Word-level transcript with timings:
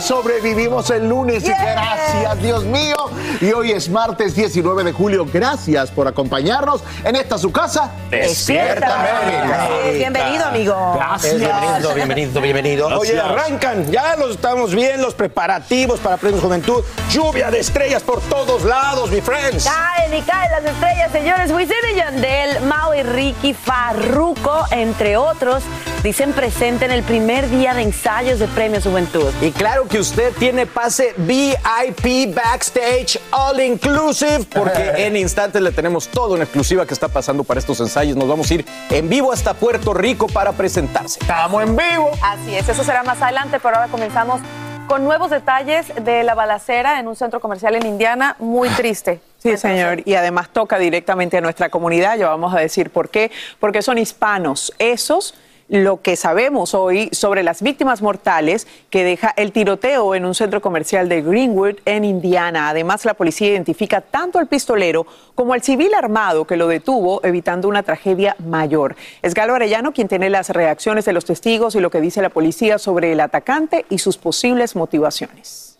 Sobrevivimos 0.00 0.90
el 0.90 1.08
lunes 1.08 1.44
y 1.44 1.48
gracias 1.48 2.42
Dios 2.42 2.64
mío. 2.64 2.96
Y 3.40 3.52
hoy 3.52 3.72
es 3.72 3.88
martes 3.88 4.34
19 4.34 4.84
de 4.84 4.92
julio. 4.92 5.26
Gracias 5.32 5.90
por 5.90 6.08
acompañarnos 6.08 6.82
en 7.04 7.16
esta 7.16 7.38
su 7.38 7.52
casa. 7.52 7.90
Despierta 8.10 9.20
América. 9.20 9.68
Bienvenido, 9.92 10.44
amigo. 10.46 10.92
Gracias. 10.96 11.36
Bienvenido, 11.38 11.94
bienvenido, 11.94 12.40
bienvenido. 12.40 12.86
Oye, 12.98 13.18
arrancan, 13.18 13.90
ya 13.90 14.16
los 14.16 14.32
estamos 14.32 14.74
bien, 14.74 15.00
los 15.00 15.14
preparativos 15.14 16.00
para 16.00 16.16
Premios 16.16 16.42
Juventud. 16.42 16.82
Lluvia 17.10 17.50
de 17.50 17.60
estrellas 17.60 18.02
por 18.02 18.20
todos 18.22 18.64
lados, 18.64 19.10
mi 19.10 19.20
friends. 19.20 19.64
Caen 19.64 20.14
y 20.14 20.22
caen 20.22 20.50
las 20.52 20.64
estrellas, 20.64 21.12
señores. 21.12 21.52
Wisin 21.52 21.76
y 21.92 21.96
Yandel, 21.96 22.60
Mao 22.62 22.94
y 22.94 23.02
Ricky, 23.02 23.54
Farruko, 23.54 24.64
entre 24.70 25.16
otros, 25.16 25.62
dicen 26.02 26.32
presente 26.32 26.84
en 26.84 26.90
el 26.90 27.02
primer 27.02 27.48
día 27.50 27.74
de 27.74 27.82
ensayos 27.82 28.38
de 28.38 28.46
Premios 28.48 28.84
Juventud. 28.84 29.32
Y 29.40 29.50
claro 29.52 29.86
que 29.90 29.98
usted 29.98 30.32
tiene 30.38 30.66
pase 30.66 31.14
VIP 31.16 32.32
backstage 32.32 33.18
all 33.32 33.60
inclusive 33.60 34.44
porque 34.54 34.92
en 35.06 35.16
instantes 35.16 35.60
le 35.60 35.72
tenemos 35.72 36.06
toda 36.06 36.34
una 36.34 36.44
exclusiva 36.44 36.86
que 36.86 36.94
está 36.94 37.08
pasando 37.08 37.42
para 37.42 37.58
estos 37.58 37.80
ensayos. 37.80 38.16
Nos 38.16 38.28
vamos 38.28 38.48
a 38.50 38.54
ir 38.54 38.64
en 38.88 39.08
vivo 39.08 39.32
hasta 39.32 39.52
Puerto 39.52 39.92
Rico 39.92 40.28
para 40.28 40.52
presentarse. 40.52 41.18
Estamos 41.20 41.64
en 41.64 41.76
vivo. 41.76 42.08
Así 42.22 42.54
es, 42.54 42.68
eso 42.68 42.84
será 42.84 43.02
más 43.02 43.20
adelante, 43.20 43.58
pero 43.60 43.76
ahora 43.76 43.90
comenzamos 43.90 44.40
con 44.86 45.02
nuevos 45.02 45.30
detalles 45.30 45.92
de 46.04 46.22
la 46.22 46.34
balacera 46.34 47.00
en 47.00 47.08
un 47.08 47.16
centro 47.16 47.40
comercial 47.40 47.74
en 47.74 47.84
Indiana, 47.84 48.36
muy 48.38 48.68
triste. 48.70 49.20
Sí, 49.38 49.56
señor, 49.56 50.02
y 50.04 50.14
además 50.14 50.50
toca 50.52 50.78
directamente 50.78 51.38
a 51.38 51.40
nuestra 51.40 51.68
comunidad, 51.68 52.16
ya 52.16 52.28
vamos 52.28 52.54
a 52.54 52.58
decir 52.58 52.90
por 52.90 53.08
qué, 53.08 53.32
porque 53.58 53.82
son 53.82 53.98
hispanos, 53.98 54.72
esos 54.78 55.34
lo 55.70 56.02
que 56.02 56.16
sabemos 56.16 56.74
hoy 56.74 57.08
sobre 57.12 57.44
las 57.44 57.62
víctimas 57.62 58.02
mortales 58.02 58.66
que 58.90 59.04
deja 59.04 59.32
el 59.36 59.52
tiroteo 59.52 60.16
en 60.16 60.24
un 60.24 60.34
centro 60.34 60.60
comercial 60.60 61.08
de 61.08 61.22
Greenwood 61.22 61.76
en 61.84 62.04
Indiana. 62.04 62.68
Además, 62.68 63.04
la 63.04 63.14
policía 63.14 63.50
identifica 63.50 64.00
tanto 64.00 64.40
al 64.40 64.48
pistolero 64.48 65.06
como 65.36 65.54
al 65.54 65.62
civil 65.62 65.94
armado 65.94 66.44
que 66.44 66.56
lo 66.56 66.66
detuvo, 66.66 67.24
evitando 67.24 67.68
una 67.68 67.84
tragedia 67.84 68.34
mayor. 68.44 68.96
Es 69.22 69.32
Galo 69.32 69.54
Arellano 69.54 69.92
quien 69.92 70.08
tiene 70.08 70.28
las 70.28 70.50
reacciones 70.50 71.04
de 71.04 71.12
los 71.12 71.24
testigos 71.24 71.76
y 71.76 71.80
lo 71.80 71.90
que 71.90 72.00
dice 72.00 72.20
la 72.20 72.30
policía 72.30 72.78
sobre 72.78 73.12
el 73.12 73.20
atacante 73.20 73.86
y 73.88 73.98
sus 73.98 74.18
posibles 74.18 74.74
motivaciones. 74.74 75.78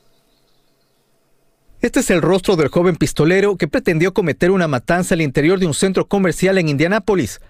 Este 1.81 2.01
es 2.01 2.11
el 2.11 2.23
rostro 2.23 2.55
del 2.55 2.69
joven 2.69 2.95
pistolero 2.95 3.57
que 3.57 3.67
pretendió 3.67 4.15
cometer 4.15 4.53
una 4.53 4.69
matanza 4.69 5.15
al 5.15 5.23
interior 5.23 5.59
de 5.59 5.67
un 5.67 5.75
centro 5.75 6.07
comercial 6.07 6.59
en 6.59 6.69
Indianápolis. 6.69 7.41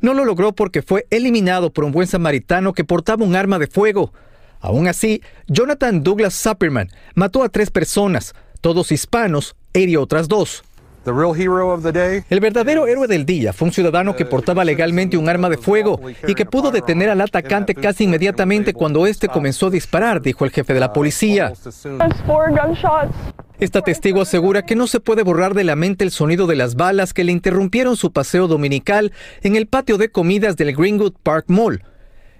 No 0.00 0.14
lo 0.14 0.24
logró 0.24 0.52
porque 0.52 0.82
fue 0.82 1.06
eliminado 1.10 1.72
por 1.72 1.84
un 1.84 1.92
buen 1.92 2.06
samaritano 2.06 2.72
que 2.72 2.84
portaba 2.84 3.24
un 3.24 3.36
arma 3.36 3.58
de 3.58 3.66
fuego. 3.66 4.12
Aún 4.60 4.88
así, 4.88 5.22
Jonathan 5.46 6.02
Douglas 6.02 6.34
Supperman 6.34 6.88
mató 7.14 7.42
a 7.42 7.48
tres 7.48 7.70
personas, 7.70 8.34
todos 8.60 8.92
hispanos, 8.92 9.56
e 9.72 9.80
hirió 9.80 10.02
otras 10.02 10.28
dos. 10.28 10.64
El 12.28 12.40
verdadero 12.40 12.88
héroe 12.88 13.06
del 13.06 13.24
día 13.24 13.52
fue 13.52 13.68
un 13.68 13.72
ciudadano 13.72 14.16
que 14.16 14.24
portaba 14.24 14.64
legalmente 14.64 15.16
un 15.16 15.28
arma 15.28 15.48
de 15.48 15.56
fuego 15.56 16.00
y 16.26 16.34
que 16.34 16.44
pudo 16.44 16.72
detener 16.72 17.10
al 17.10 17.20
atacante 17.20 17.76
casi 17.76 18.04
inmediatamente 18.04 18.74
cuando 18.74 19.06
éste 19.06 19.28
comenzó 19.28 19.68
a 19.68 19.70
disparar, 19.70 20.20
dijo 20.20 20.44
el 20.44 20.50
jefe 20.50 20.74
de 20.74 20.80
la 20.80 20.92
policía. 20.92 21.52
Esta 23.58 23.80
testigo 23.80 24.20
asegura 24.20 24.66
que 24.66 24.76
no 24.76 24.86
se 24.86 25.00
puede 25.00 25.22
borrar 25.22 25.54
de 25.54 25.64
la 25.64 25.76
mente 25.76 26.04
el 26.04 26.10
sonido 26.10 26.46
de 26.46 26.56
las 26.56 26.74
balas 26.74 27.14
que 27.14 27.24
le 27.24 27.32
interrumpieron 27.32 27.96
su 27.96 28.12
paseo 28.12 28.48
dominical 28.48 29.12
en 29.40 29.56
el 29.56 29.66
patio 29.66 29.96
de 29.96 30.10
comidas 30.10 30.56
del 30.56 30.76
Greenwood 30.76 31.14
Park 31.22 31.46
Mall. 31.48 31.82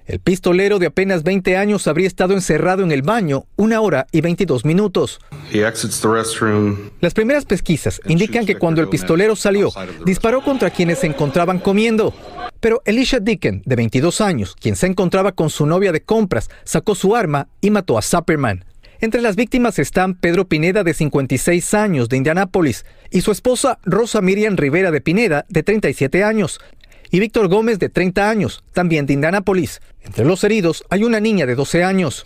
El 0.05 0.21
pistolero 0.21 0.79
de 0.79 0.87
apenas 0.87 1.23
20 1.23 1.57
años 1.57 1.89
habría 1.89 2.07
estado 2.07 2.35
encerrado 2.35 2.83
en 2.83 2.93
el 2.93 3.01
baño 3.01 3.47
una 3.57 3.81
hora 3.81 4.07
y 4.13 4.21
22 4.21 4.65
minutos. 4.67 5.19
Las 7.01 7.15
primeras 7.15 7.47
pesquisas 7.47 8.01
indican 8.07 8.45
que 8.45 8.57
cuando 8.57 8.83
el 8.83 8.89
pistolero 8.89 9.35
salió, 9.37 9.71
disparó 10.05 10.45
contra 10.45 10.71
quienes 10.71 10.99
se 10.99 11.07
encontraban 11.07 11.59
comiendo. 11.59 12.15
Pero 12.61 12.83
Elisha 12.85 13.21
Dicken, 13.21 13.63
de 13.65 13.77
22 13.77 14.21
años, 14.21 14.55
quien 14.61 14.77
se 14.77 14.87
encontraba 14.87 15.33
con 15.33 15.51
su 15.51 15.67
novia 15.67 15.93
de 15.93 16.03
compras, 16.03 16.51
sacó 16.65 16.95
su 16.95 17.17
arma 17.17 17.49
y 17.61 17.71
mató 17.71 17.99
a 17.99 18.03
Supperman. 18.03 18.65
Entre 19.01 19.21
las 19.21 19.37
víctimas 19.37 19.79
están 19.79 20.15
Pedro 20.15 20.47
Pineda, 20.49 20.83
de 20.83 20.95
56 20.95 21.75
años, 21.75 22.09
de 22.09 22.17
Indianápolis, 22.17 22.87
y 23.11 23.21
su 23.21 23.31
esposa 23.31 23.79
Rosa 23.85 24.23
Miriam 24.23 24.57
Rivera 24.57 24.91
de 24.91 25.01
Pineda, 25.01 25.45
de 25.49 25.63
37 25.63 26.25
años, 26.25 26.61
y 27.11 27.21
Víctor 27.21 27.49
Gómez, 27.49 27.79
de 27.79 27.89
30 27.89 28.29
años, 28.29 28.65
también 28.73 29.07
de 29.07 29.13
Indianápolis. 29.13 29.81
Entre 30.03 30.25
los 30.25 30.43
heridos 30.45 30.85
hay 30.89 31.05
una 31.05 31.21
niña 31.21 31.47
de 31.47 31.55
12 31.55 31.85
años. 31.85 32.25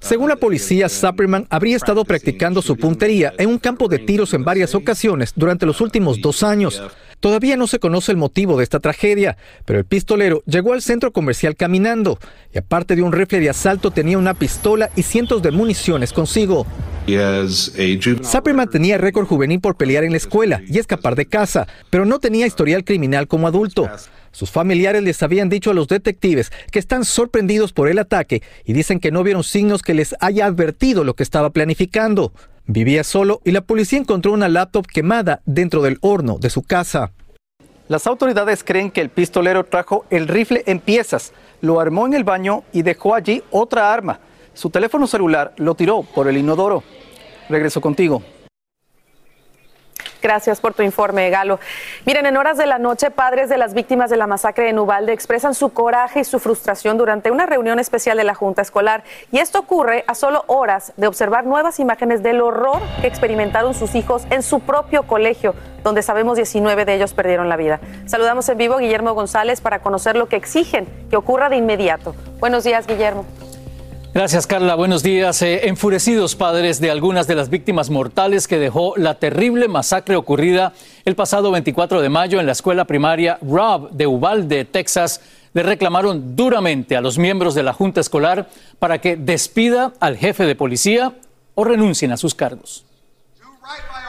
Según 0.00 0.28
la 0.28 0.36
policía, 0.36 0.88
Supperman 0.88 1.46
habría 1.48 1.76
estado 1.76 2.04
practicando 2.04 2.60
su 2.60 2.76
puntería 2.76 3.32
en 3.38 3.48
un 3.48 3.58
campo 3.58 3.88
de 3.88 4.00
tiros 4.00 4.34
en 4.34 4.44
varias 4.44 4.74
ocasiones 4.74 5.32
durante 5.36 5.64
los 5.64 5.80
últimos 5.80 6.20
dos 6.20 6.42
años. 6.42 6.82
Todavía 7.24 7.56
no 7.56 7.66
se 7.66 7.78
conoce 7.78 8.12
el 8.12 8.18
motivo 8.18 8.58
de 8.58 8.64
esta 8.64 8.80
tragedia, 8.80 9.38
pero 9.64 9.78
el 9.78 9.86
pistolero 9.86 10.42
llegó 10.44 10.74
al 10.74 10.82
centro 10.82 11.10
comercial 11.10 11.56
caminando 11.56 12.18
y 12.52 12.58
aparte 12.58 12.96
de 12.96 13.00
un 13.00 13.12
rifle 13.12 13.40
de 13.40 13.48
asalto 13.48 13.90
tenía 13.90 14.18
una 14.18 14.34
pistola 14.34 14.90
y 14.94 15.04
cientos 15.04 15.40
de 15.40 15.50
municiones 15.50 16.12
consigo. 16.12 16.66
Supperman 18.22 18.68
tenía 18.68 18.98
récord 18.98 19.26
juvenil 19.26 19.58
por 19.58 19.78
pelear 19.78 20.04
en 20.04 20.10
la 20.10 20.18
escuela 20.18 20.60
y 20.68 20.78
escapar 20.78 21.16
de 21.16 21.24
casa, 21.24 21.66
pero 21.88 22.04
no 22.04 22.18
tenía 22.18 22.46
historial 22.46 22.84
criminal 22.84 23.26
como 23.26 23.46
adulto. 23.46 23.88
Sus 24.30 24.50
familiares 24.50 25.02
les 25.02 25.22
habían 25.22 25.48
dicho 25.48 25.70
a 25.70 25.74
los 25.74 25.88
detectives 25.88 26.52
que 26.70 26.78
están 26.78 27.06
sorprendidos 27.06 27.72
por 27.72 27.88
el 27.88 28.00
ataque 28.00 28.42
y 28.66 28.74
dicen 28.74 29.00
que 29.00 29.10
no 29.10 29.22
vieron 29.24 29.44
signos 29.44 29.80
que 29.80 29.94
les 29.94 30.14
haya 30.20 30.44
advertido 30.44 31.04
lo 31.04 31.14
que 31.14 31.22
estaba 31.22 31.48
planificando. 31.48 32.34
Vivía 32.66 33.04
solo 33.04 33.40
y 33.44 33.50
la 33.50 33.60
policía 33.60 33.98
encontró 33.98 34.32
una 34.32 34.48
laptop 34.48 34.86
quemada 34.86 35.42
dentro 35.44 35.82
del 35.82 35.98
horno 36.00 36.38
de 36.38 36.48
su 36.48 36.62
casa. 36.62 37.12
Las 37.88 38.06
autoridades 38.06 38.64
creen 38.64 38.90
que 38.90 39.02
el 39.02 39.10
pistolero 39.10 39.64
trajo 39.64 40.06
el 40.08 40.26
rifle 40.26 40.62
en 40.66 40.80
piezas, 40.80 41.34
lo 41.60 41.78
armó 41.78 42.06
en 42.06 42.14
el 42.14 42.24
baño 42.24 42.64
y 42.72 42.82
dejó 42.82 43.14
allí 43.14 43.42
otra 43.50 43.92
arma. 43.92 44.20
Su 44.54 44.70
teléfono 44.70 45.06
celular 45.06 45.52
lo 45.58 45.74
tiró 45.74 46.02
por 46.02 46.26
el 46.26 46.38
inodoro. 46.38 46.82
Regreso 47.50 47.82
contigo. 47.82 48.22
Gracias 50.24 50.58
por 50.58 50.72
tu 50.72 50.82
informe, 50.82 51.28
Galo. 51.28 51.60
Miren, 52.06 52.24
en 52.24 52.38
horas 52.38 52.56
de 52.56 52.64
la 52.64 52.78
noche, 52.78 53.10
padres 53.10 53.50
de 53.50 53.58
las 53.58 53.74
víctimas 53.74 54.08
de 54.08 54.16
la 54.16 54.26
masacre 54.26 54.64
de 54.64 54.72
Nubalde 54.72 55.12
expresan 55.12 55.52
su 55.52 55.74
coraje 55.74 56.20
y 56.20 56.24
su 56.24 56.38
frustración 56.38 56.96
durante 56.96 57.30
una 57.30 57.44
reunión 57.44 57.78
especial 57.78 58.16
de 58.16 58.24
la 58.24 58.34
Junta 58.34 58.62
Escolar. 58.62 59.04
Y 59.32 59.40
esto 59.40 59.58
ocurre 59.58 60.02
a 60.06 60.14
solo 60.14 60.44
horas 60.46 60.94
de 60.96 61.08
observar 61.08 61.44
nuevas 61.44 61.78
imágenes 61.78 62.22
del 62.22 62.40
horror 62.40 62.80
que 63.02 63.06
experimentaron 63.06 63.74
sus 63.74 63.94
hijos 63.94 64.26
en 64.30 64.42
su 64.42 64.60
propio 64.60 65.02
colegio, 65.02 65.54
donde 65.82 66.00
sabemos 66.00 66.36
19 66.36 66.86
de 66.86 66.94
ellos 66.94 67.12
perdieron 67.12 67.50
la 67.50 67.58
vida. 67.58 67.80
Saludamos 68.06 68.48
en 68.48 68.56
vivo 68.56 68.76
a 68.76 68.78
Guillermo 68.78 69.12
González 69.12 69.60
para 69.60 69.80
conocer 69.80 70.16
lo 70.16 70.30
que 70.30 70.36
exigen 70.36 70.88
que 71.10 71.16
ocurra 71.16 71.50
de 71.50 71.56
inmediato. 71.56 72.14
Buenos 72.40 72.64
días, 72.64 72.86
Guillermo. 72.86 73.26
Gracias, 74.14 74.46
Carla. 74.46 74.76
Buenos 74.76 75.02
días. 75.02 75.42
Eh, 75.42 75.66
enfurecidos 75.66 76.36
padres 76.36 76.80
de 76.80 76.88
algunas 76.88 77.26
de 77.26 77.34
las 77.34 77.50
víctimas 77.50 77.90
mortales 77.90 78.46
que 78.46 78.60
dejó 78.60 78.94
la 78.96 79.18
terrible 79.18 79.66
masacre 79.66 80.14
ocurrida 80.14 80.72
el 81.04 81.16
pasado 81.16 81.50
24 81.50 82.00
de 82.00 82.08
mayo 82.08 82.38
en 82.38 82.46
la 82.46 82.52
escuela 82.52 82.84
primaria 82.84 83.40
Rob 83.42 83.90
de 83.90 84.06
Uvalde, 84.06 84.66
Texas, 84.66 85.20
le 85.52 85.64
reclamaron 85.64 86.36
duramente 86.36 86.96
a 86.96 87.00
los 87.00 87.18
miembros 87.18 87.56
de 87.56 87.64
la 87.64 87.72
Junta 87.72 88.00
Escolar 88.00 88.48
para 88.78 89.00
que 89.00 89.16
despida 89.16 89.92
al 89.98 90.16
jefe 90.16 90.44
de 90.44 90.54
policía 90.54 91.14
o 91.56 91.64
renuncien 91.64 92.12
a 92.12 92.16
sus 92.16 92.36
cargos. 92.36 92.84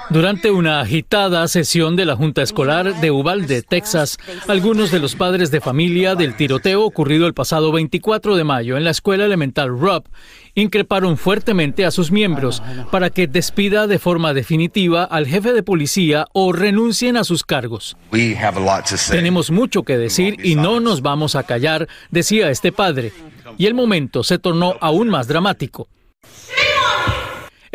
Durante 0.10 0.52
una 0.52 0.82
agitada 0.82 1.48
sesión 1.48 1.96
de 1.96 2.06
la 2.06 2.16
Junta 2.16 2.44
Escolar 2.44 3.02
de 3.02 3.10
Uvalde, 3.10 3.64
Texas, 3.64 4.18
algunos 4.48 4.92
de 4.92 5.00
los 5.00 5.16
padres 5.16 5.50
de 5.50 5.62
familia 5.62 6.14
del 6.14 6.36
tiroteo 6.36 6.84
ocurrido 6.84 7.26
el 7.26 7.34
pasado 7.34 7.72
24 7.72 8.36
de 8.36 8.44
mayo 8.44 8.78
en 8.78 8.84
la 8.84 8.92
escuela 8.92 9.26
elemental 9.26 9.70
Rob 9.70 10.04
increparon 10.54 11.18
fuertemente 11.18 11.86
a 11.86 11.92
sus 11.92 12.12
miembros 12.12 12.62
para 12.92 13.10
que 13.10 13.28
despida 13.28 13.88
de 13.88 13.98
forma 13.98 14.34
definitiva 14.34 15.04
al 15.04 15.26
jefe 15.26 15.54
de 15.54 15.64
policía 15.64 16.28
o 16.34 16.54
renuncien 16.54 17.18
a 17.18 17.24
sus 17.24 17.44
cargos. 17.44 17.98
Tenemos 19.10 19.50
mucho 19.50 19.84
que 19.84 19.98
decir 19.98 20.38
y 20.44 20.56
no 20.56 20.80
nos 20.80 21.02
vamos 21.02 21.36
a 21.36 21.44
callar, 21.44 21.88
decía 22.12 22.52
este 22.52 22.72
padre. 22.72 23.12
Y 23.58 23.66
el 23.66 23.74
momento 23.74 24.24
se 24.24 24.38
tornó 24.38 24.76
aún 24.82 25.10
más 25.10 25.28
dramático. 25.28 25.88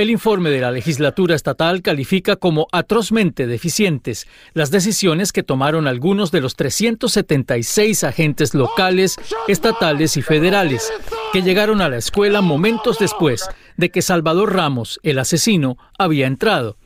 El 0.00 0.08
informe 0.08 0.48
de 0.48 0.62
la 0.62 0.70
legislatura 0.70 1.34
estatal 1.34 1.82
califica 1.82 2.36
como 2.36 2.68
atrozmente 2.72 3.46
deficientes 3.46 4.26
las 4.54 4.70
decisiones 4.70 5.30
que 5.30 5.42
tomaron 5.42 5.86
algunos 5.86 6.30
de 6.30 6.40
los 6.40 6.56
376 6.56 8.04
agentes 8.04 8.54
locales, 8.54 9.16
estatales 9.46 10.16
y 10.16 10.22
federales 10.22 10.90
que 11.34 11.42
llegaron 11.42 11.82
a 11.82 11.90
la 11.90 11.98
escuela 11.98 12.40
momentos 12.40 12.98
después 12.98 13.46
de 13.76 13.90
que 13.90 14.00
Salvador 14.00 14.54
Ramos, 14.54 15.00
el 15.02 15.18
asesino, 15.18 15.76
había 15.98 16.26
entrado 16.26 16.78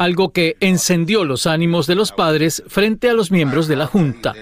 algo 0.00 0.32
que 0.32 0.56
encendió 0.60 1.24
los 1.26 1.46
ánimos 1.46 1.86
de 1.86 1.94
los 1.94 2.10
padres 2.10 2.62
frente 2.68 3.10
a 3.10 3.12
los 3.12 3.30
miembros 3.30 3.68
de 3.68 3.76
la 3.76 3.86
Junta. 3.86 4.32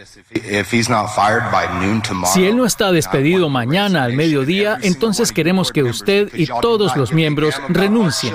Si 2.33 2.45
él 2.45 2.57
no 2.57 2.65
está 2.65 2.93
despedido 2.93 3.49
mañana 3.49 4.05
al 4.05 4.13
mediodía, 4.13 4.79
entonces 4.83 5.33
queremos 5.33 5.73
que 5.73 5.83
usted 5.83 6.31
y 6.33 6.47
todos 6.47 6.97
los 6.97 7.13
miembros 7.13 7.57
renuncien. 7.69 8.35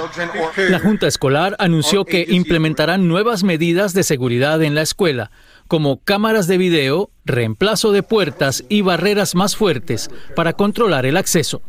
La 0.69 0.79
Junta 0.79 1.07
Escolar 1.07 1.55
anunció 1.59 2.03
que 2.03 2.25
implementarán 2.27 3.07
nuevas 3.07 3.43
medidas 3.43 3.93
de 3.93 4.03
seguridad 4.03 4.61
en 4.61 4.75
la 4.75 4.81
escuela, 4.81 5.31
como 5.69 6.03
cámaras 6.03 6.47
de 6.47 6.57
video, 6.57 7.09
reemplazo 7.23 7.93
de 7.93 8.03
puertas 8.03 8.65
y 8.67 8.81
barreras 8.81 9.33
más 9.33 9.55
fuertes 9.55 10.11
para 10.35 10.51
controlar 10.51 11.05
el 11.05 11.15
acceso. 11.15 11.61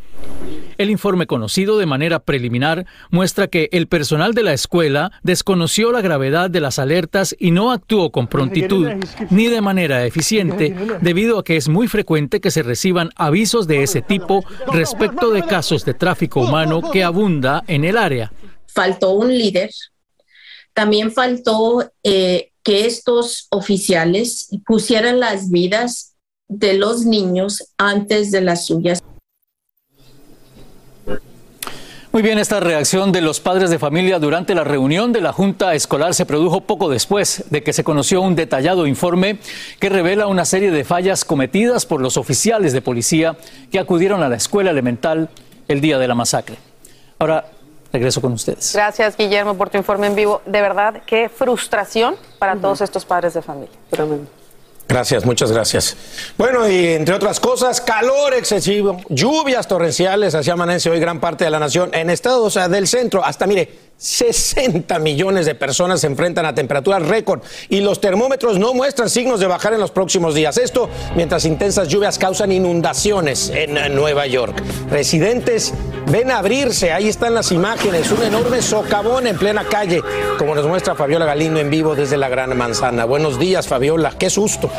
El 0.85 0.91
informe 0.91 1.27
conocido 1.27 1.79
de 1.79 1.87
manera 1.87 2.19
preliminar 2.19 2.85
muestra 3.11 3.47
que 3.49 3.71
el 3.73 3.89
personal 3.89 4.35
de 4.35 4.43
la 4.43 4.53
escuela 4.53 5.13
desconoció 5.23 5.91
la 5.93 6.03
gravedad 6.03 6.51
de 6.51 6.61
las 6.61 6.79
alertas 6.79 7.35
y 7.39 7.53
no 7.53 7.73
actuó 7.73 8.13
con 8.13 8.27
prontitud 8.27 8.91
ni 9.31 9.47
de 9.47 9.63
manera 9.63 10.05
eficiente 10.05 10.77
debido 11.01 11.39
a 11.39 11.43
que 11.43 11.57
es 11.57 11.71
muy 11.71 11.89
frecuente 11.89 12.39
que 12.43 12.51
se 12.51 12.63
reciban 12.63 13.09
avisos 13.17 13.67
de 13.67 13.83
ese 13.83 14.03
tipo 14.03 14.45
respecto 14.75 15.31
de 15.31 15.45
casos 15.45 15.87
de 15.87 15.95
tráfico 15.95 16.43
humano 16.43 16.83
que 16.91 17.03
abunda 17.03 17.65
en 17.67 17.87
el 17.87 17.97
área. 17.97 18.31
Faltó 18.67 19.13
un 19.13 19.33
líder, 19.33 19.71
también 20.75 21.13
faltó 21.13 21.91
eh, 22.03 22.51
que 22.63 22.85
estos 22.85 23.47
oficiales 23.49 24.51
pusieran 24.67 25.19
las 25.19 25.51
vidas 25.51 26.15
de 26.47 26.75
los 26.75 27.07
niños 27.07 27.73
antes 27.79 28.31
de 28.31 28.43
las 28.43 28.67
suyas. 28.67 29.03
Muy 32.15 32.23
bien, 32.23 32.39
esta 32.39 32.61
reacción 32.61 33.11
de 33.11 33.21
los 33.21 33.41
padres 33.41 33.71
de 33.71 33.81
familia 33.81 34.21
durante 34.21 34.55
la 34.55 34.63
reunión 34.63 35.13
de 35.13 35.21
la 35.21 35.33
Junta 35.33 35.75
Escolar 35.75 36.15
se 36.15 36.25
produjo 36.25 36.61
poco 36.61 36.89
después 36.89 37.43
de 37.51 37.65
que 37.65 37.73
se 37.73 37.83
conoció 37.83 38.21
un 38.21 38.37
detallado 38.37 38.87
informe 38.87 39.41
que 39.81 39.89
revela 39.89 40.29
una 40.29 40.45
serie 40.45 40.71
de 40.71 40.85
fallas 40.85 41.25
cometidas 41.25 41.87
por 41.87 42.01
los 42.01 42.17
oficiales 42.17 42.73
de 42.73 42.81
policía 42.83 43.37
que 43.73 43.81
acudieron 43.81 44.23
a 44.23 44.29
la 44.29 44.37
escuela 44.37 44.71
elemental 44.71 45.29
el 45.67 45.81
día 45.81 45.99
de 45.99 46.07
la 46.07 46.15
masacre. 46.15 46.55
Ahora, 47.19 47.47
regreso 47.93 48.21
con 48.21 48.33
ustedes. 48.33 48.71
Gracias, 48.73 49.17
Guillermo, 49.17 49.57
por 49.57 49.71
tu 49.71 49.79
informe 49.79 50.07
en 50.07 50.15
vivo. 50.15 50.41
De 50.47 50.61
verdad, 50.61 51.03
qué 51.07 51.29
frustración 51.29 52.15
para 52.39 52.55
todos 52.55 52.81
estos 52.81 53.05
padres 53.05 53.35
de 53.35 53.43
familia. 53.43 53.77
Gracias, 54.87 55.25
muchas 55.25 55.51
gracias. 55.51 55.97
Bueno, 56.37 56.69
y 56.69 56.89
entre 56.89 57.15
otras 57.15 57.41
cosas, 57.41 57.81
calor 57.81 58.35
excesivo, 58.35 59.01
lluvias 59.09 59.67
torrenciales, 59.67 60.35
así 60.35 60.51
amanece 60.51 60.91
hoy 60.91 61.01
gran 61.01 61.21
parte 61.21 61.45
de 61.45 61.51
la 61.51 61.59
nación 61.59 61.91
en 61.95 62.11
estados 62.11 62.59
del 62.71 62.87
centro, 62.87 63.25
hasta 63.25 63.47
mire, 63.47 63.84
60 63.97 64.99
millones 64.99 65.47
de 65.47 65.55
personas 65.55 66.01
se 66.01 66.07
enfrentan 66.07 66.47
a 66.47 66.55
temperaturas 66.55 67.03
récord 67.03 67.41
y 67.69 67.81
los 67.81 68.01
termómetros 68.01 68.59
no 68.59 68.75
muestran 68.75 69.09
signos 69.09 69.41
de 69.41 69.47
bajar 69.47 69.75
en 69.75 69.81
los 69.81 69.91
próximos 69.91 70.35
días. 70.35 70.59
Esto 70.59 70.89
mientras 71.15 71.45
intensas 71.45 71.89
lluvias 71.89 72.19
causan 72.19 72.53
inundaciones 72.53 73.51
en 73.55 73.95
Nueva 73.95 74.27
York. 74.27 74.63
Residentes 74.91 75.73
ven 76.11 76.31
abrirse, 76.31 76.93
ahí 76.93 77.09
están 77.09 77.35
las 77.35 77.53
imágenes, 77.53 78.11
un 78.11 78.23
enorme 78.23 78.63
socavón 78.63 79.27
en 79.27 79.39
plena 79.39 79.65
calle, 79.65 80.03
como 80.39 80.55
nos 80.55 80.67
muestra 80.67 80.95
Fabiola 80.95 81.25
Galindo 81.25 81.61
en 81.61 81.71
vivo 81.71 81.95
desde 81.95 82.17
la 82.17 82.29
Gran 82.29 82.57
Manzana. 82.57 83.05
Buenos 83.05 83.39
días, 83.39 83.67
Fabiola, 83.67 84.13
qué 84.19 84.29
susto. 84.31 84.71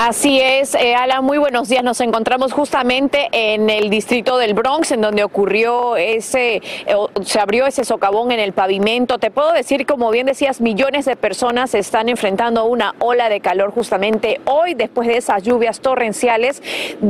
Así 0.00 0.40
es, 0.40 0.76
eh, 0.76 0.94
Alan, 0.94 1.24
muy 1.24 1.38
buenos 1.38 1.68
días. 1.68 1.82
Nos 1.82 2.00
encontramos 2.00 2.52
justamente 2.52 3.28
en 3.32 3.68
el 3.68 3.90
distrito 3.90 4.38
del 4.38 4.54
Bronx, 4.54 4.92
en 4.92 5.00
donde 5.00 5.24
ocurrió 5.24 5.96
ese, 5.96 6.62
eh, 6.86 6.94
se 7.22 7.40
abrió 7.40 7.66
ese 7.66 7.84
socavón 7.84 8.30
en 8.30 8.38
el 8.38 8.52
pavimento. 8.52 9.18
Te 9.18 9.32
puedo 9.32 9.52
decir, 9.52 9.86
como 9.86 10.12
bien 10.12 10.26
decías, 10.26 10.60
millones 10.60 11.04
de 11.04 11.16
personas 11.16 11.74
están 11.74 12.08
enfrentando 12.08 12.64
una 12.66 12.94
ola 13.00 13.28
de 13.28 13.40
calor 13.40 13.72
justamente 13.72 14.40
hoy, 14.44 14.74
después 14.74 15.08
de 15.08 15.16
esas 15.16 15.42
lluvias 15.42 15.80
torrenciales. 15.80 16.62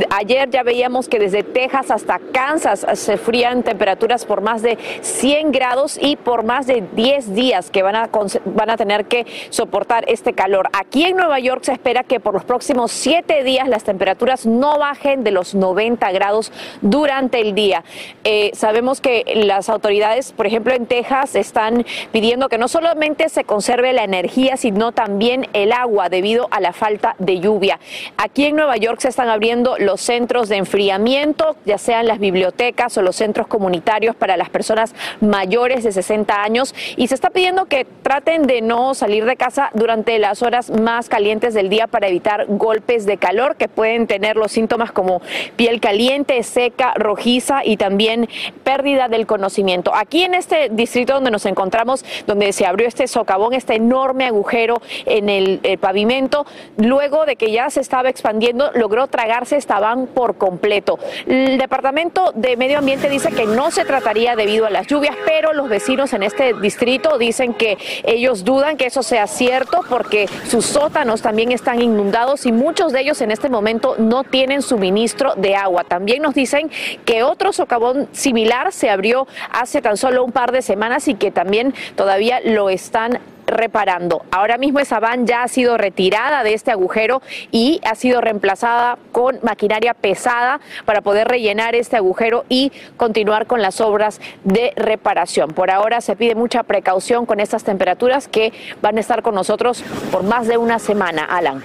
Ayer 0.08 0.48
ya 0.48 0.62
veíamos 0.62 1.10
que 1.10 1.18
desde 1.18 1.42
Texas 1.42 1.90
hasta 1.90 2.18
Kansas 2.32 2.86
se 2.94 3.18
frían 3.18 3.64
temperaturas 3.64 4.24
por 4.24 4.40
más 4.40 4.62
de 4.62 4.78
100 5.02 5.52
grados 5.52 5.98
y 6.00 6.16
por 6.16 6.42
más 6.42 6.66
de 6.66 6.82
10 6.94 7.34
días 7.34 7.70
que 7.70 7.82
van 7.82 7.96
a, 7.96 8.08
van 8.46 8.70
a 8.70 8.78
tener 8.78 9.04
que 9.04 9.26
soportar 9.50 10.06
este 10.08 10.32
calor. 10.32 10.70
Aquí 10.72 11.04
en 11.04 11.18
Nueva 11.18 11.38
York 11.38 11.64
se 11.64 11.72
espera 11.72 12.02
que 12.02 12.18
por 12.18 12.32
los 12.32 12.44
próximos 12.44 12.77
siete 12.86 13.42
días 13.42 13.66
las 13.66 13.82
temperaturas 13.82 14.46
no 14.46 14.78
bajen 14.78 15.24
de 15.24 15.32
los 15.32 15.56
90 15.56 16.12
grados 16.12 16.52
durante 16.80 17.40
el 17.40 17.56
día. 17.56 17.82
Eh, 18.22 18.52
sabemos 18.54 19.00
que 19.00 19.24
las 19.34 19.68
autoridades, 19.68 20.30
por 20.32 20.46
ejemplo, 20.46 20.72
en 20.72 20.86
Texas, 20.86 21.34
están 21.34 21.84
pidiendo 22.12 22.48
que 22.48 22.58
no 22.58 22.68
solamente 22.68 23.28
se 23.28 23.42
conserve 23.42 23.92
la 23.92 24.04
energía, 24.04 24.56
sino 24.56 24.92
también 24.92 25.48
el 25.54 25.72
agua 25.72 26.08
debido 26.08 26.46
a 26.52 26.60
la 26.60 26.72
falta 26.72 27.16
de 27.18 27.40
lluvia. 27.40 27.80
Aquí 28.16 28.44
en 28.44 28.54
Nueva 28.54 28.76
York 28.76 29.00
se 29.00 29.08
están 29.08 29.28
abriendo 29.28 29.76
los 29.78 30.00
centros 30.00 30.48
de 30.48 30.56
enfriamiento, 30.56 31.56
ya 31.64 31.78
sean 31.78 32.06
las 32.06 32.20
bibliotecas 32.20 32.96
o 32.96 33.02
los 33.02 33.16
centros 33.16 33.48
comunitarios 33.48 34.14
para 34.14 34.36
las 34.36 34.50
personas 34.50 34.94
mayores 35.20 35.82
de 35.82 35.90
60 35.90 36.42
años 36.42 36.74
y 36.96 37.08
se 37.08 37.16
está 37.16 37.30
pidiendo 37.30 37.64
que 37.64 37.86
traten 38.02 38.46
de 38.46 38.60
no 38.60 38.94
salir 38.94 39.24
de 39.24 39.36
casa 39.36 39.70
durante 39.74 40.18
las 40.20 40.42
horas 40.42 40.70
más 40.70 41.08
calientes 41.08 41.54
del 41.54 41.68
día 41.68 41.88
para 41.88 42.06
evitar 42.06 42.46
golpes 42.46 42.67
de 42.68 43.16
calor 43.16 43.56
que 43.56 43.66
pueden 43.66 44.06
tener 44.06 44.36
los 44.36 44.52
síntomas 44.52 44.92
como 44.92 45.22
piel 45.56 45.80
caliente, 45.80 46.42
seca, 46.42 46.92
rojiza 46.96 47.64
y 47.64 47.76
también 47.76 48.28
pérdida 48.62 49.08
del 49.08 49.26
conocimiento. 49.26 49.94
Aquí 49.94 50.22
en 50.22 50.34
este 50.34 50.68
distrito 50.70 51.14
donde 51.14 51.30
nos 51.30 51.46
encontramos, 51.46 52.04
donde 52.26 52.52
se 52.52 52.66
abrió 52.66 52.86
este 52.86 53.08
socavón, 53.08 53.54
este 53.54 53.74
enorme 53.76 54.26
agujero 54.26 54.82
en 55.06 55.28
el, 55.28 55.60
pavimento, 55.80 56.46
luego 56.76 57.24
de 57.24 57.36
que 57.36 57.52
ya 57.52 57.70
se 57.70 57.80
estaba 57.80 58.08
expandiendo, 58.08 58.70
logró 58.74 59.06
tragarse 59.06 59.56
esta 59.56 59.80
van 59.80 60.06
por 60.06 60.36
completo. 60.36 60.98
El 61.26 61.58
Departamento 61.58 62.32
de 62.34 62.56
Medio 62.56 62.78
Ambiente 62.78 63.08
dice 63.08 63.30
que 63.30 63.46
no 63.46 63.70
se 63.70 63.84
trataría 63.84 64.36
debido 64.36 64.66
a 64.66 64.70
las 64.70 64.86
lluvias, 64.86 65.16
pero 65.26 65.52
los 65.52 65.68
vecinos 65.68 66.12
en 66.12 66.22
este 66.22 66.54
distrito 66.54 67.18
dicen 67.18 67.54
que 67.54 67.78
ellos 68.04 68.44
dudan 68.44 68.76
que 68.76 68.86
eso 68.86 69.02
sea 69.02 69.26
cierto 69.26 69.80
porque 69.88 70.28
sus 70.48 70.66
sótanos 70.66 71.22
también 71.22 71.52
están 71.52 71.80
inundados 71.80 72.46
y 72.46 72.52
muchos 72.58 72.92
de 72.92 73.00
ellos 73.00 73.20
en 73.20 73.30
este 73.30 73.48
momento 73.48 73.94
no 73.98 74.24
tienen 74.24 74.62
suministro 74.62 75.34
de 75.36 75.54
agua. 75.54 75.84
También 75.84 76.22
nos 76.22 76.34
dicen 76.34 76.70
que 77.04 77.22
otro 77.22 77.52
socavón 77.52 78.08
similar 78.12 78.72
se 78.72 78.90
abrió 78.90 79.26
hace 79.50 79.80
tan 79.80 79.96
solo 79.96 80.24
un 80.24 80.32
par 80.32 80.52
de 80.52 80.62
semanas 80.62 81.08
y 81.08 81.14
que 81.14 81.30
también 81.30 81.72
todavía 81.94 82.40
lo 82.44 82.68
están 82.68 83.20
reparando. 83.46 84.24
Ahora 84.30 84.58
mismo 84.58 84.78
esa 84.78 85.00
van 85.00 85.26
ya 85.26 85.42
ha 85.42 85.48
sido 85.48 85.78
retirada 85.78 86.42
de 86.42 86.52
este 86.52 86.70
agujero 86.70 87.22
y 87.50 87.80
ha 87.84 87.94
sido 87.94 88.20
reemplazada 88.20 88.98
con 89.10 89.38
maquinaria 89.42 89.94
pesada 89.94 90.60
para 90.84 91.00
poder 91.00 91.28
rellenar 91.28 91.74
este 91.74 91.96
agujero 91.96 92.44
y 92.48 92.72
continuar 92.96 93.46
con 93.46 93.62
las 93.62 93.80
obras 93.80 94.20
de 94.44 94.72
reparación. 94.76 95.50
Por 95.50 95.70
ahora 95.70 96.00
se 96.00 96.14
pide 96.14 96.34
mucha 96.34 96.62
precaución 96.62 97.24
con 97.24 97.40
estas 97.40 97.64
temperaturas 97.64 98.28
que 98.28 98.52
van 98.82 98.98
a 98.98 99.00
estar 99.00 99.22
con 99.22 99.34
nosotros 99.34 99.82
por 100.12 100.24
más 100.24 100.46
de 100.46 100.58
una 100.58 100.78
semana, 100.78 101.24
Alan. 101.24 101.62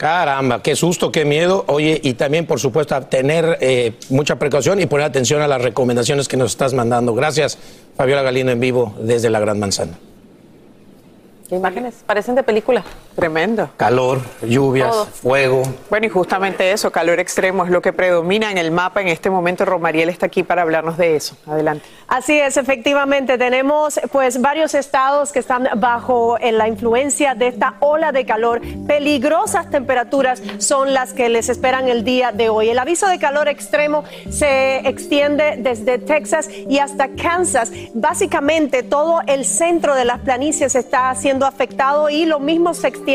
Caramba, 0.00 0.62
qué 0.62 0.76
susto, 0.76 1.12
qué 1.12 1.26
miedo. 1.26 1.66
Oye, 1.68 2.00
y 2.02 2.14
también, 2.14 2.46
por 2.46 2.58
supuesto, 2.58 2.98
tener 3.02 3.58
eh, 3.60 3.92
mucha 4.08 4.36
precaución 4.36 4.80
y 4.80 4.86
poner 4.86 5.04
atención 5.04 5.42
a 5.42 5.46
las 5.46 5.60
recomendaciones 5.60 6.26
que 6.26 6.38
nos 6.38 6.52
estás 6.52 6.72
mandando. 6.72 7.14
Gracias, 7.14 7.58
Fabiola 7.98 8.22
Galindo, 8.22 8.50
en 8.50 8.60
vivo 8.60 8.94
desde 8.98 9.28
la 9.28 9.40
Gran 9.40 9.58
Manzana. 9.58 9.98
Imágenes 11.50 11.96
parecen 12.06 12.34
de 12.34 12.42
película. 12.42 12.82
Tremendo. 13.20 13.68
Calor, 13.76 14.22
lluvias, 14.40 14.96
fuego. 15.08 15.62
Bueno, 15.90 16.06
y 16.06 16.08
justamente 16.08 16.72
eso, 16.72 16.90
calor 16.90 17.20
extremo 17.20 17.66
es 17.66 17.70
lo 17.70 17.82
que 17.82 17.92
predomina 17.92 18.50
en 18.50 18.56
el 18.56 18.70
mapa 18.70 19.02
en 19.02 19.08
este 19.08 19.28
momento. 19.28 19.66
Romariel 19.66 20.08
está 20.08 20.24
aquí 20.24 20.42
para 20.42 20.62
hablarnos 20.62 20.96
de 20.96 21.16
eso. 21.16 21.36
Adelante. 21.46 21.84
Así 22.08 22.40
es, 22.40 22.56
efectivamente, 22.56 23.36
tenemos 23.36 24.00
pues 24.10 24.40
varios 24.40 24.72
estados 24.74 25.32
que 25.32 25.38
están 25.38 25.68
bajo 25.76 26.38
en 26.40 26.56
la 26.56 26.66
influencia 26.66 27.34
de 27.34 27.48
esta 27.48 27.74
ola 27.80 28.10
de 28.10 28.24
calor. 28.24 28.62
Peligrosas 28.86 29.70
temperaturas 29.70 30.42
son 30.56 30.94
las 30.94 31.12
que 31.12 31.28
les 31.28 31.50
esperan 31.50 31.88
el 31.88 32.04
día 32.04 32.32
de 32.32 32.48
hoy. 32.48 32.70
El 32.70 32.78
aviso 32.78 33.06
de 33.06 33.18
calor 33.18 33.48
extremo 33.48 34.02
se 34.30 34.78
extiende 34.88 35.56
desde 35.58 35.98
Texas 35.98 36.48
y 36.50 36.78
hasta 36.78 37.08
Kansas. 37.08 37.70
Básicamente 37.92 38.82
todo 38.82 39.20
el 39.26 39.44
centro 39.44 39.94
de 39.94 40.06
las 40.06 40.20
planicies 40.20 40.74
está 40.74 41.14
siendo 41.14 41.44
afectado 41.44 42.08
y 42.08 42.24
lo 42.24 42.40
mismo 42.40 42.72
se 42.72 42.88
extiende 42.88 43.09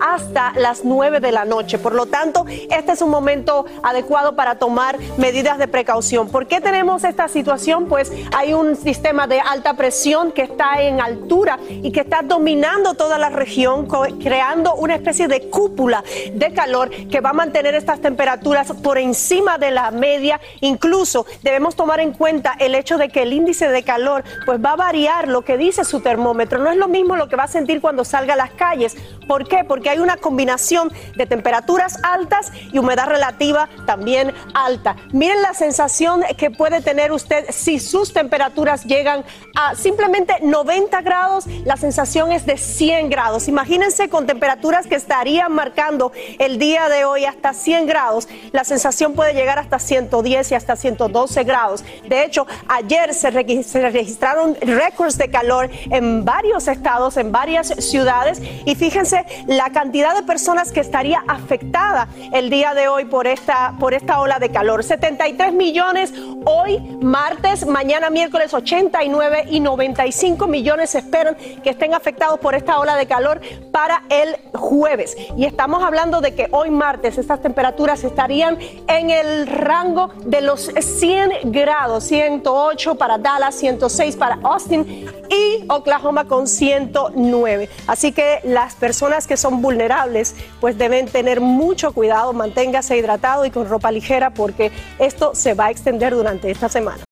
hasta 0.00 0.52
las 0.56 0.84
9 0.84 1.20
de 1.20 1.32
la 1.32 1.44
noche. 1.44 1.78
Por 1.78 1.94
lo 1.94 2.06
tanto, 2.06 2.46
este 2.48 2.92
es 2.92 3.02
un 3.02 3.10
momento 3.10 3.66
adecuado 3.82 4.36
para 4.36 4.56
tomar 4.56 4.98
medidas 5.16 5.58
de 5.58 5.68
precaución. 5.68 6.28
¿Por 6.28 6.46
qué 6.46 6.60
tenemos 6.60 7.04
esta 7.04 7.28
situación? 7.28 7.86
Pues 7.86 8.12
hay 8.36 8.54
un 8.54 8.76
sistema 8.76 9.26
de 9.26 9.40
alta 9.40 9.74
presión 9.74 10.32
que 10.32 10.42
está 10.42 10.82
en 10.82 11.00
altura 11.00 11.58
y 11.68 11.92
que 11.92 12.00
está 12.00 12.22
dominando 12.22 12.94
toda 12.94 13.18
la 13.18 13.30
región, 13.30 13.86
creando 14.20 14.74
una 14.74 14.94
especie 14.94 15.28
de 15.28 15.48
cúpula 15.48 16.04
de 16.32 16.52
calor 16.52 16.90
que 16.90 17.20
va 17.20 17.30
a 17.30 17.34
mantener 17.34 17.74
estas 17.74 18.00
temperaturas 18.00 18.72
por 18.82 18.98
encima 18.98 19.58
de 19.58 19.70
la 19.70 19.90
media. 19.90 20.40
Incluso 20.60 21.26
debemos 21.42 21.76
tomar 21.76 22.00
en 22.00 22.12
cuenta 22.12 22.54
el 22.58 22.74
hecho 22.74 22.98
de 22.98 23.08
que 23.08 23.22
el 23.22 23.32
índice 23.32 23.68
de 23.68 23.82
calor 23.82 24.24
pues 24.46 24.60
va 24.64 24.72
a 24.72 24.76
variar 24.76 25.28
lo 25.28 25.42
que 25.42 25.56
dice 25.56 25.84
su 25.84 26.00
termómetro. 26.00 26.58
No 26.58 26.70
es 26.70 26.76
lo 26.76 26.88
mismo 26.88 27.16
lo 27.16 27.28
que 27.28 27.36
va 27.36 27.44
a 27.44 27.48
sentir 27.48 27.80
cuando 27.80 28.04
salga 28.04 28.34
a 28.34 28.36
las 28.36 28.50
calles. 28.52 28.96
¿Por 29.26 29.46
qué? 29.46 29.64
Porque 29.64 29.90
hay 29.90 29.98
una 29.98 30.16
combinación 30.16 30.92
de 31.16 31.26
temperaturas 31.26 31.98
altas 32.02 32.52
y 32.72 32.78
humedad 32.78 33.06
relativa 33.06 33.68
también 33.86 34.32
alta. 34.54 34.96
Miren 35.12 35.42
la 35.42 35.54
sensación 35.54 36.22
que 36.36 36.50
puede 36.50 36.80
tener 36.80 37.12
usted 37.12 37.46
si 37.50 37.78
sus 37.78 38.12
temperaturas 38.12 38.84
llegan 38.84 39.24
a 39.54 39.74
simplemente 39.74 40.34
90 40.42 41.00
grados, 41.02 41.46
la 41.64 41.76
sensación 41.76 42.32
es 42.32 42.46
de 42.46 42.56
100 42.56 43.10
grados. 43.10 43.48
Imagínense 43.48 44.08
con 44.08 44.26
temperaturas 44.26 44.86
que 44.86 44.94
estarían 44.94 45.52
marcando 45.52 46.12
el 46.38 46.58
día 46.58 46.88
de 46.88 47.04
hoy 47.04 47.24
hasta 47.24 47.52
100 47.52 47.86
grados, 47.86 48.28
la 48.52 48.64
sensación 48.64 49.14
puede 49.14 49.34
llegar 49.34 49.58
hasta 49.58 49.78
110 49.78 50.52
y 50.52 50.54
hasta 50.54 50.76
112 50.76 51.44
grados. 51.44 51.84
De 52.08 52.24
hecho, 52.24 52.46
ayer 52.68 53.14
se, 53.14 53.30
registraron 53.30 54.56
récords 54.60 55.18
de 55.18 55.30
calor 55.30 55.70
en 55.90 56.24
varios 56.24 56.68
estados, 56.68 57.16
en 57.16 57.32
varios 57.32 57.68
ciudades 57.68 58.40
y 58.64 58.74
fíjense 58.74 59.11
la 59.46 59.70
cantidad 59.70 60.14
de 60.14 60.22
personas 60.22 60.72
que 60.72 60.80
estaría 60.80 61.22
afectada 61.28 62.08
el 62.32 62.50
día 62.50 62.74
de 62.74 62.88
hoy 62.88 63.04
por 63.04 63.26
esta, 63.26 63.74
por 63.78 63.94
esta 63.94 64.20
ola 64.20 64.38
de 64.38 64.50
calor. 64.50 64.84
73 64.84 65.52
millones 65.52 66.12
hoy, 66.44 66.78
martes, 67.00 67.66
mañana 67.66 68.10
miércoles 68.10 68.54
89 68.54 69.46
y 69.50 69.60
95 69.60 70.46
millones 70.46 70.94
esperan 70.94 71.36
que 71.62 71.70
estén 71.70 71.94
afectados 71.94 72.38
por 72.40 72.54
esta 72.54 72.78
ola 72.78 72.96
de 72.96 73.06
calor 73.06 73.40
para 73.70 74.02
el 74.08 74.36
jueves. 74.54 75.16
Y 75.36 75.44
estamos 75.44 75.82
hablando 75.82 76.20
de 76.20 76.34
que 76.34 76.48
hoy 76.50 76.70
martes 76.70 77.18
estas 77.18 77.40
temperaturas 77.42 78.04
estarían 78.04 78.58
en 78.86 79.10
el 79.10 79.46
rango 79.46 80.10
de 80.24 80.40
los 80.40 80.70
100 80.78 81.52
grados, 81.52 82.04
108 82.04 82.94
para 82.96 83.18
Dallas, 83.18 83.54
106 83.56 84.16
para 84.16 84.38
Austin 84.42 85.06
y 85.28 85.64
Oklahoma 85.68 86.26
con 86.26 86.46
109. 86.46 87.68
Así 87.86 88.12
que 88.12 88.40
las 88.44 88.74
personas 88.74 89.01
que 89.26 89.36
son 89.36 89.60
vulnerables 89.60 90.36
pues 90.60 90.78
deben 90.78 91.06
tener 91.06 91.40
mucho 91.40 91.92
cuidado, 91.92 92.32
manténgase 92.32 92.96
hidratado 92.96 93.44
y 93.44 93.50
con 93.50 93.68
ropa 93.68 93.90
ligera 93.90 94.30
porque 94.30 94.70
esto 95.00 95.32
se 95.34 95.54
va 95.54 95.66
a 95.66 95.70
extender 95.70 96.14
durante 96.14 96.50
esta 96.50 96.68
semana. 96.68 97.02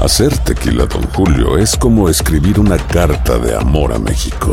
Hacer 0.00 0.36
tequila, 0.38 0.86
don 0.86 1.06
Julio, 1.12 1.58
es 1.58 1.76
como 1.76 2.08
escribir 2.08 2.58
una 2.58 2.76
carta 2.76 3.38
de 3.38 3.54
amor 3.54 3.92
a 3.92 4.00
México. 4.00 4.52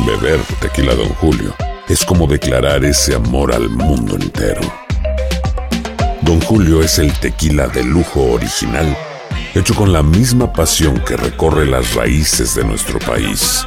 Beber 0.00 0.40
tequila, 0.60 0.94
don 0.94 1.08
Julio, 1.14 1.54
es 1.88 2.04
como 2.04 2.26
declarar 2.26 2.84
ese 2.84 3.14
amor 3.14 3.54
al 3.54 3.70
mundo 3.70 4.16
entero. 4.16 4.60
Don 6.20 6.40
Julio 6.42 6.82
es 6.82 6.98
el 6.98 7.10
tequila 7.20 7.68
de 7.68 7.84
lujo 7.84 8.20
original 8.32 8.94
hecho 9.54 9.74
con 9.74 9.92
la 9.92 10.02
misma 10.02 10.52
pasión 10.52 11.00
que 11.00 11.16
recorre 11.16 11.66
las 11.66 11.94
raíces 11.94 12.54
de 12.54 12.64
nuestro 12.64 12.98
país. 12.98 13.66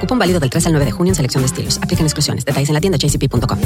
Cupón 0.00 0.18
válido 0.18 0.40
del 0.40 0.50
3 0.50 0.66
al 0.66 0.72
9 0.72 0.84
de 0.86 0.92
junio 0.92 1.10
en 1.10 1.14
selección 1.16 1.42
de 1.42 1.46
estilos. 1.46 1.78
Aplican 1.78 2.06
exclusiones. 2.06 2.44
Detalles 2.44 2.68
en 2.68 2.74
la 2.74 2.80
tienda 2.80 2.98
jcp.com. 2.98 3.58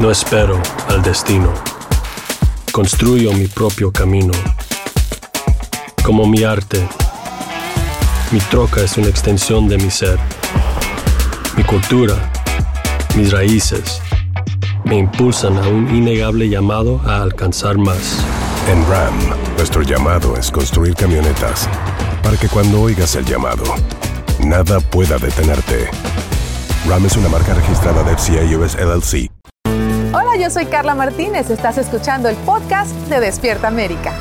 No 0.00 0.10
espero 0.10 0.60
al 0.88 1.02
destino. 1.02 1.52
Construyo 2.72 3.32
mi 3.32 3.46
propio 3.46 3.92
camino. 3.92 4.32
Como 6.02 6.26
mi 6.26 6.42
arte, 6.42 6.86
mi 8.32 8.40
troca 8.40 8.82
es 8.82 8.96
una 8.96 9.06
extensión 9.06 9.68
de 9.68 9.78
mi 9.78 9.90
ser. 9.90 10.18
Mi 11.56 11.62
cultura, 11.62 12.14
mis 13.16 13.30
raíces, 13.30 14.02
me 14.84 14.98
impulsan 14.98 15.56
a 15.56 15.68
un 15.68 15.94
innegable 15.94 16.48
llamado 16.48 17.00
a 17.06 17.22
alcanzar 17.22 17.78
más. 17.78 18.18
En 18.68 18.84
RAM, 18.88 19.14
nuestro 19.56 19.82
llamado 19.82 20.36
es 20.36 20.50
construir 20.50 20.94
camionetas 20.94 21.68
para 22.22 22.36
que 22.36 22.48
cuando 22.48 22.80
oigas 22.80 23.14
el 23.14 23.24
llamado, 23.24 23.62
nada 24.44 24.80
pueda 24.80 25.18
detenerte. 25.18 25.88
RAM 26.86 27.06
es 27.06 27.16
una 27.16 27.28
marca 27.28 27.54
registrada 27.54 28.02
de 28.02 28.16
FCA 28.16 28.58
US 28.58 28.76
LLC 28.76 29.30
Hola, 30.12 30.36
yo 30.38 30.50
soy 30.50 30.66
Carla 30.66 30.94
Martínez. 30.94 31.50
Estás 31.50 31.78
escuchando 31.78 32.28
el 32.28 32.36
podcast 32.36 32.92
de 33.08 33.20
Despierta 33.20 33.68
América. 33.68 34.12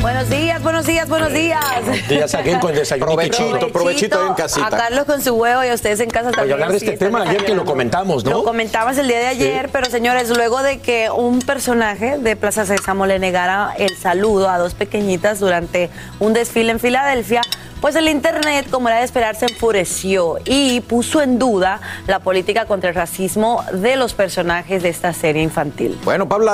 Buenos 0.00 0.30
días, 0.30 0.62
buenos 0.62 0.86
días, 0.86 1.08
buenos 1.08 1.32
días. 1.32 1.60
Buenos 1.84 2.08
días 2.08 2.34
aquí 2.34 2.54
con 2.60 2.70
el 2.70 2.76
desayuno. 2.76 3.06
Provechito, 3.06 3.68
provechito 3.72 4.26
en 4.26 4.34
casita. 4.34 4.66
A 4.66 4.70
Carlos 4.70 5.04
con 5.04 5.20
su 5.20 5.34
huevo 5.34 5.64
y 5.64 5.68
a 5.68 5.74
ustedes 5.74 6.00
en 6.00 6.10
casa 6.10 6.30
también. 6.30 6.44
Voy 6.44 6.50
a 6.50 6.54
hablar 6.54 6.70
de 6.70 6.76
este 6.76 6.96
tema 6.96 7.22
ayer 7.22 7.44
que 7.44 7.54
lo 7.54 7.64
comentamos, 7.64 8.24
¿no? 8.24 8.30
Lo 8.30 8.44
comentamos 8.44 8.96
el 8.98 9.08
día 9.08 9.18
de 9.18 9.26
ayer, 9.26 9.68
pero 9.72 9.86
señores, 9.90 10.28
luego 10.30 10.62
de 10.62 10.78
que 10.78 11.10
un 11.10 11.40
personaje 11.40 12.18
de 12.18 12.36
Plaza 12.36 12.66
Sésamo 12.66 13.06
le 13.06 13.18
negara 13.18 13.74
el 13.78 13.96
saludo 13.96 14.48
a 14.48 14.58
dos 14.58 14.74
pequeñitas 14.74 15.40
durante 15.40 15.90
un 16.20 16.34
desfile 16.34 16.70
en 16.72 16.78
Filadelfia, 16.78 17.42
Pues 17.80 17.94
el 17.94 18.08
Internet, 18.08 18.68
como 18.70 18.88
era 18.88 18.98
de 18.98 19.04
esperar, 19.04 19.36
se 19.36 19.44
enfureció 19.46 20.38
y 20.46 20.80
puso 20.80 21.20
en 21.20 21.38
duda 21.38 21.80
la 22.06 22.20
política 22.20 22.64
contra 22.64 22.88
el 22.88 22.94
racismo 22.94 23.62
de 23.70 23.96
los 23.96 24.14
personajes 24.14 24.82
de 24.82 24.88
esta 24.88 25.12
serie 25.12 25.42
infantil. 25.42 25.98
Bueno, 26.02 26.26
Pablo, 26.26 26.52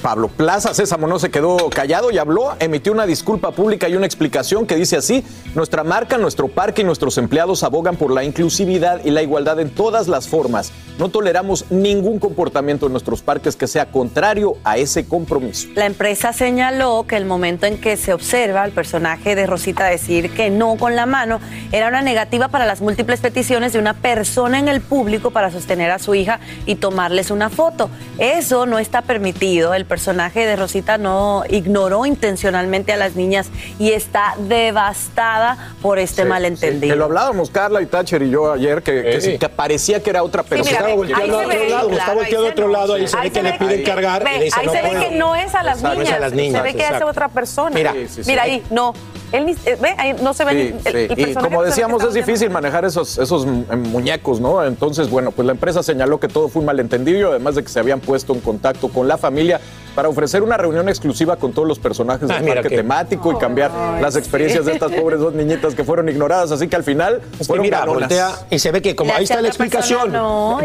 Pablo 0.00 0.28
Plaza 0.28 0.72
Sésamo 0.72 1.06
no 1.06 1.18
se 1.18 1.30
quedó 1.30 1.68
callado 1.68 2.10
y 2.10 2.18
habló, 2.18 2.56
emitió 2.60 2.92
una 2.92 3.04
disculpa 3.04 3.52
pública 3.52 3.90
y 3.90 3.96
una 3.96 4.06
explicación 4.06 4.66
que 4.66 4.76
dice 4.76 4.96
así, 4.96 5.22
nuestra 5.54 5.84
marca, 5.84 6.16
nuestro 6.16 6.48
parque 6.48 6.80
y 6.80 6.84
nuestros 6.84 7.18
empleados 7.18 7.62
abogan 7.62 7.96
por 7.96 8.10
la 8.10 8.24
inclusividad 8.24 9.04
y 9.04 9.10
la 9.10 9.22
igualdad 9.22 9.60
en 9.60 9.68
todas 9.70 10.08
las 10.08 10.28
formas. 10.28 10.72
No 10.98 11.10
toleramos 11.10 11.70
ningún 11.70 12.18
comportamiento 12.18 12.86
en 12.86 12.92
nuestros 12.92 13.22
parques 13.22 13.54
que 13.54 13.68
sea 13.68 13.86
contrario 13.86 14.56
a 14.64 14.78
ese 14.78 15.06
compromiso. 15.06 15.68
La 15.74 15.86
empresa 15.86 16.32
señaló 16.32 17.04
que 17.06 17.16
el 17.16 17.26
momento 17.26 17.66
en 17.66 17.78
que 17.78 17.96
se 17.96 18.12
observa 18.12 18.62
al 18.62 18.72
personaje 18.72 19.34
de 19.34 19.46
Rosita 19.46 19.84
decir 19.84 20.30
que 20.38 20.50
no 20.50 20.76
con 20.76 20.94
la 20.94 21.04
mano 21.04 21.40
era 21.72 21.88
una 21.88 22.00
negativa 22.00 22.46
para 22.46 22.64
las 22.64 22.80
múltiples 22.80 23.18
peticiones 23.18 23.72
de 23.72 23.80
una 23.80 23.94
persona 23.94 24.60
en 24.60 24.68
el 24.68 24.80
público 24.80 25.32
para 25.32 25.50
sostener 25.50 25.90
a 25.90 25.98
su 25.98 26.14
hija 26.14 26.38
y 26.64 26.76
tomarles 26.76 27.32
una 27.32 27.50
foto. 27.50 27.90
Eso 28.18 28.64
no 28.64 28.78
está 28.78 29.02
permitido. 29.02 29.74
El 29.74 29.84
personaje 29.84 30.46
de 30.46 30.54
Rosita 30.54 30.96
no 30.96 31.42
ignoró 31.48 32.06
intencionalmente 32.06 32.92
a 32.92 32.96
las 32.96 33.16
niñas 33.16 33.50
y 33.80 33.90
está 33.90 34.36
devastada 34.38 35.74
por 35.82 35.98
este 35.98 36.24
malentendido. 36.24 36.94
que 36.94 36.96
lo 36.96 37.06
hablábamos 37.06 37.50
Carla 37.50 37.82
y 37.82 37.86
Thatcher 37.86 38.22
y 38.22 38.30
yo 38.30 38.52
ayer, 38.52 38.84
que, 38.84 39.36
que, 39.40 39.48
parecía 39.48 40.00
que 40.04 40.10
era 40.10 40.22
otra 40.22 40.44
persona. 40.44 40.70
estaba 40.70 40.94
volteando 40.94 41.40
a 41.40 41.46
otro 41.46 41.68
lado, 41.68 41.90
está 41.90 42.14
volteando 42.14 42.46
a 42.46 42.50
otro 42.50 42.68
lado, 42.68 42.94
ahí 42.94 43.08
se 43.08 43.18
ve 43.18 43.30
que 43.32 43.42
le 43.42 43.52
piden 43.54 43.82
cargar. 43.82 44.24
Ahí 44.24 44.50
se 44.50 44.82
ve 44.82 44.90
que 45.00 45.16
no 45.16 45.34
es 45.34 45.52
a 45.56 45.64
las 45.64 45.82
niñas, 45.82 46.30
se 46.30 46.62
ve 46.62 46.74
que 46.74 46.86
es 46.86 47.02
otra 47.02 47.28
persona. 47.28 47.74
Mira, 47.74 47.92
mira 48.24 48.42
ahí, 48.44 48.62
no. 48.70 48.94
Él 49.32 49.56
eh, 49.66 49.78
ve, 49.80 49.94
ahí 49.98 50.16
no 50.22 50.32
se 50.32 50.44
ve 50.44 50.74
el, 50.84 51.18
Y 51.18 51.34
como 51.34 51.62
decíamos, 51.62 52.02
es 52.02 52.14
difícil 52.14 52.50
manejar 52.50 52.84
esos, 52.84 53.18
esos 53.18 53.46
muñecos, 53.46 54.40
¿no? 54.40 54.64
Entonces, 54.64 55.10
bueno, 55.10 55.32
pues 55.32 55.44
la 55.46 55.52
empresa 55.52 55.82
señaló 55.82 56.18
que 56.18 56.28
todo 56.28 56.48
fue 56.48 56.60
un 56.60 56.66
malentendido, 56.66 57.30
además 57.30 57.54
de 57.54 57.62
que 57.62 57.68
se 57.68 57.78
habían 57.78 58.00
puesto 58.00 58.32
en 58.32 58.40
contacto 58.40 58.88
con 58.88 59.06
la 59.06 59.18
familia 59.18 59.60
para 59.94 60.08
ofrecer 60.08 60.42
una 60.42 60.56
reunión 60.56 60.88
exclusiva 60.88 61.36
con 61.36 61.52
todos 61.52 61.66
los 61.66 61.78
personajes 61.78 62.28
del 62.28 62.50
ah, 62.50 62.54
parque 62.54 62.76
temático 62.76 63.32
y 63.32 63.38
cambiar 63.38 63.70
las 64.00 64.16
experiencias 64.16 64.64
de 64.64 64.72
estas 64.72 64.92
pobres 64.92 65.20
dos 65.20 65.34
niñitas 65.34 65.74
que 65.74 65.84
fueron 65.84 66.08
ignoradas. 66.08 66.50
Así 66.52 66.68
que 66.68 66.76
al 66.76 66.84
final 66.84 67.20
fueron 67.46 67.62
mira, 67.62 67.84
voltea 67.84 68.30
y 68.50 68.58
se 68.58 68.70
ve 68.70 68.82
que 68.82 68.94
como 68.94 69.14
ahí 69.14 69.24
está 69.24 69.40
la 69.40 69.48
explicación, 69.48 70.12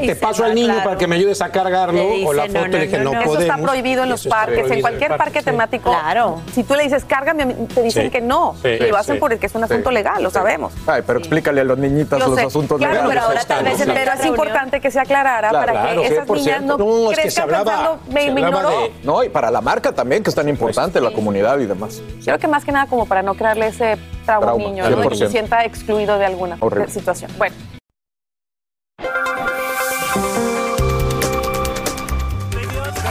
te 0.01 0.15
paso 0.15 0.43
al 0.43 0.55
niño 0.55 0.75
para 0.83 0.97
que 0.97 1.07
me 1.07 1.15
ayudes 1.15 1.41
a 1.41 1.49
cargarlo 1.49 2.03
o 2.25 2.33
la 2.33 2.47
foto 2.47 2.67
le 2.67 2.79
dije 2.87 2.99
no, 2.99 3.11
podemos. 3.11 3.33
Eso 3.33 3.41
está 3.41 3.57
prohibido 3.57 4.03
en 4.03 4.09
los 4.09 4.27
parques, 4.27 4.69
en 4.71 4.81
cualquier 4.81 5.17
parque 5.17 5.41
temático. 5.41 5.91
Claro. 5.91 6.41
Si 6.53 6.63
tú 6.63 6.75
le 6.75 6.83
dices 6.83 7.05
cárgame, 7.05 7.45
te 7.73 7.81
dicen 7.81 8.09
que 8.09 8.21
no. 8.21 8.55
y 8.63 8.89
lo 8.89 8.97
hacen 8.97 9.19
porque 9.19 9.45
es 9.45 9.55
un 9.55 9.63
asunto 9.63 9.91
legal, 9.91 10.21
lo 10.21 10.29
sabemos. 10.29 10.73
Ay, 10.87 11.01
pero 11.05 11.19
explícale 11.19 11.61
a 11.61 11.63
los 11.63 11.77
niñitas 11.77 12.19
los 12.19 12.37
asuntos 12.37 12.79
legales. 12.79 13.01
Claro, 13.01 13.09
pero 13.09 13.21
ahora 13.21 13.43
tal 13.45 13.63
vez 13.63 13.79
es 13.79 14.25
importante 14.25 14.79
que 14.79 14.91
se 14.91 14.99
aclarara 14.99 15.51
para 15.51 15.95
que 15.95 16.05
esas 16.07 16.29
niñas 16.29 16.61
no 16.63 16.77
crezcan 17.13 17.47
pensando 17.47 17.99
me 18.09 18.25
ignoró. 18.25 18.89
No, 19.13 19.23
y 19.23 19.29
para 19.29 19.51
la 19.51 19.61
marca 19.61 19.91
también 19.91 20.23
que 20.23 20.31
es 20.31 20.35
tan 20.35 20.49
importante, 20.49 20.99
la 20.99 21.11
comunidad 21.11 21.59
y 21.59 21.67
demás. 21.67 22.01
Creo 22.23 22.39
que 22.39 22.47
más 22.47 22.65
que 22.65 22.71
nada 22.71 22.87
como 22.87 23.05
para 23.05 23.21
no 23.21 23.35
crearle 23.35 23.67
ese 23.67 23.95
trauma, 24.25 24.49
a 24.49 24.53
un 24.55 24.63
niño 24.63 24.89
¿no? 24.89 25.11
y 25.11 25.15
se 25.15 25.29
sienta 25.29 25.63
excluido 25.65 26.17
de 26.17 26.25
alguna 26.25 26.57
situación. 26.87 27.29
Bueno. 27.37 27.55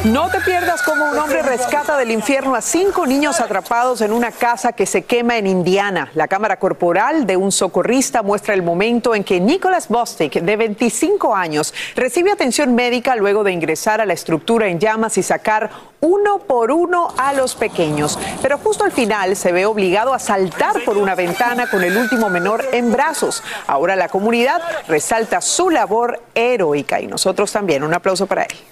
No 0.05 0.29
te 0.31 0.41
pierdas 0.41 0.83
cómo 0.83 1.13
un 1.13 1.17
hombre 1.17 1.43
rescata 1.43 1.97
del 1.97 2.11
infierno 2.11 2.57
a 2.57 2.61
cinco 2.61 3.07
niños 3.07 3.39
atrapados 3.39 4.01
en 4.01 4.13
una 4.13 4.33
casa 4.33 4.73
que 4.73 4.85
se 4.85 5.03
quema 5.03 5.37
en 5.37 5.47
Indiana. 5.47 6.11
La 6.15 6.27
cámara 6.27 6.59
corporal 6.59 7.25
de 7.25 7.37
un 7.37 7.53
socorrista 7.53 8.21
muestra 8.25 8.53
el 8.55 8.65
momento 8.65 9.15
en 9.15 9.23
que 9.23 9.39
Nicholas 9.39 9.87
Bostic, 9.87 10.41
de 10.41 10.57
25 10.57 11.37
años, 11.37 11.73
recibe 11.95 12.33
atención 12.33 12.75
médica 12.75 13.15
luego 13.15 13.45
de 13.45 13.53
ingresar 13.53 14.01
a 14.01 14.05
la 14.05 14.13
estructura 14.13 14.67
en 14.67 14.81
llamas 14.81 15.19
y 15.19 15.23
sacar 15.23 15.71
uno 16.01 16.39
por 16.41 16.73
uno 16.73 17.15
a 17.17 17.33
los 17.33 17.55
pequeños. 17.55 18.19
Pero 18.43 18.59
justo 18.59 18.83
al 18.83 18.91
final 18.91 19.37
se 19.37 19.53
ve 19.53 19.67
obligado 19.67 20.15
a 20.15 20.19
saltar 20.19 20.83
por 20.85 20.99
una 20.99 21.15
ventana 21.15 21.71
con 21.71 21.85
el 21.85 21.97
último 21.97 22.29
menor 22.29 22.65
en 22.73 22.91
brazos. 22.91 23.45
Ahora 23.69 23.95
la 23.95 24.09
comunidad 24.09 24.61
resalta 24.89 25.41
su 25.41 25.71
labor 25.71 26.21
heroica 26.35 27.01
y 27.01 27.07
nosotros 27.07 27.53
también. 27.53 27.85
Un 27.85 27.95
aplauso 27.95 28.27
para 28.27 28.43
él. 28.43 28.72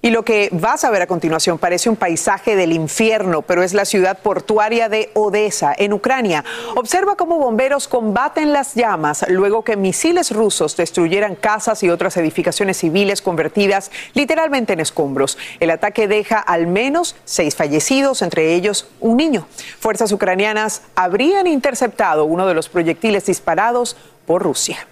Y 0.00 0.10
lo 0.10 0.24
que 0.24 0.48
vas 0.52 0.84
a 0.84 0.90
ver 0.90 1.02
a 1.02 1.08
continuación 1.08 1.58
parece 1.58 1.90
un 1.90 1.96
paisaje 1.96 2.54
del 2.54 2.72
infierno, 2.72 3.42
pero 3.42 3.64
es 3.64 3.74
la 3.74 3.84
ciudad 3.84 4.18
portuaria 4.18 4.88
de 4.88 5.10
Odessa, 5.14 5.74
en 5.76 5.92
Ucrania. 5.92 6.44
Observa 6.76 7.16
cómo 7.16 7.38
bomberos 7.38 7.88
combaten 7.88 8.52
las 8.52 8.76
llamas 8.76 9.24
luego 9.28 9.64
que 9.64 9.76
misiles 9.76 10.30
rusos 10.30 10.76
destruyeran 10.76 11.34
casas 11.34 11.82
y 11.82 11.90
otras 11.90 12.16
edificaciones 12.16 12.76
civiles 12.76 13.22
convertidas 13.22 13.90
literalmente 14.14 14.72
en 14.72 14.80
escombros. 14.80 15.36
El 15.58 15.70
ataque 15.70 16.06
deja 16.06 16.38
al 16.38 16.68
menos 16.68 17.16
seis 17.24 17.56
fallecidos, 17.56 18.22
entre 18.22 18.54
ellos 18.54 18.86
un 19.00 19.16
niño. 19.16 19.48
Fuerzas 19.80 20.12
ucranianas 20.12 20.82
habrían 20.94 21.48
interceptado 21.48 22.24
uno 22.24 22.46
de 22.46 22.54
los 22.54 22.68
proyectiles 22.68 23.26
disparados 23.26 23.96
por 24.26 24.44
Rusia. 24.44 24.86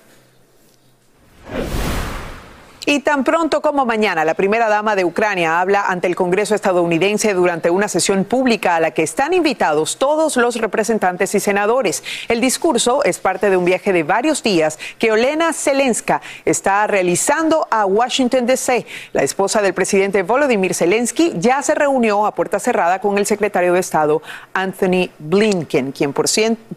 Y 2.88 3.00
tan 3.00 3.24
pronto 3.24 3.62
como 3.62 3.84
mañana, 3.84 4.24
la 4.24 4.34
primera 4.34 4.68
dama 4.68 4.94
de 4.94 5.04
Ucrania 5.04 5.60
habla 5.60 5.86
ante 5.88 6.06
el 6.06 6.14
Congreso 6.14 6.54
estadounidense 6.54 7.34
durante 7.34 7.68
una 7.68 7.88
sesión 7.88 8.24
pública 8.24 8.76
a 8.76 8.80
la 8.80 8.92
que 8.92 9.02
están 9.02 9.32
invitados 9.32 9.96
todos 9.96 10.36
los 10.36 10.54
representantes 10.54 11.34
y 11.34 11.40
senadores. 11.40 12.04
El 12.28 12.40
discurso 12.40 13.02
es 13.02 13.18
parte 13.18 13.50
de 13.50 13.56
un 13.56 13.64
viaje 13.64 13.92
de 13.92 14.04
varios 14.04 14.44
días 14.44 14.78
que 15.00 15.10
Olena 15.10 15.52
Zelenska 15.52 16.22
está 16.44 16.86
realizando 16.86 17.66
a 17.72 17.86
Washington, 17.86 18.46
D.C. 18.46 18.86
La 19.12 19.24
esposa 19.24 19.60
del 19.62 19.74
presidente 19.74 20.22
Volodymyr 20.22 20.72
Zelensky 20.72 21.32
ya 21.38 21.62
se 21.62 21.74
reunió 21.74 22.24
a 22.24 22.36
puerta 22.36 22.60
cerrada 22.60 23.00
con 23.00 23.18
el 23.18 23.26
secretario 23.26 23.72
de 23.72 23.80
Estado 23.80 24.22
Anthony 24.54 25.10
Blinken, 25.18 25.90
quien 25.90 26.12
por, 26.12 26.26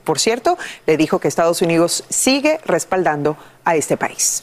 por 0.04 0.20
cierto 0.20 0.58
le 0.88 0.98
dijo 0.98 1.20
que 1.20 1.28
Estados 1.28 1.62
Unidos 1.62 2.04
sigue 2.10 2.60
respaldando 2.66 3.38
a 3.64 3.76
este 3.76 3.96
país. 3.96 4.42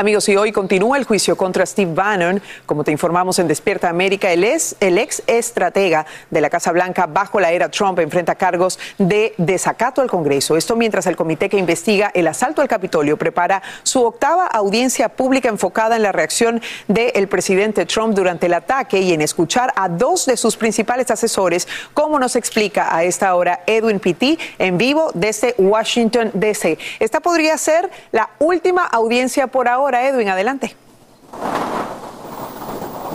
Amigos, 0.00 0.30
y 0.30 0.36
hoy 0.38 0.50
continúa 0.50 0.96
el 0.96 1.04
juicio 1.04 1.36
contra 1.36 1.66
Steve 1.66 1.92
Bannon. 1.92 2.40
Como 2.64 2.84
te 2.84 2.90
informamos 2.90 3.38
en 3.38 3.46
Despierta 3.46 3.90
América, 3.90 4.32
el 4.32 4.44
ex 4.44 5.22
estratega 5.26 6.06
de 6.30 6.40
la 6.40 6.48
Casa 6.48 6.72
Blanca 6.72 7.04
bajo 7.04 7.38
la 7.38 7.52
era 7.52 7.68
Trump 7.68 7.98
enfrenta 7.98 8.34
cargos 8.34 8.78
de 8.96 9.34
desacato 9.36 10.00
al 10.00 10.08
Congreso. 10.08 10.56
Esto 10.56 10.74
mientras 10.74 11.04
el 11.04 11.16
comité 11.16 11.50
que 11.50 11.58
investiga 11.58 12.10
el 12.14 12.28
asalto 12.28 12.62
al 12.62 12.68
Capitolio 12.68 13.18
prepara 13.18 13.60
su 13.82 14.02
octava 14.02 14.46
audiencia 14.46 15.10
pública 15.10 15.50
enfocada 15.50 15.96
en 15.96 16.02
la 16.02 16.12
reacción 16.12 16.62
del 16.88 17.28
presidente 17.28 17.84
Trump 17.84 18.14
durante 18.14 18.46
el 18.46 18.54
ataque 18.54 19.00
y 19.00 19.12
en 19.12 19.20
escuchar 19.20 19.70
a 19.76 19.90
dos 19.90 20.24
de 20.24 20.38
sus 20.38 20.56
principales 20.56 21.10
asesores, 21.10 21.68
como 21.92 22.18
nos 22.18 22.36
explica 22.36 22.96
a 22.96 23.04
esta 23.04 23.34
hora 23.34 23.64
Edwin 23.66 24.00
Pitti 24.00 24.38
en 24.58 24.78
vivo 24.78 25.10
desde 25.12 25.54
Washington, 25.58 26.30
D.C. 26.32 26.78
Esta 27.00 27.20
podría 27.20 27.58
ser 27.58 27.90
la 28.12 28.30
última 28.38 28.86
audiencia 28.86 29.46
por 29.46 29.68
ahora 29.68 29.89
Edwin, 29.98 30.28
adelante. 30.28 30.76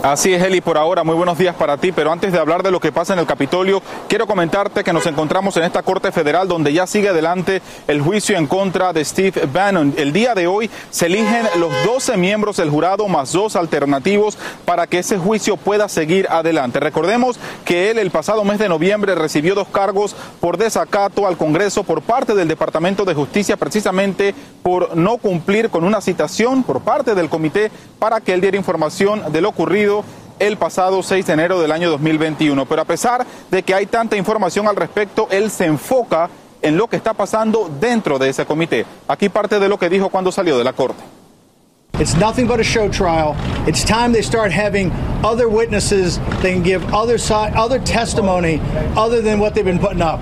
Así 0.06 0.32
es, 0.32 0.44
Eli, 0.44 0.62
por 0.62 0.78
ahora, 0.78 1.04
muy 1.04 1.16
buenos 1.16 1.36
días 1.36 1.56
para 1.56 1.78
ti, 1.78 1.92
pero 1.92 2.12
antes 2.12 2.32
de 2.32 2.38
hablar 2.38 2.62
de 2.62 2.70
lo 2.70 2.80
que 2.80 2.92
pasa 2.92 3.14
en 3.14 3.20
el 3.20 3.26
Capitolio, 3.26 3.82
quiero 4.08 4.28
comentarte 4.28 4.84
que 4.84 4.94
nos 4.94 5.08
encontramos 5.08 5.58
en 5.58 5.64
esta 5.64 5.82
Corte 5.82 6.12
Federal 6.12 6.48
donde 6.48 6.72
ya 6.72 6.86
sigue 6.86 7.10
adelante 7.10 7.64
el 7.88 8.02
juicio 8.02 8.38
en 8.38 8.46
contra 8.46 8.94
de 8.94 9.04
Steve 9.04 9.48
Bannon. 9.52 9.96
El 9.98 10.14
día 10.14 10.36
de 10.36 10.46
hoy 10.46 10.70
se 10.92 11.08
eligen 11.08 11.48
los 11.58 11.72
12 11.84 12.18
miembros 12.18 12.58
del 12.58 12.70
jurado 12.70 13.08
más 13.08 13.32
dos 13.32 13.56
alternativos 13.56 14.38
para 14.64 14.86
que 14.86 15.00
ese 15.00 15.18
juicio 15.18 15.58
pueda 15.58 15.90
seguir 15.90 16.28
adelante. 16.30 16.80
Recordemos 16.80 17.40
que 17.66 17.90
él 17.90 17.98
el 17.98 18.12
pasado 18.12 18.44
mes 18.44 18.60
de 18.60 18.70
noviembre 18.70 19.16
recibió 19.16 19.56
dos 19.56 19.70
cargos 19.70 20.16
por 20.40 20.58
desacato 20.58 21.26
al 21.26 21.36
Congreso 21.36 21.84
por 21.84 22.04
parte 22.04 22.36
del 22.36 22.48
Departamento 22.48 23.06
de 23.06 23.16
Justicia 23.16 23.58
precisamente 23.58 24.36
por 24.62 24.96
no 24.96 25.18
cumplir 25.18 25.72
con 25.72 25.84
una 25.84 26.00
citación 26.00 26.62
por 26.62 26.82
parte 26.82 27.16
del 27.16 27.28
comité 27.28 27.72
para 27.98 28.22
que 28.22 28.34
él 28.34 28.42
diera 28.42 28.56
información 28.56 29.32
de 29.32 29.42
lo 29.42 29.50
ocurrido 29.50 29.95
el 30.40 30.58
pasado 30.58 31.02
6 31.04 31.26
de 31.26 31.34
enero 31.34 31.62
del 31.62 31.72
año 31.72 31.90
2021. 31.92 32.66
Pero 32.66 32.82
a 32.82 32.86
pesar 32.86 33.26
de 33.52 33.64
que 33.64 33.74
hay 33.74 33.86
tanta 33.86 34.18
información 34.18 34.68
al 34.68 34.76
respecto, 34.76 35.28
él 35.30 35.52
se 35.52 35.66
enfoca 35.66 36.30
en 36.62 36.78
lo 36.78 36.88
que 36.88 36.96
está 36.98 37.14
pasando 37.14 37.70
dentro 37.80 38.18
de 38.18 38.30
ese 38.30 38.46
comité. 38.46 38.86
Aquí 39.08 39.30
parte 39.30 39.60
de 39.60 39.70
lo 39.70 39.78
que 39.78 39.90
dijo 39.90 40.10
cuando 40.10 40.32
salió 40.32 40.58
de 40.58 40.64
la 40.64 40.74
corte. 40.74 41.04
It's 42.00 42.16
nothing 42.16 42.46
but 42.46 42.60
a 42.60 42.64
show 42.64 42.90
trial. 42.90 43.36
It's 43.68 43.86
time 43.86 44.12
they 44.12 44.22
start 44.22 44.52
having 44.52 44.92
other 45.24 45.48
witnesses. 45.48 46.20
They 46.42 46.52
can 46.54 46.62
give 46.62 46.84
other 46.94 47.18
side, 47.18 47.54
other 47.56 47.80
testimony 47.80 48.60
other 48.98 49.22
than 49.22 49.40
what 49.40 49.54
they've 49.54 49.64
been 49.64 49.80
putting 49.80 50.02
up. 50.02 50.20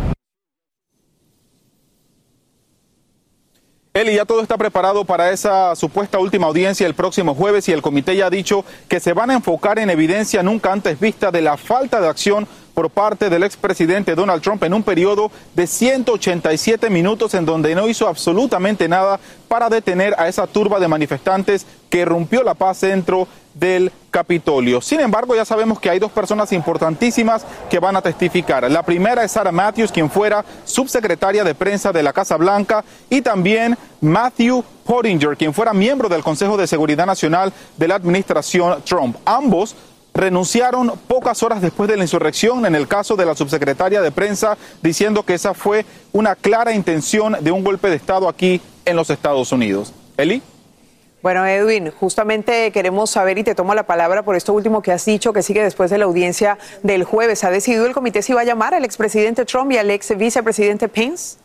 Eli, 3.96 4.16
ya 4.16 4.26
todo 4.26 4.42
está 4.42 4.58
preparado 4.58 5.06
para 5.06 5.30
esa 5.30 5.76
supuesta 5.76 6.18
última 6.18 6.48
audiencia 6.48 6.88
el 6.88 6.96
próximo 6.96 7.36
jueves 7.36 7.70
y 7.70 7.74
el 7.74 7.84
comité 7.84 8.16
ya 8.16 8.26
ha 8.26 8.30
dicho 8.32 8.66
que 8.88 9.00
se 9.00 9.14
van 9.14 9.30
a 9.30 9.36
enfocar 9.36 9.78
en 9.78 9.92
evidencia 9.92 10.42
nunca 10.42 10.74
antes 10.74 11.00
vista 11.00 11.30
de 11.30 11.44
la 11.44 11.58
falta 11.58 12.02
de 12.02 12.08
acción 12.08 12.48
por 12.74 12.90
parte 12.90 13.30
del 13.30 13.44
expresidente 13.44 14.16
Donald 14.16 14.42
Trump 14.42 14.64
en 14.64 14.74
un 14.74 14.84
periodo 14.84 15.32
de 15.54 15.68
187 15.68 16.90
minutos 16.90 17.34
en 17.34 17.46
donde 17.46 17.76
no 17.76 17.88
hizo 17.88 18.08
absolutamente 18.08 18.88
nada 18.88 19.20
para 19.48 19.70
detener 19.70 20.16
a 20.18 20.28
esa 20.28 20.48
turba 20.48 20.80
de 20.80 20.88
manifestantes 20.88 21.66
que 21.90 22.06
rompió 22.06 22.44
la 22.44 22.56
paz 22.56 22.82
dentro 22.82 23.28
del 23.54 23.92
Capitolio. 24.10 24.82
Sin 24.82 25.00
embargo, 25.00 25.36
ya 25.36 25.46
sabemos 25.46 25.80
que 25.80 25.90
hay 25.90 26.00
dos 26.00 26.12
personas 26.12 26.52
importantísimas 26.52 27.46
que 27.70 27.80
van 27.80 27.96
a 27.96 28.02
testificar. 28.02 28.70
La 28.72 28.84
primera 28.84 29.24
es 29.24 29.32
Sarah 29.32 29.52
Matthews, 29.52 29.92
quien 29.92 30.10
fuera 30.10 30.44
subsecretaria 30.66 31.44
de 31.44 31.54
prensa 31.54 31.92
de 31.92 32.04
la 32.04 32.14
Casa 32.14 32.38
Blanca, 32.38 32.84
y 33.10 33.22
también 33.22 33.78
Matthew 34.02 34.64
Pottinger, 34.86 35.38
quien 35.38 35.54
fuera 35.54 35.74
miembro 35.74 36.10
del 36.10 36.24
Consejo 36.24 36.58
de 36.58 36.68
Seguridad 36.68 37.06
Nacional 37.06 37.54
de 37.78 37.88
la 37.88 37.96
administración 37.96 38.82
Trump. 38.84 39.18
Ambos 39.26 39.76
renunciaron 40.14 40.94
pocas 41.08 41.44
horas 41.44 41.62
después 41.62 41.90
de 41.90 41.98
la 41.98 42.04
insurrección 42.04 42.66
en 42.66 42.76
el 42.76 42.88
caso 42.88 43.16
de 43.16 43.26
la 43.26 43.36
subsecretaria 43.36 44.02
de 44.02 44.12
prensa, 44.12 44.58
diciendo 44.82 45.24
que 45.24 45.34
esa 45.34 45.54
fue 45.54 45.86
una 46.12 46.36
clara 46.36 46.74
intención 46.74 47.38
de 47.42 47.52
un 47.52 47.64
golpe 47.64 47.90
de 47.90 47.96
Estado 47.96 48.30
aquí 48.30 48.62
en 48.86 48.96
los 48.96 49.10
Estados 49.10 49.52
Unidos. 49.52 49.94
Eli. 50.18 50.42
Bueno, 51.24 51.46
Edwin, 51.46 51.90
justamente 51.90 52.70
queremos 52.72 53.10
saber 53.10 53.38
y 53.38 53.46
te 53.46 53.56
tomo 53.56 53.74
la 53.74 53.84
palabra 53.84 54.24
por 54.24 54.36
esto 54.36 54.52
último 54.52 54.82
que 54.82 54.92
has 54.92 55.06
dicho, 55.06 55.32
que 55.32 55.42
sigue 55.42 55.64
después 55.64 55.90
de 55.90 55.98
la 55.98 56.04
audiencia 56.04 56.58
del 56.84 57.06
jueves. 57.06 57.46
¿Ha 57.46 57.50
decidido 57.50 57.86
el 57.86 57.94
comité 57.94 58.22
si 58.22 58.34
va 58.34 58.42
a 58.42 58.44
llamar 58.44 58.74
al 58.74 58.84
expresidente 58.84 59.46
Trump 59.46 59.72
y 59.72 59.78
al 59.78 59.90
ex 59.90 60.18
vicepresidente 60.18 60.90
Pence? 60.90 61.38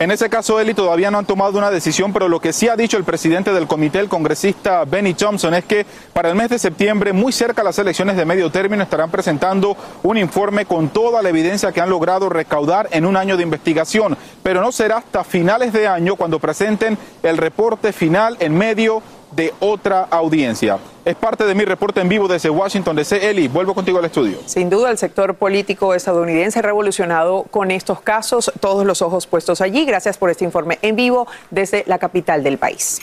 En 0.00 0.12
ese 0.12 0.30
caso, 0.30 0.60
Eli, 0.60 0.74
todavía 0.74 1.10
no 1.10 1.18
han 1.18 1.26
tomado 1.26 1.58
una 1.58 1.72
decisión, 1.72 2.12
pero 2.12 2.28
lo 2.28 2.38
que 2.38 2.52
sí 2.52 2.68
ha 2.68 2.76
dicho 2.76 2.96
el 2.96 3.02
presidente 3.02 3.52
del 3.52 3.66
comité, 3.66 3.98
el 3.98 4.08
congresista 4.08 4.84
Benny 4.84 5.14
Thompson, 5.14 5.54
es 5.54 5.64
que 5.64 5.84
para 6.12 6.28
el 6.28 6.36
mes 6.36 6.50
de 6.50 6.60
septiembre, 6.60 7.12
muy 7.12 7.32
cerca 7.32 7.62
a 7.62 7.64
las 7.64 7.80
elecciones 7.80 8.16
de 8.16 8.24
medio 8.24 8.48
término, 8.48 8.84
estarán 8.84 9.10
presentando 9.10 9.76
un 10.04 10.16
informe 10.16 10.66
con 10.66 10.90
toda 10.90 11.20
la 11.20 11.30
evidencia 11.30 11.72
que 11.72 11.80
han 11.80 11.90
logrado 11.90 12.28
recaudar 12.28 12.88
en 12.92 13.06
un 13.06 13.16
año 13.16 13.36
de 13.36 13.42
investigación. 13.42 14.16
Pero 14.44 14.60
no 14.60 14.70
será 14.70 14.98
hasta 14.98 15.24
finales 15.24 15.72
de 15.72 15.88
año 15.88 16.14
cuando 16.14 16.38
presenten 16.38 16.96
el 17.24 17.36
reporte 17.36 17.92
final 17.92 18.36
en 18.38 18.56
medio 18.56 19.02
de 19.32 19.52
otra 19.60 20.02
audiencia. 20.10 20.78
Es 21.04 21.16
parte 21.16 21.44
de 21.44 21.54
mi 21.54 21.64
reporte 21.64 22.00
en 22.00 22.08
vivo 22.08 22.28
desde 22.28 22.50
Washington 22.50 22.96
DC. 22.96 23.30
Eli, 23.30 23.48
vuelvo 23.48 23.74
contigo 23.74 23.98
al 23.98 24.04
estudio. 24.04 24.38
Sin 24.46 24.68
duda, 24.70 24.90
el 24.90 24.98
sector 24.98 25.34
político 25.34 25.94
estadounidense 25.94 26.60
revolucionado 26.62 27.44
con 27.44 27.70
estos 27.70 28.00
casos, 28.00 28.52
todos 28.60 28.84
los 28.84 29.02
ojos 29.02 29.26
puestos 29.26 29.60
allí. 29.60 29.84
Gracias 29.84 30.18
por 30.18 30.30
este 30.30 30.44
informe 30.44 30.78
en 30.82 30.96
vivo 30.96 31.26
desde 31.50 31.84
la 31.86 31.98
capital 31.98 32.42
del 32.42 32.58
país. 32.58 33.00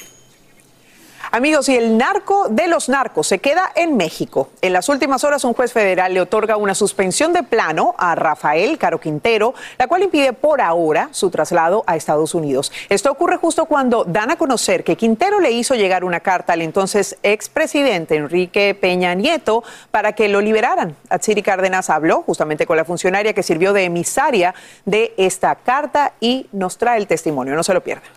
Amigos, 1.35 1.67
y 1.67 1.75
el 1.75 1.97
narco 1.97 2.47
de 2.49 2.69
los 2.69 2.87
narcos 2.87 3.27
se 3.27 3.39
queda 3.39 3.69
en 3.75 3.97
México. 3.97 4.51
En 4.61 4.71
las 4.71 4.87
últimas 4.87 5.25
horas, 5.25 5.43
un 5.43 5.53
juez 5.53 5.73
federal 5.73 6.13
le 6.13 6.21
otorga 6.21 6.55
una 6.55 6.73
suspensión 6.73 7.33
de 7.33 7.43
plano 7.43 7.93
a 7.97 8.15
Rafael 8.15 8.77
Caro 8.77 9.01
Quintero, 9.01 9.53
la 9.77 9.87
cual 9.87 10.03
impide 10.03 10.31
por 10.31 10.61
ahora 10.61 11.09
su 11.11 11.29
traslado 11.31 11.83
a 11.87 11.97
Estados 11.97 12.35
Unidos. 12.35 12.71
Esto 12.87 13.11
ocurre 13.11 13.35
justo 13.35 13.65
cuando 13.65 14.05
dan 14.05 14.31
a 14.31 14.37
conocer 14.37 14.85
que 14.85 14.95
Quintero 14.95 15.41
le 15.41 15.51
hizo 15.51 15.75
llegar 15.75 16.05
una 16.05 16.21
carta 16.21 16.53
al 16.53 16.61
entonces 16.61 17.17
expresidente 17.21 18.15
Enrique 18.15 18.73
Peña 18.73 19.13
Nieto 19.13 19.61
para 19.91 20.13
que 20.13 20.29
lo 20.29 20.39
liberaran. 20.39 20.95
Atsiri 21.09 21.43
Cárdenas 21.43 21.89
habló 21.89 22.21
justamente 22.21 22.65
con 22.65 22.77
la 22.77 22.85
funcionaria 22.85 23.33
que 23.33 23.43
sirvió 23.43 23.73
de 23.73 23.83
emisaria 23.83 24.55
de 24.85 25.13
esta 25.17 25.55
carta 25.55 26.13
y 26.21 26.47
nos 26.53 26.77
trae 26.77 26.97
el 26.97 27.07
testimonio. 27.07 27.55
No 27.55 27.63
se 27.63 27.73
lo 27.73 27.83
pierda. 27.83 28.07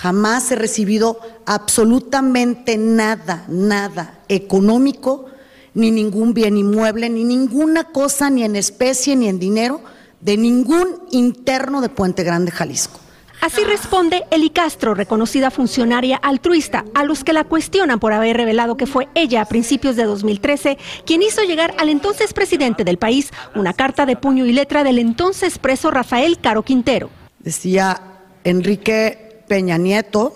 Jamás 0.00 0.50
he 0.50 0.56
recibido 0.56 1.20
absolutamente 1.44 2.78
nada, 2.78 3.44
nada 3.48 4.20
económico, 4.28 5.26
ni 5.74 5.90
ningún 5.90 6.32
bien 6.32 6.56
inmueble, 6.56 7.10
ni 7.10 7.22
ninguna 7.22 7.84
cosa, 7.84 8.30
ni 8.30 8.42
en 8.42 8.56
especie, 8.56 9.14
ni 9.14 9.28
en 9.28 9.38
dinero, 9.38 9.82
de 10.22 10.38
ningún 10.38 11.02
interno 11.10 11.82
de 11.82 11.90
Puente 11.90 12.24
Grande, 12.24 12.50
Jalisco. 12.50 12.98
Así 13.42 13.62
responde 13.62 14.24
Eli 14.30 14.48
Castro, 14.48 14.94
reconocida 14.94 15.50
funcionaria 15.50 16.16
altruista, 16.16 16.86
a 16.94 17.04
los 17.04 17.22
que 17.22 17.34
la 17.34 17.44
cuestionan 17.44 18.00
por 18.00 18.14
haber 18.14 18.38
revelado 18.38 18.78
que 18.78 18.86
fue 18.86 19.08
ella 19.14 19.42
a 19.42 19.44
principios 19.44 19.96
de 19.96 20.04
2013 20.04 20.78
quien 21.04 21.22
hizo 21.22 21.42
llegar 21.42 21.74
al 21.76 21.90
entonces 21.90 22.32
presidente 22.32 22.84
del 22.84 22.96
país 22.96 23.30
una 23.54 23.74
carta 23.74 24.06
de 24.06 24.16
puño 24.16 24.46
y 24.46 24.52
letra 24.54 24.82
del 24.82 24.98
entonces 24.98 25.58
preso 25.58 25.90
Rafael 25.90 26.38
Caro 26.38 26.62
Quintero. 26.62 27.10
Decía 27.38 28.00
Enrique 28.44 29.29
Peña 29.50 29.78
Nieto, 29.78 30.32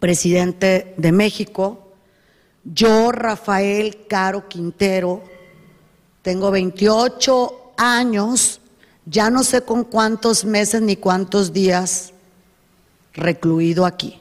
presidente 0.00 0.94
de 0.96 1.12
México, 1.12 1.92
yo, 2.64 3.12
Rafael 3.12 4.08
Caro 4.08 4.48
Quintero, 4.48 5.22
tengo 6.20 6.50
28 6.50 7.74
años, 7.76 8.60
ya 9.06 9.30
no 9.30 9.44
sé 9.44 9.62
con 9.62 9.84
cuántos 9.84 10.44
meses 10.44 10.82
ni 10.82 10.96
cuántos 10.96 11.52
días 11.52 12.12
recluido 13.12 13.86
aquí, 13.86 14.18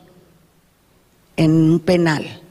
en 1.36 1.52
un 1.56 1.80
penal, 1.80 2.44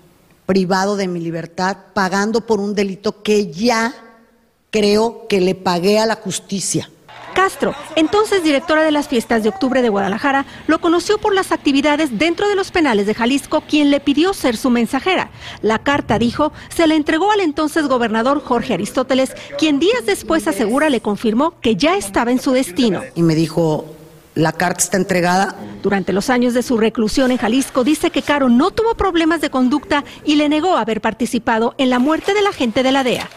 privado 0.45 0.97
de 0.97 1.07
mi 1.07 1.21
libertad, 1.21 1.77
pagando 1.95 2.47
por 2.47 2.59
un 2.59 2.75
delito 2.75 3.23
que 3.23 3.53
ya 3.53 3.95
creo 4.73 5.29
que 5.29 5.41
le 5.41 5.55
pagué 5.55 6.01
a 6.01 6.07
la 6.07 6.17
justicia. 6.17 6.91
Castro, 7.39 7.73
entonces 7.95 8.43
directora 8.43 8.83
de 8.83 8.91
las 8.91 9.07
fiestas 9.07 9.45
de 9.45 9.49
octubre 9.49 9.81
de 9.81 9.91
Guadalajara, 9.91 10.45
lo 10.67 10.81
conoció 10.81 11.19
por 11.19 11.33
las 11.33 11.53
actividades 11.53 12.19
dentro 12.19 12.49
de 12.49 12.57
los 12.57 12.73
penales 12.73 13.07
de 13.07 13.15
Jalisco, 13.15 13.61
quien 13.61 13.93
le 13.93 14.01
pidió 14.01 14.35
ser 14.35 14.57
su 14.57 14.71
mensajera. 14.71 15.31
La 15.63 15.79
carta, 15.79 16.19
dijo, 16.19 16.53
se 16.69 16.89
le 16.89 16.97
entregó 16.97 17.31
al 17.31 17.39
entonces 17.39 17.87
gobernador 17.87 18.43
Jorge 18.43 18.75
Aristóteles, 18.75 19.37
quien 19.57 19.79
días 19.79 20.05
después 20.05 20.49
asegura 20.49 20.91
le 20.91 21.01
confirmó 21.01 21.55
que 21.61 21.77
ya 21.77 21.97
estaba 21.97 22.33
en 22.33 22.41
su 22.41 22.51
destino. 22.51 23.03
Y 23.15 23.23
me 23.23 23.37
dijo, 23.37 23.85
la 24.35 24.51
carta 24.51 24.83
está 24.83 24.97
entregada. 24.97 25.55
Durante 25.81 26.13
los 26.13 26.31
años 26.31 26.55
de 26.55 26.65
su 26.65 26.77
reclusión 26.77 27.31
en 27.31 27.39
Jalisco, 27.39 27.85
dice 27.85 28.11
que 28.11 28.23
Caro 28.23 28.49
no 28.49 28.73
tuvo 28.73 28.97
problemas 28.97 29.41
de 29.41 29.51
conducta 29.51 30.03
y 30.25 30.35
le 30.35 30.49
negó 30.49 30.77
haber 30.77 31.01
participado 31.01 31.77
en 31.79 31.89
la 31.89 32.01
muerte 32.01 32.35
de 32.35 32.43
la 32.43 32.53
gente 32.53 32.83
de 32.83 32.91
la 32.91 33.05
DEA. 33.05 33.31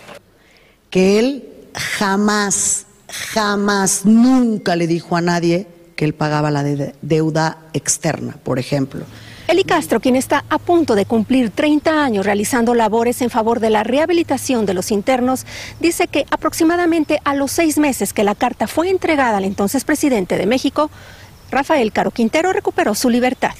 Que 0.89 1.19
él 1.19 1.49
jamás 1.75 2.87
jamás, 3.11 4.05
nunca 4.05 4.75
le 4.75 4.87
dijo 4.87 5.15
a 5.15 5.21
nadie 5.21 5.67
que 5.95 6.05
él 6.05 6.13
pagaba 6.13 6.51
la 6.51 6.63
deuda 6.63 7.59
externa, 7.73 8.37
por 8.43 8.59
ejemplo. 8.59 9.05
Eli 9.47 9.63
Castro, 9.65 9.99
quien 9.99 10.15
está 10.15 10.45
a 10.49 10.59
punto 10.59 10.95
de 10.95 11.05
cumplir 11.05 11.49
30 11.49 12.03
años 12.03 12.25
realizando 12.25 12.73
labores 12.73 13.21
en 13.21 13.29
favor 13.29 13.59
de 13.59 13.69
la 13.69 13.83
rehabilitación 13.83 14.65
de 14.65 14.73
los 14.73 14.91
internos, 14.91 15.45
dice 15.79 16.07
que 16.07 16.25
aproximadamente 16.31 17.19
a 17.25 17.35
los 17.35 17.51
seis 17.51 17.77
meses 17.77 18.13
que 18.13 18.23
la 18.23 18.33
carta 18.33 18.67
fue 18.67 18.89
entregada 18.89 19.37
al 19.37 19.43
entonces 19.43 19.83
presidente 19.83 20.37
de 20.37 20.45
México, 20.45 20.89
Rafael 21.51 21.91
Caro 21.91 22.11
Quintero 22.11 22.53
recuperó 22.53 22.95
su 22.95 23.09
libertad. 23.09 23.55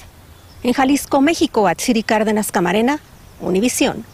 En 0.63 0.73
Jalisco, 0.73 1.19
México, 1.19 1.67
Atsiri 1.67 2.03
Cárdenas 2.03 2.51
Camarena, 2.51 2.99
Univisión. 3.41 4.05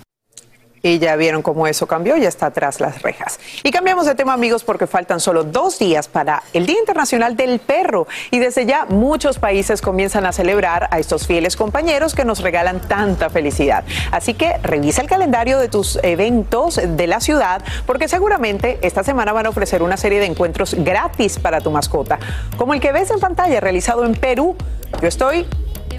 Y 0.87 0.99
ya 0.99 1.17
vieron 1.17 1.41
cómo 1.41 1.67
eso 1.67 1.85
cambió, 1.85 2.15
ya 2.15 2.29
está 2.29 2.49
tras 2.51 2.79
las 2.79 3.01
rejas. 3.01 3.41
Y 3.61 3.71
cambiamos 3.71 4.05
de 4.05 4.15
tema, 4.15 4.31
amigos, 4.31 4.63
porque 4.63 4.87
faltan 4.87 5.19
solo 5.19 5.43
dos 5.43 5.79
días 5.79 6.07
para 6.07 6.43
el 6.53 6.65
Día 6.65 6.79
Internacional 6.79 7.35
del 7.35 7.59
Perro. 7.59 8.07
Y 8.31 8.39
desde 8.39 8.65
ya 8.65 8.85
muchos 8.85 9.37
países 9.37 9.81
comienzan 9.81 10.25
a 10.25 10.31
celebrar 10.31 10.87
a 10.89 10.99
estos 10.99 11.27
fieles 11.27 11.57
compañeros 11.57 12.15
que 12.15 12.23
nos 12.23 12.39
regalan 12.39 12.79
tanta 12.79 13.29
felicidad. 13.29 13.83
Así 14.11 14.33
que 14.33 14.59
revisa 14.63 15.01
el 15.01 15.09
calendario 15.09 15.59
de 15.59 15.67
tus 15.67 15.99
eventos 16.03 16.79
de 16.81 17.07
la 17.07 17.19
ciudad, 17.19 17.61
porque 17.85 18.07
seguramente 18.07 18.79
esta 18.81 19.03
semana 19.03 19.33
van 19.33 19.47
a 19.47 19.49
ofrecer 19.49 19.83
una 19.83 19.97
serie 19.97 20.21
de 20.21 20.27
encuentros 20.27 20.73
gratis 20.73 21.37
para 21.37 21.59
tu 21.59 21.69
mascota, 21.69 22.17
como 22.55 22.73
el 22.73 22.79
que 22.79 22.93
ves 22.93 23.11
en 23.11 23.19
pantalla 23.19 23.59
realizado 23.59 24.05
en 24.05 24.15
Perú. 24.15 24.55
Yo 25.01 25.09
estoy 25.09 25.45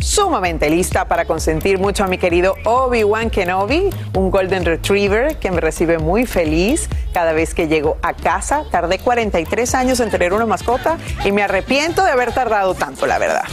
sumamente 0.00 0.70
lista 0.70 1.06
para 1.06 1.24
consentir 1.24 1.78
mucho 1.78 2.04
a 2.04 2.06
mi 2.06 2.18
querido 2.18 2.54
Obi-Wan 2.64 3.30
Kenobi, 3.30 3.90
un 4.14 4.30
Golden 4.30 4.64
Retriever 4.64 5.36
que 5.38 5.50
me 5.50 5.60
recibe 5.60 5.98
muy 5.98 6.26
feliz 6.26 6.88
cada 7.12 7.32
vez 7.32 7.54
que 7.54 7.68
llego 7.68 7.96
a 8.02 8.14
casa. 8.14 8.64
Tardé 8.70 8.98
43 8.98 9.74
años 9.74 10.00
en 10.00 10.10
tener 10.10 10.32
una 10.32 10.46
mascota 10.46 10.98
y 11.24 11.32
me 11.32 11.42
arrepiento 11.42 12.04
de 12.04 12.10
haber 12.10 12.32
tardado 12.32 12.74
tanto, 12.74 13.06
la 13.06 13.18
verdad. 13.18 13.44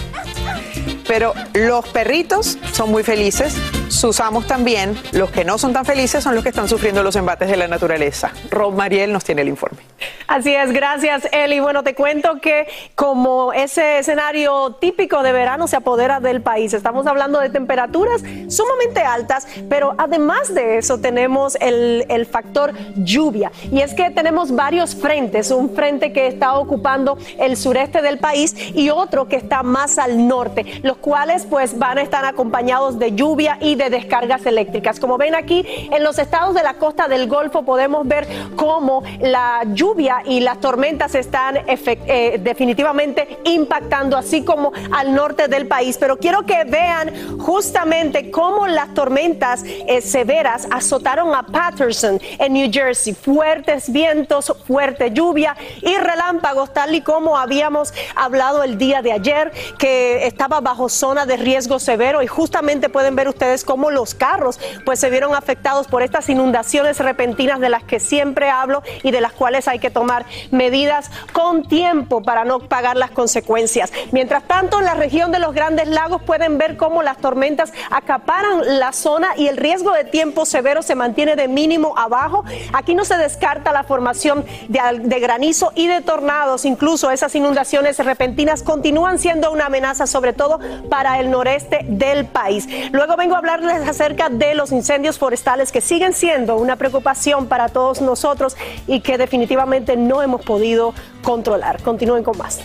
Pero 1.07 1.33
los 1.53 1.87
perritos 1.89 2.57
son 2.71 2.91
muy 2.91 3.03
felices, 3.03 3.55
sus 3.89 4.19
amos 4.19 4.47
también. 4.47 4.97
Los 5.11 5.31
que 5.31 5.45
no 5.45 5.57
son 5.57 5.73
tan 5.73 5.85
felices 5.85 6.23
son 6.23 6.35
los 6.35 6.43
que 6.43 6.49
están 6.49 6.67
sufriendo 6.67 7.03
los 7.03 7.15
embates 7.15 7.49
de 7.49 7.57
la 7.57 7.67
naturaleza. 7.67 8.31
Rob 8.49 8.73
Mariel 8.73 9.11
nos 9.11 9.23
tiene 9.23 9.41
el 9.41 9.47
informe. 9.47 9.79
Así 10.27 10.53
es, 10.53 10.71
gracias 10.71 11.27
Eli. 11.31 11.59
Bueno, 11.59 11.83
te 11.83 11.93
cuento 11.93 12.39
que 12.41 12.67
como 12.95 13.53
ese 13.53 13.99
escenario 13.99 14.77
típico 14.79 15.21
de 15.23 15.31
verano 15.31 15.67
se 15.67 15.75
apodera 15.75 16.19
del 16.19 16.41
país, 16.41 16.73
estamos 16.73 17.05
hablando 17.07 17.39
de 17.39 17.49
temperaturas 17.49 18.23
sumamente 18.47 19.01
altas, 19.01 19.47
pero 19.69 19.93
además 19.97 20.53
de 20.53 20.77
eso 20.77 20.99
tenemos 20.99 21.57
el, 21.61 22.25
factor 22.31 22.73
lluvia. 22.95 23.51
Y 23.71 23.81
es 23.81 23.93
que 23.93 24.09
tenemos 24.09 24.51
varios 24.53 24.95
frentes, 24.95 25.51
un 25.51 25.75
frente 25.75 26.11
que 26.11 26.27
está 26.27 26.57
ocupando 26.57 27.17
el 27.37 27.55
sureste 27.55 28.01
del 28.01 28.17
país 28.17 28.55
y 28.73 28.89
otro 28.89 29.27
que 29.27 29.35
está 29.35 29.61
más 29.61 29.99
al 29.99 30.27
norte. 30.27 30.81
Cuales 30.95 31.45
pues 31.45 31.77
van 31.77 31.97
a 31.97 32.01
estar 32.01 32.25
acompañados 32.25 32.99
de 32.99 33.13
lluvia 33.13 33.57
y 33.61 33.75
de 33.75 33.89
descargas 33.89 34.45
eléctricas. 34.45 34.99
Como 34.99 35.17
ven 35.17 35.35
aquí, 35.35 35.65
en 35.91 36.03
los 36.03 36.17
estados 36.19 36.55
de 36.55 36.63
la 36.63 36.75
costa 36.75 37.07
del 37.07 37.27
Golfo 37.27 37.63
podemos 37.63 38.07
ver 38.07 38.27
cómo 38.55 39.03
la 39.19 39.63
lluvia 39.73 40.21
y 40.25 40.39
las 40.39 40.59
tormentas 40.59 41.15
están 41.15 41.57
eh, 41.67 42.39
definitivamente 42.41 43.39
impactando, 43.43 44.17
así 44.17 44.43
como 44.43 44.71
al 44.91 45.13
norte 45.13 45.47
del 45.47 45.67
país. 45.67 45.97
Pero 45.99 46.17
quiero 46.17 46.45
que 46.45 46.63
vean 46.63 47.39
justamente 47.39 48.31
cómo 48.31 48.67
las 48.67 48.93
tormentas 48.93 49.63
eh, 49.63 50.01
severas 50.01 50.67
azotaron 50.71 51.33
a 51.33 51.43
Patterson 51.43 52.19
en 52.39 52.53
New 52.53 52.69
Jersey. 52.71 53.13
Fuertes 53.13 53.91
vientos, 53.91 54.53
fuerte 54.65 55.11
lluvia 55.11 55.55
y 55.81 55.95
relámpagos, 55.95 56.73
tal 56.73 56.95
y 56.95 57.01
como 57.01 57.37
habíamos 57.37 57.93
hablado 58.15 58.63
el 58.63 58.77
día 58.77 59.01
de 59.01 59.11
ayer, 59.11 59.51
que 59.77 60.25
estaba 60.25 60.61
bajo 60.61 60.84
zona 60.89 61.25
de 61.25 61.37
riesgo 61.37 61.79
severo 61.79 62.21
y 62.21 62.27
justamente 62.27 62.89
pueden 62.89 63.15
ver 63.15 63.27
ustedes 63.27 63.63
cómo 63.63 63.91
los 63.91 64.15
carros 64.15 64.59
pues 64.85 64.99
se 64.99 65.09
vieron 65.09 65.35
afectados 65.35 65.87
por 65.87 66.03
estas 66.03 66.29
inundaciones 66.29 66.99
repentinas 66.99 67.59
de 67.59 67.69
las 67.69 67.83
que 67.83 67.99
siempre 67.99 68.49
hablo 68.49 68.83
y 69.03 69.11
de 69.11 69.21
las 69.21 69.33
cuales 69.33 69.67
hay 69.67 69.79
que 69.79 69.89
tomar 69.89 70.25
medidas 70.51 71.09
con 71.33 71.67
tiempo 71.67 72.21
para 72.21 72.45
no 72.45 72.59
pagar 72.59 72.97
las 72.97 73.11
consecuencias. 73.11 73.91
Mientras 74.11 74.43
tanto, 74.43 74.79
en 74.79 74.85
la 74.85 74.93
región 74.93 75.31
de 75.31 75.39
los 75.39 75.53
Grandes 75.53 75.87
Lagos 75.87 76.21
pueden 76.21 76.57
ver 76.57 76.77
cómo 76.77 77.03
las 77.03 77.17
tormentas 77.17 77.73
acaparan 77.91 78.79
la 78.79 78.93
zona 78.93 79.29
y 79.37 79.47
el 79.47 79.57
riesgo 79.57 79.91
de 79.91 80.03
tiempo 80.03 80.45
severo 80.45 80.81
se 80.81 80.95
mantiene 80.95 81.35
de 81.35 81.47
mínimo 81.47 81.97
abajo. 81.97 82.43
Aquí 82.73 82.95
no 82.95 83.05
se 83.05 83.17
descarta 83.17 83.71
la 83.71 83.83
formación 83.83 84.45
de, 84.67 84.79
de 85.01 85.19
granizo 85.19 85.71
y 85.75 85.87
de 85.87 86.01
tornados, 86.01 86.65
incluso 86.65 87.11
esas 87.11 87.35
inundaciones 87.35 87.97
repentinas 87.99 88.63
continúan 88.63 89.19
siendo 89.19 89.51
una 89.51 89.67
amenaza 89.67 90.07
sobre 90.07 90.33
todo 90.33 90.59
para 90.89 91.19
el 91.19 91.29
noreste 91.29 91.79
del 91.83 92.25
país. 92.25 92.67
Luego 92.91 93.15
vengo 93.15 93.35
a 93.35 93.39
hablarles 93.39 93.87
acerca 93.87 94.29
de 94.29 94.55
los 94.55 94.71
incendios 94.71 95.17
forestales 95.17 95.71
que 95.71 95.81
siguen 95.81 96.13
siendo 96.13 96.55
una 96.55 96.75
preocupación 96.75 97.47
para 97.47 97.69
todos 97.69 98.01
nosotros 98.01 98.57
y 98.87 99.01
que 99.01 99.17
definitivamente 99.17 99.97
no 99.97 100.21
hemos 100.21 100.43
podido 100.43 100.93
controlar. 101.23 101.81
Continúen 101.81 102.23
con 102.23 102.37
más. 102.37 102.61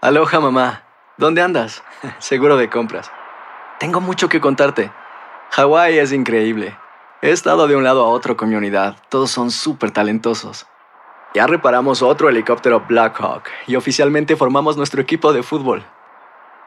Aloha 0.00 0.40
mamá, 0.40 0.82
¿dónde 1.16 1.40
andas? 1.40 1.82
Seguro 2.18 2.56
de 2.56 2.68
compras. 2.68 3.10
Tengo 3.78 4.00
mucho 4.00 4.28
que 4.28 4.40
contarte. 4.40 4.90
Hawái 5.50 5.98
es 5.98 6.12
increíble. 6.12 6.76
He 7.22 7.30
estado 7.30 7.66
de 7.66 7.76
un 7.76 7.84
lado 7.84 8.04
a 8.04 8.08
otro 8.08 8.36
con 8.36 8.50
mi 8.50 8.54
unidad. 8.54 8.96
Todos 9.08 9.30
son 9.30 9.50
súper 9.50 9.90
talentosos. 9.92 10.66
Ya 11.34 11.46
reparamos 11.46 12.02
otro 12.02 12.28
helicóptero 12.28 12.84
Blackhawk 12.86 13.44
y 13.66 13.76
oficialmente 13.76 14.36
formamos 14.36 14.76
nuestro 14.76 15.00
equipo 15.00 15.32
de 15.32 15.42
fútbol. 15.42 15.84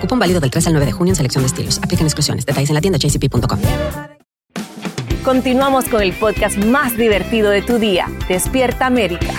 Cupón 0.00 0.18
válido 0.18 0.40
del 0.40 0.50
3 0.50 0.66
al 0.68 0.72
9 0.74 0.86
de 0.86 0.92
junio 0.92 1.12
en 1.12 1.16
selección 1.16 1.42
de 1.44 1.48
estilos. 1.48 1.78
Aplican 1.82 2.06
exclusiones. 2.06 2.46
Detalles 2.46 2.70
en 2.70 2.74
la 2.74 2.80
tienda 2.80 2.98
jcp.com. 2.98 3.58
Continuamos 5.24 5.84
con 5.86 6.02
el 6.02 6.12
podcast 6.14 6.56
más 6.58 6.96
divertido 6.96 7.50
de 7.50 7.62
tu 7.62 7.78
día, 7.78 8.08
Despierta 8.28 8.86
América. 8.86 9.32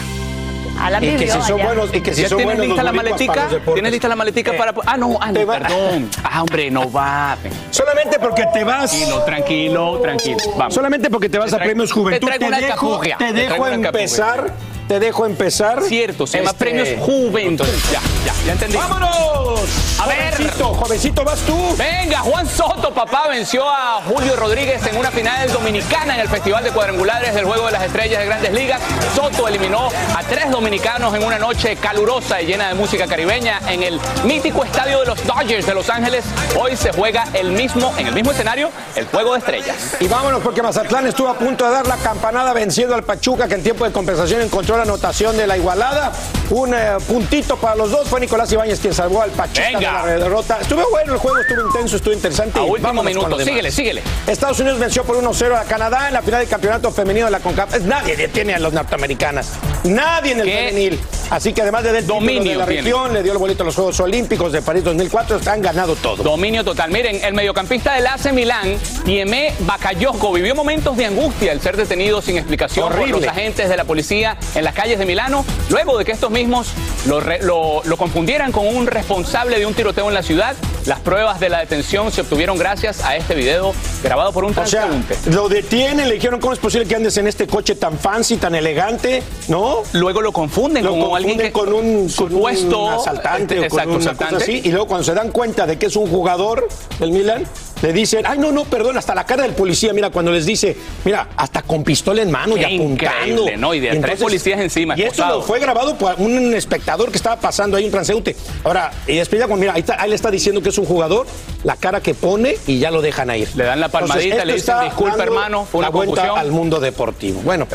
Alan 0.79 1.03
Y 1.03 1.15
que 1.17 1.27
si 1.27 1.41
son 1.41 1.41
allá. 1.53 1.65
buenos, 1.65 1.93
y 1.93 2.01
que 2.01 2.13
si 2.13 2.21
¿Ya 2.23 2.29
son 2.29 2.37
tienes 2.37 2.57
buenos 2.57 2.75
lista 2.75 2.83
la 2.83 2.91
maletica? 2.93 3.47
¿Tienes 3.73 3.91
lista 3.91 4.07
la 4.07 4.15
maletica 4.15 4.53
para.? 4.57 4.73
Ah, 4.85 4.97
no, 4.97 5.17
ah, 5.21 5.31
no, 5.31 5.45
perdón. 5.45 6.09
Ah, 6.23 6.41
hombre, 6.41 6.71
no 6.71 6.91
va. 6.91 7.37
Solamente 7.69 8.17
porque 8.19 8.45
te 8.53 8.63
vas. 8.63 8.91
Tranquilo, 8.91 9.23
tranquilo, 9.23 9.99
tranquilo. 10.01 10.37
Vamos. 10.57 10.73
Solamente 10.73 11.09
porque 11.09 11.29
te 11.29 11.37
vas 11.37 11.51
Te 11.51 11.57
a 11.57 11.59
Premios 11.59 11.91
Juventud. 11.91 12.27
te 12.27 12.49
dejo, 12.49 12.99
te 13.01 13.15
Te 13.17 13.33
dejo 13.33 13.67
empezar. 13.67 14.53
Te 14.87 14.99
dejo 14.99 15.25
empezar. 15.25 15.81
Cierto, 15.83 16.27
se 16.27 16.39
llama 16.39 16.51
Este, 16.51 16.65
Premios 16.65 16.89
Juventud. 16.99 17.65
Ya, 17.91 18.01
ya, 18.25 18.33
ya 18.45 18.51
entendí. 18.51 18.77
¡Vámonos! 18.77 19.61
A 19.99 20.07
ver. 20.07 20.33
Jovencito, 20.35 20.73
jovencito, 20.73 21.23
vas 21.23 21.39
tú. 21.41 21.75
Venga, 21.77 22.19
Juan 22.19 22.47
Soto, 22.47 22.93
papá, 22.93 23.27
venció 23.29 23.69
a 23.69 24.01
Julio 24.05 24.35
Rodríguez 24.35 24.85
en 24.85 24.97
una 24.97 25.09
final 25.11 25.51
dominicana 25.51 26.15
en 26.15 26.21
el 26.21 26.27
Festival 26.27 26.63
de 26.63 26.71
Cuadrangulares 26.71 27.33
del 27.33 27.45
Juego 27.45 27.67
de 27.67 27.71
las 27.71 27.83
Estrellas 27.83 28.19
de 28.19 28.25
Grandes 28.25 28.51
Ligas. 28.51 28.81
Soto 29.15 29.47
eliminó 29.47 29.87
a 29.87 30.23
tres 30.23 30.51
dominicanos 30.51 31.13
en 31.15 31.23
una 31.23 31.39
noche 31.39 31.75
calurosa 31.77 32.41
y 32.41 32.47
llena 32.47 32.67
de 32.67 32.73
música 32.73 33.07
caribeña 33.07 33.61
en 33.69 33.83
el 33.83 33.99
mítico 34.25 34.63
estadio 34.65 34.99
de 34.99 35.05
los 35.05 35.25
Dodgers 35.25 35.65
de 35.65 35.73
Los 35.73 35.89
Ángeles. 35.89 36.25
Hoy 36.59 36.75
se 36.75 36.91
juega 36.91 37.25
el 37.33 37.51
mismo, 37.51 37.93
en 37.97 38.07
el 38.07 38.13
mismo 38.13 38.31
escenario, 38.31 38.69
el 38.95 39.05
Juego 39.05 39.33
de 39.33 39.39
Estrellas. 39.39 39.95
Y 39.99 40.07
vámonos 40.07 40.41
porque 40.41 40.61
Mazatlán 40.61 41.07
estuvo 41.07 41.29
a 41.29 41.35
punto 41.35 41.65
de 41.65 41.71
dar 41.71 41.87
la 41.87 41.97
campanada 41.97 42.51
venciendo 42.53 42.95
al 42.95 43.03
Pachuca 43.03 43.47
que 43.47 43.53
en 43.53 43.63
tiempo 43.63 43.85
de 43.85 43.91
compensación 43.91 44.41
encontró 44.41 44.72
la 44.77 44.83
anotación 44.83 45.35
de 45.37 45.47
la 45.47 45.57
igualada. 45.57 46.11
Un 46.49 46.73
eh, 46.73 46.97
puntito 47.07 47.57
para 47.57 47.75
los 47.75 47.91
dos. 47.91 48.07
Fue 48.07 48.19
Nicolás 48.19 48.51
Ibáñez 48.51 48.79
quien 48.79 48.93
salvó 48.93 49.21
al 49.21 49.31
Pachuca 49.31 49.61
Venga. 49.73 50.05
de 50.05 50.17
la 50.17 50.23
derrota. 50.25 50.57
Estuvo 50.61 50.89
bueno 50.91 51.13
el 51.13 51.19
juego, 51.19 51.37
estuvo 51.39 51.65
intenso, 51.67 51.95
estuvo 51.95 52.13
interesante. 52.13 52.59
A 52.59 52.63
último 52.63 53.03
minuto, 53.03 53.39
síguele, 53.39 53.71
síguele. 53.71 54.03
Estados 54.27 54.59
Unidos 54.59 54.79
venció 54.79 55.03
por 55.03 55.15
1-0 55.21 55.55
a 55.57 55.63
Canadá 55.63 56.07
en 56.07 56.13
la 56.13 56.21
final 56.21 56.41
del 56.41 56.49
campeonato 56.49 56.91
femenino 56.91 57.25
de 57.25 57.31
la 57.31 57.39
CONCACAF. 57.39 57.81
Nadie 57.81 58.15
detiene 58.15 58.53
a 58.53 58.59
los 58.59 58.73
norteamericanas. 58.73 59.53
Nadie 59.85 60.33
en 60.33 60.39
el 60.41 60.45
¿Qué? 60.45 60.53
femenil. 60.67 60.99
Así 61.29 61.51
que 61.53 61.61
además 61.61 61.83
de 61.83 61.91
del 61.93 62.05
Dominio 62.05 62.51
de 62.51 62.57
la 62.57 62.65
tiene. 62.65 62.81
región, 62.81 63.13
le 63.13 63.23
dio 63.23 63.31
el 63.31 63.37
boleto 63.39 63.63
a 63.63 63.65
los 63.65 63.75
Juegos 63.75 63.99
Olímpicos 63.99 64.51
de 64.51 64.61
París 64.61 64.83
2004. 64.83 65.39
Han 65.47 65.61
ganado 65.61 65.95
todo. 65.95 66.21
Dominio 66.23 66.63
total. 66.63 66.91
Miren, 66.91 67.23
el 67.23 67.33
mediocampista 67.33 67.93
del 67.95 68.05
AC 68.07 68.31
Milán, 68.33 68.77
Diemé 69.05 69.53
Bakayoko, 69.59 70.31
vivió 70.33 70.53
momentos 70.55 70.95
de 70.97 71.05
angustia 71.05 71.51
al 71.51 71.61
ser 71.61 71.75
detenido 71.77 72.21
sin 72.21 72.37
explicación 72.37 72.85
Horrible. 72.85 73.13
por 73.13 73.21
los 73.21 73.29
agentes 73.29 73.67
de 73.69 73.77
la 73.77 73.83
policía 73.85 74.37
en 74.55 74.62
las 74.63 74.73
calles 74.73 74.99
de 74.99 75.05
Milano, 75.05 75.45
luego 75.69 75.97
de 75.97 76.05
que 76.05 76.11
estos 76.11 76.31
mismos 76.31 76.71
lo, 77.05 77.19
re- 77.19 77.41
lo- 77.41 77.81
lo 77.85 77.97
confundieran 77.97 78.51
con 78.51 78.67
un 78.67 78.87
responsable 78.87 79.59
de 79.59 79.65
un 79.65 79.73
tiroteo 79.73 80.07
en 80.07 80.13
la 80.13 80.23
ciudad. 80.23 80.55
Las 80.85 80.99
pruebas 80.99 81.39
de 81.39 81.47
la 81.49 81.59
detención 81.59 82.11
se 82.11 82.21
obtuvieron 82.21 82.57
gracias 82.57 83.03
a 83.05 83.15
este 83.15 83.35
video 83.35 83.73
grabado 84.03 84.33
por 84.33 84.43
un 84.43 84.51
O 84.51 84.65
sea, 84.65 84.81
transeúnte. 84.87 85.15
lo 85.31 85.47
detienen, 85.47 86.09
le 86.09 86.15
dijeron, 86.15 86.39
¿cómo 86.41 86.51
es 86.53 86.59
posible 86.59 86.85
que 86.85 86.95
andes 86.95 87.15
en 87.17 87.27
este 87.27 87.47
coche 87.47 87.75
tan 87.75 87.97
fancy, 87.97 88.35
tan 88.37 88.53
elegante? 88.53 89.23
¿No? 89.47 89.77
Luego 89.93 90.21
lo 90.21 90.31
confunden 90.33 90.83
Lo 90.83 90.91
con 90.91 91.15
alguien 91.15 91.37
confunden 91.37 91.47
que 91.47 91.51
con 91.53 91.73
un, 91.73 91.99
con 92.09 92.09
supuesto 92.09 92.83
un 92.83 92.93
asaltante 92.93 93.55
o 93.55 93.57
con 93.59 93.65
Exacto, 93.65 93.89
una 93.91 93.99
asaltante. 93.99 94.33
cosa 94.35 94.43
así. 94.43 94.61
Y 94.65 94.71
luego 94.71 94.87
cuando 94.87 95.03
se 95.05 95.13
dan 95.13 95.31
cuenta 95.31 95.65
de 95.65 95.77
que 95.77 95.85
es 95.85 95.95
un 95.95 96.07
jugador 96.09 96.67
del 96.99 97.11
Milan, 97.11 97.45
le 97.83 97.93
dicen, 97.93 98.25
ay, 98.25 98.39
no, 98.39 98.51
no, 98.51 98.63
perdón, 98.65 98.97
hasta 98.97 99.13
la 99.13 99.25
cara 99.25 99.43
del 99.43 99.51
policía, 99.53 99.93
mira, 99.93 100.09
cuando 100.09 100.31
les 100.31 100.45
dice, 100.45 100.75
mira, 101.05 101.27
hasta 101.37 101.61
con 101.61 101.83
pistola 101.83 102.21
en 102.21 102.31
mano 102.31 102.57
y 102.57 102.63
apuntando. 102.63 103.45
¿no? 103.57 103.73
Y 103.73 103.79
de 103.81 103.97
tres 103.97 104.19
policías 104.21 104.59
encima, 104.59 104.95
Y 104.97 105.03
esto 105.03 105.25
lo 105.27 105.41
fue 105.41 105.59
grabado 105.59 105.95
por 105.97 106.15
un 106.17 106.53
espectador 106.53 107.11
que 107.11 107.17
estaba 107.17 107.35
pasando 107.35 107.77
ahí, 107.77 107.85
un 107.85 107.91
transeúnte. 107.91 108.35
Ahora, 108.63 108.91
y 109.05 109.17
después 109.17 109.39
ya, 109.39 109.47
cuando, 109.47 109.61
mira, 109.61 109.73
ahí, 109.73 109.81
está- 109.81 110.01
ahí 110.01 110.09
le 110.09 110.15
está 110.15 110.31
diciendo 110.31 110.61
que 110.61 110.69
es 110.69 110.77
un 110.77 110.85
jugador, 110.85 111.27
la 111.63 111.75
cara 111.75 111.99
que 112.01 112.13
pone 112.13 112.55
y 112.67 112.79
ya 112.79 112.89
lo 112.89 113.01
dejan 113.01 113.29
ir. 113.35 113.49
Le 113.55 113.65
dan 113.65 113.79
la 113.79 113.89
palmadita, 113.89 114.35
esto 114.35 114.45
le 114.45 114.53
dicen, 114.53 114.73
está 114.75 114.83
"Disculpe, 114.85 115.09
dando 115.17 115.23
hermano, 115.23 115.65
fue 115.69 115.79
una 115.79 115.91
confusión". 115.91 116.37
al 116.37 116.51
mundo 116.51 116.79
deportivo. 116.79 117.41
Bueno, 117.43 117.67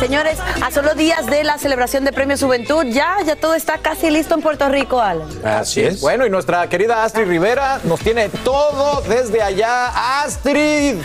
Señores, 0.00 0.38
a 0.62 0.70
solo 0.70 0.94
días 0.94 1.26
de 1.26 1.42
la 1.44 1.58
celebración 1.58 2.04
de 2.04 2.12
Premio 2.12 2.36
Juventud, 2.38 2.84
ya, 2.86 3.16
ya 3.26 3.34
todo 3.36 3.54
está 3.54 3.78
casi 3.78 4.10
listo 4.10 4.34
en 4.34 4.40
Puerto 4.40 4.68
Rico, 4.68 5.00
Alan. 5.00 5.28
así 5.44 5.80
es. 5.82 6.00
Bueno, 6.00 6.24
y 6.26 6.30
nuestra 6.30 6.68
querida 6.68 7.02
Astrid 7.04 7.26
Rivera 7.26 7.80
nos 7.84 8.00
tiene 8.00 8.28
todo 8.44 9.02
desde 9.08 9.42
allá. 9.48 10.22
Astrid. 10.22 10.96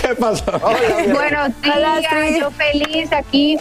¿Qué 0.00 0.14
pasó? 0.14 0.58
Buenos 1.12 1.62
días, 1.62 2.40
yo 2.40 2.50
feliz 2.50 3.12
aquí 3.12 3.58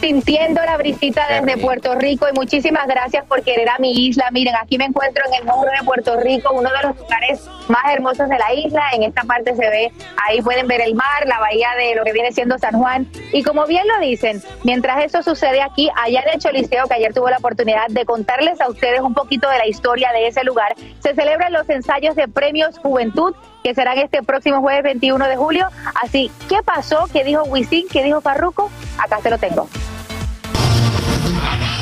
sintiendo 0.00 0.62
la 0.64 0.76
brisita 0.76 1.26
desde 1.28 1.60
Puerto 1.60 1.94
Rico 1.96 2.26
y 2.28 2.32
muchísimas 2.34 2.86
gracias 2.86 3.24
por 3.26 3.42
querer 3.42 3.68
a 3.68 3.78
mi 3.78 3.92
isla. 4.06 4.28
Miren, 4.30 4.54
aquí 4.56 4.78
me 4.78 4.84
encuentro 4.84 5.24
en 5.26 5.34
el 5.34 5.44
muro 5.44 5.70
de 5.70 5.84
Puerto 5.84 6.16
Rico, 6.20 6.52
uno 6.52 6.70
de 6.70 6.88
los 6.88 6.96
lugares 6.96 7.48
más 7.68 7.92
hermosos 7.92 8.28
de 8.28 8.38
la 8.38 8.54
isla. 8.54 8.82
En 8.94 9.02
esta 9.02 9.22
parte 9.22 9.54
se 9.54 9.68
ve, 9.68 9.92
ahí 10.26 10.40
pueden 10.42 10.66
ver 10.66 10.80
el 10.80 10.94
mar, 10.94 11.26
la 11.26 11.38
bahía 11.40 11.68
de 11.76 11.94
lo 11.96 12.04
que 12.04 12.12
viene 12.12 12.32
siendo 12.32 12.58
San 12.58 12.78
Juan. 12.78 13.06
Y 13.32 13.42
como 13.42 13.66
bien 13.66 13.86
lo 13.88 13.98
dicen, 14.00 14.42
mientras 14.64 15.04
eso 15.04 15.22
sucede 15.22 15.62
aquí, 15.62 15.90
allá 15.96 16.22
en 16.22 16.34
el 16.34 16.40
Choliseo, 16.40 16.86
que 16.86 16.94
ayer 16.94 17.12
tuvo 17.12 17.28
la 17.30 17.38
oportunidad 17.38 17.88
de 17.88 18.04
contarles 18.04 18.60
a 18.60 18.68
ustedes 18.68 19.00
un 19.00 19.14
poquito 19.14 19.48
de 19.48 19.58
la 19.58 19.66
historia 19.66 20.12
de 20.12 20.28
ese 20.28 20.44
lugar, 20.44 20.74
se 21.00 21.14
celebran 21.14 21.52
los 21.52 21.68
ensayos 21.68 22.14
de 22.14 22.28
premios 22.28 22.78
Juventud 22.78 23.34
que 23.62 23.74
serán 23.74 23.98
este 23.98 24.22
próximo 24.22 24.60
jueves 24.60 24.82
21 24.82 25.28
de 25.28 25.36
julio. 25.36 25.66
Así, 26.02 26.30
¿qué 26.48 26.62
pasó? 26.64 27.08
¿Qué 27.12 27.24
dijo 27.24 27.42
Wisin? 27.44 27.86
¿Qué 27.88 28.02
dijo 28.02 28.20
Farruco? 28.20 28.70
Acá 28.98 29.20
se 29.22 29.30
lo 29.30 29.38
tengo. 29.38 29.68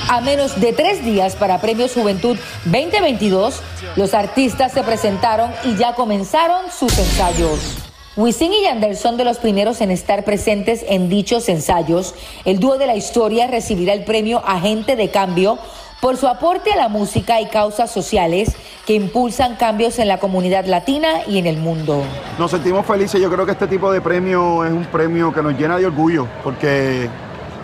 A 0.09 0.21
menos 0.21 0.61
de 0.61 0.73
tres 0.73 1.05
días 1.05 1.35
para 1.35 1.61
Premios 1.61 1.95
Juventud 1.95 2.37
2022, 2.65 3.61
los 3.97 4.15
artistas 4.15 4.73
se 4.73 4.85
presentaron 4.85 5.51
y 5.65 5.77
ya 5.77 5.95
comenzaron 5.95 6.71
sus 6.71 6.97
ensayos. 6.97 7.87
Wisin 8.17 8.53
y 8.53 8.62
Yandel 8.62 8.97
son 8.97 9.19
de 9.19 9.25
los 9.25 9.39
primeros 9.39 9.81
en 9.83 9.91
estar 9.91 10.25
presentes 10.25 10.85
en 10.89 11.11
dichos 11.11 11.49
ensayos. 11.51 12.15
El 12.47 12.61
dúo 12.61 12.79
de 12.79 12.87
la 12.87 12.95
historia 12.97 13.47
recibirá 13.47 13.93
el 13.93 14.05
premio 14.05 14.43
Agente 14.47 14.97
de 14.97 15.11
Cambio 15.11 15.59
por 16.00 16.16
su 16.16 16.28
aporte 16.28 16.72
a 16.72 16.76
la 16.76 16.88
música 16.88 17.40
y 17.40 17.46
causas 17.46 17.90
sociales 17.90 18.54
que 18.87 18.94
impulsan 18.94 19.56
cambios 19.56 19.98
en 19.98 20.09
la 20.09 20.18
comunidad 20.18 20.66
latina 20.66 21.24
y 21.26 21.38
en 21.38 21.46
el 21.46 21.56
mundo. 21.56 22.02
Nos 22.38 22.50
sentimos 22.50 22.87
felices, 22.87 23.20
yo 23.20 23.30
creo 23.30 23.44
que 23.44 23.52
este 23.52 23.66
tipo 23.66 23.90
de 23.90 24.00
premio 24.00 24.64
es 24.64 24.72
un 24.72 24.85
premio 24.85 25.32
que 25.32 25.42
nos 25.42 25.59
llena 25.59 25.76
de 25.78 25.87
orgullo, 25.87 26.26
porque 26.44 27.09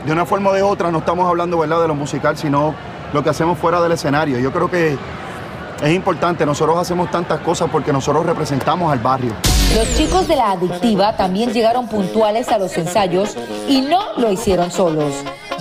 de 0.04 0.12
una 0.12 0.26
forma 0.26 0.50
o 0.50 0.52
de 0.52 0.62
otra 0.62 0.90
no 0.90 0.98
estamos 0.98 1.28
hablando 1.28 1.58
¿verdad? 1.58 1.82
de 1.82 1.88
lo 1.88 1.94
musical, 1.94 2.36
sino 2.36 2.74
lo 3.12 3.22
que 3.22 3.30
hacemos 3.30 3.58
fuera 3.58 3.80
del 3.80 3.92
escenario. 3.92 4.38
Yo 4.38 4.52
creo 4.52 4.70
que 4.70 4.96
es 5.82 5.92
importante, 5.92 6.46
nosotros 6.46 6.78
hacemos 6.78 7.10
tantas 7.10 7.40
cosas 7.40 7.68
porque 7.70 7.92
nosotros 7.92 8.24
representamos 8.24 8.92
al 8.92 9.00
barrio. 9.00 9.32
Los 9.76 9.96
chicos 9.96 10.28
de 10.28 10.36
la 10.36 10.52
adictiva 10.52 11.16
también 11.16 11.52
llegaron 11.52 11.88
puntuales 11.88 12.48
a 12.48 12.58
los 12.58 12.76
ensayos 12.76 13.36
y 13.68 13.80
no 13.82 14.00
lo 14.16 14.30
hicieron 14.30 14.70
solos. 14.70 15.12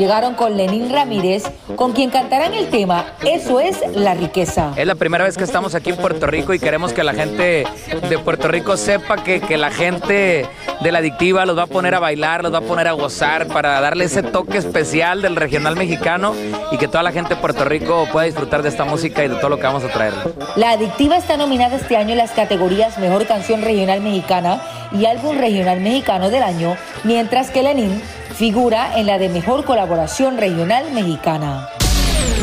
Llegaron 0.01 0.33
con 0.33 0.57
Lenín 0.57 0.91
Ramírez, 0.91 1.43
con 1.75 1.91
quien 1.91 2.09
cantarán 2.09 2.55
el 2.55 2.71
tema 2.71 3.05
Eso 3.23 3.59
es 3.59 3.77
la 3.93 4.15
riqueza. 4.15 4.73
Es 4.75 4.87
la 4.87 4.95
primera 4.95 5.25
vez 5.25 5.37
que 5.37 5.43
estamos 5.43 5.75
aquí 5.75 5.91
en 5.91 5.97
Puerto 5.97 6.25
Rico 6.25 6.55
y 6.55 6.59
queremos 6.59 6.91
que 6.91 7.03
la 7.03 7.13
gente 7.13 7.67
de 8.09 8.17
Puerto 8.17 8.47
Rico 8.47 8.77
sepa 8.77 9.17
que, 9.17 9.41
que 9.41 9.57
la 9.57 9.69
gente 9.69 10.47
de 10.81 10.91
la 10.91 10.97
adictiva 10.97 11.45
los 11.45 11.55
va 11.55 11.63
a 11.63 11.67
poner 11.67 11.93
a 11.93 11.99
bailar, 11.99 12.41
los 12.41 12.51
va 12.51 12.57
a 12.57 12.61
poner 12.61 12.87
a 12.87 12.93
gozar 12.93 13.45
para 13.45 13.79
darle 13.79 14.05
ese 14.05 14.23
toque 14.23 14.57
especial 14.57 15.21
del 15.21 15.35
regional 15.35 15.75
mexicano 15.75 16.33
y 16.71 16.77
que 16.77 16.87
toda 16.87 17.03
la 17.03 17.11
gente 17.11 17.35
de 17.35 17.39
Puerto 17.39 17.63
Rico 17.63 18.07
pueda 18.11 18.25
disfrutar 18.25 18.63
de 18.63 18.69
esta 18.69 18.85
música 18.85 19.23
y 19.23 19.27
de 19.27 19.35
todo 19.35 19.49
lo 19.49 19.57
que 19.57 19.67
vamos 19.67 19.83
a 19.83 19.89
traer. 19.89 20.13
La 20.55 20.71
adictiva 20.71 21.15
está 21.15 21.37
nominada 21.37 21.75
este 21.75 21.95
año 21.95 22.13
en 22.13 22.17
las 22.17 22.31
categorías 22.31 22.97
Mejor 22.97 23.27
Canción 23.27 23.61
Regional 23.61 24.01
Mexicana 24.01 24.63
y 24.91 25.05
Álbum 25.05 25.37
Regional 25.37 25.79
Mexicano 25.79 26.31
del 26.31 26.41
Año, 26.41 26.75
mientras 27.03 27.51
que 27.51 27.61
Lenín 27.61 28.01
figura 28.33 28.97
en 28.97 29.05
la 29.05 29.17
de 29.17 29.29
Mejor 29.29 29.65
Colaboración 29.65 30.37
Regional 30.37 30.91
Mexicana. 30.91 31.67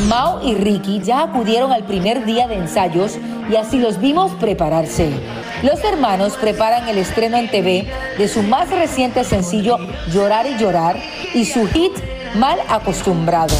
Mao 0.08 0.40
y 0.42 0.54
Ricky 0.54 1.00
ya 1.00 1.22
acudieron 1.22 1.72
al 1.72 1.84
primer 1.84 2.24
día 2.24 2.46
de 2.46 2.54
ensayos 2.54 3.18
y 3.50 3.56
así 3.56 3.78
los 3.78 4.00
vimos 4.00 4.32
prepararse. 4.32 5.10
Los 5.62 5.82
hermanos 5.84 6.36
preparan 6.40 6.88
el 6.88 6.98
estreno 6.98 7.36
en 7.36 7.50
TV 7.50 7.90
de 8.16 8.28
su 8.28 8.42
más 8.42 8.70
reciente 8.70 9.24
sencillo 9.24 9.78
Llorar 10.12 10.46
y 10.46 10.56
Llorar 10.56 10.96
y 11.34 11.44
su 11.44 11.66
hit 11.68 11.92
Mal 12.36 12.58
Acostumbrado. 12.68 13.54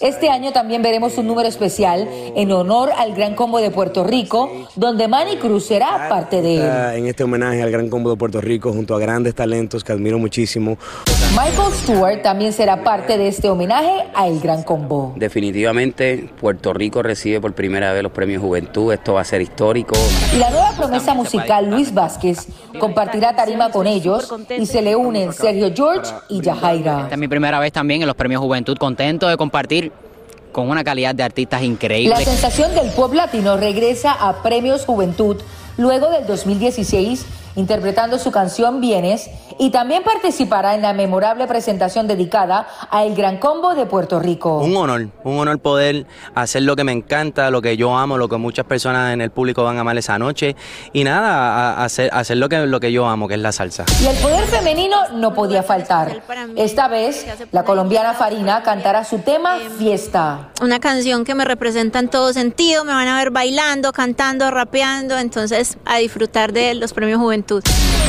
Este 0.00 0.30
año 0.30 0.52
también 0.52 0.82
veremos 0.82 1.18
un 1.18 1.26
número 1.26 1.48
especial 1.48 2.08
en 2.34 2.52
honor 2.52 2.90
al 2.96 3.14
Gran 3.14 3.34
Combo 3.34 3.58
de 3.58 3.70
Puerto 3.70 4.04
Rico, 4.04 4.66
donde 4.76 5.08
Manny 5.08 5.36
Cruz 5.36 5.66
será 5.66 6.08
parte 6.08 6.42
de 6.42 6.56
él. 6.56 6.98
En 6.98 7.06
este 7.06 7.24
homenaje 7.24 7.62
al 7.62 7.70
Gran 7.70 7.88
Combo 7.88 8.10
de 8.10 8.16
Puerto 8.16 8.40
Rico, 8.40 8.72
junto 8.72 8.94
a 8.94 8.98
grandes 8.98 9.34
talentos 9.34 9.84
que 9.84 9.92
admiro 9.92 10.18
muchísimo. 10.18 10.78
Michael 11.32 11.72
Stewart 11.72 12.22
también 12.22 12.52
será 12.52 12.82
parte 12.82 13.18
de 13.18 13.28
este 13.28 13.48
homenaje 13.50 14.06
a 14.14 14.26
El 14.26 14.40
Gran 14.40 14.62
Combo. 14.62 15.12
Definitivamente, 15.16 16.30
Puerto 16.40 16.72
Rico 16.72 17.02
recibe 17.02 17.40
por 17.40 17.52
primera 17.52 17.92
vez 17.92 18.02
los 18.02 18.12
premios 18.12 18.42
Juventud. 18.42 18.92
Esto 18.92 19.14
va 19.14 19.20
a 19.20 19.24
ser 19.24 19.40
histórico. 19.40 19.94
Y 20.34 20.38
la 20.38 20.50
nueva 20.50 20.72
promesa 20.76 21.14
musical 21.14 21.70
Luis 21.70 21.92
Vázquez 21.92 22.48
compartirá 22.78 23.36
tarima 23.36 23.70
con 23.70 23.86
ellos 23.86 24.32
y 24.56 24.66
se 24.66 24.82
le 24.82 24.96
unen 24.96 25.32
Sergio 25.32 25.70
George 25.74 26.12
y 26.28 26.40
Yajaira. 26.40 27.02
Esta 27.02 27.14
es 27.14 27.18
mi 27.18 27.28
primera 27.28 27.58
vez 27.60 27.72
también 27.72 28.00
en 28.00 28.06
los 28.06 28.16
premios 28.16 28.40
Juventud. 28.40 28.76
Contento 28.78 29.28
de 29.28 29.36
compartir 29.36 29.67
con 30.52 30.70
una 30.70 30.82
calidad 30.82 31.14
de 31.14 31.22
artistas 31.22 31.62
increíble. 31.62 32.14
La 32.16 32.24
sensación 32.24 32.74
del 32.74 32.90
pop 32.90 33.12
latino 33.12 33.56
regresa 33.56 34.12
a 34.12 34.42
Premios 34.42 34.84
Juventud 34.84 35.36
luego 35.76 36.10
del 36.10 36.26
2016 36.26 37.26
interpretando 37.56 38.18
su 38.18 38.30
canción 38.30 38.80
Vienes 38.80 39.30
y 39.58 39.70
también 39.70 40.02
participará 40.02 40.74
en 40.74 40.82
la 40.82 40.92
memorable 40.92 41.46
presentación 41.46 42.06
dedicada 42.06 42.66
a 42.90 43.04
El 43.04 43.14
Gran 43.14 43.38
Combo 43.38 43.74
de 43.74 43.86
Puerto 43.86 44.18
Rico. 44.20 44.58
Un 44.58 44.76
honor, 44.76 45.08
un 45.24 45.38
honor 45.38 45.58
poder 45.58 46.06
hacer 46.34 46.62
lo 46.62 46.76
que 46.76 46.84
me 46.84 46.92
encanta, 46.92 47.50
lo 47.50 47.60
que 47.60 47.76
yo 47.76 47.96
amo, 47.96 48.16
lo 48.18 48.28
que 48.28 48.36
muchas 48.36 48.64
personas 48.66 49.12
en 49.12 49.20
el 49.20 49.30
público 49.30 49.64
van 49.64 49.76
a 49.78 49.80
amar 49.80 49.96
esa 49.98 50.18
noche 50.18 50.54
y 50.92 51.04
nada, 51.04 51.28
a- 51.30 51.82
a 51.82 51.84
hacer, 51.84 52.10
hacer 52.12 52.36
lo, 52.36 52.48
que, 52.48 52.58
lo 52.66 52.80
que 52.80 52.92
yo 52.92 53.06
amo, 53.08 53.26
que 53.28 53.34
es 53.34 53.40
la 53.40 53.52
salsa. 53.52 53.84
Y 54.02 54.06
el 54.06 54.16
poder 54.18 54.44
femenino 54.46 54.96
no 55.14 55.34
podía 55.34 55.62
faltar. 55.62 56.22
Esta 56.56 56.88
vez, 56.88 57.26
la 57.52 57.64
colombiana 57.64 58.14
Farina 58.14 58.62
cantará 58.62 59.04
su 59.04 59.18
tema 59.18 59.58
Fiesta. 59.78 60.50
una 60.62 60.78
canción 60.80 61.24
que 61.24 61.34
me 61.34 61.44
representa 61.44 61.98
en 61.98 62.08
todo 62.08 62.32
sentido, 62.32 62.84
me 62.84 62.92
van 62.92 63.08
a 63.08 63.16
ver 63.18 63.30
bailando, 63.30 63.92
cantando, 63.92 64.50
rapeando, 64.50 65.18
entonces 65.18 65.78
a 65.84 65.96
disfrutar 65.98 66.52
de 66.52 66.74
los 66.74 66.92
premios 66.92 67.18
Juventud. 67.20 67.62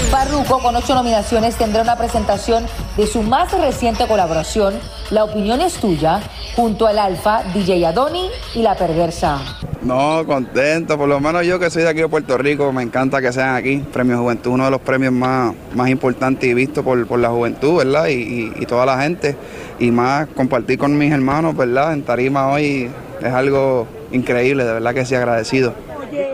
Farruko, 0.09 0.59
con 0.59 0.75
ocho 0.75 0.95
nominaciones, 0.95 1.55
tendrá 1.55 1.83
una 1.83 1.95
presentación 1.95 2.65
de 2.97 3.05
su 3.05 3.21
más 3.21 3.51
reciente 3.51 4.07
colaboración, 4.07 4.73
La 5.11 5.23
opinión 5.23 5.61
es 5.61 5.73
tuya, 5.75 6.19
junto 6.55 6.87
al 6.87 6.97
Alfa, 6.97 7.43
DJ 7.53 7.85
Adoni 7.85 8.29
y 8.55 8.61
La 8.63 8.75
Perversa. 8.75 9.39
No, 9.83 10.23
contento, 10.25 10.97
por 10.97 11.07
lo 11.07 11.19
menos 11.19 11.45
yo 11.45 11.59
que 11.59 11.69
soy 11.69 11.83
de 11.83 11.89
aquí 11.89 11.99
de 11.99 12.07
Puerto 12.09 12.37
Rico, 12.37 12.71
me 12.73 12.81
encanta 12.83 13.21
que 13.21 13.31
sean 13.31 13.55
aquí, 13.55 13.77
Premio 13.93 14.17
Juventud, 14.19 14.51
uno 14.51 14.65
de 14.65 14.71
los 14.71 14.81
premios 14.81 15.13
más, 15.13 15.53
más 15.75 15.89
importantes 15.89 16.49
y 16.49 16.53
vistos 16.55 16.83
por, 16.83 17.05
por 17.07 17.19
la 17.19 17.29
juventud, 17.29 17.77
¿verdad? 17.77 18.07
Y, 18.07 18.13
y- 18.13 18.53
y 18.59 18.65
toda 18.65 18.85
la 18.85 18.99
gente, 19.01 19.35
y 19.79 19.91
más 19.91 20.27
compartir 20.35 20.79
con 20.79 20.97
mis 20.97 21.11
hermanos, 21.13 21.55
¿verdad? 21.55 21.93
En 21.93 22.01
tarima 22.03 22.47
hoy 22.49 22.89
es 23.21 23.33
algo 23.33 23.87
increíble, 24.11 24.63
de 24.65 24.73
verdad 24.73 24.93
que 24.93 25.05
sí, 25.05 25.13
agradecido. 25.15 25.73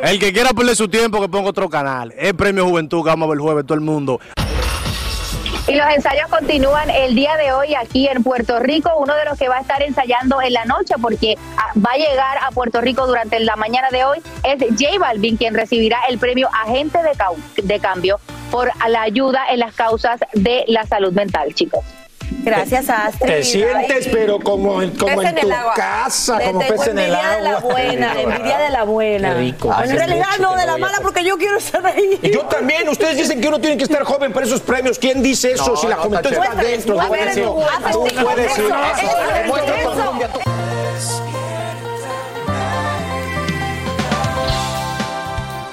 El 0.04 0.20
que 0.20 0.32
quiera 0.32 0.52
perder 0.52 0.76
su 0.76 0.88
tiempo, 0.88 1.22
que 1.22 1.30
ponga 1.30 1.50
otro 1.50 1.70
canal. 1.70 2.14
Es 2.18 2.34
Premio 2.34 2.66
Juventud 2.66 3.04
que 3.04 3.10
vamos 3.10 3.28
a 3.28 3.30
ver 3.32 3.40
jueves, 3.40 3.66
todo 3.66 3.76
el 3.76 3.82
mundo. 3.82 4.20
Y 5.68 5.74
los 5.74 5.88
ensayos 5.88 6.30
continúan 6.30 6.92
el 6.92 7.16
día 7.16 7.38
de 7.38 7.52
hoy 7.52 7.74
aquí 7.74 8.08
en 8.08 8.22
Puerto 8.22 8.60
Rico. 8.60 8.92
Uno 9.00 9.16
de 9.16 9.26
los 9.26 9.38
que 9.38 9.50
va 9.50 9.58
a 9.58 9.62
estar 9.62 9.82
ensayando 9.82 10.40
en 10.40 10.54
la 10.54 10.66
noche 10.66 10.94
porque 11.02 11.38
ah, 11.58 11.72
va 11.76 11.94
a 11.94 11.98
llegar 11.98 12.38
a 12.44 12.52
Puerto 12.52 12.82
Rico 12.82 13.08
durante 13.08 13.40
la 13.40 13.56
mañana 13.56 13.90
de 13.90 14.06
hoy 14.06 14.20
es 14.44 14.60
J 14.60 15.00
Balvin, 15.00 15.38
quien 15.38 15.56
recibirá 15.56 15.98
el 16.08 16.20
premio 16.20 16.50
Agente 16.54 17.00
de, 17.02 17.64
de 17.64 17.80
Cambio 17.80 18.20
por 18.52 18.70
la 18.88 19.02
ayuda 19.02 19.42
en 19.50 19.60
las 19.60 19.74
causas 19.74 20.20
de 20.34 20.66
la 20.68 20.86
salud 20.86 21.14
mental, 21.14 21.56
chicos. 21.56 21.84
Gracias, 22.44 22.90
Astrid. 22.90 23.26
Te 23.28 23.44
sientes, 23.44 24.08
pero 24.12 24.40
como, 24.40 24.82
en- 24.82 24.92
como 24.92 25.16
Pez 25.20 25.30
en 25.32 25.38
en 25.40 25.48
tu 25.48 25.52
agua. 25.54 25.74
casa, 25.76 26.40
como 26.46 26.60
pez 26.60 26.88
en 26.88 27.00
el 27.00 27.06
envidia 27.06 27.30
de 27.32 27.42
la 27.42 27.50
agua. 27.58 27.72
buena, 27.72 28.22
envidia 28.22 28.58
de 28.60 28.70
la 28.70 28.84
buena. 28.84 29.30
Qué 29.30 29.36
rico. 29.40 29.68
Bueno, 29.70 29.84
en 29.92 29.98
realidad 29.98 30.28
no, 30.40 30.56
de 30.56 30.66
la 30.68 30.74
a 30.74 30.78
mala 30.78 31.00
porque 31.02 31.24
yo 31.24 31.38
quiero 31.40 31.58
estar 31.58 31.84
ahí. 31.86 32.20
Y 32.22 32.30
yo 32.32 32.42
también, 32.42 32.88
ustedes 32.88 33.18
dicen 33.18 33.42
que 33.42 33.48
uno 33.48 33.60
tiene 33.60 33.78
que 33.78 33.84
estar 33.86 34.04
joven 34.04 34.32
para 34.32 34.46
esos 34.46 34.62
premios. 34.62 35.00
¿Quién 35.00 35.24
dice 35.24 35.54
eso? 35.54 35.70
No, 35.72 35.76
si 35.76 35.88
la 35.88 35.96
no, 35.96 36.04
juventud 36.04 36.32
está 36.34 36.56
dentro. 36.56 36.96
Tú 37.00 37.08
puedes 37.08 37.38
ir. 37.38 37.44
tú, 37.44 37.56
puedes 38.24 38.58
ir. 38.60 38.66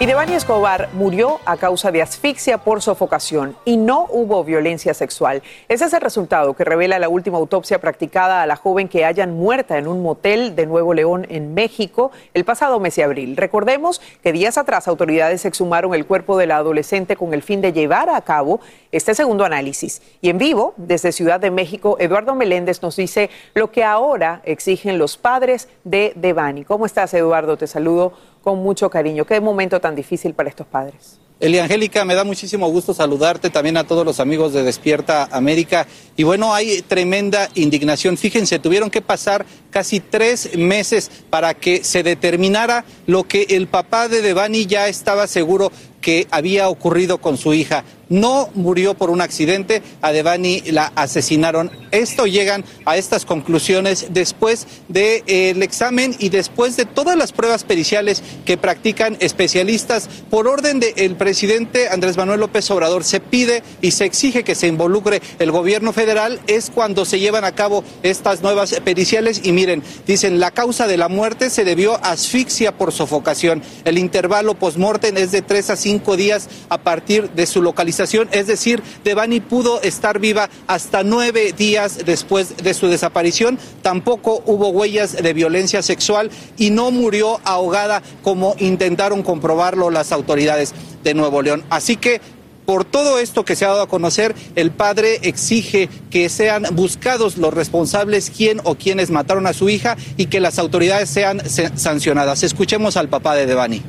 Devani 0.07 0.35
Escobar 0.35 0.89
murió 0.95 1.39
a 1.45 1.57
causa 1.57 1.93
de 1.93 2.03
asfixia 2.03 2.59
por 2.59 2.83
sofocación 2.83 3.57
y 3.65 3.77
no 3.77 4.07
hubo 4.11 4.43
violencia 4.43 4.95
sexual. 4.95 5.45
Ese 5.69 5.85
es 5.85 5.93
el 5.93 6.01
resultado 6.01 6.55
que 6.55 6.65
revela 6.65 6.99
la 6.99 7.09
última 7.09 7.39
autopsia 7.39 7.81
practicada 7.81 8.43
a 8.43 8.47
la 8.47 8.57
joven 8.57 8.89
que 8.89 9.05
hayan 9.05 9.33
muerta 9.37 9.79
en 9.79 9.87
un 9.87 10.03
motel 10.03 10.57
de 10.57 10.67
Nuevo 10.67 10.93
León, 10.93 11.25
en 11.29 11.55
México, 11.55 12.11
el 12.35 12.45
pasado 12.45 12.81
mes 12.81 12.97
de 12.97 13.05
abril. 13.05 13.37
Recordemos 13.37 14.01
que 14.25 14.33
días 14.33 14.59
atrás 14.59 14.89
autoridades 14.89 15.45
exhumaron 15.45 15.95
el 15.95 16.05
cuerpo 16.05 16.37
de 16.37 16.49
la 16.49 16.57
adolescente 16.57 17.15
con 17.15 17.33
el 17.33 17.43
fin 17.43 17.61
de 17.61 17.73
llevar 17.73 18.11
a 18.11 18.21
cabo 18.23 18.59
este 18.93 19.15
segundo 19.15 19.45
análisis. 19.45 20.03
Y 20.21 20.29
en 20.29 20.39
vivo, 20.39 20.75
desde 20.77 21.11
Ciudad 21.13 21.41
de 21.41 21.51
México, 21.51 21.97
Eduardo 21.99 22.35
Meléndez 22.35 22.83
nos 22.83 22.97
dice 22.97 23.31
lo 23.55 23.71
que 23.73 23.83
ahora 23.83 24.43
exigen 24.45 24.99
los 24.99 25.17
padres 25.17 25.69
de 25.85 26.13
Devani. 26.15 26.65
¿Cómo 26.65 26.87
estás, 26.87 27.13
Eduardo? 27.15 27.57
Te 27.57 27.67
saludo 27.67 28.13
con 28.43 28.59
mucho 28.59 28.91
cariño. 28.91 29.25
Qué 29.25 29.41
momento 29.41 29.81
tan 29.81 29.97
difícil 29.97 30.35
para 30.35 30.51
estos 30.51 30.67
padres. 30.67 31.19
Eli 31.43 31.59
Angélica, 31.59 32.05
me 32.05 32.15
da 32.15 32.23
muchísimo 32.23 32.69
gusto 32.71 32.95
saludarte 32.95 33.51
también 33.51 33.77
a 33.77 33.83
todos 33.83 34.07
los 34.07 34.21
amigos 34.21 34.53
de 34.53 34.63
Despierta 34.63 35.29
América. 35.33 35.89
Y 36.17 36.23
bueno, 36.23 36.55
hay 36.55 36.83
tremenda 36.83 37.49
indignación. 37.57 38.17
Fíjense, 38.17 38.61
tuvieron 38.61 38.91
que 38.91 39.03
pasar 39.03 39.45
casi 39.71 39.99
tres 39.99 40.57
meses 40.57 41.11
para 41.31 41.55
que 41.55 41.83
se 41.83 42.05
determinara 42.05 42.85
lo 43.07 43.25
que 43.25 43.43
el 43.51 43.67
papá 43.67 44.07
de 44.07 44.23
Devani 44.23 44.67
ya 44.67 44.87
estaba 44.87 45.27
seguro 45.27 45.73
que 46.01 46.29
había 46.31 46.69
ocurrido 46.69 47.19
con 47.19 47.37
su 47.37 47.55
hija. 47.55 47.83
No 48.09 48.51
murió 48.55 48.95
por 48.95 49.11
un 49.11 49.21
accidente, 49.21 49.83
a 50.03 50.13
Devani 50.13 50.61
la 50.67 50.93
asesinaron. 50.97 51.71
Esto 51.93 52.27
llegan 52.27 52.65
a 52.85 52.97
estas 52.97 53.25
conclusiones 53.25 54.07
después 54.11 54.67
del 54.89 55.63
examen 55.63 56.17
y 56.19 56.29
después 56.29 56.77
de 56.77 56.85
todas 56.85 57.17
las 57.17 57.33
pruebas 57.33 57.65
periciales 57.65 58.23
que 58.45 58.57
practican 58.57 59.17
especialistas. 59.21 60.09
Por 60.31 60.49
orden 60.49 60.81
del 60.81 61.17
presidente 61.17 61.89
Andrés 61.89 62.17
Manuel 62.17 62.41
López 62.41 62.71
Obrador 62.71 63.05
se 63.05 63.21
pide 63.21 63.63
y 63.81 63.93
se 63.93 64.05
exige 64.05 64.45
que 64.45 64.55
se 64.55 64.67
involucre 64.67 65.23
el 65.39 65.51
gobierno 65.51 65.93
federal. 65.93 66.41
Es 66.47 66.71
cuando 66.71 67.05
se 67.05 67.21
llevan 67.21 67.45
a 67.45 67.55
cabo 67.55 67.85
estas 68.03 68.43
nuevas 68.43 68.75
periciales 68.85 69.41
y 69.45 69.53
miren, 69.53 69.83
dicen 70.07 70.41
la 70.41 70.51
causa 70.51 70.87
de 70.87 70.97
la 70.97 71.09
muerte 71.09 71.51
se 71.51 71.65
debió 71.65 71.95
a 71.95 72.13
asfixia 72.13 72.73
por 72.73 72.93
sofocación. 72.93 73.63
El 73.85 73.99
intervalo 73.99 74.55
postmortem 74.55 75.17
es 75.17 75.33
de 75.33 75.43
tres 75.43 75.71
a 75.71 75.77
cinco 75.77 76.17
días 76.17 76.49
a 76.69 76.79
partir 76.79 77.31
de 77.31 77.47
su 77.47 77.63
localización 77.63 77.92
es 78.01 78.47
decir, 78.47 78.83
Devani 79.05 79.41
pudo 79.41 79.81
estar 79.83 80.19
viva 80.19 80.49
hasta 80.67 81.03
nueve 81.03 81.53
días 81.53 81.99
después 82.05 82.57
de 82.57 82.75
su 82.75 82.89
desaparición. 82.89 83.59
Tampoco 83.83 84.43
hubo 84.47 84.69
huellas 84.69 85.17
de 85.17 85.33
violencia 85.33 85.83
sexual 85.83 86.31
y 86.57 86.71
no 86.71 86.91
murió 86.91 87.41
ahogada 87.45 88.03
como 88.23 88.55
intentaron 88.59 89.23
comprobarlo 89.23 89.91
las 89.91 90.13
autoridades 90.13 90.75
de 91.05 91.15
Nuevo 91.15 91.43
León. 91.43 91.65
Así 91.71 91.97
que 91.97 92.21
por 92.65 92.85
todo 92.85 93.19
esto 93.19 93.45
que 93.45 93.57
se 93.57 93.65
ha 93.65 93.69
dado 93.69 93.83
a 93.83 93.89
conocer, 93.89 94.35
el 94.55 94.71
padre 94.71 95.19
exige 95.23 95.89
que 96.11 96.29
sean 96.29 96.65
buscados 96.73 97.37
los 97.37 97.53
responsables, 97.53 98.31
quién 98.31 98.61
o 98.65 98.77
quienes 98.77 99.11
mataron 99.11 99.47
a 99.47 99.53
su 99.53 99.69
hija 99.69 99.97
y 100.17 100.27
que 100.27 100.41
las 100.41 100.59
autoridades 100.59 101.11
sean 101.11 101.43
sancionadas. 101.49 102.43
Escuchemos 102.43 102.97
al 102.97 103.09
papá 103.09 103.35
de 103.35 103.47
Devani. 103.47 103.83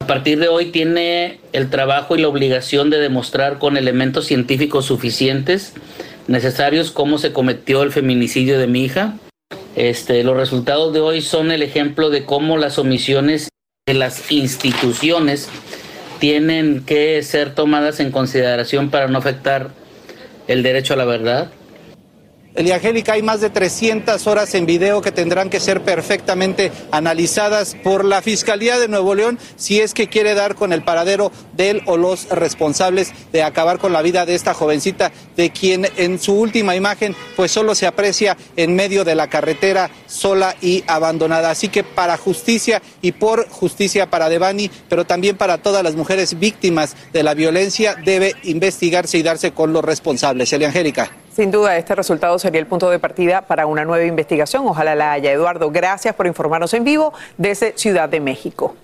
A 0.00 0.06
partir 0.06 0.40
de 0.40 0.48
hoy 0.48 0.66
tiene 0.66 1.38
el 1.52 1.70
trabajo 1.70 2.16
y 2.16 2.20
la 2.20 2.28
obligación 2.28 2.90
de 2.90 2.98
demostrar 2.98 3.58
con 3.58 3.76
elementos 3.76 4.26
científicos 4.26 4.86
suficientes 4.86 5.72
necesarios 6.26 6.90
cómo 6.90 7.18
se 7.18 7.32
cometió 7.32 7.82
el 7.82 7.92
feminicidio 7.92 8.58
de 8.58 8.66
mi 8.66 8.84
hija. 8.84 9.14
Este, 9.76 10.24
los 10.24 10.36
resultados 10.36 10.92
de 10.92 11.00
hoy 11.00 11.22
son 11.22 11.52
el 11.52 11.62
ejemplo 11.62 12.10
de 12.10 12.24
cómo 12.24 12.56
las 12.56 12.78
omisiones 12.78 13.48
de 13.86 13.94
las 13.94 14.30
instituciones 14.32 15.48
tienen 16.18 16.84
que 16.84 17.22
ser 17.22 17.54
tomadas 17.54 18.00
en 18.00 18.10
consideración 18.10 18.90
para 18.90 19.08
no 19.08 19.18
afectar 19.18 19.70
el 20.48 20.62
derecho 20.62 20.94
a 20.94 20.96
la 20.96 21.04
verdad. 21.04 21.50
Eliangélica, 22.56 23.12
hay 23.12 23.22
más 23.22 23.40
de 23.40 23.48
300 23.48 24.26
horas 24.26 24.56
en 24.56 24.66
video 24.66 25.00
que 25.00 25.12
tendrán 25.12 25.50
que 25.50 25.60
ser 25.60 25.82
perfectamente 25.82 26.72
analizadas 26.90 27.76
por 27.84 28.04
la 28.04 28.22
Fiscalía 28.22 28.76
de 28.80 28.88
Nuevo 28.88 29.14
León 29.14 29.38
si 29.54 29.80
es 29.80 29.94
que 29.94 30.08
quiere 30.08 30.34
dar 30.34 30.56
con 30.56 30.72
el 30.72 30.82
paradero 30.82 31.30
del 31.52 31.82
o 31.86 31.96
los 31.96 32.28
responsables 32.28 33.12
de 33.32 33.44
acabar 33.44 33.78
con 33.78 33.92
la 33.92 34.02
vida 34.02 34.26
de 34.26 34.34
esta 34.34 34.52
jovencita, 34.52 35.12
de 35.36 35.50
quien 35.50 35.86
en 35.96 36.18
su 36.18 36.34
última 36.34 36.74
imagen 36.74 37.14
pues 37.36 37.52
solo 37.52 37.76
se 37.76 37.86
aprecia 37.86 38.36
en 38.56 38.74
medio 38.74 39.04
de 39.04 39.14
la 39.14 39.30
carretera 39.30 39.88
sola 40.06 40.56
y 40.60 40.82
abandonada. 40.88 41.50
Así 41.50 41.68
que 41.68 41.84
para 41.84 42.16
justicia 42.16 42.82
y 43.00 43.12
por 43.12 43.48
justicia 43.48 44.10
para 44.10 44.28
Devani, 44.28 44.72
pero 44.88 45.04
también 45.04 45.36
para 45.36 45.58
todas 45.58 45.84
las 45.84 45.94
mujeres 45.94 46.36
víctimas 46.40 46.96
de 47.12 47.22
la 47.22 47.34
violencia, 47.34 47.94
debe 47.94 48.34
investigarse 48.42 49.18
y 49.18 49.22
darse 49.22 49.52
con 49.52 49.72
los 49.72 49.84
responsables. 49.84 50.52
Eliangélica. 50.52 51.19
Sin 51.32 51.52
duda, 51.52 51.76
este 51.76 51.94
resultado 51.94 52.38
sería 52.40 52.60
el 52.60 52.66
punto 52.66 52.90
de 52.90 52.98
partida 52.98 53.42
para 53.42 53.66
una 53.66 53.84
nueva 53.84 54.04
investigación. 54.04 54.66
Ojalá 54.66 54.96
la 54.96 55.12
haya. 55.12 55.30
Eduardo, 55.30 55.70
gracias 55.70 56.14
por 56.14 56.26
informarnos 56.26 56.74
en 56.74 56.82
vivo 56.82 57.12
desde 57.38 57.72
Ciudad 57.76 58.08
de 58.08 58.18
México. 58.18 58.74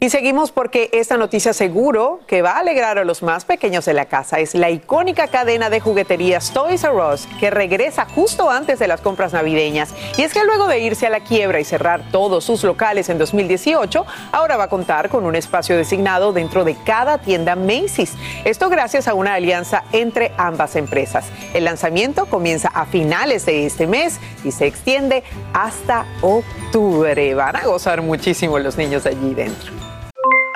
Y 0.00 0.10
seguimos 0.10 0.52
porque 0.52 0.90
esta 0.92 1.16
noticia 1.16 1.52
seguro 1.52 2.20
que 2.28 2.40
va 2.40 2.52
a 2.52 2.58
alegrar 2.60 2.98
a 2.98 3.04
los 3.04 3.24
más 3.24 3.44
pequeños 3.44 3.84
de 3.84 3.94
la 3.94 4.04
casa 4.04 4.38
es 4.38 4.54
la 4.54 4.70
icónica 4.70 5.26
cadena 5.26 5.70
de 5.70 5.80
jugueterías 5.80 6.52
Toys 6.52 6.84
R 6.84 6.94
Us 6.94 7.26
que 7.40 7.50
regresa 7.50 8.06
justo 8.14 8.48
antes 8.48 8.78
de 8.78 8.86
las 8.86 9.00
compras 9.00 9.32
navideñas. 9.32 9.92
Y 10.16 10.22
es 10.22 10.32
que 10.32 10.44
luego 10.44 10.68
de 10.68 10.78
irse 10.78 11.08
a 11.08 11.10
la 11.10 11.18
quiebra 11.18 11.58
y 11.58 11.64
cerrar 11.64 12.00
todos 12.12 12.44
sus 12.44 12.62
locales 12.62 13.08
en 13.08 13.18
2018, 13.18 14.06
ahora 14.30 14.56
va 14.56 14.64
a 14.64 14.68
contar 14.68 15.08
con 15.08 15.24
un 15.24 15.34
espacio 15.34 15.76
designado 15.76 16.32
dentro 16.32 16.62
de 16.62 16.76
cada 16.76 17.18
tienda 17.18 17.56
Macy's. 17.56 18.14
Esto 18.44 18.68
gracias 18.68 19.08
a 19.08 19.14
una 19.14 19.34
alianza 19.34 19.82
entre 19.90 20.30
ambas 20.36 20.76
empresas. 20.76 21.26
El 21.54 21.64
lanzamiento 21.64 22.26
comienza 22.26 22.68
a 22.68 22.86
finales 22.86 23.46
de 23.46 23.66
este 23.66 23.88
mes 23.88 24.20
y 24.44 24.52
se 24.52 24.68
extiende 24.68 25.24
hasta 25.52 26.06
octubre. 26.20 27.34
Van 27.34 27.56
a 27.56 27.62
gozar 27.62 28.00
muchísimo 28.00 28.60
los 28.60 28.76
niños 28.76 29.04
allí 29.04 29.34
dentro. 29.34 29.87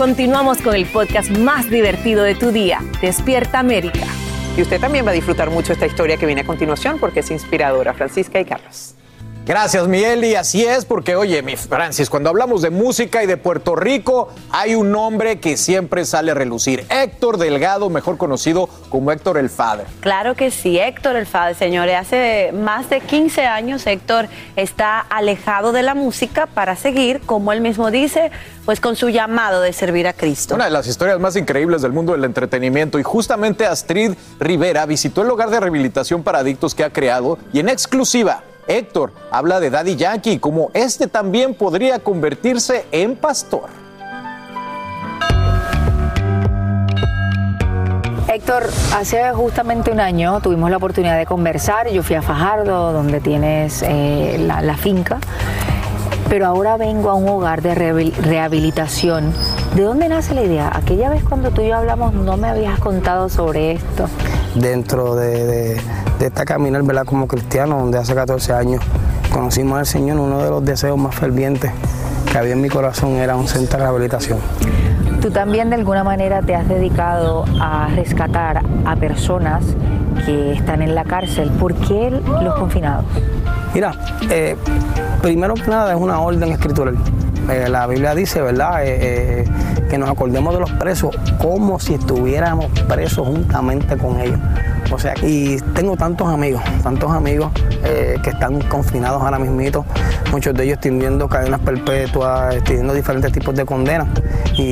Continuamos 0.00 0.62
con 0.62 0.74
el 0.74 0.86
podcast 0.86 1.30
más 1.30 1.68
divertido 1.68 2.22
de 2.22 2.34
tu 2.34 2.52
día, 2.52 2.80
Despierta 3.02 3.58
América. 3.58 4.06
Y 4.56 4.62
usted 4.62 4.80
también 4.80 5.04
va 5.04 5.10
a 5.10 5.12
disfrutar 5.12 5.50
mucho 5.50 5.74
esta 5.74 5.84
historia 5.84 6.16
que 6.16 6.24
viene 6.24 6.40
a 6.40 6.46
continuación 6.46 6.98
porque 6.98 7.20
es 7.20 7.30
inspiradora. 7.30 7.92
Francisca 7.92 8.40
y 8.40 8.46
Carlos. 8.46 8.94
Gracias, 9.46 9.88
Miguel. 9.88 10.24
Y 10.24 10.34
así 10.34 10.64
es, 10.64 10.84
porque 10.84 11.16
oye, 11.16 11.42
mi 11.42 11.56
Francis, 11.56 12.10
cuando 12.10 12.30
hablamos 12.30 12.62
de 12.62 12.70
música 12.70 13.24
y 13.24 13.26
de 13.26 13.36
Puerto 13.36 13.74
Rico, 13.74 14.28
hay 14.50 14.74
un 14.74 14.92
nombre 14.92 15.40
que 15.40 15.56
siempre 15.56 16.04
sale 16.04 16.32
a 16.32 16.34
relucir. 16.34 16.84
Héctor 16.90 17.38
Delgado, 17.38 17.90
mejor 17.90 18.16
conocido 18.16 18.68
como 18.90 19.10
Héctor 19.12 19.38
el 19.38 19.50
Father. 19.50 19.86
Claro 20.00 20.34
que 20.34 20.50
sí, 20.50 20.78
Héctor 20.78 21.16
el 21.16 21.26
Father, 21.26 21.56
señores. 21.56 21.96
Hace 21.96 22.52
más 22.52 22.90
de 22.90 23.00
15 23.00 23.46
años 23.46 23.86
Héctor 23.86 24.28
está 24.56 25.00
alejado 25.00 25.72
de 25.72 25.82
la 25.82 25.94
música 25.94 26.46
para 26.46 26.76
seguir, 26.76 27.20
como 27.24 27.52
él 27.52 27.60
mismo 27.60 27.90
dice, 27.90 28.30
pues 28.64 28.78
con 28.78 28.94
su 28.94 29.08
llamado 29.08 29.62
de 29.62 29.72
servir 29.72 30.06
a 30.06 30.12
Cristo. 30.12 30.54
Una 30.54 30.66
de 30.66 30.70
las 30.70 30.86
historias 30.86 31.18
más 31.18 31.34
increíbles 31.34 31.82
del 31.82 31.92
mundo 31.92 32.12
del 32.12 32.24
entretenimiento 32.24 32.98
y 32.98 33.02
justamente 33.02 33.66
Astrid 33.66 34.12
Rivera 34.38 34.86
visitó 34.86 35.22
el 35.22 35.30
hogar 35.30 35.50
de 35.50 35.60
rehabilitación 35.60 36.22
para 36.22 36.40
adictos 36.40 36.74
que 36.74 36.84
ha 36.84 36.90
creado 36.90 37.38
y 37.52 37.60
en 37.60 37.68
exclusiva 37.68 38.44
Héctor 38.70 39.12
habla 39.30 39.58
de 39.60 39.68
Daddy 39.70 39.96
Yankee, 39.96 40.38
como 40.38 40.70
este 40.74 41.06
también 41.08 41.54
podría 41.54 41.98
convertirse 41.98 42.86
en 42.92 43.16
pastor. 43.16 43.68
Héctor, 48.32 48.62
hace 48.96 49.32
justamente 49.32 49.90
un 49.90 49.98
año 49.98 50.40
tuvimos 50.40 50.70
la 50.70 50.76
oportunidad 50.76 51.18
de 51.18 51.26
conversar. 51.26 51.88
Yo 51.90 52.04
fui 52.04 52.14
a 52.14 52.22
Fajardo, 52.22 52.92
donde 52.92 53.20
tienes 53.20 53.82
eh, 53.82 54.36
la, 54.46 54.62
la 54.62 54.76
finca. 54.76 55.18
pero 56.28 56.46
ahora 56.46 56.76
vengo 56.76 57.10
a 57.10 57.14
un 57.14 57.28
hogar 57.28 57.60
de 57.60 57.74
rehabil- 57.74 58.14
rehabilitación. 58.14 59.32
¿De 59.74 59.82
dónde 59.82 60.08
nace 60.08 60.32
la 60.32 60.44
idea? 60.44 60.70
Aquella 60.72 61.10
vez 61.10 61.24
cuando 61.24 61.50
tú 61.50 61.60
y 61.62 61.68
yo 61.68 61.76
hablamos 61.76 62.14
no 62.14 62.36
me 62.36 62.48
habías 62.48 62.78
contado 62.78 63.28
sobre 63.28 63.72
esto. 63.72 64.06
Dentro 64.54 65.14
de, 65.16 65.46
de- 65.46 65.80
de 66.18 66.26
esta 66.26 66.44
caminar 66.44 66.82
¿verdad? 66.82 67.04
como 67.04 67.26
cristiano, 67.26 67.78
donde 67.78 67.96
hace 67.98 68.14
14 68.14 68.52
años 68.52 68.82
conocimos 69.32 69.78
al 69.78 69.86
Señor, 69.86 70.18
uno 70.18 70.38
de 70.42 70.50
los 70.50 70.64
deseos 70.64 70.98
más 70.98 71.14
fervientes 71.14 71.70
que 72.30 72.36
había 72.38 72.52
en 72.52 72.60
mi 72.60 72.68
corazón 72.68 73.12
era 73.16 73.36
un 73.36 73.48
centro 73.48 73.78
de 73.78 73.84
rehabilitación. 73.84 74.38
Tú 75.22 75.30
también 75.30 75.68
de 75.70 75.76
alguna 75.76 76.04
manera 76.04 76.40
te 76.42 76.54
has 76.54 76.68
dedicado 76.68 77.44
a 77.60 77.88
rescatar 77.94 78.62
a 78.84 78.96
personas 78.96 79.64
que 80.26 80.52
están 80.52 80.82
en 80.82 80.94
la 80.94 81.04
cárcel. 81.04 81.50
¿Por 81.52 81.74
qué 81.74 82.10
los 82.10 82.54
confinados? 82.54 83.04
Mira, 83.74 83.92
eh, 84.30 84.56
primero 85.22 85.54
que 85.54 85.68
nada 85.70 85.92
es 85.92 85.98
una 86.00 86.20
orden 86.20 86.50
escritural. 86.52 86.96
Eh, 87.50 87.68
la 87.68 87.86
Biblia 87.86 88.14
dice, 88.14 88.40
¿verdad?, 88.40 88.84
Eh, 88.84 88.98
eh, 89.00 89.44
que 89.90 89.98
nos 89.98 90.08
acordemos 90.08 90.54
de 90.54 90.60
los 90.60 90.70
presos 90.70 91.10
como 91.38 91.80
si 91.80 91.94
estuviéramos 91.94 92.66
presos 92.86 93.26
juntamente 93.26 93.96
con 93.98 94.20
ellos. 94.20 94.38
O 94.92 94.98
sea, 94.98 95.14
y 95.20 95.56
tengo 95.74 95.96
tantos 95.96 96.28
amigos, 96.28 96.62
tantos 96.84 97.10
amigos 97.10 97.50
eh, 97.82 98.16
que 98.22 98.30
están 98.30 98.60
confinados 98.62 99.20
ahora 99.20 99.40
mismito, 99.40 99.84
muchos 100.30 100.54
de 100.54 100.64
ellos 100.64 100.78
viendo 100.82 101.28
cadenas 101.28 101.58
perpetuas, 101.60 102.62
teniendo 102.62 102.94
diferentes 102.94 103.32
tipos 103.32 103.54
de 103.56 103.64
condenas. 103.64 104.06
Y, 104.56 104.62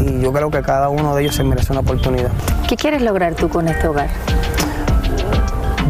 y 0.00 0.20
yo 0.22 0.32
creo 0.32 0.48
que 0.48 0.62
cada 0.62 0.88
uno 0.88 1.16
de 1.16 1.22
ellos 1.22 1.34
se 1.34 1.42
merece 1.42 1.72
una 1.72 1.80
oportunidad. 1.80 2.30
¿Qué 2.68 2.76
quieres 2.76 3.02
lograr 3.02 3.34
tú 3.34 3.48
con 3.48 3.66
este 3.66 3.88
hogar? 3.88 4.08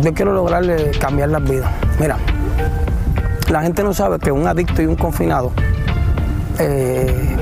Yo 0.00 0.14
quiero 0.14 0.32
lograr 0.32 0.64
cambiar 0.98 1.28
las 1.28 1.44
vidas. 1.44 1.70
Mira, 2.00 2.16
la 3.50 3.60
gente 3.60 3.82
no 3.82 3.92
sabe 3.92 4.18
que 4.18 4.32
un 4.32 4.46
adicto 4.46 4.80
y 4.80 4.86
un 4.86 4.96
confinado 4.96 5.52
eh, 6.62 7.36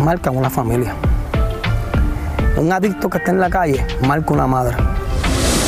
marcan 0.00 0.36
una 0.36 0.50
familia. 0.50 0.94
Un 2.56 2.72
adicto 2.72 3.08
que 3.08 3.18
está 3.18 3.30
en 3.30 3.40
la 3.40 3.50
calle 3.50 3.84
marca 4.02 4.32
una 4.32 4.46
madre. 4.46 4.76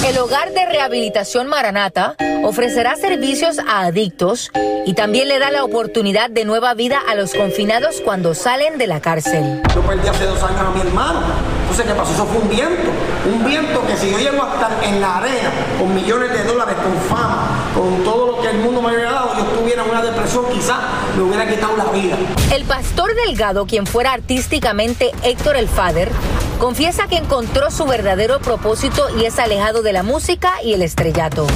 El 0.07 0.18
Hogar 0.18 0.51
de 0.53 0.66
Rehabilitación 0.66 1.47
Maranata 1.47 2.16
ofrecerá 2.43 2.97
servicios 2.97 3.59
a 3.59 3.86
adictos 3.86 4.51
y 4.86 4.95
también 4.95 5.28
le 5.28 5.38
da 5.38 5.51
la 5.51 5.62
oportunidad 5.62 6.30
de 6.30 6.45
nueva 6.45 6.74
vida 6.74 6.99
a 7.07 7.14
los 7.14 7.34
confinados 7.34 8.01
cuando 8.03 8.34
salen 8.34 8.78
de 8.78 8.86
la 8.86 9.01
cárcel. 9.01 9.62
Yo 9.74 9.82
perdí 9.82 10.09
hace 10.09 10.24
dos 10.24 10.43
años 10.43 10.61
a 10.61 10.70
mi 10.70 10.80
hermano. 10.80 11.20
Entonces, 11.62 11.86
¿qué 11.86 11.93
pasó? 11.93 12.12
Eso 12.14 12.26
fue 12.26 12.41
un 12.41 12.49
viento. 12.49 12.91
Un 13.32 13.45
viento 13.45 13.86
que 13.86 13.97
si 13.97 14.11
yo 14.11 14.18
llego 14.18 14.43
a 14.43 14.55
estar 14.55 14.70
en 14.84 15.01
la 15.01 15.18
arena 15.18 15.51
con 15.78 15.95
millones 15.95 16.32
de 16.32 16.45
dólares, 16.45 16.74
con 16.82 17.16
fama, 17.16 17.59
con 17.81 18.05
todo 18.05 18.37
lo 18.37 18.43
que 18.43 18.51
el 18.51 18.59
mundo 18.59 18.83
me 18.83 18.89
hubiera 18.95 19.12
dado, 19.12 19.35
yo 19.37 19.45
estuviera 19.45 19.85
en 19.85 19.91
una 19.91 20.03
depresión, 20.03 20.45
quizás 20.53 20.76
me 21.16 21.22
hubiera 21.22 21.49
quitado 21.49 21.76
la 21.76 21.85
vida. 21.87 22.16
El 22.55 22.64
pastor 22.64 23.11
Delgado, 23.26 23.66
quien 23.66 23.87
fuera 23.87 24.12
artísticamente 24.12 25.11
Héctor 25.22 25.57
el 25.57 25.68
Father, 25.68 26.11
confiesa 26.59 27.07
que 27.09 27.16
encontró 27.16 27.70
su 27.70 27.87
verdadero 27.87 28.39
propósito 28.41 29.05
y 29.18 29.24
es 29.24 29.39
alejado 29.39 29.83
de 29.83 29.93
la 29.93 30.03
música 30.03 30.62
y 30.62 30.74
el 30.74 30.83
estrellato. 30.83 31.47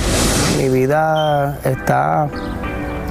Mi 0.57 0.69
vida 0.69 1.59
está, 1.65 2.29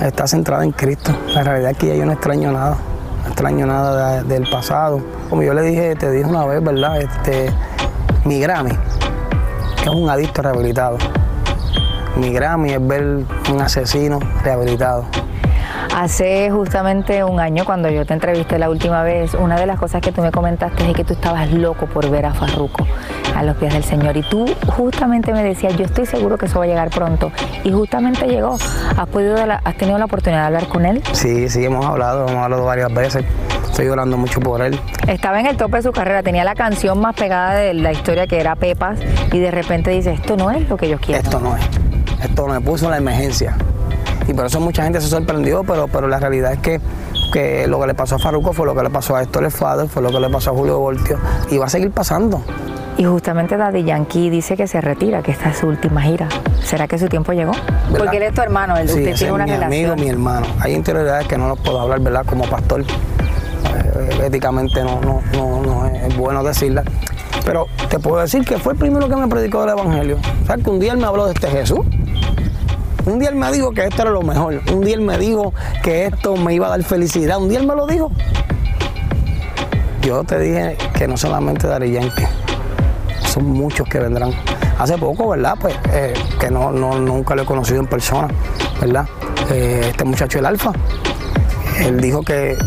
está 0.01 0.28
centrada 0.28 0.64
en 0.64 0.72
Cristo. 0.72 1.11
La 1.28 1.43
realidad 1.43 1.72
es 1.72 1.78
que 1.78 1.88
ya 1.88 1.95
yo 1.95 2.05
no 2.05 2.14
extraño 2.14 2.51
nada. 2.51 2.78
No 3.24 3.28
extraño 3.28 3.66
nada 3.68 4.24
de- 4.24 4.34
del 4.39 4.49
pasado. 4.49 5.01
Como 5.30 5.43
yo 5.43 5.53
le 5.53 5.61
dije, 5.61 5.95
te 5.95 6.09
dije 6.11 6.26
una 6.28 6.45
vez, 6.45 6.64
¿verdad? 6.64 7.01
Este, 7.01 7.51
mi 8.26 8.39
Grammy 8.39 8.72
es 9.84 9.88
un 9.89 10.09
adicto 10.09 10.41
rehabilitado. 10.41 10.97
Mi 12.16 12.32
Grammy 12.32 12.72
es 12.74 12.88
ver 12.88 13.03
un 13.51 13.61
asesino 13.61 14.20
rehabilitado. 14.43 15.05
Hace 15.95 16.49
justamente 16.51 17.24
un 17.24 17.39
año, 17.39 17.66
cuando 17.66 17.89
yo 17.89 18.05
te 18.05 18.14
entrevisté 18.14 18.57
la 18.57 18.70
última 18.70 19.03
vez, 19.03 19.34
una 19.36 19.55
de 19.59 19.66
las 19.68 19.80
cosas 19.80 20.01
que 20.01 20.11
tú 20.11 20.22
me 20.22 20.32
comentaste 20.32 20.89
es 20.89 20.95
que 20.95 21.03
tú 21.03 21.14
estabas 21.14 21.51
loco 21.51 21.86
por 21.86 22.09
ver 22.09 22.26
a 22.26 22.34
Farruko 22.34 22.86
a 23.36 23.43
los 23.43 23.55
pies 23.57 23.74
del 23.74 23.84
Señor. 23.84 24.16
Y 24.18 24.22
tú 24.24 24.45
justamente 24.68 25.32
me 25.34 25.43
decías, 25.43 25.76
yo 25.78 25.86
estoy 25.86 26.05
seguro 26.05 26.38
que 26.38 26.45
eso 26.47 26.59
va 26.59 26.66
a 26.66 26.68
llegar 26.68 26.89
pronto. 26.89 27.32
Y 27.64 27.72
justamente 27.72 28.28
llegó. 28.28 28.55
¿Has, 28.97 29.07
podido, 29.07 29.36
de 29.36 29.45
la- 29.45 29.61
has 29.64 29.76
tenido 29.76 29.97
la 29.97 30.05
oportunidad 30.05 30.41
de 30.41 30.45
hablar 30.47 30.68
con 30.68 30.86
él? 30.86 31.01
Sí, 31.11 31.47
sí, 31.49 31.64
hemos 31.66 31.86
hablado, 31.86 32.28
hemos 32.28 32.43
hablado 32.43 32.66
varias 32.66 32.93
veces. 32.93 33.24
Estoy 33.70 33.88
orando 33.88 34.18
mucho 34.18 34.39
por 34.39 34.61
él. 34.61 34.80
Estaba 35.07 35.39
en 35.39 35.47
el 35.47 35.57
tope 35.57 35.78
de 35.78 35.84
su 35.84 35.91
carrera, 35.91 36.22
tenía 36.24 36.43
la 36.43 36.55
canción 36.55 36.99
más 36.99 37.16
pegada 37.16 37.55
de 37.55 37.74
la 37.74 37.91
historia 37.91 38.26
que 38.28 38.39
era 38.39 38.55
Pepas 38.55 38.99
y 39.32 39.39
de 39.39 39.51
repente 39.51 39.89
dice, 39.91 40.14
esto 40.14 40.38
no 40.38 40.51
es 40.51 40.68
lo 40.70 40.78
que 40.78 40.89
yo 40.89 40.99
quiero. 40.99 41.22
Esto 41.22 41.39
no 41.39 41.55
es. 41.55 41.64
Esto 42.24 42.47
me 42.47 42.61
puso 42.61 42.86
en 42.86 42.91
la 42.91 42.97
emergencia. 42.97 43.55
Y 44.28 44.34
por 44.34 44.45
eso 44.45 44.59
mucha 44.59 44.84
gente 44.84 45.01
se 45.01 45.07
sorprendió, 45.07 45.63
pero, 45.63 45.88
pero 45.88 46.07
la 46.07 46.19
realidad 46.19 46.53
es 46.53 46.59
que, 46.59 46.80
que 47.34 47.67
lo 47.67 47.80
que 47.82 47.88
le 47.88 47.93
pasó 47.93 48.15
a 48.15 48.19
Farruko 48.19 48.53
fue 48.53 48.65
lo 48.65 48.74
que 48.76 48.84
le 48.84 48.89
pasó 48.89 49.15
a 49.15 49.21
Héctor 49.24 49.43
El 49.43 49.51
Father, 49.51 49.88
fue 49.89 50.01
lo 50.01 50.11
que 50.11 50.19
le 50.19 50.30
pasó 50.30 50.51
a 50.51 50.53
Julio 50.53 50.80
Voltio 50.80 51.17
y 51.51 51.57
va 51.57 51.65
a 51.65 51.69
seguir 51.69 51.91
pasando. 51.91 52.41
Y 52.95 53.05
justamente 53.05 53.57
Daddy 53.57 53.84
Yankee 53.84 54.30
dice 54.30 54.55
que 54.55 54.67
se 54.67 54.80
retira, 54.80 55.21
que 55.24 55.32
esta 55.32 55.49
es 55.49 55.57
su 55.57 55.67
última 55.67 56.01
gira. 56.03 56.30
¿Será 56.63 56.88
que 56.88 56.97
su 56.99 57.07
tiempo 57.09 57.34
llegó? 57.34 57.51
Porque 57.97 58.17
él 58.17 58.24
es 58.24 58.34
tu 58.34 58.41
hermano, 58.41 58.78
él, 58.78 58.88
Sí, 58.88 58.99
usted 58.99 59.15
tiene 59.15 59.26
es 59.26 59.32
una 59.32 59.45
mi 59.45 59.51
relación. 59.51 59.91
amigo, 59.91 59.95
mi 59.95 60.09
hermano. 60.09 60.45
Hay 60.59 60.74
interioridades 60.74 61.28
que 61.28 61.38
no 61.38 61.47
los 61.49 61.59
puedo 61.59 61.82
hablar, 61.82 61.99
¿verdad? 62.01 62.24
Como 62.26 62.45
pastor. 62.45 62.82
Eh, 62.82 64.26
éticamente 64.26 64.84
no, 64.84 65.01
no, 65.01 65.21
no, 65.34 65.61
no 65.63 65.86
es 65.88 66.15
bueno 66.15 66.43
decirla. 66.43 66.84
Pero 67.45 67.65
te 67.89 67.99
puedo 67.99 68.21
decir 68.21 68.45
que 68.45 68.57
fue 68.57 68.74
el 68.74 68.80
primero 68.80 69.09
que 69.09 69.15
me 69.15 69.28
predicó 69.28 69.63
el 69.63 69.71
Evangelio. 69.71 70.17
O 70.43 70.45
sea, 70.45 70.57
que 70.57 70.69
un 70.69 70.80
día 70.80 70.93
él 70.93 70.99
me 70.99 71.05
habló 71.05 71.26
de 71.26 71.34
este 71.34 71.47
Jesús. 71.47 71.80
Un 73.06 73.20
día 73.20 73.30
él 73.30 73.36
me 73.36 73.51
dijo 73.51 73.72
que 73.72 73.84
esto 73.86 74.01
era 74.04 74.12
lo 74.12 74.22
mejor. 74.22 74.62
Un 74.72 74.82
día 74.82 74.95
él 74.95 75.01
me 75.01 75.18
dijo 75.18 75.54
que 75.84 76.06
esto 76.06 76.36
me 76.38 76.54
iba 76.54 76.68
a 76.68 76.70
dar 76.72 76.84
felicidad. 76.84 77.38
Un 77.38 77.49
día 77.49 77.60
él 77.60 77.68
me 77.68 77.76
lo 77.76 77.86
dijo. 77.86 78.12
Yo 80.01 80.24
te 80.24 80.39
dije 80.39 80.78
que 80.97 81.08
no 81.08 81.16
solamente 81.18 81.68
Dari 81.68 81.91
Yankee, 81.91 82.24
son 83.28 83.45
muchos 83.45 83.88
que 83.88 83.99
vendrán. 83.99 84.32
Hace 84.78 84.97
poco, 84.97 85.30
¿verdad? 85.30 85.56
Pues 85.60 85.76
eh, 85.93 86.14
que 86.39 86.49
no, 86.51 86.72
no- 86.72 86.99
nunca 86.99 87.36
lo 87.36 87.43
he 87.43 87.45
conocido 87.45 87.80
en 87.80 87.88
persona, 87.88 88.28
¿verdad? 88.82 89.06
Eh, 89.49 89.82
este 89.89 90.04
muchacho, 90.04 90.39
el 90.39 90.45
Alfa, 90.45 90.72
él 91.80 92.01
dijo 92.01 92.22
que, 92.22 92.58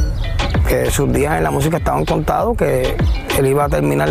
que 0.69 0.91
sus 0.91 1.13
días 1.13 1.37
en 1.37 1.45
la 1.45 1.51
música 1.51 1.77
estaban 1.77 2.05
contados, 2.05 2.57
que 2.57 2.97
él 3.39 3.47
iba 3.47 3.65
a 3.65 3.69
terminar 3.69 4.09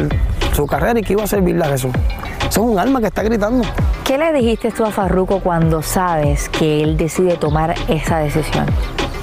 su 0.53 0.67
carrera 0.67 0.99
y 0.99 1.03
que 1.03 1.13
iba 1.13 1.23
a 1.23 1.27
servirle 1.27 1.65
a 1.65 1.69
Jesús. 1.69 1.91
Eso 2.39 2.47
es 2.49 2.57
un 2.57 2.77
alma 2.77 2.99
que 2.99 3.07
está 3.07 3.23
gritando. 3.23 3.63
¿Qué 4.05 4.19
le 4.19 4.31
dijiste 4.33 4.69
tú 4.69 4.85
a 4.85 4.91
Farruko 4.91 5.39
cuando 5.39 5.81
sabes 5.81 6.47
que 6.49 6.83
él 6.83 6.95
decide 6.95 7.37
tomar 7.37 7.73
esa 7.87 8.19
decisión? 8.19 8.67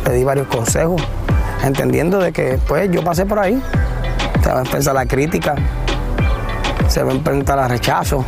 Le 0.04 0.12
di 0.12 0.24
varios 0.24 0.48
consejos, 0.48 1.00
entendiendo 1.62 2.18
de 2.18 2.32
que 2.32 2.58
pues 2.66 2.90
yo 2.90 3.04
pasé 3.04 3.24
por 3.24 3.38
ahí. 3.38 3.62
Se 4.42 4.50
va 4.50 4.58
a 4.58 4.62
enfrentar 4.62 4.92
la 4.92 5.06
crítica, 5.06 5.54
se 6.88 7.04
va 7.04 7.12
a 7.12 7.14
enfrentar 7.14 7.60
al 7.60 7.70
rechazo. 7.70 8.24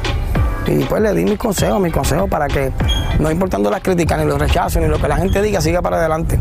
Y 0.69 0.85
pues 0.85 1.03
le 1.03 1.13
di 1.13 1.25
mis 1.25 1.39
consejos, 1.39 1.81
mis 1.81 1.93
consejos 1.93 2.31
para 2.31 2.47
que, 2.47 2.71
no 3.19 3.33
importando 3.33 3.69
las 3.69 3.81
críticas, 3.81 4.21
ni 4.21 4.25
los 4.25 4.39
rechazos, 4.39 4.81
ni 4.81 4.87
lo 4.87 5.01
que 5.01 5.09
la 5.09 5.17
gente 5.17 5.43
diga, 5.43 5.61
siga 5.61 5.83
para 5.83 5.97
adelante. 5.97 6.39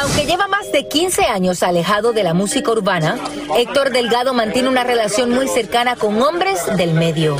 Aunque 0.00 0.24
lleva 0.24 0.46
más 0.46 0.70
de 0.70 0.86
15 0.86 1.24
años 1.24 1.64
alejado 1.64 2.12
de 2.12 2.22
la 2.22 2.32
música 2.32 2.70
urbana, 2.70 3.16
Héctor 3.58 3.90
Delgado 3.90 4.34
mantiene 4.34 4.68
una 4.68 4.84
relación 4.84 5.30
muy 5.30 5.48
cercana 5.48 5.96
con 5.96 6.22
hombres 6.22 6.60
del 6.76 6.94
medio. 6.94 7.36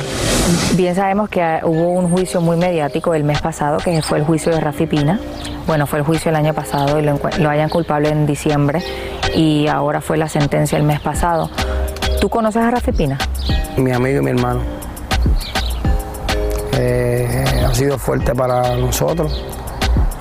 Bien 0.74 0.94
sabemos 0.94 1.28
que 1.28 1.42
ah, 1.42 1.60
hubo 1.64 1.90
un 1.90 2.10
juicio 2.10 2.40
muy 2.40 2.56
mediático 2.56 3.14
el 3.14 3.24
mes 3.24 3.40
pasado, 3.40 3.78
que 3.78 4.02
fue 4.02 4.18
el 4.18 4.24
juicio 4.24 4.52
de 4.52 4.60
Rafi 4.60 4.86
Pina. 4.86 5.20
Bueno, 5.66 5.86
fue 5.86 5.98
el 5.98 6.04
juicio 6.04 6.30
el 6.30 6.36
año 6.36 6.54
pasado 6.54 6.98
y 6.98 7.02
lo, 7.02 7.18
lo 7.38 7.50
hayan 7.50 7.68
culpable 7.68 8.08
en 8.08 8.26
diciembre 8.26 8.82
y 9.34 9.68
ahora 9.68 10.00
fue 10.00 10.16
la 10.16 10.28
sentencia 10.28 10.78
el 10.78 10.84
mes 10.84 11.00
pasado. 11.00 11.50
¿Tú 12.20 12.28
conoces 12.28 12.62
a 12.62 12.70
Rafi 12.70 12.92
Pina? 12.92 13.18
Mi 13.76 13.92
amigo 13.92 14.20
y 14.20 14.22
mi 14.22 14.30
hermano. 14.30 14.60
Eh, 16.78 17.44
ha 17.66 17.74
sido 17.74 17.98
fuerte 17.98 18.34
para 18.34 18.76
nosotros. 18.76 19.44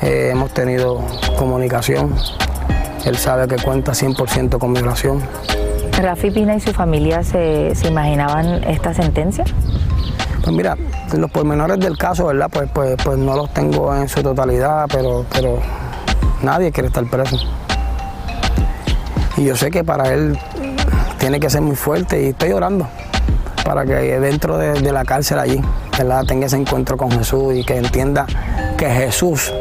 Eh, 0.01 0.29
hemos 0.31 0.51
tenido 0.51 1.01
comunicación. 1.37 2.13
Él 3.05 3.17
sabe 3.17 3.47
que 3.47 3.61
cuenta 3.61 3.93
100% 3.93 4.57
con 4.59 4.71
mi 4.71 4.79
relación. 4.79 5.21
¿Rafi 6.01 6.31
Pina 6.31 6.55
y 6.55 6.59
su 6.59 6.73
familia 6.73 7.23
se, 7.23 7.75
se 7.75 7.87
imaginaban 7.87 8.63
esta 8.63 8.93
sentencia? 8.93 9.45
Pues 10.43 10.55
mira, 10.55 10.75
los 11.13 11.29
pormenores 11.29 11.79
del 11.79 11.97
caso, 11.97 12.27
¿verdad? 12.27 12.49
Pues, 12.51 12.69
pues, 12.73 12.95
pues 13.03 13.17
no 13.17 13.35
los 13.35 13.53
tengo 13.53 13.95
en 13.95 14.09
su 14.09 14.23
totalidad, 14.23 14.87
pero, 14.91 15.25
pero 15.31 15.59
nadie 16.41 16.71
quiere 16.71 16.87
estar 16.87 17.05
preso. 17.05 17.37
Y 19.37 19.45
yo 19.45 19.55
sé 19.55 19.69
que 19.71 19.83
para 19.83 20.13
él 20.13 20.37
tiene 21.19 21.39
que 21.39 21.49
ser 21.49 21.61
muy 21.61 21.75
fuerte 21.75 22.21
y 22.21 22.25
estoy 22.27 22.51
orando 22.51 22.87
para 23.63 23.85
que 23.85 24.19
dentro 24.19 24.57
de, 24.57 24.73
de 24.73 24.91
la 24.91 25.05
cárcel 25.05 25.39
allí, 25.39 25.61
¿verdad? 25.97 26.23
Tenga 26.25 26.47
ese 26.47 26.57
encuentro 26.57 26.97
con 26.97 27.11
Jesús 27.11 27.53
y 27.55 27.63
que 27.63 27.77
entienda 27.77 28.25
que 28.77 28.89
Jesús 28.89 29.53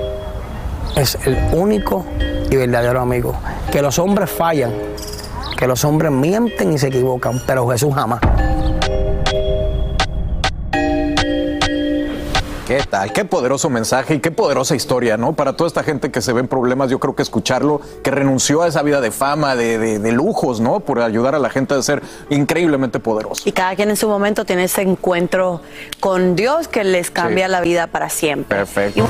es 0.97 1.19
el 1.27 1.37
único 1.53 2.05
y 2.51 2.57
verdadero 2.57 3.01
amigo. 3.01 3.35
Que 3.71 3.83
los 3.83 3.99
hombres 3.99 4.31
fallan, 4.31 4.73
que 5.57 5.67
los 5.67 5.85
hombres 5.85 6.11
mienten 6.11 6.73
y 6.73 6.79
se 6.79 6.89
equivocan, 6.89 7.41
pero 7.47 7.69
Jesús 7.69 7.95
jamás. 7.95 8.21
¿Qué 12.71 12.85
tal? 12.89 13.13
Qué 13.13 13.25
poderoso 13.25 13.69
mensaje 13.69 14.15
y 14.15 14.21
qué 14.21 14.31
poderosa 14.31 14.77
historia, 14.77 15.17
¿no? 15.17 15.33
Para 15.33 15.55
toda 15.57 15.67
esta 15.67 15.83
gente 15.83 16.13
que 16.13 16.23
se 16.23 16.33
ve 16.33 16.39
en 16.39 16.47
problemas, 16.47 16.89
yo 16.89 17.01
creo 17.01 17.17
que 17.17 17.23
escucharlo, 17.23 17.81
que 18.05 18.13
renunció 18.13 18.63
a 18.63 18.69
esa 18.69 18.81
vida 18.85 19.01
de 19.01 19.11
fama, 19.11 19.57
de, 19.57 19.77
de- 19.77 19.99
de 19.99 20.13
lujos, 20.13 20.61
¿no? 20.61 20.79
Por 20.79 21.01
ayudar 21.01 21.35
a 21.35 21.41
la 21.41 21.51
gente 21.51 21.75
a 21.75 21.83
ser 21.83 22.01
increíblemente 22.29 23.01
poderoso. 23.01 23.43
Y 23.45 23.51
cada 23.51 23.75
quien 23.75 23.91
en 23.91 23.97
su 23.97 24.07
momento 24.09 24.45
tiene 24.45 24.63
ese 24.63 24.83
encuentro 24.83 25.63
con 25.99 26.37
Dios 26.37 26.69
que 26.69 26.85
les 26.85 27.11
cambia 27.11 27.49
la 27.49 27.61
vida 27.61 27.89
para 27.89 28.09
siempre. 28.09 28.59
Perfecto. 28.59 29.05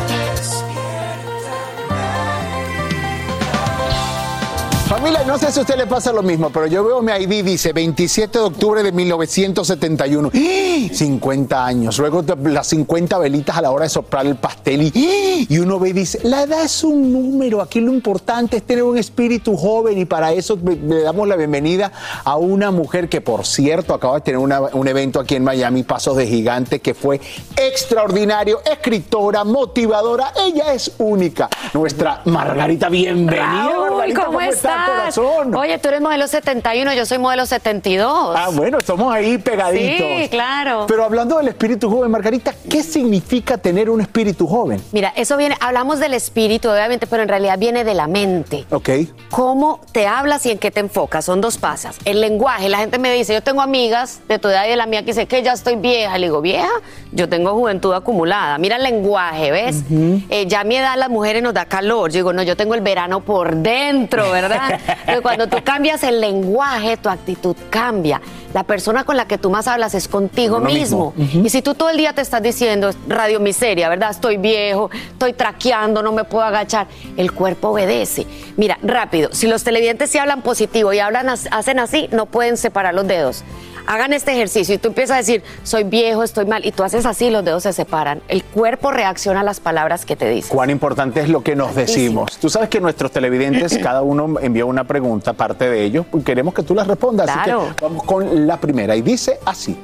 No 5.27 5.39
sé 5.39 5.51
si 5.53 5.59
a 5.61 5.63
usted 5.63 5.77
le 5.77 5.87
pasa 5.87 6.13
lo 6.13 6.23
mismo, 6.23 6.51
pero 6.51 6.67
yo 6.67 6.85
veo 6.85 7.01
mi 7.01 7.13
ID, 7.13 7.45
dice 7.45 7.73
27 7.73 8.39
de 8.39 8.45
octubre 8.45 8.83
de 8.83 8.91
1971. 8.93 10.31
¡Ah! 10.35 10.89
50 10.93 11.65
años. 11.67 11.99
Luego 11.99 12.23
las 12.45 12.67
50 12.67 13.17
velitas 13.19 13.57
a 13.57 13.63
la 13.63 13.71
hora 13.71 13.85
de 13.85 13.89
soplar 13.91 14.27
el 14.27 14.37
pastel 14.37 14.83
y, 14.83 14.89
¡ah! 14.89 15.47
y 15.49 15.59
uno 15.59 15.79
ve 15.79 15.91
y 15.91 15.93
dice, 15.93 16.19
la 16.25 16.43
edad 16.43 16.65
es 16.65 16.83
un 16.85 17.13
número. 17.13 17.63
Aquí 17.63 17.81
lo 17.81 17.93
importante 17.93 18.57
es 18.59 18.63
tener 18.65 18.83
un 18.83 18.99
espíritu 18.99 19.57
joven 19.57 19.97
y 19.99 20.05
para 20.05 20.33
eso 20.33 20.59
le 20.63 21.03
damos 21.03 21.27
la 21.29 21.37
bienvenida 21.37 21.93
a 22.25 22.37
una 22.37 22.71
mujer 22.71 23.09
que, 23.09 23.21
por 23.21 23.47
cierto, 23.47 23.95
acaba 23.95 24.17
de 24.17 24.21
tener 24.23 24.39
una- 24.39 24.61
un 24.61 24.87
evento 24.89 25.21
aquí 25.21 25.37
en 25.37 25.45
Miami, 25.45 25.83
Pasos 25.85 26.17
de 26.17 26.27
Gigante, 26.27 26.81
que 26.81 26.93
fue 26.95 27.21
extraordinario. 27.57 28.61
Escritora, 28.71 29.45
motivadora. 29.45 30.33
Ella 30.45 30.75
es 30.75 30.93
única. 30.99 31.49
Nuestra 31.73 32.21
Margarita, 32.27 32.89
bienvenida. 32.89 33.47
Raúl, 33.47 33.91
Margarita, 33.91 34.25
¿cómo, 34.27 34.41
está, 34.41 34.51
estás? 34.51 34.90
Corazón? 34.91 35.55
Oye, 35.55 35.79
tú 35.79 35.89
eres 35.89 36.01
modelo 36.01 36.27
71, 36.27 36.93
yo 36.95 37.07
soy 37.07 37.19
modelo 37.19 37.47
72. 37.47 38.37
Ah, 38.37 38.49
bueno, 38.53 38.79
estamos 38.79 39.13
ahí 39.13 39.39
pegaditos. 39.39 40.07
Sí, 40.23 40.29
claro. 40.29 40.87
Pero 40.89 41.05
hablando 41.05 41.39
del 41.39 41.49
espíritu 41.49 41.91
joven, 41.91 42.11
Margarita, 42.11 42.55
¿qué 42.69 42.83
significa 42.83 43.59
tener 43.59 43.91
un 43.91 44.01
espíritu 44.01 44.47
joven? 44.47 44.83
Mira, 44.93 45.13
eso 45.17 45.37
viene, 45.37 45.57
hablamos 45.61 45.99
del 46.01 46.15
espíritu, 46.15 46.69
obviamente, 46.71 47.07
pero 47.07 47.23
en 47.23 47.29
realidad 47.29 47.59
viene 47.59 47.85
de 47.85 47.95
la 47.95 48.07
mente. 48.07 48.67
Ok. 48.71 48.91
¿Cómo 49.31 49.81
te 49.93 50.07
hablas 50.07 50.47
y 50.47 50.51
en 50.51 50.59
qué 50.59 50.71
te 50.71 50.81
enfocas? 50.81 51.25
Son 51.25 51.41
dos 51.41 51.59
pasas. 51.59 51.97
El 52.05 52.21
lenguaje, 52.21 52.69
la 52.69 52.79
gente 52.79 52.99
me 52.99 53.13
dice, 53.13 53.35
yo 53.35 53.43
tengo 53.43 53.63
amigas 53.63 54.21
de 54.29 54.39
tu 54.39 54.49
edad 54.49 54.67
y 54.67 54.71
de 54.71 54.77
la 54.77 54.87
mía 54.87 55.01
que 55.01 55.07
dice 55.07 55.27
que 55.27 55.43
ya 55.43 55.53
estoy 55.53 55.77
vieja. 55.77 56.19
Le 56.19 56.27
digo, 56.27 56.41
vieja, 56.41 56.69
yo 57.13 57.29
tengo 57.29 57.53
juventud 57.53 57.93
acumulada. 57.93 58.59
Mira 58.59 58.77
el 58.77 58.83
lenguaje, 58.83 59.51
¿ves? 59.51 59.83
Eh, 60.31 60.47
ya 60.47 60.61
a 60.61 60.65
mi 60.65 60.77
edad 60.77 60.97
las 60.97 61.09
mujeres 61.09 61.43
nos 61.43 61.55
da 61.55 61.65
calor. 61.67 62.11
Yo 62.11 62.19
digo, 62.19 62.33
no, 62.33 62.43
yo 62.43 62.57
tengo 62.57 62.75
el 62.75 62.81
verano 62.81 63.21
por 63.21 63.57
dentro, 63.57 64.31
¿verdad? 64.31 64.80
Pero 65.07 65.23
cuando 65.23 65.47
tú 65.49 65.59
cambias 65.65 66.03
el 66.03 66.21
lenguaje, 66.21 66.97
tu 66.97 67.09
actitud 67.09 67.57
cambia. 67.71 68.21
La 68.53 68.65
persona 68.65 69.05
con 69.05 69.17
la 69.17 69.27
que 69.27 69.39
tú 69.39 69.49
más 69.51 69.69
hablas 69.69 69.95
es 69.95 70.09
contigo 70.09 70.57
Uno 70.57 70.67
mismo. 70.67 71.13
mismo. 71.17 71.45
Y 71.47 71.51
si 71.51 71.63
tú 71.63 71.75
todo 71.75 71.89
el 71.91 71.97
día 71.97 72.13
te 72.13 72.21
estás 72.21 72.43
diciendo 72.43 72.91
radio 73.07 73.39
miseria, 73.39 73.89
¿verdad? 73.89 74.11
Estoy 74.11 74.39
viejo, 74.39 74.91
estoy 75.13 75.33
traqueando, 75.35 76.03
no 76.03 76.11
me 76.13 76.25
puedo 76.25 76.45
agachar, 76.45 76.89
el 77.17 77.33
cuerpo 77.33 77.69
obedece. 77.69 78.27
Mira, 78.57 78.79
rápido, 78.83 79.29
si 79.33 79.47
los 79.47 79.63
televidentes 79.63 80.11
se 80.11 80.19
hablan 80.19 80.43
positivo 80.43 80.93
y 80.93 80.99
hablan, 80.99 81.29
hacen 81.29 81.79
así, 81.79 82.09
no 82.11 82.27
pueden 82.27 82.57
separar 82.57 82.95
los 82.95 83.07
dedos. 83.07 83.45
Hagan 83.91 84.13
este 84.13 84.31
ejercicio 84.31 84.77
y 84.77 84.79
tú 84.79 84.87
empiezas 84.87 85.15
a 85.15 85.17
decir, 85.17 85.43
soy 85.65 85.83
viejo, 85.83 86.23
estoy 86.23 86.47
mal, 86.47 86.65
y 86.65 86.71
tú 86.71 86.85
haces 86.85 87.07
así, 87.07 87.29
los 87.29 87.45
dedos 87.45 87.65
se 87.65 87.73
separan. 87.73 88.23
El 88.29 88.45
cuerpo 88.45 88.93
reacciona 88.93 89.41
a 89.41 89.43
las 89.43 89.59
palabras 89.59 90.07
que 90.07 90.15
te 90.15 90.31
dicen. 90.31 90.55
Cuán 90.55 90.71
importante 90.71 91.19
es 91.19 91.29
lo 91.29 91.43
que 91.43 91.57
nos 91.57 91.75
decimos. 91.75 92.39
Tú 92.39 92.49
sabes 92.49 92.69
que 92.69 92.81
nuestros 92.81 93.11
televidentes, 93.11 93.77
cada 93.83 94.03
uno 94.03 94.39
envió 94.41 94.69
una 94.69 94.85
pregunta, 94.85 95.33
parte 95.33 95.69
de 95.69 95.83
ellos, 95.83 96.07
y 96.15 96.21
queremos 96.21 96.55
que 96.55 96.63
tú 96.63 96.73
las 96.73 96.87
respondas. 96.87 97.29
Así 97.29 97.51
que 97.51 97.83
vamos 97.83 98.05
con 98.05 98.47
la 98.47 98.61
primera. 98.61 98.95
Y 98.95 99.03
dice 99.03 99.41
así. 99.45 99.77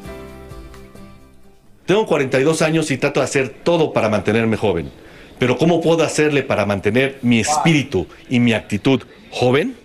Tengo 1.85 2.07
42 2.07 2.63
años 2.63 2.89
y 2.93 2.99
trato 2.99 3.19
de 3.19 3.25
hacer 3.25 3.57
todo 3.65 3.93
para 3.93 4.09
mantenerme 4.09 4.57
joven. 4.57 4.89
Pero 5.41 5.59
¿cómo 5.59 5.81
puedo 5.81 6.05
hacerle 6.05 6.45
para 6.45 6.65
mantener 6.65 7.19
mi 7.23 7.41
espíritu 7.41 8.07
y 8.29 8.39
mi 8.39 8.53
actitud 8.53 9.03
joven? 9.33 9.77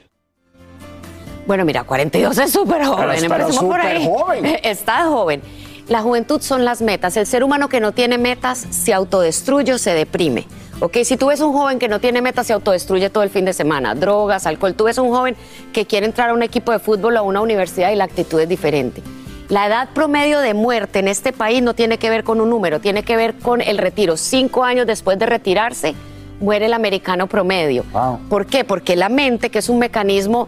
Bueno, 1.51 1.65
mira, 1.65 1.83
42 1.83 2.37
es 2.37 2.49
súper 2.53 2.85
joven. 2.85 3.25
Empecemos 3.25 3.59
por 3.59 3.81
ahí. 3.81 4.07
joven. 4.07 4.45
Estás 4.63 5.07
joven. 5.09 5.41
La 5.89 6.01
juventud 6.01 6.39
son 6.39 6.63
las 6.63 6.81
metas. 6.81 7.17
El 7.17 7.25
ser 7.25 7.43
humano 7.43 7.67
que 7.67 7.81
no 7.81 7.91
tiene 7.91 8.17
metas 8.17 8.67
se 8.69 8.93
autodestruye 8.93 9.73
o 9.73 9.77
se 9.77 9.93
deprime. 9.93 10.47
¿Ok? 10.79 10.99
Si 11.03 11.17
tú 11.17 11.25
ves 11.25 11.41
un 11.41 11.51
joven 11.51 11.77
que 11.77 11.89
no 11.89 11.99
tiene 11.99 12.21
metas, 12.21 12.47
se 12.47 12.53
autodestruye 12.53 13.09
todo 13.09 13.23
el 13.23 13.29
fin 13.29 13.43
de 13.43 13.51
semana. 13.51 13.95
Drogas, 13.95 14.45
alcohol. 14.45 14.75
Tú 14.75 14.85
ves 14.85 14.97
un 14.97 15.09
joven 15.09 15.35
que 15.73 15.85
quiere 15.85 16.05
entrar 16.05 16.29
a 16.29 16.33
un 16.33 16.41
equipo 16.41 16.71
de 16.71 16.79
fútbol 16.79 17.17
o 17.17 17.19
a 17.19 17.21
una 17.23 17.41
universidad 17.41 17.91
y 17.91 17.97
la 17.97 18.05
actitud 18.05 18.39
es 18.39 18.47
diferente. 18.47 19.03
La 19.49 19.67
edad 19.67 19.89
promedio 19.93 20.39
de 20.39 20.53
muerte 20.53 20.99
en 20.99 21.09
este 21.09 21.33
país 21.33 21.61
no 21.61 21.73
tiene 21.73 21.97
que 21.97 22.09
ver 22.09 22.23
con 22.23 22.39
un 22.39 22.49
número, 22.49 22.79
tiene 22.79 23.03
que 23.03 23.17
ver 23.17 23.33
con 23.33 23.59
el 23.59 23.77
retiro. 23.77 24.15
Cinco 24.15 24.63
años 24.63 24.87
después 24.87 25.19
de 25.19 25.25
retirarse, 25.25 25.95
muere 26.39 26.67
el 26.67 26.73
americano 26.73 27.27
promedio. 27.27 27.83
¿Por 28.29 28.45
qué? 28.45 28.63
Porque 28.63 28.95
la 28.95 29.09
mente, 29.09 29.49
que 29.49 29.59
es 29.59 29.67
un 29.67 29.79
mecanismo 29.79 30.47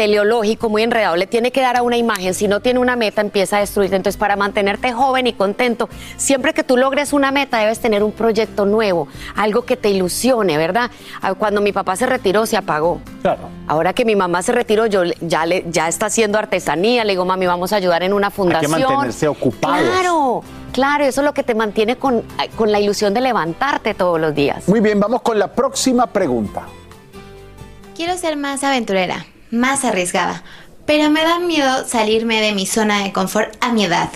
teleológico 0.00 0.70
muy 0.70 0.82
enredado, 0.82 1.14
le 1.16 1.26
tiene 1.26 1.52
que 1.52 1.60
dar 1.60 1.76
a 1.76 1.82
una 1.82 1.98
imagen, 1.98 2.32
si 2.32 2.48
no 2.48 2.60
tiene 2.60 2.78
una 2.78 2.96
meta 2.96 3.20
empieza 3.20 3.58
a 3.58 3.60
destruirte. 3.60 3.96
Entonces, 3.96 4.18
para 4.18 4.34
mantenerte 4.34 4.94
joven 4.94 5.26
y 5.26 5.34
contento, 5.34 5.90
siempre 6.16 6.54
que 6.54 6.64
tú 6.64 6.78
logres 6.78 7.12
una 7.12 7.30
meta 7.32 7.58
debes 7.58 7.80
tener 7.80 8.02
un 8.02 8.12
proyecto 8.12 8.64
nuevo, 8.64 9.08
algo 9.36 9.66
que 9.66 9.76
te 9.76 9.90
ilusione, 9.90 10.56
¿verdad? 10.56 10.90
Ah, 11.20 11.34
Cuando 11.34 11.60
mi 11.60 11.72
papá 11.72 11.96
se 11.96 12.06
retiró, 12.06 12.46
se 12.46 12.56
apagó. 12.56 13.02
Claro. 13.20 13.42
Ahora 13.68 13.92
que 13.92 14.06
mi 14.06 14.16
mamá 14.16 14.40
se 14.40 14.52
retiró, 14.52 14.86
yo 14.86 15.02
ya, 15.20 15.44
le, 15.44 15.66
ya 15.68 15.86
está 15.86 16.06
haciendo 16.06 16.38
artesanía, 16.38 17.04
le 17.04 17.12
digo, 17.12 17.26
mami, 17.26 17.44
vamos 17.44 17.74
a 17.74 17.76
ayudar 17.76 18.02
en 18.02 18.14
una 18.14 18.28
Hay 18.28 18.32
que 18.32 18.36
fundación. 18.36 18.70
mantenerse 18.80 19.28
ocupados. 19.28 19.86
Claro, 19.86 20.42
claro, 20.72 21.04
eso 21.04 21.20
es 21.20 21.24
lo 21.26 21.34
que 21.34 21.42
te 21.42 21.54
mantiene 21.54 21.96
con, 21.96 22.22
con 22.56 22.72
la 22.72 22.80
ilusión 22.80 23.12
de 23.12 23.20
levantarte 23.20 23.92
todos 23.92 24.18
los 24.18 24.34
días. 24.34 24.66
Muy 24.66 24.80
bien, 24.80 24.98
vamos 24.98 25.20
con 25.20 25.38
la 25.38 25.48
próxima 25.52 26.06
pregunta. 26.06 26.62
Quiero 27.94 28.16
ser 28.16 28.38
más 28.38 28.64
aventurera, 28.64 29.26
más 29.50 29.84
arriesgada, 29.84 30.42
pero 30.86 31.10
me 31.10 31.22
da 31.22 31.38
miedo 31.38 31.86
salirme 31.86 32.40
de 32.40 32.52
mi 32.52 32.66
zona 32.66 33.02
de 33.02 33.12
confort 33.12 33.56
a 33.60 33.72
mi 33.72 33.84
edad. 33.84 34.10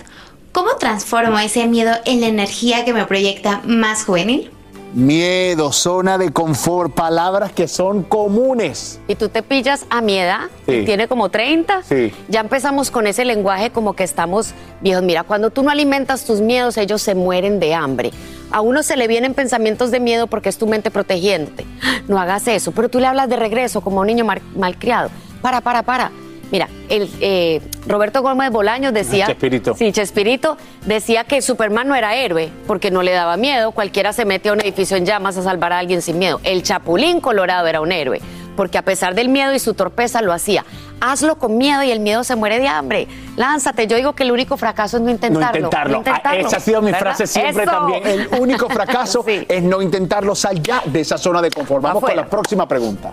¿Cómo 0.53 0.77
transformo 0.77 1.39
ese 1.39 1.67
miedo 1.67 1.93
en 2.05 2.21
la 2.21 2.29
energía 2.29 2.85
que 2.85 2.93
me 2.93 3.07
proyecta 3.07 3.61
más 3.65 4.05
juvenil? 4.05 4.51
Miedo, 4.95 5.73
zona 5.73 6.19
de 6.19 6.31
confort, 6.33 6.95
palabras 6.95 7.51
que 7.53 7.67
son 7.67 8.05
comunes. 8.05 9.01
Y 9.09 9.17
tú 9.17 9.29
te 9.29 9.43
pillas 9.43 9.87
a 9.91 10.01
mi 10.01 10.17
edad, 10.17 10.43
Sí. 10.67 10.85
tiene 10.87 11.09
como 11.09 11.31
30, 11.31 11.83
Sí. 11.83 12.13
ya 12.29 12.39
empezamos 12.41 12.93
con 12.93 13.09
ese 13.09 13.25
lenguaje 13.25 13.71
como 13.71 13.95
que 13.95 14.05
estamos 14.05 14.55
viejos. 14.83 15.03
Mira, 15.03 15.25
cuando 15.25 15.51
tú 15.51 15.65
no 15.65 15.71
alimentas 15.71 16.25
tus 16.25 16.41
miedos, 16.41 16.77
ellos 16.77 17.03
se 17.03 17.17
mueren 17.17 17.59
de 17.59 17.75
hambre. 17.75 18.13
A 18.53 18.61
uno 18.61 18.85
se 18.85 18.97
le 18.97 19.09
vienen 19.09 19.35
pensamientos 19.35 19.91
de 19.91 19.99
miedo 19.99 20.29
porque 20.29 20.49
es 20.49 20.59
tu 20.59 20.69
mente 20.69 20.93
protegiéndote. 20.93 21.67
No 22.07 22.21
hagas 22.21 22.47
eso, 22.47 22.71
pero 22.71 22.89
tú 22.89 23.01
le 23.01 23.09
hablas 23.09 23.29
de 23.29 23.35
regreso 23.35 23.81
como 23.81 23.99
a 23.99 24.01
un 24.03 24.07
niño 24.07 24.25
malcriado. 24.55 25.11
Para, 25.43 25.61
para, 25.61 25.83
para. 25.83 26.13
Mira, 26.55 26.69
el, 26.89 27.11
eh, 27.21 27.61
Roberto 27.89 28.23
Gómez 28.23 28.53
Bolaños 28.53 28.95
decía... 28.95 29.27
Chespirito. 29.27 29.75
Sí, 29.75 29.91
Chespirito 29.91 30.57
decía 30.87 31.25
que 31.25 31.43
Superman 31.43 31.89
no 31.89 31.97
era 31.97 32.15
héroe 32.15 32.49
porque 32.69 32.93
no 32.93 33.03
le 33.03 33.11
daba 33.11 33.37
miedo. 33.37 33.73
Cualquiera 33.73 34.13
se 34.13 34.25
mete 34.25 34.51
a 34.51 34.53
un 34.53 34.61
edificio 34.61 34.97
en 34.97 35.05
llamas 35.05 35.37
a 35.37 35.43
salvar 35.43 35.73
a 35.73 35.81
alguien 35.81 36.01
sin 36.01 36.17
miedo. 36.17 36.41
El 36.45 36.63
Chapulín 36.63 37.21
Colorado 37.21 37.67
era 37.67 37.81
un 37.81 37.91
héroe 37.91 38.21
porque 38.55 38.79
a 38.79 38.83
pesar 38.83 39.17
del 39.17 39.31
miedo 39.31 39.53
y 39.53 39.59
su 39.59 39.75
torpeza 39.75 40.23
lo 40.23 40.33
hacía. 40.33 40.65
Hazlo 41.01 41.41
con 41.41 41.59
miedo 41.59 41.83
y 41.83 41.91
el 41.91 41.99
miedo 41.99 42.23
se 42.23 42.37
muere 42.37 42.61
de 42.61 42.69
hambre. 42.69 43.09
Lánzate. 43.37 43.89
Yo 43.89 43.97
digo 43.97 44.13
que 44.13 44.23
el 44.23 44.31
único 44.31 44.57
fracaso 44.57 44.99
es 44.99 45.03
no 45.03 45.11
intentarlo. 45.11 45.41
No 45.51 45.57
intentarlo. 45.57 45.93
No 45.93 45.99
intentarlo. 45.99 46.45
Ah, 46.45 46.47
Esa 46.47 46.59
ha 46.59 46.61
sido 46.61 46.81
mi 46.83 46.93
¿verdad? 46.93 47.01
frase 47.01 47.27
siempre 47.27 47.65
Eso. 47.65 47.73
también. 47.73 48.03
El 48.07 48.29
único 48.39 48.69
fracaso 48.71 49.25
es 49.27 49.61
no 49.61 49.83
intentarlo. 49.83 50.37
Sal 50.37 50.63
ya 50.63 50.85
de 50.87 51.01
esa 51.01 51.19
zona 51.19 51.43
de 51.43 51.51
confort. 51.51 51.83
Vamos 51.83 52.05
con 52.05 52.15
la 52.15 52.27
próxima 52.27 52.69
pregunta. 52.69 53.13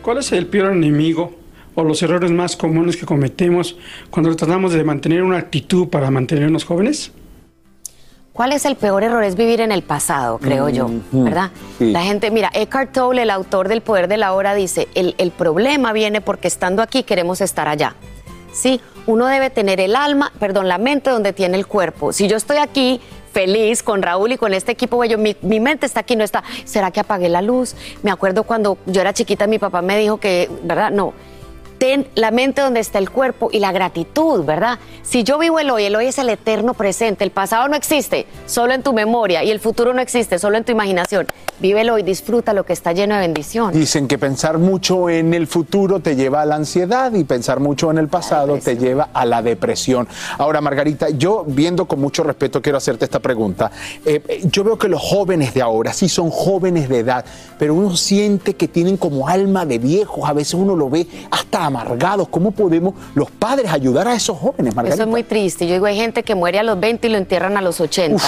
¿Cuál 0.00 0.18
es 0.18 0.30
el 0.30 0.46
peor 0.46 0.70
enemigo 0.70 1.45
o 1.76 1.84
los 1.84 2.02
errores 2.02 2.32
más 2.32 2.56
comunes 2.56 2.96
que 2.96 3.06
cometemos 3.06 3.76
cuando 4.10 4.34
tratamos 4.34 4.72
de 4.72 4.82
mantener 4.82 5.22
una 5.22 5.38
actitud 5.38 5.88
para 5.88 6.10
mantenernos 6.10 6.64
jóvenes? 6.64 7.12
¿Cuál 8.32 8.52
es 8.52 8.64
el 8.64 8.76
peor 8.76 9.02
error? 9.02 9.22
Es 9.22 9.36
vivir 9.36 9.60
en 9.60 9.72
el 9.72 9.82
pasado, 9.82 10.38
creo 10.38 10.68
yo. 10.68 10.90
¿verdad? 11.12 11.52
Sí. 11.78 11.92
La 11.92 12.02
gente, 12.02 12.30
mira, 12.30 12.50
Eckhart 12.52 12.92
Tolle, 12.92 13.22
el 13.22 13.30
autor 13.30 13.68
del 13.68 13.80
Poder 13.80 14.08
de 14.08 14.18
la 14.18 14.34
Hora, 14.34 14.54
dice, 14.54 14.88
el, 14.94 15.14
el 15.16 15.30
problema 15.30 15.92
viene 15.94 16.20
porque 16.20 16.48
estando 16.48 16.82
aquí 16.82 17.02
queremos 17.02 17.40
estar 17.40 17.68
allá. 17.68 17.94
Sí, 18.52 18.80
uno 19.06 19.26
debe 19.26 19.48
tener 19.50 19.80
el 19.80 19.96
alma, 19.96 20.32
perdón, 20.38 20.68
la 20.68 20.78
mente 20.78 21.10
donde 21.10 21.32
tiene 21.32 21.56
el 21.56 21.66
cuerpo. 21.66 22.12
Si 22.12 22.26
yo 22.28 22.36
estoy 22.36 22.56
aquí 22.56 23.00
feliz 23.32 23.82
con 23.82 24.00
Raúl 24.02 24.32
y 24.32 24.38
con 24.38 24.54
este 24.54 24.72
equipo, 24.72 24.96
güey, 24.96 25.10
yo, 25.10 25.18
mi, 25.18 25.36
mi 25.42 25.60
mente 25.60 25.84
está 25.84 26.00
aquí, 26.00 26.16
no 26.16 26.24
está. 26.24 26.42
¿Será 26.64 26.90
que 26.90 27.00
apagué 27.00 27.28
la 27.28 27.42
luz? 27.42 27.74
Me 28.02 28.10
acuerdo 28.10 28.44
cuando 28.44 28.78
yo 28.86 29.00
era 29.00 29.12
chiquita, 29.12 29.46
mi 29.46 29.58
papá 29.58 29.82
me 29.82 29.98
dijo 29.98 30.16
que, 30.18 30.50
¿verdad? 30.62 30.90
No. 30.90 31.12
Mantén 31.76 32.06
la 32.14 32.30
mente 32.30 32.62
donde 32.62 32.80
está 32.80 32.98
el 32.98 33.10
cuerpo 33.10 33.50
y 33.52 33.58
la 33.58 33.70
gratitud, 33.70 34.44
¿verdad? 34.44 34.78
Si 35.02 35.24
yo 35.24 35.38
vivo 35.38 35.58
el 35.58 35.70
hoy, 35.70 35.84
el 35.84 35.94
hoy 35.94 36.06
es 36.06 36.18
el 36.18 36.30
eterno 36.30 36.72
presente, 36.72 37.22
el 37.22 37.30
pasado 37.30 37.68
no 37.68 37.76
existe, 37.76 38.26
solo 38.46 38.72
en 38.72 38.82
tu 38.82 38.94
memoria, 38.94 39.44
y 39.44 39.50
el 39.50 39.60
futuro 39.60 39.92
no 39.92 40.00
existe, 40.00 40.38
solo 40.38 40.56
en 40.56 40.64
tu 40.64 40.72
imaginación. 40.72 41.26
Vive 41.58 41.82
el 41.82 41.90
hoy, 41.90 42.02
disfruta 42.02 42.52
lo 42.52 42.64
que 42.64 42.72
está 42.72 42.92
lleno 42.92 43.14
de 43.14 43.20
bendición. 43.20 43.72
Dicen 43.72 44.08
que 44.08 44.18
pensar 44.18 44.58
mucho 44.58 45.08
en 45.08 45.32
el 45.32 45.46
futuro 45.46 46.00
te 46.00 46.16
lleva 46.16 46.42
a 46.42 46.46
la 46.46 46.56
ansiedad 46.56 47.12
y 47.14 47.24
pensar 47.24 47.60
mucho 47.60 47.90
en 47.90 47.98
el 47.98 48.08
pasado 48.08 48.58
te 48.58 48.76
lleva 48.76 49.08
a 49.12 49.24
la 49.24 49.42
depresión. 49.42 50.08
Ahora, 50.38 50.60
Margarita, 50.60 51.10
yo 51.10 51.44
viendo 51.46 51.86
con 51.86 52.00
mucho 52.00 52.22
respeto 52.22 52.60
quiero 52.60 52.78
hacerte 52.78 53.04
esta 53.04 53.20
pregunta. 53.20 53.70
Eh, 54.04 54.22
eh, 54.28 54.42
yo 54.50 54.64
veo 54.64 54.78
que 54.78 54.88
los 54.88 55.00
jóvenes 55.00 55.54
de 55.54 55.62
ahora 55.62 55.92
sí 55.92 56.08
son 56.08 56.30
jóvenes 56.30 56.88
de 56.88 56.98
edad, 56.98 57.24
pero 57.58 57.74
uno 57.74 57.96
siente 57.96 58.54
que 58.54 58.68
tienen 58.68 58.96
como 58.96 59.28
alma 59.28 59.64
de 59.64 59.78
viejos. 59.78 60.28
A 60.28 60.32
veces 60.32 60.54
uno 60.54 60.76
lo 60.76 60.90
ve 60.90 61.06
hasta 61.30 61.66
amargados. 61.80 62.28
¿Cómo 62.28 62.50
podemos 62.50 62.94
los 63.14 63.30
padres 63.30 63.70
ayudar 63.70 64.08
a 64.08 64.14
esos 64.14 64.38
jóvenes, 64.38 64.74
Margarita? 64.74 64.94
Eso 64.94 65.02
es 65.04 65.08
muy 65.08 65.22
triste. 65.22 65.66
Yo 65.66 65.74
digo, 65.74 65.86
hay 65.86 65.96
gente 65.96 66.22
que 66.22 66.34
muere 66.34 66.58
a 66.58 66.62
los 66.62 66.78
20 66.80 67.06
y 67.06 67.10
lo 67.10 67.18
entierran 67.18 67.56
a 67.56 67.62
los 67.62 67.80
80. 67.80 68.22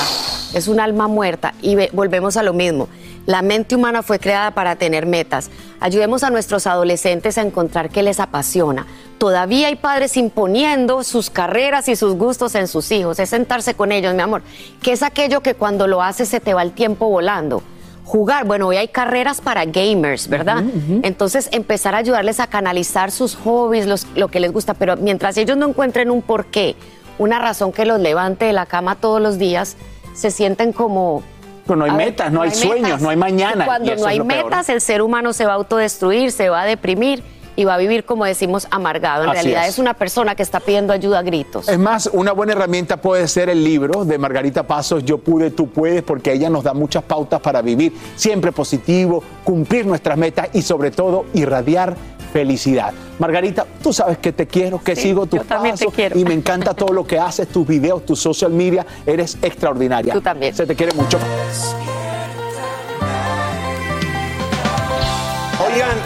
Es 0.54 0.68
un 0.68 0.80
alma 0.80 1.08
muerta. 1.08 1.54
Y 1.62 1.74
ve- 1.74 1.90
volvemos 1.92 2.36
a 2.36 2.42
lo 2.42 2.52
mismo. 2.52 2.88
La 3.26 3.42
mente 3.42 3.74
humana 3.76 4.02
fue 4.02 4.18
creada 4.18 4.52
para 4.52 4.76
tener 4.76 5.04
metas. 5.04 5.50
Ayudemos 5.80 6.22
a 6.22 6.30
nuestros 6.30 6.66
adolescentes 6.66 7.36
a 7.36 7.42
encontrar 7.42 7.90
qué 7.90 8.02
les 8.02 8.20
apasiona. 8.20 8.86
Todavía 9.18 9.66
hay 9.68 9.76
padres 9.76 10.16
imponiendo 10.16 11.02
sus 11.04 11.28
carreras 11.28 11.88
y 11.88 11.96
sus 11.96 12.14
gustos 12.14 12.54
en 12.54 12.68
sus 12.68 12.90
hijos. 12.90 13.18
Es 13.18 13.28
sentarse 13.30 13.74
con 13.74 13.92
ellos, 13.92 14.14
mi 14.14 14.22
amor. 14.22 14.40
¿Qué 14.80 14.92
es 14.92 15.02
aquello 15.02 15.42
que 15.42 15.54
cuando 15.54 15.86
lo 15.86 16.02
haces 16.02 16.28
se 16.28 16.40
te 16.40 16.54
va 16.54 16.62
el 16.62 16.72
tiempo 16.72 17.08
volando? 17.10 17.62
Jugar, 18.08 18.46
bueno, 18.46 18.68
hoy 18.68 18.78
hay 18.78 18.88
carreras 18.88 19.42
para 19.42 19.66
gamers, 19.66 20.28
¿verdad? 20.28 20.64
Entonces 21.02 21.50
empezar 21.52 21.94
a 21.94 21.98
ayudarles 21.98 22.40
a 22.40 22.46
canalizar 22.46 23.10
sus 23.10 23.36
hobbies, 23.36 23.86
los- 23.86 24.06
lo 24.14 24.28
que 24.28 24.40
les 24.40 24.50
gusta, 24.50 24.72
pero 24.72 24.96
mientras 24.96 25.36
ellos 25.36 25.58
no 25.58 25.68
encuentren 25.68 26.10
un 26.10 26.22
porqué, 26.22 26.74
una 27.18 27.38
razón 27.38 27.70
que 27.70 27.84
los 27.84 28.00
levante 28.00 28.46
de 28.46 28.54
la 28.54 28.64
cama 28.64 28.94
todos 28.94 29.20
los 29.20 29.36
días, 29.38 29.76
se 30.14 30.30
sienten 30.30 30.72
como... 30.72 31.22
Pero 31.66 31.76
no 31.76 31.84
hay 31.84 31.90
ver, 31.90 32.06
metas, 32.06 32.32
no 32.32 32.40
hay 32.40 32.50
sueños, 32.50 32.80
metas. 32.82 33.02
no 33.02 33.10
hay 33.10 33.16
mañana. 33.18 33.64
Y 33.64 33.66
cuando 33.66 33.92
y 33.92 33.96
no 33.96 34.06
hay 34.06 34.20
peor. 34.20 34.26
metas, 34.44 34.70
el 34.70 34.80
ser 34.80 35.02
humano 35.02 35.34
se 35.34 35.44
va 35.44 35.52
a 35.52 35.56
autodestruir, 35.56 36.32
se 36.32 36.48
va 36.48 36.62
a 36.62 36.64
deprimir 36.64 37.22
y 37.58 37.64
va 37.64 37.74
a 37.74 37.76
vivir, 37.76 38.04
como 38.04 38.24
decimos, 38.24 38.68
amargado. 38.70 39.24
En 39.24 39.30
Así 39.30 39.38
realidad 39.40 39.64
es. 39.64 39.70
es 39.74 39.78
una 39.80 39.94
persona 39.94 40.36
que 40.36 40.44
está 40.44 40.60
pidiendo 40.60 40.92
ayuda 40.92 41.18
a 41.18 41.22
gritos. 41.22 41.68
Es 41.68 41.76
más, 41.76 42.08
una 42.12 42.30
buena 42.30 42.52
herramienta 42.52 42.98
puede 42.98 43.26
ser 43.26 43.48
el 43.50 43.64
libro 43.64 44.04
de 44.04 44.16
Margarita 44.16 44.62
Pasos, 44.64 45.04
Yo 45.04 45.18
pude, 45.18 45.50
tú 45.50 45.68
puedes, 45.68 46.04
porque 46.04 46.32
ella 46.32 46.48
nos 46.50 46.62
da 46.62 46.72
muchas 46.72 47.02
pautas 47.02 47.40
para 47.40 47.60
vivir 47.60 47.92
siempre 48.14 48.52
positivo, 48.52 49.24
cumplir 49.42 49.86
nuestras 49.86 50.16
metas 50.16 50.50
y 50.52 50.62
sobre 50.62 50.92
todo 50.92 51.24
irradiar 51.34 51.96
felicidad. 52.32 52.92
Margarita, 53.18 53.66
tú 53.82 53.92
sabes 53.92 54.18
que 54.18 54.30
te 54.32 54.46
quiero, 54.46 54.80
que 54.80 54.94
Sí, 54.94 55.02
sigo 55.02 55.26
tus 55.26 55.40
yo 55.40 55.44
también 55.44 55.74
te 55.74 55.86
pasos 55.86 55.94
quiero. 55.96 56.16
y 56.16 56.24
me 56.24 56.34
encanta 56.34 56.74
todo 56.74 56.92
lo 56.92 57.04
que 57.04 57.18
haces, 57.18 57.48
tus 57.48 57.66
videos, 57.66 58.06
tus 58.06 58.20
social 58.20 58.52
media, 58.52 58.86
eres 59.04 59.36
extraordinaria. 59.42 60.12
Tú 60.12 60.20
también. 60.20 60.54
Se 60.54 60.64
te 60.64 60.76
quiere 60.76 60.92
mucho. 60.94 61.18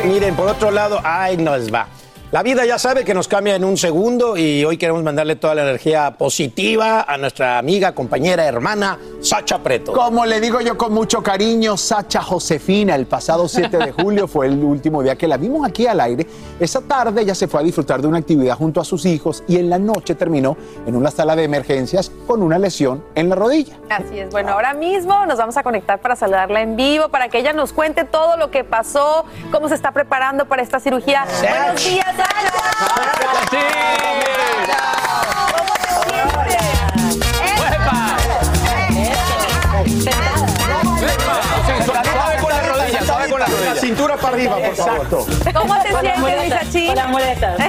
Miren, 0.05 0.35
por 0.35 0.49
otro 0.49 0.71
lado, 0.71 1.01
ay, 1.03 1.37
nos 1.37 1.73
va. 1.73 1.87
La 2.33 2.43
vida 2.43 2.65
ya 2.65 2.79
sabe 2.79 3.05
que 3.05 3.13
nos 3.13 3.29
cambia 3.29 3.57
en 3.57 3.63
un 3.63 3.77
segundo 3.77 4.39
y 4.39 4.65
hoy 4.65 4.79
queremos 4.79 5.03
mandarle 5.03 5.37
toda 5.37 5.55
la 5.55 5.65
energía 5.65 6.17
positiva 6.17 7.03
a 7.03 7.19
nuestra 7.19 7.59
amiga, 7.59 7.95
compañera, 7.95 8.47
hermana, 8.47 8.99
Sacha 9.21 9.59
Preto. 9.59 9.93
Como 9.93 10.25
le 10.25 10.41
digo 10.41 10.63
yo 10.63 10.79
con 10.79 10.95
mucho 10.95 11.23
cariño, 11.23 11.77
Sacha 11.77 12.23
Josefina, 12.23 12.95
el 12.95 13.05
pasado 13.05 13.49
7 13.49 13.77
de 13.77 13.93
julio 13.93 14.27
fue 14.27 14.47
el 14.47 14.65
último 14.65 15.03
día 15.03 15.15
que 15.17 15.29
la 15.29 15.37
vimos 15.37 15.69
aquí 15.69 15.87
al 15.87 16.01
aire. 16.01 16.27
Esa 16.59 16.81
tarde 16.81 17.21
ella 17.21 17.35
se 17.35 17.49
fue 17.49 17.61
a 17.61 17.63
disfrutar 17.63 18.01
de 18.01 18.09
una 18.09 18.17
actividad 18.17 18.57
junto 18.57 18.81
a 18.81 18.85
sus 18.87 19.05
hijos 19.05 19.45
y 19.47 19.57
en 19.59 19.69
la 19.69 19.79
noche 19.79 20.15
terminó 20.15 20.57
en 20.87 20.97
una 20.97 21.11
sala 21.11 21.37
de 21.37 21.45
emergencias 21.45 22.11
con 22.27 22.43
una 22.43 22.59
lesión 22.59 23.05
en 23.15 23.29
la 23.29 23.35
rodilla. 23.35 23.77
Así 23.91 24.19
es. 24.21 24.31
Bueno, 24.31 24.53
ahora 24.53 24.73
mismo 24.73 25.27
nos 25.27 25.37
vamos 25.37 25.59
a 25.59 25.63
conectar 25.63 26.01
para 26.01 26.17
saludarla 26.17 26.63
en 26.63 26.77
vivo, 26.77 27.11
para 27.11 27.29
que 27.29 27.41
ella 27.41 27.53
nos 27.53 27.75
cuente 27.75 28.05
todo 28.05 28.39
lo 28.39 28.51
que 28.51 28.65
pasó, 28.65 29.27
cómo 29.51 29.69
se 29.69 29.75
está 29.75 29.93
preparando 29.93 30.47
para 30.47 30.63
esta 30.63 30.81
cirugía. 30.81 31.27
Buenos 31.43 31.85
días, 31.85 32.22
Suave 41.85 42.39
con 42.39 43.07
suave 43.07 43.31
con 43.31 43.41
la 43.41 43.47
rodilla. 43.47 43.75
Cintura 43.77 44.17
para 44.17 44.35
arriba, 44.37 44.57
por 44.57 44.75
favor. 44.77 45.09
¿Cómo 45.09 45.83
te 45.83 45.91
Con 45.91 46.05
las 46.05 46.17
sientes, 46.17 46.19
muletas, 46.19 46.45
Misachín? 46.67 46.87
con 46.87 46.97
las 46.97 47.09
muletas. 47.09 47.61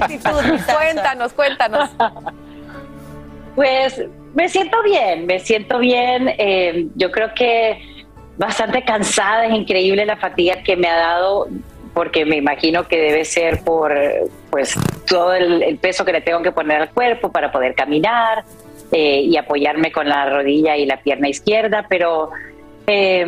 Actitud. 0.00 0.74
Cuéntanos, 0.76 1.32
cuéntanos. 1.32 1.90
Pues 3.54 4.02
me 4.34 4.48
siento 4.48 4.82
bien, 4.82 5.26
me 5.26 5.38
siento 5.40 5.78
bien. 5.78 6.28
eh, 6.38 6.86
yo 6.94 7.10
creo 7.10 7.32
que 7.34 7.80
bastante 8.36 8.84
cansada, 8.84 9.46
es 9.46 9.54
increíble 9.54 10.04
la 10.04 10.16
fatiga 10.18 10.62
que 10.62 10.76
me 10.76 10.88
ha 10.88 10.96
dado, 10.96 11.46
porque 11.96 12.26
me 12.26 12.36
imagino 12.36 12.86
que 12.86 12.98
debe 12.98 13.24
ser 13.24 13.64
por 13.64 13.90
pues 14.50 14.74
todo 15.08 15.32
el, 15.32 15.62
el 15.62 15.78
peso 15.78 16.04
que 16.04 16.12
le 16.12 16.20
tengo 16.20 16.42
que 16.42 16.52
poner 16.52 16.82
al 16.82 16.90
cuerpo 16.90 17.32
para 17.32 17.50
poder 17.50 17.74
caminar 17.74 18.44
eh, 18.92 19.22
y 19.22 19.38
apoyarme 19.38 19.90
con 19.90 20.06
la 20.06 20.28
rodilla 20.28 20.76
y 20.76 20.84
la 20.84 20.98
pierna 20.98 21.30
izquierda, 21.30 21.86
pero 21.88 22.32
eh, 22.86 23.26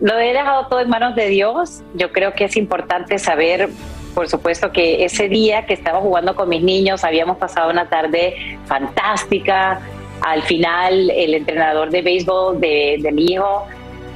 lo 0.00 0.18
he 0.20 0.32
dejado 0.32 0.68
todo 0.68 0.78
en 0.78 0.88
manos 0.88 1.16
de 1.16 1.26
Dios. 1.26 1.82
Yo 1.94 2.12
creo 2.12 2.32
que 2.34 2.44
es 2.44 2.56
importante 2.56 3.18
saber, 3.18 3.70
por 4.14 4.28
supuesto, 4.28 4.70
que 4.70 5.04
ese 5.04 5.28
día 5.28 5.66
que 5.66 5.74
estaba 5.74 6.00
jugando 6.00 6.36
con 6.36 6.48
mis 6.48 6.62
niños 6.62 7.02
habíamos 7.02 7.38
pasado 7.38 7.72
una 7.72 7.88
tarde 7.88 8.36
fantástica. 8.66 9.80
Al 10.20 10.42
final, 10.42 11.10
el 11.10 11.34
entrenador 11.34 11.90
de 11.90 12.02
béisbol 12.02 12.60
de, 12.60 12.98
de 13.00 13.10
mi 13.10 13.32
hijo 13.32 13.66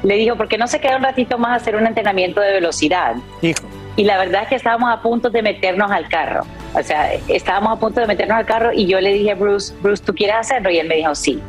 le 0.05 0.15
dijo, 0.15 0.37
¿por 0.37 0.47
qué 0.47 0.59
no 0.59 0.69
se 0.69 0.79
queda 0.79 0.97
un 0.97 1.03
ratito 1.03 1.39
más 1.39 1.51
a 1.51 1.55
hacer 1.57 1.75
un 1.75 1.89
entrenamiento 1.89 2.41
de 2.41 2.53
velocidad? 2.53 3.17
Hijo. 3.43 3.80
Y 3.97 4.05
la 4.05 4.19
verdad 4.19 4.45
es 4.45 4.49
que 4.49 4.55
estábamos 4.55 4.91
a 4.93 5.03
punto 5.03 5.31
de 5.31 5.43
meternos 5.43 5.91
al 5.91 6.09
carro. 6.09 6.45
O 6.75 6.83
sea, 6.83 7.13
estábamos 7.29 7.77
a 7.77 7.81
punto 7.81 8.01
de 8.01 8.07
meternos 8.07 8.39
al 8.39 8.47
carro 8.47 8.73
y 8.73 8.87
yo 8.87 9.01
le 9.01 9.13
dije 9.13 9.33
a 9.33 9.35
Bruce, 9.35 9.75
Bruce, 9.83 10.03
¿tú 10.05 10.15
quieres 10.15 10.37
hacerlo? 10.37 10.71
Y 10.71 10.79
él 10.79 10.89
me 10.89 10.97
dijo, 10.97 11.15
sí. 11.15 11.41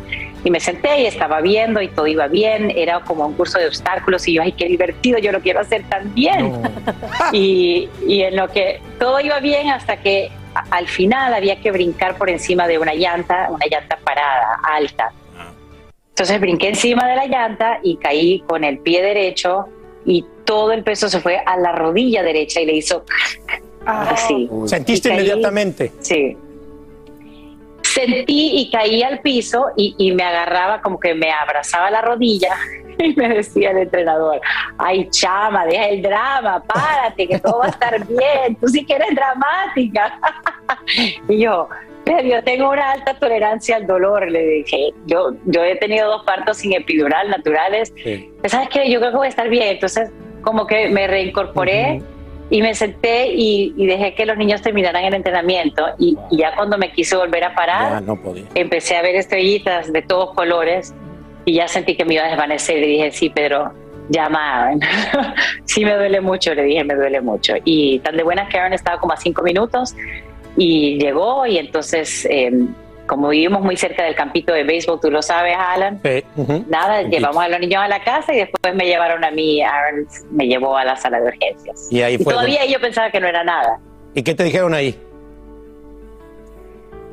Y 0.43 0.49
me 0.49 0.59
senté 0.59 1.01
y 1.01 1.05
estaba 1.05 1.39
viendo 1.41 1.81
y 1.81 1.87
todo 1.87 2.07
iba 2.07 2.27
bien. 2.27 2.71
Era 2.75 2.99
como 3.01 3.27
un 3.27 3.33
curso 3.33 3.59
de 3.59 3.67
obstáculos 3.67 4.27
y 4.27 4.33
yo, 4.33 4.41
ay, 4.41 4.53
qué 4.53 4.65
divertido, 4.65 5.19
yo 5.19 5.31
lo 5.31 5.39
quiero 5.39 5.59
hacer 5.59 5.83
también. 5.87 6.53
y, 7.31 7.89
y 8.07 8.23
en 8.23 8.35
lo 8.35 8.47
que 8.47 8.81
todo 8.99 9.19
iba 9.19 9.39
bien 9.39 9.69
hasta 9.69 9.97
que 9.97 10.31
al 10.71 10.87
final 10.87 11.33
había 11.33 11.61
que 11.61 11.71
brincar 11.71 12.17
por 12.17 12.29
encima 12.29 12.67
de 12.67 12.79
una 12.79 12.93
llanta, 12.93 13.47
una 13.49 13.65
llanta 13.67 13.97
parada, 14.03 14.59
alta. 14.63 15.11
Entonces 16.09 16.39
brinqué 16.41 16.69
encima 16.69 17.07
de 17.07 17.15
la 17.15 17.25
llanta 17.27 17.79
y 17.83 17.95
caí 17.97 18.43
con 18.47 18.63
el 18.63 18.79
pie 18.79 19.01
derecho 19.01 19.67
y 20.05 20.25
todo 20.45 20.71
el 20.71 20.83
peso 20.83 21.09
se 21.09 21.19
fue 21.19 21.37
a 21.45 21.57
la 21.57 21.71
rodilla 21.71 22.23
derecha 22.23 22.59
y 22.61 22.65
le 22.65 22.73
hizo 22.73 23.03
así. 23.85 24.49
¿Sentiste 24.65 25.09
caí- 25.09 25.13
inmediatamente? 25.15 25.91
Sí. 26.01 26.37
Sentí 27.83 28.51
y 28.61 28.71
caí 28.71 29.03
al 29.03 29.19
piso 29.19 29.67
y, 29.75 29.95
y 29.97 30.13
me 30.13 30.23
agarraba 30.23 30.81
como 30.81 30.99
que 30.99 31.13
me 31.13 31.31
abrazaba 31.31 31.91
la 31.91 32.01
rodilla 32.01 32.55
y 32.99 33.13
me 33.15 33.27
decía 33.29 33.71
el 33.71 33.79
entrenador, 33.79 34.39
ay 34.77 35.09
chama, 35.09 35.65
deja 35.65 35.87
el 35.89 36.01
drama, 36.01 36.63
párate, 36.63 37.27
que 37.27 37.39
todo 37.39 37.59
va 37.59 37.65
a 37.65 37.69
estar 37.69 38.05
bien, 38.07 38.55
tú 38.59 38.67
sí 38.67 38.85
que 38.85 38.93
eres 38.93 39.09
dramática. 39.15 40.19
y 41.27 41.39
yo, 41.39 41.67
pero 42.05 42.21
yo 42.23 42.43
tengo 42.43 42.69
una 42.69 42.91
alta 42.91 43.13
tolerancia 43.15 43.75
al 43.77 43.87
dolor, 43.87 44.29
le 44.29 44.45
dije, 44.45 44.93
yo, 45.05 45.33
yo 45.45 45.63
he 45.63 45.75
tenido 45.77 46.07
dos 46.07 46.23
partos 46.25 46.57
sin 46.57 46.73
epidural 46.73 47.29
naturales, 47.29 47.93
¿sabes 48.45 48.69
qué? 48.69 48.89
Yo 48.89 48.99
creo 48.99 49.11
que 49.11 49.17
voy 49.17 49.27
a 49.27 49.29
estar 49.29 49.49
bien, 49.49 49.69
entonces 49.69 50.11
como 50.41 50.67
que 50.67 50.89
me 50.89 51.07
reincorporé. 51.07 52.01
Y 52.49 52.61
me 52.61 52.75
senté 52.75 53.27
y, 53.27 53.73
y 53.77 53.85
dejé 53.85 54.13
que 54.13 54.25
los 54.25 54.35
niños 54.35 54.61
terminaran 54.61 55.05
el 55.05 55.13
entrenamiento. 55.13 55.85
Y, 55.97 56.17
y 56.29 56.39
ya 56.39 56.53
cuando 56.53 56.77
me 56.77 56.91
quise 56.91 57.15
volver 57.15 57.45
a 57.45 57.55
parar, 57.55 58.03
no 58.03 58.21
podía. 58.21 58.43
empecé 58.55 58.97
a 58.97 59.01
ver 59.01 59.15
estrellitas 59.15 59.93
de 59.93 60.01
todos 60.01 60.33
colores 60.33 60.93
y 61.45 61.53
ya 61.53 61.69
sentí 61.69 61.95
que 61.95 62.03
me 62.03 62.15
iba 62.15 62.25
a 62.25 62.27
desvanecer. 62.27 62.79
Y 62.79 62.87
dije, 62.87 63.11
sí, 63.11 63.29
Pedro, 63.29 63.71
llama. 64.09 64.71
sí, 65.65 65.85
me 65.85 65.95
duele 65.95 66.19
mucho. 66.19 66.53
Le 66.53 66.63
dije, 66.63 66.83
me 66.83 66.95
duele 66.95 67.21
mucho. 67.21 67.53
Y 67.63 67.99
tan 67.99 68.17
de 68.17 68.23
buenas 68.23 68.49
que 68.49 68.57
Aaron 68.57 68.73
estaba 68.73 68.99
como 68.99 69.13
a 69.13 69.17
cinco 69.17 69.43
minutos 69.43 69.95
y 70.57 70.97
llegó. 70.99 71.45
Y 71.45 71.57
entonces, 71.57 72.25
eh, 72.29 72.51
como 73.07 73.29
vivimos 73.29 73.61
muy 73.61 73.75
cerca 73.77 74.03
del 74.03 74.15
campito 74.15 74.53
de 74.53 74.63
béisbol, 74.63 74.99
tú 75.01 75.11
lo 75.11 75.21
sabes, 75.21 75.55
Alan. 75.57 75.99
Nada, 76.67 77.03
llevamos 77.03 77.43
a 77.43 77.49
los 77.49 77.59
niños 77.59 77.81
a 77.83 77.87
la 77.87 78.03
casa 78.03 78.33
y 78.33 78.37
después 78.37 78.73
me 78.75 78.85
llevaron 78.85 79.23
a 79.23 79.31
mí, 79.31 79.61
Aaron 79.61 80.07
me 80.31 80.47
llevó 80.47 80.77
a 80.77 80.85
la 80.85 80.95
sala 80.95 81.19
de 81.19 81.27
urgencias. 81.27 81.87
Y 81.91 82.01
ahí 82.01 82.17
fue. 82.17 82.33
todavía 82.33 82.65
yo 82.65 82.79
pensaba 82.79 83.11
que 83.11 83.19
no 83.19 83.27
era 83.27 83.43
nada. 83.43 83.79
¿Y 84.13 84.23
qué 84.23 84.33
te 84.33 84.43
dijeron 84.43 84.73
ahí? 84.73 84.97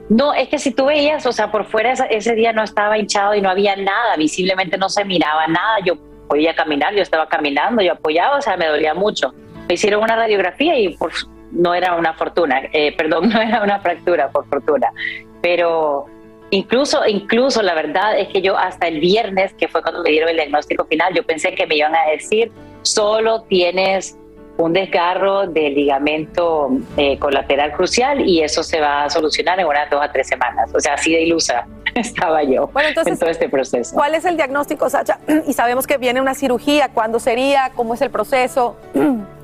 No, 0.08 0.32
es 0.32 0.48
que 0.48 0.58
si 0.58 0.70
tú 0.70 0.86
veías, 0.86 1.26
o 1.26 1.32
sea, 1.32 1.50
por 1.50 1.66
fuera 1.66 1.92
ese 1.92 2.34
día 2.34 2.52
no 2.52 2.62
estaba 2.62 2.96
hinchado 2.96 3.34
y 3.34 3.42
no 3.42 3.50
había 3.50 3.76
nada, 3.76 4.16
visiblemente 4.16 4.78
no 4.78 4.88
se 4.88 5.04
miraba 5.04 5.46
nada, 5.48 5.78
yo 5.84 5.96
podía 6.28 6.54
caminar, 6.54 6.94
yo 6.94 7.02
estaba 7.02 7.28
caminando, 7.28 7.82
yo 7.82 7.92
apoyaba, 7.92 8.38
o 8.38 8.40
sea, 8.40 8.56
me 8.56 8.66
dolía 8.66 8.94
mucho, 8.94 9.34
me 9.66 9.74
hicieron 9.74 10.02
una 10.02 10.16
radiografía 10.16 10.78
y 10.78 10.96
por, 10.96 11.12
no 11.52 11.74
era 11.74 11.94
una 11.94 12.14
fortuna, 12.14 12.62
eh, 12.72 12.94
perdón, 12.96 13.28
no 13.32 13.40
era 13.40 13.62
una 13.62 13.80
fractura, 13.80 14.30
por 14.30 14.46
fortuna. 14.48 14.92
Pero 15.40 16.06
incluso, 16.50 17.06
incluso 17.06 17.62
la 17.62 17.74
verdad 17.74 18.18
es 18.18 18.28
que 18.28 18.42
yo 18.42 18.56
hasta 18.56 18.88
el 18.88 19.00
viernes, 19.00 19.54
que 19.54 19.68
fue 19.68 19.82
cuando 19.82 20.02
me 20.02 20.10
dieron 20.10 20.28
el 20.28 20.36
diagnóstico 20.36 20.84
final, 20.86 21.14
yo 21.14 21.24
pensé 21.24 21.54
que 21.54 21.66
me 21.66 21.76
iban 21.76 21.94
a 21.94 22.10
decir, 22.10 22.52
solo 22.82 23.42
tienes 23.42 24.18
un 24.58 24.72
desgarro 24.72 25.46
del 25.46 25.74
ligamento 25.74 26.70
eh, 26.96 27.16
colateral 27.18 27.72
crucial 27.72 28.28
y 28.28 28.42
eso 28.42 28.64
se 28.64 28.80
va 28.80 29.04
a 29.04 29.10
solucionar 29.10 29.60
en 29.60 29.66
unas 29.66 29.88
dos 29.88 30.02
a 30.02 30.10
tres 30.10 30.26
semanas. 30.26 30.70
O 30.74 30.80
sea, 30.80 30.94
así 30.94 31.12
de 31.12 31.22
ilusa 31.22 31.64
estaba 31.94 32.42
yo 32.42 32.68
en 33.06 33.18
todo 33.18 33.30
este 33.30 33.48
proceso. 33.48 33.94
¿Cuál 33.94 34.16
es 34.16 34.24
el 34.24 34.36
diagnóstico, 34.36 34.90
Sacha? 34.90 35.20
Y 35.46 35.52
sabemos 35.52 35.86
que 35.86 35.96
viene 35.96 36.20
una 36.20 36.34
cirugía. 36.34 36.88
¿Cuándo 36.92 37.20
sería? 37.20 37.70
¿Cómo 37.76 37.94
es 37.94 38.02
el 38.02 38.10
proceso? 38.10 38.76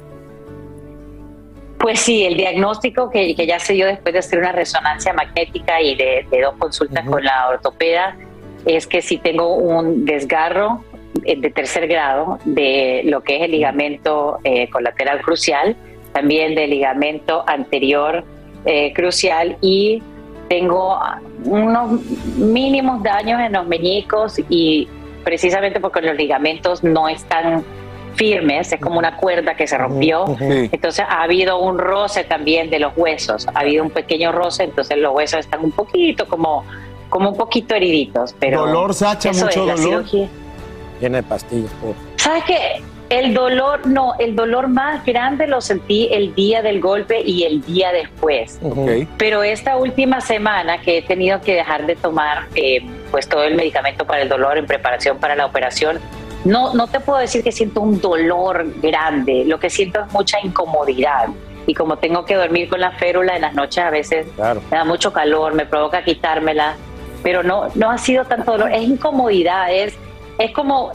Pues 1.85 2.01
sí, 2.01 2.24
el 2.24 2.39
diagnóstico 2.39 3.11
que, 3.11 3.37
que, 3.37 3.47
ya 3.47 3.59
se 3.59 3.74
dio 3.74 3.85
después 3.87 4.14
de 4.14 4.20
hacer 4.20 4.39
una 4.39 4.53
resonancia 4.53 5.12
magnética 5.12 5.82
y 5.82 5.95
de, 5.95 6.26
dos 6.43 6.55
consultas 6.57 7.05
con 7.07 7.22
la 7.22 7.51
ortopeda 7.51 8.16
es 8.64 8.87
que 8.87 9.03
si 9.03 9.18
tengo 9.18 9.57
un 9.57 10.07
desgarro 10.07 10.82
eh, 11.26 11.39
de 11.39 11.51
tercer 11.51 11.87
grado 11.87 12.39
de 12.47 13.03
lo 13.05 13.22
que 13.22 13.37
es 13.37 13.43
el 13.43 13.51
ligamento 13.51 14.39
eh, 14.45 14.70
colateral 14.70 15.20
crucial, 15.20 15.76
también 16.14 16.55
del 16.55 16.70
ligamento 16.70 17.45
anterior 17.47 18.24
eh, 18.64 18.95
crucial 18.95 19.59
y 19.61 20.03
tengo 20.49 20.99
unos 21.45 22.01
mínimos 22.39 23.03
daños 23.03 23.43
en 23.43 23.53
los 23.53 23.66
meñicos 23.66 24.41
y 24.49 24.89
precisamente 25.22 25.80
porque 25.80 26.01
los 26.01 26.16
ligamentos 26.16 26.82
no 26.82 27.11
están 27.11 27.62
firmes, 28.14 28.72
es 28.72 28.80
como 28.80 28.98
una 28.98 29.16
cuerda 29.16 29.54
que 29.54 29.66
se 29.66 29.76
rompió. 29.78 30.24
Entonces 30.40 31.04
ha 31.08 31.22
habido 31.22 31.58
un 31.58 31.78
roce 31.78 32.24
también 32.24 32.70
de 32.70 32.78
los 32.78 32.92
huesos, 32.96 33.46
ha 33.48 33.60
habido 33.60 33.84
un 33.84 33.90
pequeño 33.90 34.32
roce, 34.32 34.64
entonces 34.64 34.98
los 34.98 35.14
huesos 35.14 35.40
están 35.40 35.64
un 35.64 35.72
poquito 35.72 36.26
como, 36.26 36.64
como 37.08 37.30
un 37.30 37.36
poquito 37.36 37.74
heriditos. 37.74 38.34
Pero 38.38 38.66
dolor, 38.66 38.94
Sacha, 38.94 39.32
mucho 39.32 39.66
dolor. 39.66 40.04
Llena 41.00 41.18
de 41.18 41.22
pastillas. 41.22 41.70
¿Sabes 42.16 42.44
qué? 42.44 42.82
El 43.10 43.34
dolor, 43.34 43.86
no, 43.86 44.14
el 44.18 44.34
dolor 44.34 44.68
más 44.68 45.04
grande 45.04 45.46
lo 45.46 45.60
sentí 45.60 46.08
el 46.10 46.34
día 46.34 46.62
del 46.62 46.80
golpe 46.80 47.20
y 47.20 47.44
el 47.44 47.62
día 47.62 47.92
después. 47.92 48.58
Pero 49.18 49.42
esta 49.42 49.76
última 49.76 50.20
semana 50.20 50.80
que 50.80 50.98
he 50.98 51.02
tenido 51.02 51.40
que 51.42 51.54
dejar 51.54 51.86
de 51.86 51.96
tomar 51.96 52.46
eh, 52.54 52.82
pues 53.10 53.28
todo 53.28 53.44
el 53.44 53.54
medicamento 53.54 54.06
para 54.06 54.22
el 54.22 54.28
dolor 54.28 54.56
en 54.56 54.66
preparación 54.66 55.18
para 55.18 55.36
la 55.36 55.44
operación, 55.46 56.00
no, 56.45 56.74
no 56.74 56.86
te 56.86 57.01
puedo 57.01 57.18
decir 57.18 57.42
que 57.42 57.53
siento 57.53 57.80
un 57.80 58.01
dolor 58.01 58.66
grande, 58.80 59.45
lo 59.47 59.59
que 59.59 59.70
siento 59.70 60.01
es 60.01 60.12
mucha 60.12 60.38
incomodidad. 60.40 61.28
Y 61.66 61.74
como 61.74 61.97
tengo 61.97 62.26
que 62.26 62.34
dormir 62.34 62.68
con 62.68 62.80
la 62.80 62.92
férula 62.92 63.36
en 63.36 63.42
las 63.42 63.55
noches, 63.55 63.82
a 63.82 63.90
veces 63.90 64.26
me 64.36 64.76
da 64.76 64.84
mucho 64.84 65.12
calor, 65.12 65.55
me 65.55 65.64
provoca 65.64 66.05
quitármela, 66.05 66.76
pero 67.22 67.42
no, 67.42 67.68
no 67.74 67.90
ha 67.90 67.97
sido 67.97 68.26
tanto 68.26 68.53
dolor, 68.53 68.70
es 68.70 68.82
incomodidad, 68.82 69.72
es, 69.72 69.95
es 70.38 70.51
como, 70.51 70.92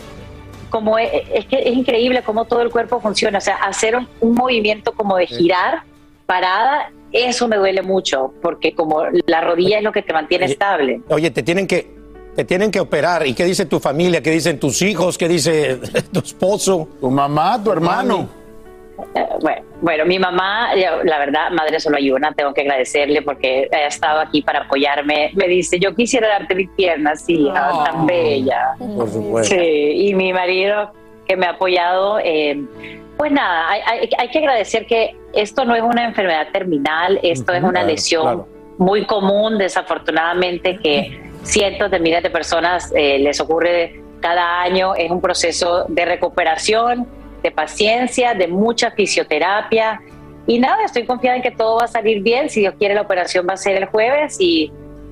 como 0.70 1.00
es, 1.00 1.10
que 1.48 1.58
es 1.58 1.76
increíble 1.76 2.22
cómo 2.24 2.46
todo 2.46 2.62
el 2.62 2.70
cuerpo 2.70 3.02
funciona. 3.02 3.40
O 3.40 3.42
sea, 3.42 3.56
hacer 3.56 3.96
un, 3.96 4.36
movimiento 4.36 4.92
como 4.92 5.18
de 5.18 5.26
girar, 5.26 5.82
parada, 6.28 6.92
eso 7.12 7.48
me 7.48 7.56
duele 7.56 7.82
mucho, 7.82 8.32
porque 8.44 8.76
como 8.76 9.06
la 9.26 9.42
rodilla 9.42 9.80
es 9.80 9.84
lo 9.84 9.92
que 9.92 10.04
te 10.04 10.14
mantiene 10.14 10.46
estable. 10.46 11.02
Oye, 11.10 11.32
te 11.32 11.42
tienen 11.42 11.66
que 11.66 11.99
te 12.36 12.46
tienen 12.46 12.72
que 12.72 12.80
operar. 12.80 13.26
¿Y 13.26 13.34
qué 13.34 13.46
dice 13.46 13.66
tu 13.66 13.80
familia? 13.80 14.22
¿Qué 14.22 14.32
dicen 14.32 14.60
tus 14.60 14.82
hijos? 14.82 15.18
¿Qué 15.18 15.28
dice 15.28 15.80
tu 16.14 16.20
esposo? 16.20 16.88
¿Tu 17.00 17.10
mamá? 17.10 17.62
¿Tu 17.64 17.72
hermano? 17.72 18.30
Eh, 19.16 19.28
bueno, 19.42 19.62
bueno, 19.82 20.06
mi 20.06 20.20
mamá, 20.20 20.76
la 20.76 21.20
verdad, 21.20 21.52
madre 21.52 21.80
solo 21.80 21.98
ayuda, 21.98 22.34
tengo 22.36 22.54
que 22.54 22.62
agradecerle 22.62 23.22
porque 23.22 23.70
ha 23.72 23.88
estado 23.88 24.20
aquí 24.20 24.42
para 24.42 24.62
apoyarme. 24.62 25.32
Me 25.36 25.48
dice, 25.48 25.80
yo 25.80 25.96
quisiera 25.96 26.28
darte 26.28 26.56
mis 26.56 26.70
piernas, 26.72 27.24
sí, 27.24 27.48
ah, 27.54 27.84
tan 27.86 28.06
bella. 28.06 28.76
Por 28.78 29.10
supuesto. 29.10 29.56
Sí, 29.56 30.08
y 30.10 30.14
mi 30.16 30.34
marido 30.34 30.92
que 31.28 31.38
me 31.38 31.46
ha 31.46 31.52
apoyado. 31.52 32.20
Eh, 32.24 32.62
pues 33.18 33.34
nada, 33.34 33.70
hay, 33.70 34.30
que 34.32 34.40
agradecer 34.40 34.86
que 34.86 35.14
esto 35.34 35.66
no 35.66 35.76
es 35.76 35.82
una 35.82 36.06
enfermedad 36.06 36.48
terminal, 36.54 37.20
esto 37.22 37.52
es 37.52 37.62
una 37.62 37.84
lesión 37.84 38.46
muy 38.78 39.06
común, 39.06 39.58
desafortunadamente, 39.58 40.78
que 40.78 41.29
cientos 41.44 41.92
de 41.92 42.00
miles 42.00 42.24
de 42.24 42.30
personas 42.30 42.92
eh, 42.96 43.20
les 43.20 43.40
ocurre 43.40 44.02
cada 44.22 44.62
año. 44.62 44.96
Es 44.96 45.12
un 45.12 45.22
proceso 45.22 45.86
de 45.88 46.06
recuperación, 46.06 47.08
de 47.44 47.52
paciencia, 47.52 48.34
de 48.34 48.48
mucha 48.48 48.92
fisioterapia. 48.92 50.02
Y 50.48 50.60
nada, 50.60 50.84
estoy 50.84 51.06
confiada 51.06 51.38
en 51.38 51.44
que 51.44 51.52
todo 51.52 51.78
va 51.78 51.86
a 51.86 51.88
salir 51.88 52.22
bien. 52.22 52.50
Si 52.50 52.62
Dios 52.62 52.76
quiere, 52.78 52.96
la 52.96 53.02
operación 53.02 53.46
va 53.48 53.54
a 53.54 53.58
ser 53.58 53.76
el 53.76 53.86
jueves 53.86 54.38
y, 54.40 54.72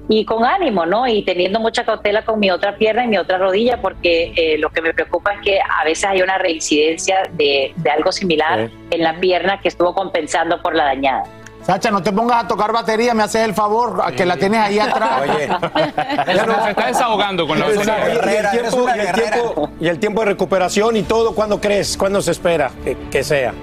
y 0.10 0.26
con 0.26 0.44
ánimo, 0.44 0.86
¿no? 0.86 1.08
Y 1.08 1.24
teniendo 1.24 1.60
mucha 1.60 1.86
cautela 1.86 2.26
con 2.26 2.40
mi 2.40 2.50
otra 2.50 2.76
pierna 2.76 3.06
y 3.06 3.08
mi 3.08 3.18
otra 3.18 3.38
rodilla, 3.38 3.80
porque 3.82 4.34
eh, 4.36 4.58
lo 4.58 4.70
que 4.70 4.82
me 4.82 4.94
preocupa 4.94 5.34
es 5.34 5.42
que 5.42 5.60
a 5.60 5.84
veces 5.86 6.06
hay 6.06 6.22
una 6.22 6.38
reincidencia 6.38 7.24
de, 7.34 7.74
de 7.76 7.90
algo 7.90 8.12
similar 8.12 8.70
en 8.90 9.02
la 9.04 9.20
pierna 9.20 9.62
que 9.62 9.68
estuvo 9.68 9.94
compensando 9.94 10.62
por 10.62 10.76
la 10.76 10.86
dañada. 10.86 11.24
Sacha, 11.68 11.92
no 11.92 12.02
te 12.02 12.14
pongas 12.14 12.46
a 12.46 12.48
tocar 12.48 12.72
batería, 12.72 13.14
me 13.14 13.24
haces 13.24 13.44
el 13.44 13.54
favor, 13.54 14.02
a 14.02 14.14
que 14.14 14.26
la 14.26 14.38
tienes 14.38 14.62
ahí 14.62 14.80
atrás. 14.80 15.22
Oye, 15.22 15.50
se 16.64 16.70
está 16.70 16.88
desahogando 16.88 17.46
con 17.46 17.60
la 17.60 17.68
y, 17.68 17.72
el 17.72 17.82
tiempo, 17.82 18.88
y, 18.96 19.00
el 19.00 19.12
tiempo, 19.12 19.70
y 19.78 19.88
el 19.90 20.00
tiempo 20.00 20.22
de 20.22 20.28
recuperación 20.28 20.96
y 20.96 21.04
todo, 21.04 21.36
¿cuándo 21.36 21.60
crees? 21.60 21.98
¿Cuándo 21.98 22.22
se 22.22 22.32
espera 22.32 22.72
que 23.12 23.22
sea? 23.22 23.54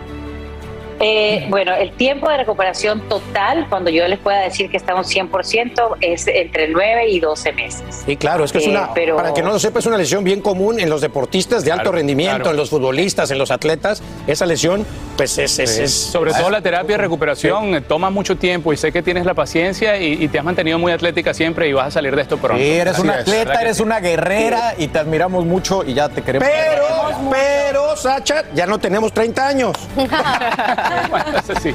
Eh, 1.01 1.47
bueno, 1.49 1.75
el 1.75 1.93
tiempo 1.93 2.29
de 2.29 2.39
recuperación 2.39 3.09
total, 3.09 3.67
cuando 3.69 3.91
yo 3.91 4.07
les 4.07 4.19
pueda 4.19 4.41
decir 4.41 4.71
que 4.71 4.77
estamos 4.77 5.09
100%, 5.15 5.97
es 6.01 6.27
entre 6.29 6.69
9 6.69 7.09
y 7.09 7.21
12 7.21 7.53
meses. 7.53 8.05
Y 8.07 8.17
claro, 8.17 8.45
es 8.45 8.53
que 8.53 8.59
es 8.59 8.67
una, 8.67 8.91
eh, 8.95 9.13
para 9.15 9.35
que 9.35 9.43
no 9.43 9.51
lo 9.51 9.59
sepa, 9.59 9.81
es 9.81 9.87
una 9.87 9.97
lesión 9.97 10.25
bien 10.25 10.41
común 10.41 10.81
en 10.81 10.89
los 10.89 11.01
deportistas 11.01 11.65
de 11.65 11.73
alto 11.73 11.93
rendimiento, 11.93 12.51
en 12.51 12.57
los 12.57 12.71
futbolistas, 12.71 13.31
en 13.31 13.39
los 13.39 13.51
atletas. 13.51 14.03
Esa 14.27 14.47
lesión, 14.47 14.87
pues 15.17 15.39
es... 15.39 15.59
es, 15.59 15.93
Sobre 15.93 16.33
todo 16.33 16.51
la 16.51 16.61
terapia 16.61 16.97
de 16.97 17.03
recuperación 17.03 17.75
eh, 17.75 17.81
toma 17.81 18.11
mucho 18.11 18.37
tiempo 18.37 18.73
y 18.73 18.77
sé 18.77 18.93
que 18.93 19.03
tienes 19.03 19.27
la 19.27 19.35
paciencia 19.35 19.99
y, 19.99 20.29
te 20.29 20.39
has 20.39 20.45
mantenido 20.45 20.79
muy 20.79 20.91
atlética 20.91 21.35
siempre 21.35 21.69
y 21.69 21.73
vas 21.73 21.89
a 21.89 21.91
salir 21.93 22.17
de 22.17 22.23
esto 22.23 22.39
pronto. 22.39 22.63
Sí, 22.63 22.71
eres 22.71 22.99
una 22.99 23.15
atleta, 23.15 23.61
eres 23.61 23.81
una 23.81 24.01
guerrera 24.01 24.75
y 24.79 24.89
te 24.89 24.99
admiramos 24.99 25.45
mucho 25.45 25.85
y 25.85 25.95
ya 25.95 26.09
te 26.09 26.23
queremos. 26.23 26.49
Pero, 26.49 26.85
pero, 27.31 27.97
Sacha, 27.97 28.45
ya 28.55 28.67
no 28.67 28.79
tenemos 28.79 29.13
30 29.13 29.47
años. 29.47 29.77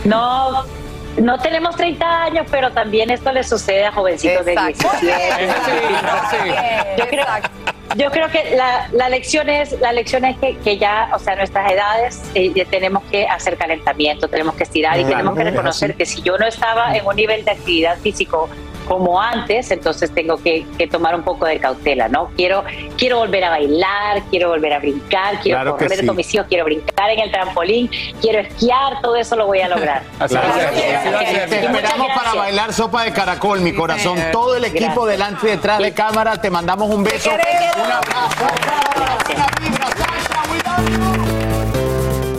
No, 0.06 0.64
no 1.18 1.38
tenemos 1.40 1.76
30 1.76 2.24
años, 2.24 2.48
pero 2.50 2.72
también 2.72 3.10
esto 3.10 3.32
le 3.32 3.44
sucede 3.44 3.86
a 3.86 3.92
jovencitos 3.92 4.46
de 4.46 4.52
17. 4.52 4.98
Yo 7.96 8.12
creo, 8.12 8.30
que 8.30 8.56
la, 8.56 9.10
lección 9.10 9.50
es, 9.50 9.80
la 9.80 9.92
lección 9.92 10.24
es 10.24 10.38
que, 10.38 10.78
ya, 10.78 11.10
o 11.14 11.18
sea, 11.18 11.36
nuestras 11.36 11.72
edades 11.72 12.22
eh, 12.36 12.52
ya 12.54 12.64
tenemos 12.66 13.04
que 13.06 13.28
hacer 13.28 13.58
calentamiento, 13.58 14.28
tenemos 14.28 14.54
que 14.54 14.64
estirar 14.64 15.00
y 15.00 15.06
tenemos 15.06 15.36
que 15.36 15.44
reconocer 15.44 15.96
que 15.96 16.06
si 16.06 16.22
yo 16.22 16.38
no 16.38 16.46
estaba 16.46 16.96
en 16.96 17.06
un 17.06 17.16
nivel 17.16 17.44
de 17.44 17.52
actividad 17.52 17.98
físico 17.98 18.48
como 18.90 19.22
antes, 19.22 19.70
entonces 19.70 20.12
tengo 20.12 20.38
que, 20.38 20.66
tomar 20.92 21.14
un 21.16 21.22
poco 21.22 21.46
de 21.46 21.60
cautela, 21.60 22.10
¿no? 22.10 22.32
Quiero, 22.36 22.64
quiero 22.98 23.20
volver 23.20 23.44
a 23.44 23.52
bailar, 23.52 24.24
quiero 24.32 24.50
volver 24.50 24.74
a 24.74 24.80
brincar, 24.80 25.40
quiero 25.42 25.78
correr 25.78 26.04
con 26.08 26.16
mis 26.16 26.34
hijos, 26.34 26.48
quiero 26.50 26.66
brincar 26.66 27.12
en 27.12 27.20
el 27.20 27.32
trampolín, 27.32 27.92
quiero 28.20 28.40
esquiar, 28.40 29.00
todo 29.02 29.16
eso 29.16 29.36
lo 29.36 29.46
voy 29.46 29.62
a 29.62 29.70
lograr. 29.70 30.02
Te 30.28 31.60
esperamos 31.66 32.08
para 32.16 32.34
bailar 32.34 32.74
sopa 32.74 33.04
de 33.04 33.14
caracol, 33.14 33.62
mi 33.62 33.74
corazón. 33.74 34.18
Todo 34.32 34.56
el 34.56 34.66
equipo 34.66 35.06
delante 35.06 35.46
y 35.48 35.52
detrás 35.52 35.78
de 35.78 35.94
cámara, 35.94 36.42
te 36.42 36.50
mandamos 36.50 36.90
un 36.90 37.04
beso, 37.04 37.30
un 37.30 37.92
abrazo, 37.92 38.46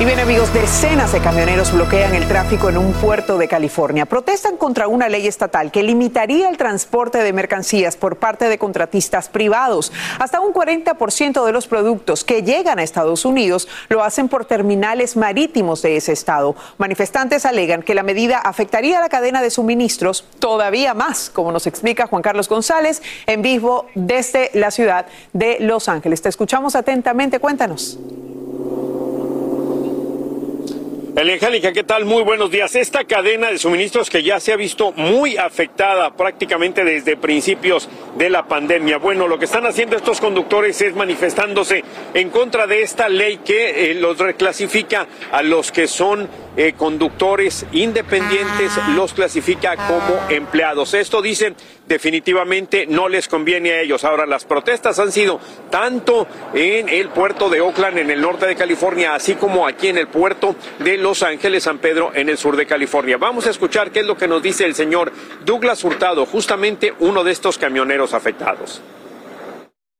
Y 0.00 0.04
bien 0.04 0.18
amigos, 0.18 0.52
decenas 0.52 1.12
de 1.12 1.20
camioneros 1.20 1.72
bloquean 1.72 2.16
el 2.16 2.26
tráfico 2.26 2.68
en 2.68 2.78
un 2.78 2.92
puerto 2.94 3.38
de 3.38 3.46
California. 3.46 4.06
Protestan 4.06 4.56
contra 4.56 4.88
una 4.88 5.08
ley 5.08 5.28
estatal 5.28 5.70
que 5.70 5.84
limitaría 5.84 6.48
el 6.48 6.56
transporte 6.56 7.18
de 7.18 7.32
mercancías 7.32 7.96
por 7.96 8.16
parte 8.16 8.48
de 8.48 8.58
contratistas 8.58 9.28
privados. 9.28 9.92
Hasta 10.18 10.40
un 10.40 10.52
40% 10.52 11.46
de 11.46 11.52
los 11.52 11.68
productos 11.68 12.24
que 12.24 12.42
llegan 12.42 12.80
a 12.80 12.82
Estados 12.82 13.24
Unidos 13.24 13.68
lo 13.88 14.02
hacen 14.02 14.28
por 14.28 14.46
terminales 14.46 15.16
marítimos 15.16 15.80
de 15.80 15.96
ese 15.96 16.10
estado. 16.10 16.56
Manifestantes 16.76 17.46
alegan 17.46 17.84
que 17.84 17.94
la 17.94 18.02
medida 18.02 18.38
afectaría 18.38 18.98
a 18.98 19.00
la 19.00 19.08
cadena 19.08 19.42
de 19.42 19.50
suministros 19.50 20.26
todavía 20.40 20.92
más, 20.94 21.30
como 21.30 21.52
nos 21.52 21.68
explica 21.68 22.08
Juan 22.08 22.22
Carlos 22.22 22.48
González 22.48 23.00
en 23.26 23.42
vivo 23.42 23.86
desde 23.94 24.50
la 24.54 24.72
ciudad 24.72 25.06
de 25.32 25.58
Los 25.60 25.88
Ángeles. 25.88 26.20
Te 26.20 26.30
escuchamos 26.30 26.74
atentamente, 26.74 27.38
cuéntanos. 27.38 27.96
Angélica, 31.16 31.72
¿qué 31.72 31.84
tal? 31.84 32.04
Muy 32.04 32.24
buenos 32.24 32.50
días. 32.50 32.74
Esta 32.74 33.04
cadena 33.04 33.48
de 33.48 33.58
suministros 33.58 34.10
que 34.10 34.24
ya 34.24 34.40
se 34.40 34.52
ha 34.52 34.56
visto 34.56 34.90
muy 34.92 35.36
afectada 35.36 36.12
prácticamente 36.16 36.82
desde 36.82 37.16
principios 37.16 37.88
de 38.18 38.28
la 38.28 38.48
pandemia. 38.48 38.98
Bueno, 38.98 39.28
lo 39.28 39.38
que 39.38 39.44
están 39.44 39.64
haciendo 39.64 39.96
estos 39.96 40.20
conductores 40.20 40.80
es 40.82 40.94
manifestándose 40.96 41.84
en 42.14 42.30
contra 42.30 42.66
de 42.66 42.82
esta 42.82 43.08
ley 43.08 43.38
que 43.38 43.92
eh, 43.92 43.94
los 43.94 44.18
reclasifica 44.18 45.06
a 45.30 45.42
los 45.42 45.70
que 45.70 45.86
son 45.86 46.28
eh, 46.56 46.74
conductores 46.76 47.64
independientes, 47.72 48.72
los 48.94 49.14
clasifica 49.14 49.76
como 49.76 50.28
empleados. 50.30 50.94
Esto 50.94 51.22
dicen 51.22 51.54
definitivamente 51.86 52.86
no 52.86 53.08
les 53.08 53.28
conviene 53.28 53.72
a 53.72 53.80
ellos. 53.80 54.04
Ahora, 54.04 54.26
las 54.26 54.44
protestas 54.44 54.98
han 54.98 55.12
sido 55.12 55.40
tanto 55.70 56.26
en 56.52 56.88
el 56.88 57.08
puerto 57.08 57.48
de 57.48 57.60
Oakland, 57.60 57.98
en 57.98 58.10
el 58.10 58.20
norte 58.20 58.46
de 58.46 58.56
California, 58.56 59.14
así 59.14 59.34
como 59.34 59.66
aquí 59.66 59.88
en 59.88 59.98
el 59.98 60.08
puerto 60.08 60.56
de 60.78 60.96
Los 60.96 61.22
Ángeles, 61.22 61.64
San 61.64 61.78
Pedro, 61.78 62.10
en 62.14 62.28
el 62.28 62.38
sur 62.38 62.56
de 62.56 62.66
California. 62.66 63.16
Vamos 63.18 63.46
a 63.46 63.50
escuchar 63.50 63.90
qué 63.90 64.00
es 64.00 64.06
lo 64.06 64.16
que 64.16 64.28
nos 64.28 64.42
dice 64.42 64.64
el 64.64 64.74
señor 64.74 65.12
Douglas 65.44 65.84
Hurtado, 65.84 66.26
justamente 66.26 66.94
uno 67.00 67.24
de 67.24 67.32
estos 67.32 67.58
camioneros 67.58 68.14
afectados. 68.14 68.80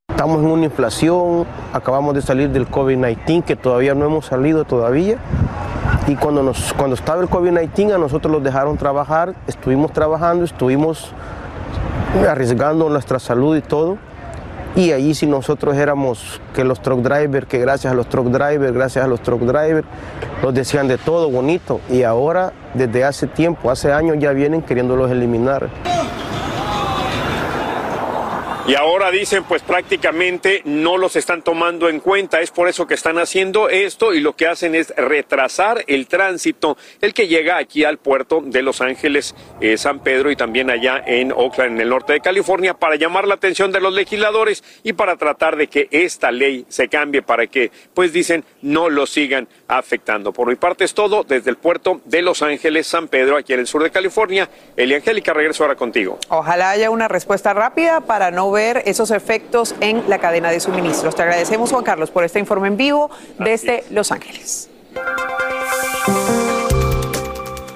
Estamos 0.09 0.39
en 0.39 0.47
una 0.47 0.65
inflación, 0.65 1.45
acabamos 1.73 2.15
de 2.15 2.23
salir 2.23 2.49
del 2.51 2.69
COVID-19, 2.69 3.45
que 3.45 3.57
todavía 3.57 3.95
no 3.95 4.07
hemos 4.07 4.27
salido 4.27 4.65
todavía. 4.65 5.19
Y 6.07 6.17
cuando, 6.17 6.43
nos, 6.43 6.73
cuando 6.75 6.95
estaba 6.95 7.23
el 7.23 7.29
COVID-19 7.29 7.95
a 7.95 7.99
nosotros 7.99 8.31
los 8.31 8.43
dejaron 8.43 8.77
trabajar, 8.77 9.35
estuvimos 9.47 9.93
trabajando, 9.93 10.45
estuvimos 10.45 11.13
arriesgando 12.29 12.89
nuestra 12.89 13.19
salud 13.19 13.57
y 13.57 13.61
todo. 13.61 13.99
Y 14.77 14.91
allí 14.91 15.15
si 15.15 15.27
nosotros 15.27 15.77
éramos 15.77 16.41
que 16.53 16.65
los 16.65 16.83
truck 16.83 17.01
drivers, 17.01 17.47
que 17.47 17.59
gracias 17.59 17.93
a 17.93 17.97
los 17.97 18.09
truck 18.09 18.27
drivers, 18.27 18.73
gracias 18.73 19.05
a 19.05 19.09
los 19.09 19.21
truck 19.23 19.43
drivers, 19.43 19.87
nos 20.43 20.53
decían 20.53 20.89
de 20.89 20.99
todo 20.99 21.31
bonito. 21.31 21.81
Y 21.89 22.03
ahora, 22.03 22.53
desde 22.75 23.05
hace 23.05 23.29
tiempo, 23.29 23.71
hace 23.71 23.93
años 23.93 24.17
ya 24.19 24.33
vienen 24.33 24.63
queriéndolos 24.63 25.13
eliminar. 25.13 25.69
Y 28.67 28.77
ahora 28.77 29.11
dicen, 29.11 29.45
pues 29.45 29.63
prácticamente 29.63 30.63
no 30.65 30.97
los 30.97 31.17
están 31.17 31.43
tomando 31.43 31.91
en 31.91 32.01
cuenta. 32.01 32.41
Es 32.41 32.51
por 32.51 32.67
eso 32.67 32.87
que 32.87 32.95
están 32.95 33.19
haciendo 33.19 33.69
esto 33.69 34.15
y 34.15 34.21
lo 34.21 34.37
que 34.37 34.47
hacen 34.47 34.75
es 34.75 34.89
retrasar 34.97 35.85
el 35.87 36.07
tránsito, 36.07 36.79
el 37.03 37.13
que 37.13 37.29
llega 37.29 37.59
aquí 37.59 37.85
al 37.85 37.99
puerto 37.99 38.43
de 38.43 38.63
Los 38.63 38.81
Ángeles, 38.81 39.35
eh, 39.61 39.77
San 39.77 40.03
Pedro 40.03 40.31
y 40.31 40.37
también 40.37 40.71
allá 40.71 41.05
en 41.07 41.31
Oakland, 41.31 41.73
en 41.73 41.81
el 41.83 41.91
norte 41.91 42.15
de 42.15 42.21
California, 42.21 42.73
para 42.73 42.97
llamar 42.97 43.29
la 43.29 43.35
atención 43.35 43.71
de 43.71 43.83
los 43.83 43.93
legisladores 43.93 44.65
y 44.83 44.95
para 44.95 45.17
tratar 45.17 45.57
de 45.57 45.67
que 45.67 45.89
esta 45.91 46.33
ley 46.33 46.65
se 46.71 46.89
cambie 46.89 47.21
para 47.21 47.47
que, 47.47 47.71
pues 47.93 48.15
dicen, 48.15 48.47
no 48.63 48.89
lo 48.89 49.05
sigan 49.05 49.47
afectando. 49.69 50.33
Por 50.33 50.49
mi 50.49 50.57
parte 50.57 50.85
es 50.85 50.95
todo 50.95 51.25
desde 51.25 51.51
el 51.51 51.57
puerto 51.57 52.01
de 52.05 52.23
Los 52.23 52.43
Ángeles, 52.43 52.87
San 52.87 53.09
Pedro, 53.09 53.37
aquí 53.37 53.53
en 53.53 53.61
el 53.61 53.67
sur 53.67 53.83
de 53.83 53.91
California. 53.91 54.49
Eli 54.77 54.95
Angélica, 54.95 55.33
regreso 55.33 55.65
ahora 55.65 55.77
contigo. 55.77 56.19
Ojalá 56.29 56.71
haya 56.71 56.91
una 56.91 57.09
respuesta 57.09 57.55
rápida 57.55 58.01
para 58.01 58.31
no 58.31 58.51
ver 58.51 58.83
esos 58.87 59.11
efectos 59.11 59.75
en 59.81 60.09
la 60.09 60.19
cadena 60.19 60.51
de 60.51 60.61
suministros. 60.61 61.15
Te 61.15 61.23
agradecemos, 61.23 61.71
Juan 61.71 61.85
Carlos, 61.85 62.11
por 62.11 62.25
este 62.25 62.39
informe 62.39 62.69
en 62.69 62.77
vivo 62.77 63.11
desde 63.39 63.85
Los 63.91 64.13
Ángeles. 64.13 64.71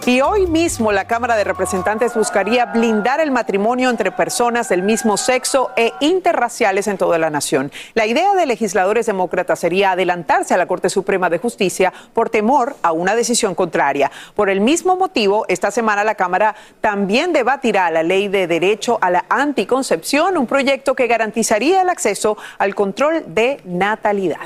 Y 0.08 0.22
hoy 0.22 0.46
mismo 0.46 0.90
la 0.90 1.04
Cámara 1.04 1.36
de 1.36 1.44
Representantes 1.44 2.14
buscaría 2.14 2.64
blindar 2.64 3.20
el 3.20 3.30
matrimonio 3.30 3.90
entre 3.90 4.10
personas 4.10 4.70
del 4.70 4.82
mismo 4.82 5.18
sexo 5.18 5.70
e 5.76 5.92
interraciales 6.00 6.86
en 6.86 6.96
toda 6.96 7.18
la 7.18 7.28
nación. 7.28 7.70
La 7.92 8.06
idea 8.06 8.34
de 8.34 8.46
legisladores 8.46 9.04
demócratas 9.04 9.58
sería 9.58 9.90
adelantarse 9.90 10.54
a 10.54 10.56
la 10.56 10.64
Corte 10.64 10.88
Suprema 10.88 11.28
de 11.28 11.36
Justicia 11.36 11.92
por 12.14 12.30
temor 12.30 12.76
a 12.80 12.92
una 12.92 13.14
decisión 13.14 13.54
contraria. 13.54 14.10
Por 14.34 14.48
el 14.48 14.62
mismo 14.62 14.96
motivo, 14.96 15.44
esta 15.46 15.70
semana 15.70 16.04
la 16.04 16.14
Cámara 16.14 16.54
también 16.80 17.34
debatirá 17.34 17.90
la 17.90 18.02
ley 18.02 18.28
de 18.28 18.46
derecho 18.46 18.96
a 19.02 19.10
la 19.10 19.26
anticoncepción, 19.28 20.38
un 20.38 20.46
proyecto 20.46 20.94
que 20.94 21.06
garantizaría 21.06 21.82
el 21.82 21.90
acceso 21.90 22.38
al 22.56 22.74
control 22.74 23.24
de 23.34 23.60
natalidad. 23.66 24.38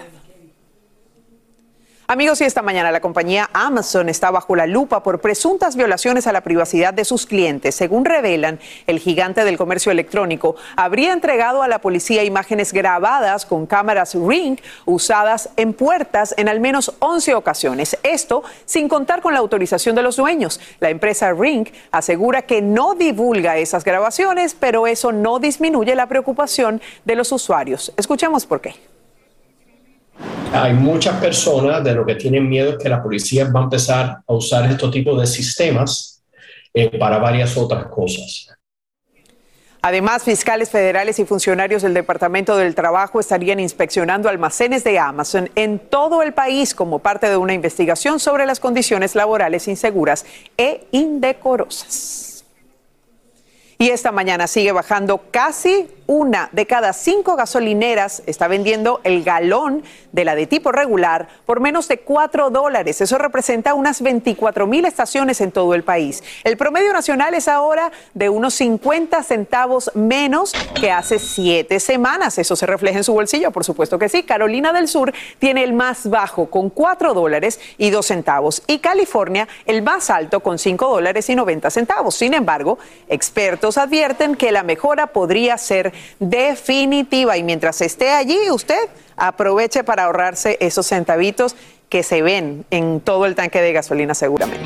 Amigos, 2.13 2.43
y 2.43 2.45
esta 2.45 2.61
mañana 2.61 2.93
la 2.93 3.01
compañía 3.01 3.49
Amazon 3.55 4.11
está 4.11 4.31
bajo 4.31 4.55
la 4.55 4.67
lupa 4.67 5.03
por 5.03 5.23
presuntas 5.23 5.77
violaciones 5.77 6.27
a 6.27 6.33
la 6.33 6.43
privacidad 6.43 6.93
de 6.93 7.07
sus 7.07 7.25
clientes. 7.25 7.75
Según 7.75 8.05
revelan, 8.05 8.61
el 8.87 8.99
gigante 8.99 9.47
del 9.47 9.57
comercio 9.57 9.91
electrónico 9.91 10.57
habría 10.77 11.15
entregado 11.15 11.63
a 11.63 11.69
la 11.69 11.79
policía 11.79 12.23
imágenes 12.23 12.75
grabadas 12.75 13.47
con 13.47 13.65
cámaras 13.65 14.15
Ring 14.15 14.59
usadas 14.85 15.49
en 15.57 15.73
puertas 15.73 16.35
en 16.37 16.51
al 16.51 16.61
menos 16.61 16.93
11 16.99 17.35
ocasiones. 17.35 17.97
Esto 18.03 18.43
sin 18.67 18.91
contar 18.91 19.23
con 19.23 19.33
la 19.33 19.39
autorización 19.39 19.97
de 19.97 20.03
los 20.03 20.17
dueños. 20.17 20.61
La 20.81 20.91
empresa 20.91 21.33
Ring 21.33 21.67
asegura 21.93 22.43
que 22.43 22.61
no 22.61 22.95
divulga 22.95 23.57
esas 23.57 23.85
grabaciones, 23.85 24.55
pero 24.61 24.87
eso 24.87 25.13
no 25.13 25.39
disminuye 25.39 25.95
la 25.95 26.09
preocupación 26.09 26.83
de 27.07 27.17
los 27.17 27.33
usuarios. 27.33 27.91
Escuchemos 27.97 28.45
por 28.45 28.61
qué. 28.61 28.92
Hay 30.53 30.75
muchas 30.75 31.19
personas 31.21 31.83
de 31.83 31.95
lo 31.95 32.05
que 32.05 32.15
tienen 32.15 32.49
miedo 32.49 32.73
es 32.73 32.79
que 32.79 32.89
la 32.89 33.03
policía 33.03 33.49
va 33.51 33.61
a 33.61 33.65
empezar 33.65 34.19
a 34.27 34.33
usar 34.33 34.71
estos 34.71 34.91
tipos 34.91 35.19
de 35.21 35.27
sistemas 35.27 36.23
eh, 36.75 36.99
para 36.99 37.19
varias 37.19 37.57
otras 37.57 37.87
cosas. 37.87 38.49
Además, 39.85 40.23
fiscales 40.23 40.71
federales 40.71 41.19
y 41.19 41.25
funcionarios 41.25 41.83
del 41.83 41.93
Departamento 41.93 42.57
del 42.57 42.77
Trabajo 42.77 43.19
estarían 43.19 43.59
inspeccionando 43.59 44.29
almacenes 44.29 44.85
de 44.85 44.99
Amazon 44.99 45.51
en 45.57 45.81
todo 45.81 46.23
el 46.23 46.33
país 46.35 46.73
como 46.73 47.01
parte 47.01 47.29
de 47.29 47.37
una 47.37 47.53
investigación 47.53 48.21
sobre 48.21 48.47
las 48.47 48.61
condiciones 48.61 49.17
laborales 49.17 49.67
inseguras 49.67 50.25
e 50.57 50.87
indecorosas. 50.93 52.32
Y 53.83 53.91
esta 53.91 54.13
mañana 54.13 54.47
sigue 54.47 54.71
bajando 54.71 55.23
casi 55.33 55.89
una 56.07 56.51
de 56.53 56.67
cada 56.67 56.93
cinco 56.93 57.37
gasolineras 57.37 58.23
está 58.27 58.47
vendiendo 58.47 59.01
el 59.03 59.25
galón 59.25 59.83
de 60.13 60.25
la 60.25 60.35
de 60.35 60.47
tipo 60.47 60.71
regular 60.71 61.29
por 61.47 61.61
menos 61.61 61.89
de 61.89 62.01
4 62.01 62.51
dólares. 62.51 63.01
Eso 63.01 63.19
representa 63.19 63.73
unas 63.75 64.03
24 64.03 64.67
mil 64.67 64.85
estaciones 64.85 65.41
en 65.41 65.53
todo 65.53 65.75
el 65.75 65.85
país. 65.85 66.23
El 66.45 66.57
promedio 66.57 66.93
nacional 66.93 67.35
es 67.35 67.49
ahora 67.49 67.93
de 68.15 68.29
unos 68.29 68.55
50 68.55 69.23
centavos 69.23 69.91
menos 69.95 70.53
que 70.79 70.91
hace 70.91 71.19
siete 71.19 71.81
semanas. 71.81 72.39
Eso 72.39 72.57
se 72.57 72.67
refleja 72.67 72.99
en 72.99 73.05
su 73.05 73.15
bolsillo, 73.15 73.51
por 73.51 73.65
supuesto 73.65 73.99
que 73.99 74.09
sí. 74.09 74.23
Carolina 74.23 74.73
del 74.73 74.89
Sur 74.89 75.15
tiene 75.39 75.65
el 75.65 75.73
más 75.73 76.11
bajo 76.11 76.51
con 76.51 76.69
4 76.69 77.15
dólares 77.15 77.59
y 77.79 77.91
2 77.91 78.05
centavos 78.05 78.63
y 78.67 78.81
California 78.81 79.49
el 79.67 79.83
más 79.83 80.11
alto 80.11 80.41
con 80.41 80.59
5 80.59 80.89
dólares 80.89 81.31
y 81.31 81.35
90 81.35 81.71
centavos. 81.71 82.15
Sin 82.17 82.35
embargo, 82.35 82.79
expertos 83.09 83.72
advierten 83.79 84.37
que 84.37 84.53
la 84.53 84.63
mejora 84.63 85.09
podría 85.09 85.59
ser 85.59 85.93
definitiva 86.19 87.37
y 87.37 87.43
mientras 87.43 87.81
esté 87.81 88.11
allí 88.11 88.51
usted 88.51 88.89
aproveche 89.17 89.85
para 89.85 90.05
ahorrarse 90.05 90.57
esos 90.61 90.87
centavitos 90.87 91.57
que 91.93 92.03
se 92.03 92.23
ven 92.23 92.65
en 92.71 93.01
todo 93.01 93.27
el 93.27 93.35
tanque 93.35 93.61
de 93.61 93.73
gasolina 93.75 94.15
seguramente. 94.15 94.65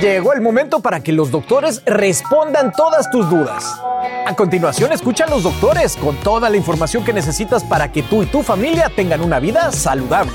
Llegó 0.00 0.32
el 0.32 0.40
momento 0.40 0.80
para 0.80 1.00
que 1.00 1.12
los 1.12 1.30
doctores 1.30 1.82
respondan 1.86 2.72
todas 2.72 3.10
tus 3.12 3.30
dudas. 3.30 3.80
A 4.26 4.34
continuación, 4.34 4.92
escucha 4.92 5.24
a 5.24 5.30
los 5.30 5.44
doctores 5.44 5.96
con 5.96 6.16
toda 6.16 6.50
la 6.50 6.56
información 6.56 7.04
que 7.04 7.12
necesitas 7.12 7.62
para 7.62 7.92
que 7.92 8.02
tú 8.02 8.24
y 8.24 8.26
tu 8.26 8.42
familia 8.42 8.90
tengan 8.94 9.20
una 9.20 9.38
vida 9.38 9.70
saludable. 9.70 10.32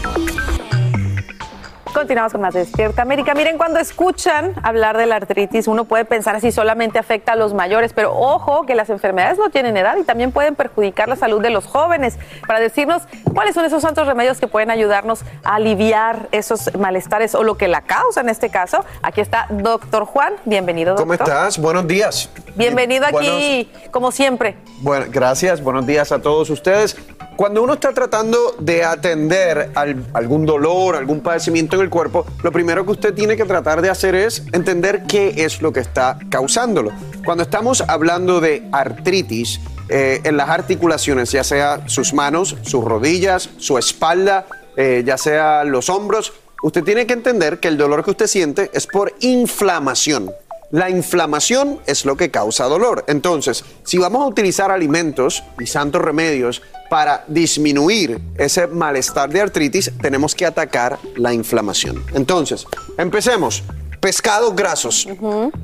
Continuamos 1.94 2.32
con 2.32 2.42
más 2.42 2.54
Despierta 2.54 3.02
América. 3.02 3.34
Miren, 3.34 3.58
cuando 3.58 3.80
escuchan 3.80 4.54
hablar 4.64 4.96
de 4.98 5.06
la 5.06 5.16
artritis, 5.18 5.68
uno 5.68 5.86
puede 5.86 6.06
pensar 6.06 6.36
así 6.36 6.52
solamente 6.52 6.98
afecta 7.00 7.34
a 7.34 7.36
los 7.36 7.54
mayores, 7.54 7.94
pero 7.94 8.14
ojo 8.16 8.66
que 8.66 8.76
las 8.76 8.90
enfermedades 8.90 9.38
no 9.38 9.50
tienen 9.50 9.76
edad 9.76 9.98
y 9.98 10.04
también 10.04 10.32
pueden 10.32 10.56
perjudicar 10.56 11.10
la 11.10 11.16
salud 11.16 11.42
de 11.42 11.50
los 11.50 11.66
jóvenes. 11.66 12.18
Para 12.48 12.60
decirnos 12.60 13.02
cuáles 13.34 13.56
son 13.56 13.66
esos 13.66 13.82
santos 13.82 14.08
remedios 14.08 14.40
que 14.40 14.48
pueden 14.48 14.70
ayudarnos 14.72 15.22
a 15.44 15.56
aliviar 15.56 16.30
esos 16.32 16.74
malestares 16.78 17.34
o 17.36 17.44
lo 17.44 17.58
que 17.58 17.68
la 17.68 17.82
causa 17.82 18.22
en 18.22 18.30
este 18.30 18.50
caso, 18.50 18.86
aquí 19.02 19.20
está 19.20 19.48
doctor 19.50 20.06
Juan. 20.06 20.36
Bienvenido, 20.46 20.92
doctor. 20.92 21.04
¿Cómo 21.06 21.14
estás? 21.14 21.58
Buenos 21.58 21.88
días. 21.88 22.30
Bienvenido 22.56 23.08
aquí, 23.08 23.70
como 23.92 24.12
siempre. 24.12 24.56
Bueno, 24.82 25.08
gracias. 25.10 25.62
Buenos 25.62 25.86
días 25.86 26.12
a 26.12 26.22
todos 26.22 26.50
ustedes. 26.50 26.96
Cuando 27.36 27.64
uno 27.64 27.76
está 27.76 27.94
tratando 27.94 28.38
de 28.60 28.84
atender 28.84 29.72
al- 29.74 30.04
algún 30.14 30.46
dolor, 30.46 30.98
algún 30.98 31.22
padecimiento 31.22 31.79
el 31.82 31.90
cuerpo, 31.90 32.26
lo 32.44 32.52
primero 32.52 32.86
que 32.86 32.92
usted 32.92 33.14
tiene 33.14 33.36
que 33.36 33.46
tratar 33.46 33.82
de 33.82 33.90
hacer 33.90 34.16
es 34.16 34.44
entender 34.52 35.04
qué 35.08 35.34
es 35.38 35.62
lo 35.62 35.74
que 35.74 35.80
está 35.80 36.18
causándolo. 36.30 36.92
Cuando 37.26 37.44
estamos 37.44 37.82
hablando 37.88 38.40
de 38.40 38.68
artritis 38.72 39.60
eh, 39.90 40.22
en 40.24 40.38
las 40.38 40.50
articulaciones, 40.50 41.32
ya 41.32 41.44
sea 41.44 41.88
sus 41.88 42.14
manos, 42.14 42.56
sus 42.62 42.84
rodillas, 42.84 43.50
su 43.58 43.78
espalda, 43.78 44.46
eh, 44.78 45.04
ya 45.06 45.18
sea 45.18 45.64
los 45.64 45.90
hombros, 45.90 46.34
usted 46.64 46.84
tiene 46.84 47.08
que 47.08 47.14
entender 47.14 47.60
que 47.60 47.68
el 47.68 47.78
dolor 47.78 48.04
que 48.04 48.12
usted 48.12 48.28
siente 48.28 48.70
es 48.74 48.88
por 48.88 49.14
inflamación. 49.20 50.32
La 50.72 50.90
inflamación 50.90 51.80
es 51.88 52.06
lo 52.06 52.16
que 52.16 52.30
causa 52.30 52.66
dolor. 52.66 53.04
Entonces, 53.08 53.64
si 53.84 53.98
vamos 53.98 54.22
a 54.22 54.28
utilizar 54.28 54.70
alimentos 54.70 55.44
y 55.60 55.66
santos 55.66 56.02
remedios 56.02 56.62
para 56.92 57.24
disminuir 57.28 58.20
ese 58.38 58.68
malestar 58.68 59.30
de 59.32 59.42
artritis, 59.42 59.92
tenemos 60.00 60.36
que 60.36 60.46
atacar 60.46 61.00
la 61.16 61.34
inflamación. 61.34 62.04
Entonces, 62.14 62.66
empecemos. 63.00 63.64
Pescados 64.00 64.56
grasos. 64.56 65.08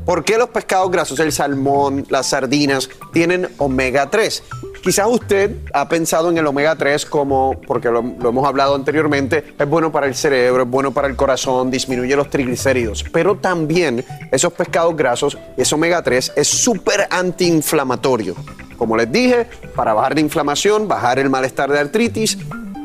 ¿Por 0.05 0.23
qué 0.25 0.37
los 0.37 0.49
pescados 0.49 0.91
grasos? 0.91 1.19
El 1.19 1.31
salmón, 1.31 2.05
las 2.09 2.27
sardinas, 2.27 2.89
tienen 3.13 3.47
omega 3.57 4.09
3. 4.09 4.43
Quizás 4.83 5.07
usted 5.09 5.55
ha 5.73 5.87
pensado 5.87 6.29
en 6.29 6.37
el 6.37 6.45
omega 6.45 6.75
3 6.75 7.05
como, 7.05 7.59
porque 7.65 7.89
lo, 7.89 8.01
lo 8.01 8.29
hemos 8.29 8.45
hablado 8.45 8.75
anteriormente, 8.75 9.55
es 9.57 9.69
bueno 9.69 9.91
para 9.91 10.05
el 10.05 10.15
cerebro, 10.15 10.63
es 10.63 10.69
bueno 10.69 10.91
para 10.91 11.07
el 11.07 11.15
corazón, 11.15 11.71
disminuye 11.71 12.15
los 12.15 12.29
triglicéridos, 12.29 13.03
pero 13.11 13.35
también 13.35 14.05
esos 14.31 14.53
pescados 14.53 14.95
grasos, 14.95 15.37
ese 15.57 15.73
omega 15.73 16.03
3 16.03 16.33
es 16.35 16.47
súper 16.47 17.07
antiinflamatorio. 17.09 18.35
Como 18.77 18.97
les 18.97 19.11
dije, 19.11 19.47
para 19.75 19.93
bajar 19.93 20.13
de 20.13 20.21
inflamación, 20.21 20.87
bajar 20.87 21.19
el 21.19 21.29
malestar 21.29 21.71
de 21.71 21.79
artritis, 21.79 22.37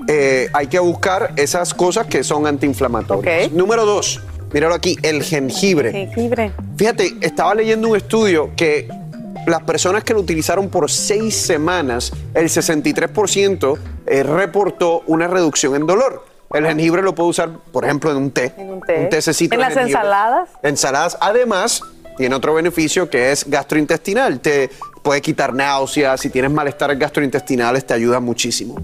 eh, 0.07 0.49
hay 0.53 0.67
que 0.69 0.79
buscar 0.79 1.33
esas 1.37 1.75
cosas 1.75 2.07
que 2.07 2.25
son 2.25 2.47
antiinflamatorias. 2.47 3.53
Número 3.53 3.85
dos, 3.85 4.21
míralo 4.53 4.75
aquí, 4.75 4.97
el 5.03 5.23
jengibre. 5.23 5.93
Jengibre. 5.93 6.53
Fíjate, 6.77 7.15
estaba 7.21 7.55
leyendo 7.55 7.89
un 7.89 7.97
estudio 7.97 8.51
que 8.57 8.89
las 9.47 9.63
personas 9.63 10.05
que 10.05 10.13
lo 10.13 10.21
utilizaron 10.21 10.69
por 10.69 10.91
seis 10.91 11.35
semanas, 11.37 12.13
el 12.35 12.49
63% 12.49 13.79
eh, 14.07 14.23
reportó 14.23 15.03
una 15.07 15.27
reducción 15.29 15.75
en 15.75 15.87
dolor. 15.87 16.25
El 16.53 16.67
jengibre 16.67 17.01
lo 17.03 17.15
puede 17.15 17.31
usar, 17.31 17.51
por 17.73 17.85
ejemplo, 17.85 18.11
en 18.11 18.17
un 18.17 18.31
té. 18.33 18.53
En 18.59 18.71
un 18.71 18.81
té. 18.81 18.99
Un 19.05 19.09
tececito 19.09 19.55
En 19.55 19.61
de 19.61 19.67
las 19.67 19.75
jengibre. 19.75 20.01
ensaladas. 20.01 20.49
Ensaladas. 20.63 21.19
Además, 21.21 21.83
tiene 22.17 22.35
otro 22.35 22.55
beneficio 22.55 23.09
que 23.09 23.31
es 23.31 23.49
gastrointestinal. 23.49 24.41
Te 24.41 24.69
puede 25.03 25.21
quitar 25.23 25.55
náuseas. 25.55 26.21
Si 26.21 26.29
tienes 26.29 26.51
malestares 26.51 26.99
gastrointestinales, 26.99 27.87
te 27.87 27.95
ayuda 27.95 28.19
muchísimo. 28.19 28.77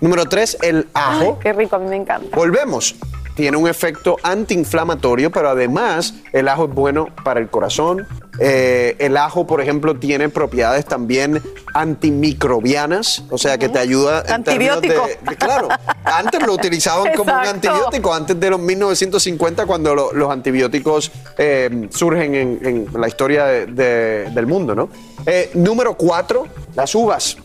Número 0.00 0.24
tres, 0.26 0.58
el 0.62 0.88
ajo. 0.94 1.38
Qué 1.38 1.52
rico, 1.52 1.76
a 1.76 1.78
mí 1.78 1.88
me 1.88 1.96
encanta. 1.96 2.36
Volvemos. 2.36 2.96
Tiene 3.36 3.56
un 3.56 3.68
efecto 3.68 4.16
antiinflamatorio, 4.22 5.30
pero 5.30 5.50
además 5.50 6.14
el 6.32 6.48
ajo 6.48 6.64
es 6.64 6.70
bueno 6.74 7.06
para 7.22 7.38
el 7.38 7.48
corazón. 7.48 8.06
Eh, 8.40 8.96
el 8.98 9.16
ajo, 9.16 9.46
por 9.46 9.60
ejemplo, 9.60 9.94
tiene 9.98 10.28
propiedades 10.30 10.84
también 10.86 11.40
antimicrobianas, 11.74 13.24
o 13.30 13.38
sea 13.38 13.58
que 13.58 13.68
te 13.68 13.78
ayuda 13.78 14.20
en 14.20 14.42
de- 14.80 15.36
claro, 15.36 15.68
antes 16.04 16.46
lo 16.46 16.54
utilizaban 16.54 17.12
como 17.14 17.32
un 17.32 17.38
antibiótico, 17.46 18.14
antes 18.14 18.40
de 18.40 18.50
los 18.50 18.60
1950, 18.60 19.66
cuando 19.66 19.94
lo- 19.94 20.12
los 20.12 20.30
antibióticos 20.30 21.12
eh, 21.38 21.88
surgen 21.90 22.34
en, 22.34 22.58
en 22.62 23.00
la 23.00 23.08
historia 23.08 23.44
de- 23.46 23.66
de- 23.66 24.30
del 24.30 24.46
mundo, 24.46 24.74
¿no? 24.74 24.88
Eh, 25.26 25.50
número 25.54 25.94
cuatro, 25.94 26.46
las 26.74 26.94
uvas. 26.94 27.36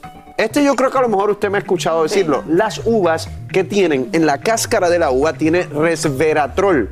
Este 0.42 0.64
yo 0.64 0.76
creo 0.76 0.89
que 0.89 0.98
a 0.98 1.02
lo 1.02 1.10
mejor 1.10 1.30
usted 1.30 1.50
me 1.52 1.58
ha 1.58 1.62
escuchado 1.62 2.02
decirlo. 2.02 2.44
Las 2.48 2.82
uvas 2.86 3.30
que 3.54 3.64
tienen 3.64 4.10
en 4.12 4.26
la 4.26 4.39
cáscara 4.39 4.89
de 4.89 4.98
la 4.98 5.12
uva 5.12 5.34
tiene 5.34 5.64
resveratrol. 5.64 6.89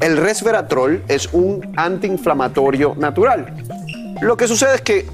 El 0.00 0.16
resveratrol 0.18 1.02
es 1.08 1.28
un 1.32 1.72
antiinflamatorio 1.76 2.94
natural. 2.98 3.54
Lo 4.20 4.36
que 4.36 4.46
sucede 4.46 4.74
es 4.74 4.80
que 4.82 5.06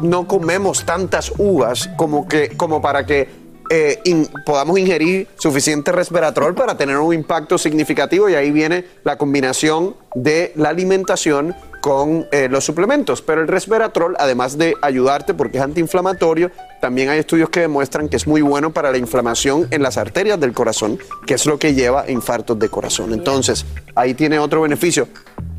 no 0.00 0.28
comemos 0.28 0.84
tantas 0.86 1.32
uvas 1.36 1.90
como, 1.96 2.28
que, 2.28 2.50
como 2.56 2.80
para 2.80 3.06
que 3.06 3.28
eh, 3.70 3.98
in- 4.04 4.28
podamos 4.46 4.78
ingerir 4.78 5.26
suficiente 5.36 5.90
resveratrol 5.90 6.54
para 6.54 6.76
tener 6.76 6.96
un 6.98 7.12
impacto 7.12 7.58
significativo 7.58 8.28
y 8.28 8.34
ahí 8.34 8.52
viene 8.52 8.84
la 9.02 9.16
combinación 9.16 9.96
de 10.14 10.52
la 10.56 10.68
alimentación 10.68 11.54
con 11.82 12.26
eh, 12.32 12.48
los 12.48 12.64
suplementos. 12.64 13.20
Pero 13.20 13.42
el 13.42 13.48
resveratrol, 13.48 14.16
además 14.18 14.56
de 14.56 14.74
ayudarte 14.80 15.34
porque 15.34 15.58
es 15.58 15.62
antiinflamatorio, 15.64 16.50
también 16.80 17.10
hay 17.10 17.18
estudios 17.18 17.50
que 17.50 17.60
demuestran 17.60 18.08
que 18.08 18.16
es 18.16 18.26
muy 18.26 18.40
bueno 18.40 18.70
para 18.72 18.90
la 18.90 18.96
inflamación 18.96 19.66
en 19.70 19.82
las 19.82 19.98
arterias 19.98 20.40
del 20.40 20.52
corazón, 20.54 20.98
que 21.26 21.34
es 21.34 21.44
lo 21.44 21.58
que 21.58 21.74
lleva 21.74 22.02
a 22.02 22.10
infartos 22.10 22.58
de 22.58 22.68
corazón. 22.70 23.12
Entonces, 23.12 23.66
ahí 23.94 24.14
tiene 24.14 24.38
otro 24.38 24.62
beneficio. 24.62 25.08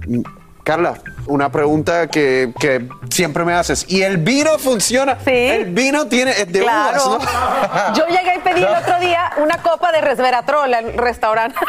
Mm, 0.08 0.22
Carla, 0.64 0.94
una 1.28 1.52
pregunta 1.52 2.08
que, 2.08 2.54
que 2.58 2.88
siempre 3.10 3.44
me 3.44 3.54
haces. 3.54 3.86
¿Y 3.90 4.02
el 4.02 4.16
vino 4.16 4.58
funciona? 4.58 5.18
Sí. 5.20 5.30
El 5.32 5.66
vino 5.74 6.08
tiene, 6.08 6.32
es 6.32 6.50
de 6.54 6.62
Claro. 6.62 7.18
uvas, 7.18 7.24
¿no? 7.26 7.94
Yo 7.96 8.08
llegué 8.08 8.36
y 8.38 8.40
pedí 8.40 8.62
el 8.64 8.68
otro 8.70 8.98
día 9.02 9.34
una 9.44 9.58
copa 9.62 9.92
de 9.92 10.00
resveratrol 10.00 10.74
al 10.74 10.94
restaurante. 10.94 11.58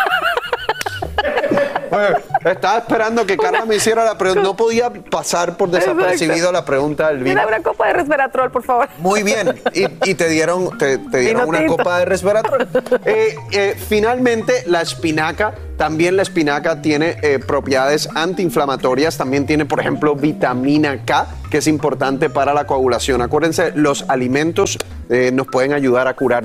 Estaba 2.44 2.78
esperando 2.78 3.24
que 3.24 3.36
Carla 3.36 3.64
me 3.64 3.76
hiciera 3.76 4.04
la 4.04 4.18
pregunta. 4.18 4.42
No 4.42 4.56
podía 4.56 4.90
pasar 4.90 5.56
por 5.56 5.70
desapercibido 5.70 6.50
la 6.52 6.64
pregunta 6.64 7.08
del 7.08 7.22
vino. 7.22 7.40
Una 7.46 7.62
copa 7.62 7.86
de 7.86 7.92
resveratrol, 7.94 8.50
por 8.50 8.62
favor. 8.62 8.88
Muy 8.98 9.22
bien. 9.22 9.60
Y, 9.72 9.84
y 10.10 10.14
te 10.14 10.28
dieron, 10.28 10.76
te, 10.78 10.98
te 10.98 11.18
dieron 11.18 11.48
una 11.48 11.58
tinto. 11.58 11.76
copa 11.76 12.00
de 12.00 12.04
resveratrol. 12.04 12.68
Eh, 13.04 13.36
eh, 13.52 13.76
finalmente, 13.88 14.64
la 14.66 14.82
espinaca. 14.82 15.54
También 15.76 16.16
la 16.16 16.22
espinaca 16.22 16.80
tiene 16.82 17.16
eh, 17.22 17.40
propiedades 17.40 18.08
antiinflamatorias. 18.14 19.16
También 19.18 19.44
tiene, 19.46 19.64
por 19.64 19.80
ejemplo, 19.80 20.14
vitamina 20.14 21.04
K, 21.04 21.26
que 21.50 21.58
es 21.58 21.66
importante 21.66 22.30
para 22.30 22.54
la 22.54 22.64
coagulación. 22.66 23.22
Acuérdense, 23.22 23.72
los 23.74 24.08
alimentos 24.08 24.78
eh, 25.10 25.30
nos 25.32 25.48
pueden 25.48 25.72
ayudar 25.72 26.06
a 26.06 26.14
curar. 26.14 26.44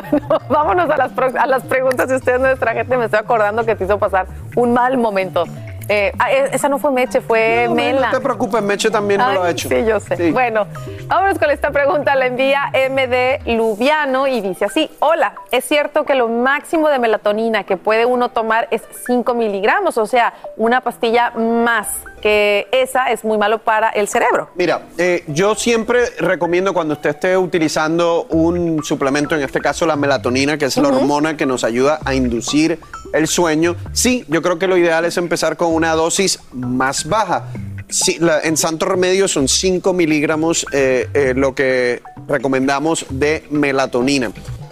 Vámonos 0.48 0.88
a 0.90 0.96
las, 0.96 1.12
pro- 1.12 1.38
a 1.38 1.46
las 1.46 1.62
preguntas. 1.64 2.08
Si 2.08 2.16
usted 2.16 2.36
es 2.36 2.40
nuestra 2.40 2.72
gente, 2.72 2.96
me 2.96 3.04
estoy 3.04 3.20
acordando 3.20 3.64
que 3.66 3.76
te 3.76 3.84
hizo 3.84 3.98
pasar 3.98 4.26
un 4.56 4.72
mal 4.72 4.96
momento. 4.96 5.44
Eh, 5.92 6.12
ah, 6.20 6.30
e- 6.30 6.50
esa 6.52 6.68
no 6.68 6.78
fue 6.78 6.92
Meche, 6.92 7.20
fue 7.20 7.64
No, 7.68 7.74
Mela. 7.74 8.12
No 8.12 8.18
te 8.18 8.22
preocupes, 8.22 8.62
Meche 8.62 8.92
también 8.92 9.20
no 9.20 9.32
lo 9.32 9.42
ha 9.42 9.46
Ay, 9.46 9.52
hecho. 9.52 9.68
Sí, 9.68 9.84
yo 9.84 9.98
sé. 9.98 10.30
Bueno, 10.30 10.68
vámonos 11.08 11.36
con 11.36 11.50
esta 11.50 11.72
pregunta. 11.72 12.14
La 12.14 12.26
envía 12.26 12.70
MD 12.72 13.40
Lubiano 13.56 14.28
y 14.28 14.40
dice 14.40 14.66
así: 14.66 14.88
Hola, 15.00 15.34
es 15.50 15.64
cierto 15.64 16.04
que 16.04 16.14
lo 16.14 16.28
máximo 16.28 16.88
de 16.90 17.00
melatonina 17.00 17.64
que 17.64 17.76
puede 17.76 18.06
uno 18.06 18.28
tomar 18.28 18.68
es 18.70 18.82
5 19.04 19.34
miligramos, 19.34 19.98
o 19.98 20.06
sea, 20.06 20.32
una 20.56 20.80
pastilla 20.80 21.32
más, 21.32 21.88
que 22.20 22.68
esa 22.72 23.10
es 23.10 23.24
muy 23.24 23.38
malo 23.38 23.58
para 23.58 23.88
el 23.90 24.08
cerebro. 24.08 24.50
Mira, 24.54 24.82
eh, 24.98 25.24
yo 25.28 25.54
siempre 25.54 26.06
recomiendo 26.18 26.72
cuando 26.74 26.94
usted 26.94 27.10
esté 27.10 27.36
utilizando 27.36 28.24
un 28.30 28.82
suplemento, 28.84 29.34
en 29.34 29.42
este 29.42 29.60
caso 29.60 29.86
la 29.86 29.96
melatonina, 29.96 30.56
que 30.58 30.66
es 30.66 30.76
la 30.76 30.88
hormona 30.88 31.36
que 31.36 31.46
nos 31.46 31.64
ayuda 31.64 32.00
a 32.04 32.14
inducir 32.14 32.78
el 33.12 33.26
sueño, 33.26 33.76
sí, 33.92 34.24
yo 34.28 34.42
creo 34.42 34.58
que 34.58 34.66
lo 34.66 34.76
ideal 34.76 35.04
es 35.04 35.16
empezar 35.16 35.56
con 35.56 35.74
una 35.74 35.94
dosis 35.94 36.38
más 36.52 37.08
baja. 37.08 37.44
Sí, 37.88 38.18
la- 38.20 38.40
en 38.42 38.56
Santo 38.56 38.86
Remedio 38.86 39.26
son 39.26 39.48
5 39.48 39.92
miligramos 39.92 40.64
eh, 40.72 41.08
eh, 41.12 41.32
lo 41.34 41.54
que 41.56 42.02
recomendamos 42.28 43.04
de 43.10 43.44
melatonina. 43.50 44.30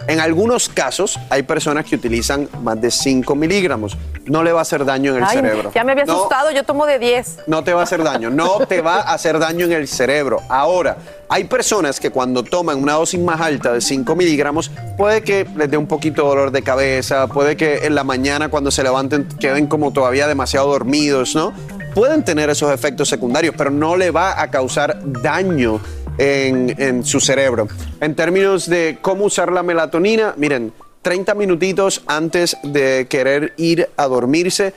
En 0.09 0.19
algunos 0.19 0.69
casos 0.69 1.19
hay 1.29 1.43
personas 1.43 1.85
que 1.85 1.95
utilizan 1.95 2.49
más 2.63 2.81
de 2.81 2.89
5 2.89 3.35
miligramos. 3.35 3.95
No 4.25 4.43
le 4.43 4.51
va 4.51 4.59
a 4.59 4.61
hacer 4.63 4.83
daño 4.83 5.11
en 5.11 5.17
el 5.17 5.23
Ay, 5.23 5.35
cerebro. 5.37 5.71
ya 5.73 5.83
me 5.83 5.91
había 5.91 6.05
No, 6.05 6.13
asustado, 6.17 6.49
yo 6.51 6.63
tomo 6.63 6.87
de 6.87 6.97
10. 6.97 7.41
no 7.45 7.63
te 7.63 7.73
va 7.73 7.81
a 7.81 7.83
hacer 7.83 8.03
daño, 8.03 8.31
no 8.31 8.65
te 8.65 8.81
va 8.81 8.95
a 9.01 9.13
hacer 9.13 9.37
daño 9.37 9.65
en 9.67 9.73
el 9.73 9.87
cerebro. 9.87 10.41
Ahora, 10.49 10.97
hay 11.29 11.43
personas 11.43 11.99
que 11.99 12.09
cuando 12.09 12.41
toman 12.43 12.81
una 12.81 12.93
dosis 12.93 13.19
más 13.19 13.39
alta 13.39 13.71
de 13.71 13.81
5 13.81 14.15
miligramos, 14.15 14.71
puede 14.97 15.21
que 15.21 15.47
les 15.55 15.69
dé 15.69 15.77
un 15.77 15.85
poquito 15.85 16.23
de 16.23 16.27
dolor 16.29 16.51
de 16.51 16.63
cabeza, 16.63 17.27
puede 17.27 17.55
que 17.55 17.85
en 17.85 17.93
la 17.93 18.03
mañana 18.03 18.49
cuando 18.49 18.71
se 18.71 18.81
levanten 18.81 19.27
queden 19.39 19.67
como 19.67 19.93
todavía 19.93 20.27
demasiado 20.27 20.69
dormidos, 20.69 21.35
¿no? 21.35 21.53
Pueden 21.93 22.23
tener 22.23 22.49
esos 22.49 22.71
efectos 22.71 23.09
secundarios, 23.09 23.55
pero 23.57 23.71
no 23.71 23.95
le 23.97 24.11
va 24.11 24.39
a 24.41 24.49
causar 24.51 24.99
daño 25.03 25.79
en, 26.19 26.75
en 26.77 27.03
su 27.03 27.19
cerebro. 27.19 27.67
En 27.99 28.13
términos 28.13 28.69
de 28.69 28.99
cómo 29.01 29.25
usar 29.25 29.51
la 29.51 29.63
melatonina, 29.63 30.33
miren, 30.37 30.73
30 31.01 31.33
minutitos 31.33 32.03
antes 32.07 32.57
de 32.61 33.07
querer 33.09 33.53
ir 33.57 33.89
a 33.97 34.07
dormirse, 34.07 34.73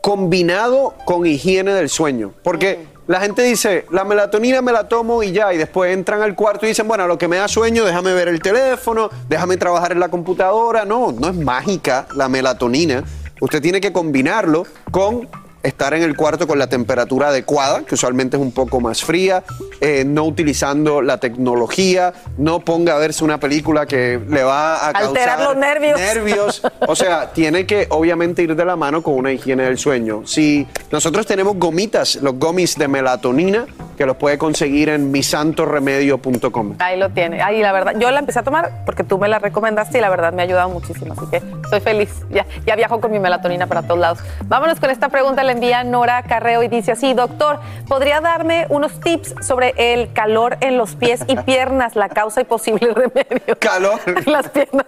combinado 0.00 0.94
con 1.04 1.26
higiene 1.26 1.74
del 1.74 1.88
sueño. 1.88 2.32
Porque 2.42 2.86
la 3.06 3.20
gente 3.20 3.42
dice, 3.42 3.86
la 3.90 4.04
melatonina 4.04 4.62
me 4.62 4.72
la 4.72 4.88
tomo 4.88 5.22
y 5.22 5.32
ya, 5.32 5.52
y 5.52 5.58
después 5.58 5.92
entran 5.92 6.22
al 6.22 6.34
cuarto 6.34 6.64
y 6.64 6.70
dicen, 6.70 6.88
bueno, 6.88 7.06
lo 7.06 7.18
que 7.18 7.28
me 7.28 7.36
da 7.36 7.46
sueño, 7.46 7.84
déjame 7.84 8.12
ver 8.14 8.28
el 8.28 8.40
teléfono, 8.40 9.10
déjame 9.28 9.56
trabajar 9.56 9.92
en 9.92 10.00
la 10.00 10.08
computadora. 10.08 10.84
No, 10.84 11.12
no 11.12 11.28
es 11.28 11.34
mágica 11.34 12.06
la 12.14 12.28
melatonina. 12.28 13.04
Usted 13.40 13.60
tiene 13.60 13.80
que 13.80 13.92
combinarlo 13.92 14.66
con 14.90 15.28
estar 15.66 15.94
en 15.94 16.02
el 16.02 16.16
cuarto 16.16 16.46
con 16.46 16.58
la 16.58 16.68
temperatura 16.68 17.28
adecuada, 17.28 17.82
que 17.84 17.94
usualmente 17.94 18.36
es 18.36 18.42
un 18.42 18.52
poco 18.52 18.80
más 18.80 19.02
fría, 19.02 19.42
eh, 19.80 20.04
no 20.06 20.24
utilizando 20.24 21.02
la 21.02 21.18
tecnología, 21.18 22.12
no 22.38 22.60
ponga 22.60 22.94
a 22.94 22.98
verse 22.98 23.24
una 23.24 23.38
película 23.38 23.86
que 23.86 24.20
le 24.28 24.42
va 24.42 24.76
a 24.76 24.88
Alterar 24.88 25.38
causar 25.38 25.40
los 25.40 25.56
nervios. 25.56 25.98
nervios. 25.98 26.62
O 26.86 26.94
sea, 26.94 27.32
tiene 27.32 27.66
que 27.66 27.86
obviamente 27.90 28.42
ir 28.42 28.54
de 28.54 28.64
la 28.64 28.76
mano 28.76 29.02
con 29.02 29.14
una 29.14 29.32
higiene 29.32 29.64
del 29.64 29.78
sueño. 29.78 30.22
Si 30.26 30.66
nosotros 30.90 31.26
tenemos 31.26 31.56
gomitas, 31.58 32.16
los 32.16 32.38
gomis 32.38 32.76
de 32.76 32.88
melatonina, 32.88 33.66
que 33.96 34.06
los 34.06 34.16
puede 34.16 34.38
conseguir 34.38 34.88
en 34.90 35.10
misantoremedio.com. 35.10 36.74
Ahí 36.78 36.98
lo 36.98 37.10
tiene. 37.10 37.42
Ahí 37.42 37.60
la 37.60 37.72
verdad, 37.72 37.94
yo 37.98 38.10
la 38.10 38.20
empecé 38.20 38.38
a 38.38 38.42
tomar 38.42 38.84
porque 38.84 39.04
tú 39.04 39.18
me 39.18 39.28
la 39.28 39.38
recomendaste 39.38 39.98
y 39.98 40.00
la 40.00 40.10
verdad 40.10 40.32
me 40.32 40.42
ha 40.42 40.44
ayudado 40.44 40.68
muchísimo. 40.68 41.14
Así 41.14 41.26
que 41.30 41.42
estoy 41.64 41.80
feliz. 41.80 42.10
Ya, 42.30 42.46
ya 42.66 42.76
viajo 42.76 43.00
con 43.00 43.10
mi 43.10 43.18
melatonina 43.18 43.66
para 43.66 43.82
todos 43.82 43.98
lados. 44.00 44.18
Vámonos 44.46 44.80
con 44.80 44.90
esta 44.90 45.08
pregunta. 45.08 45.42
Envía 45.56 45.84
Nora 45.84 46.22
Carreo 46.24 46.62
y 46.62 46.68
dice 46.68 46.92
así, 46.92 47.14
doctor, 47.14 47.58
¿podría 47.88 48.20
darme 48.20 48.66
unos 48.68 49.00
tips 49.00 49.34
sobre 49.40 49.72
el 49.78 50.12
calor 50.12 50.58
en 50.60 50.76
los 50.76 50.96
pies 50.96 51.20
y 51.26 51.34
piernas, 51.36 51.96
la 51.96 52.10
causa 52.10 52.42
y 52.42 52.44
posible 52.44 52.92
remedio? 52.94 53.58
Calor. 53.58 53.98
En 54.06 54.30
las 54.32 54.50
piernas. 54.50 54.86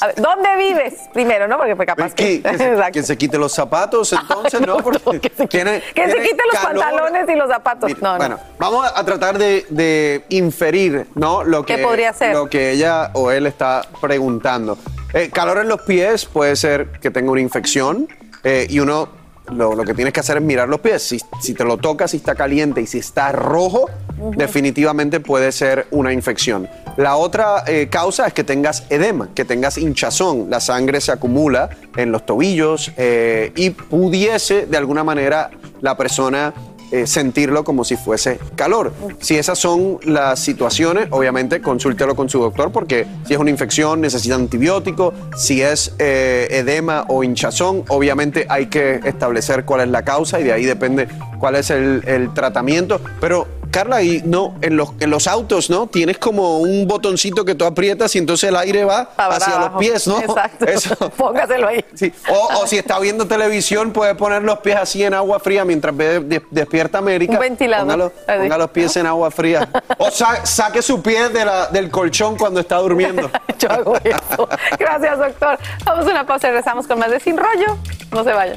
A 0.00 0.06
ver, 0.06 0.14
¿Dónde 0.16 0.48
vives? 0.56 0.94
Primero, 1.12 1.48
¿no? 1.48 1.56
Porque 1.56 1.74
fue 1.74 1.84
capaz 1.84 2.14
que... 2.14 2.40
Que, 2.40 2.48
que 2.48 2.58
se, 2.58 2.76
que 2.92 3.02
se 3.02 3.18
quite 3.18 3.38
los 3.38 3.52
zapatos, 3.52 4.12
entonces, 4.12 4.60
¿no? 4.60 4.76
Porque 4.76 5.18
Que 5.20 5.32
se 5.36 5.48
tiene 5.48 5.82
quiten 5.94 6.36
los 6.52 6.62
calor. 6.62 6.80
pantalones 6.80 7.28
y 7.28 7.34
los 7.34 7.48
zapatos. 7.48 7.90
no, 8.00 8.12
no. 8.12 8.16
Bueno, 8.18 8.38
vamos 8.58 8.88
a 8.94 9.04
tratar 9.04 9.36
de, 9.36 9.66
de 9.68 10.24
inferir, 10.28 11.08
¿no? 11.16 11.42
Lo 11.42 11.64
que, 11.66 11.74
¿Qué 11.76 11.82
podría 11.82 12.12
ser? 12.12 12.34
Lo 12.34 12.48
que 12.48 12.70
ella 12.70 13.10
o 13.14 13.32
él 13.32 13.46
está 13.48 13.82
preguntando. 14.00 14.78
Eh, 15.12 15.30
calor 15.32 15.58
en 15.58 15.66
los 15.68 15.82
pies 15.82 16.24
puede 16.24 16.54
ser 16.54 16.92
que 17.00 17.10
tenga 17.10 17.32
una 17.32 17.40
infección 17.40 18.06
eh, 18.44 18.66
y 18.70 18.78
uno 18.78 19.23
lo, 19.52 19.74
lo 19.74 19.84
que 19.84 19.94
tienes 19.94 20.12
que 20.12 20.20
hacer 20.20 20.38
es 20.38 20.42
mirar 20.42 20.68
los 20.68 20.80
pies. 20.80 21.02
Si, 21.02 21.20
si 21.40 21.54
te 21.54 21.64
lo 21.64 21.76
tocas, 21.76 22.12
si 22.12 22.18
está 22.18 22.34
caliente 22.34 22.80
y 22.80 22.86
si 22.86 22.98
está 22.98 23.32
rojo, 23.32 23.90
definitivamente 24.36 25.20
puede 25.20 25.52
ser 25.52 25.86
una 25.90 26.12
infección. 26.12 26.68
La 26.96 27.16
otra 27.16 27.64
eh, 27.66 27.88
causa 27.90 28.26
es 28.26 28.32
que 28.32 28.44
tengas 28.44 28.84
edema, 28.88 29.28
que 29.34 29.44
tengas 29.44 29.78
hinchazón. 29.78 30.48
La 30.48 30.60
sangre 30.60 31.00
se 31.00 31.12
acumula 31.12 31.70
en 31.96 32.12
los 32.12 32.24
tobillos 32.24 32.92
eh, 32.96 33.52
y 33.56 33.70
pudiese 33.70 34.66
de 34.66 34.76
alguna 34.76 35.02
manera 35.02 35.50
la 35.80 35.96
persona 35.96 36.54
eh, 36.94 37.08
sentirlo 37.08 37.64
como 37.64 37.82
si 37.82 37.96
fuese 37.96 38.38
calor. 38.54 38.92
Si 39.18 39.36
esas 39.36 39.58
son 39.58 39.98
las 40.04 40.38
situaciones, 40.38 41.08
obviamente 41.10 41.60
consúltelo 41.60 42.14
con 42.14 42.28
su 42.28 42.38
doctor 42.38 42.70
porque 42.70 43.04
si 43.26 43.34
es 43.34 43.40
una 43.40 43.50
infección 43.50 44.00
necesita 44.00 44.36
antibiótico, 44.36 45.12
si 45.36 45.60
es 45.60 45.92
eh, 45.98 46.46
edema 46.52 47.04
o 47.08 47.24
hinchazón, 47.24 47.82
obviamente 47.88 48.46
hay 48.48 48.66
que 48.66 49.00
establecer 49.02 49.64
cuál 49.64 49.80
es 49.80 49.88
la 49.88 50.04
causa 50.04 50.38
y 50.38 50.44
de 50.44 50.52
ahí 50.52 50.64
depende 50.64 51.08
cuál 51.40 51.56
es 51.56 51.70
el, 51.70 52.04
el 52.06 52.32
tratamiento. 52.32 53.00
Pero 53.20 53.48
Carla, 53.74 54.02
y 54.02 54.22
no, 54.24 54.54
en 54.62 54.76
los, 54.76 54.90
en 55.00 55.10
los 55.10 55.26
autos, 55.26 55.68
¿no? 55.68 55.88
Tienes 55.88 56.18
como 56.18 56.58
un 56.60 56.86
botoncito 56.86 57.44
que 57.44 57.56
tú 57.56 57.64
aprietas 57.64 58.14
y 58.14 58.18
entonces 58.18 58.48
el 58.48 58.54
aire 58.56 58.84
va 58.84 59.10
Para 59.16 59.34
hacia 59.34 59.54
abajo. 59.56 59.70
los 59.72 59.78
pies, 59.80 60.06
¿no? 60.06 60.20
Exacto. 60.20 60.64
Eso. 60.66 60.94
Póngaselo 61.16 61.66
ahí. 61.66 61.84
Sí. 61.94 62.12
O, 62.30 62.60
o 62.62 62.66
si 62.68 62.78
está 62.78 63.00
viendo 63.00 63.26
televisión, 63.26 63.92
puede 63.92 64.14
poner 64.14 64.42
los 64.44 64.60
pies 64.60 64.76
así 64.76 65.02
en 65.02 65.12
agua 65.14 65.40
fría 65.40 65.64
mientras 65.64 65.96
ve 65.96 66.20
de- 66.20 66.42
despierta 66.52 66.98
América. 66.98 67.32
Un 67.32 67.40
ventilador. 67.40 68.12
Ponga 68.26 68.58
los 68.58 68.70
pies 68.70 68.96
en 68.96 69.06
agua 69.06 69.32
fría. 69.32 69.68
O 69.98 70.08
sa- 70.10 70.46
saque 70.46 70.80
su 70.80 71.02
pie 71.02 71.28
de 71.30 71.44
la- 71.44 71.66
del 71.66 71.90
colchón 71.90 72.36
cuando 72.36 72.60
está 72.60 72.76
durmiendo. 72.76 73.28
Yo 73.58 73.70
hago 73.72 73.96
eso. 74.04 74.48
Gracias, 74.78 75.18
doctor. 75.18 75.58
Vamos 75.84 76.06
a 76.06 76.10
una 76.10 76.24
pausa 76.24 76.46
y 76.46 76.50
regresamos 76.50 76.86
con 76.86 76.98
más 77.00 77.10
de 77.10 77.18
Sin 77.18 77.36
Rollo. 77.36 77.76
No 78.12 78.22
se 78.22 78.32
vayan. 78.32 78.56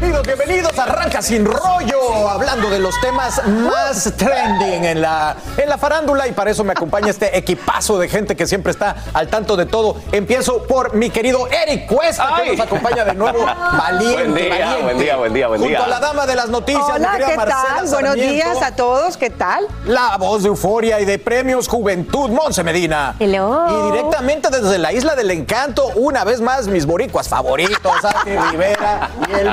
Bienvenidos, 0.00 0.26
bienvenidos. 0.26 0.78
Arranca 0.78 1.22
sin 1.22 1.44
rollo, 1.46 2.28
hablando 2.28 2.68
de 2.70 2.78
los 2.78 2.98
temas 3.00 3.40
más 3.46 4.12
trending 4.16 4.84
en 4.84 5.00
la, 5.00 5.36
en 5.56 5.68
la 5.68 5.78
farándula. 5.78 6.26
Y 6.28 6.32
para 6.32 6.50
eso 6.50 6.64
me 6.64 6.72
acompaña 6.72 7.08
este 7.10 7.36
equipazo 7.36 7.98
de 7.98 8.08
gente 8.08 8.36
que 8.36 8.46
siempre 8.46 8.72
está 8.72 8.96
al 9.14 9.28
tanto 9.28 9.56
de 9.56 9.64
todo. 9.66 9.96
Empiezo 10.12 10.62
por 10.64 10.94
mi 10.94 11.10
querido 11.10 11.48
Eric 11.48 11.86
Cuesta, 11.86 12.40
que 12.42 12.52
nos 12.52 12.60
acompaña 12.66 13.04
de 13.04 13.14
nuevo. 13.14 13.38
Valiente, 13.78 14.26
Buen 14.26 14.34
día, 14.34 14.48
valiente. 14.58 14.82
buen 14.82 14.98
día, 14.98 15.16
buen 15.16 15.32
día, 15.32 15.48
buen 15.48 15.60
Junto 15.60 15.76
día. 15.76 15.84
a 15.84 15.88
la 15.88 16.00
dama 16.00 16.26
de 16.26 16.34
las 16.36 16.48
noticias, 16.48 16.86
mi 16.88 16.94
Hola, 16.96 17.10
querida 17.12 17.28
¿qué 17.28 17.36
Marcela 17.36 17.62
tal? 17.62 17.86
Buenos 17.88 17.90
Sarmiento. 18.10 18.32
días 18.34 18.62
a 18.62 18.76
todos, 18.76 19.16
¿qué 19.16 19.30
tal? 19.30 19.66
La 19.86 20.16
voz 20.18 20.42
de 20.42 20.48
euforia 20.48 21.00
y 21.00 21.04
de 21.04 21.18
premios 21.18 21.68
Juventud, 21.68 22.30
Monse 22.30 22.62
Medina. 22.62 23.14
Hello. 23.18 23.66
Y 23.88 23.92
directamente 23.92 24.50
desde 24.50 24.78
la 24.78 24.92
Isla 24.92 25.14
del 25.14 25.30
Encanto, 25.30 25.86
una 25.94 26.24
vez 26.24 26.40
más, 26.40 26.68
mis 26.68 26.84
boricuas 26.86 27.28
favoritos, 27.28 28.04
Aki 28.04 28.30
Rivera 28.50 29.10
y 29.28 29.32
el 29.40 29.50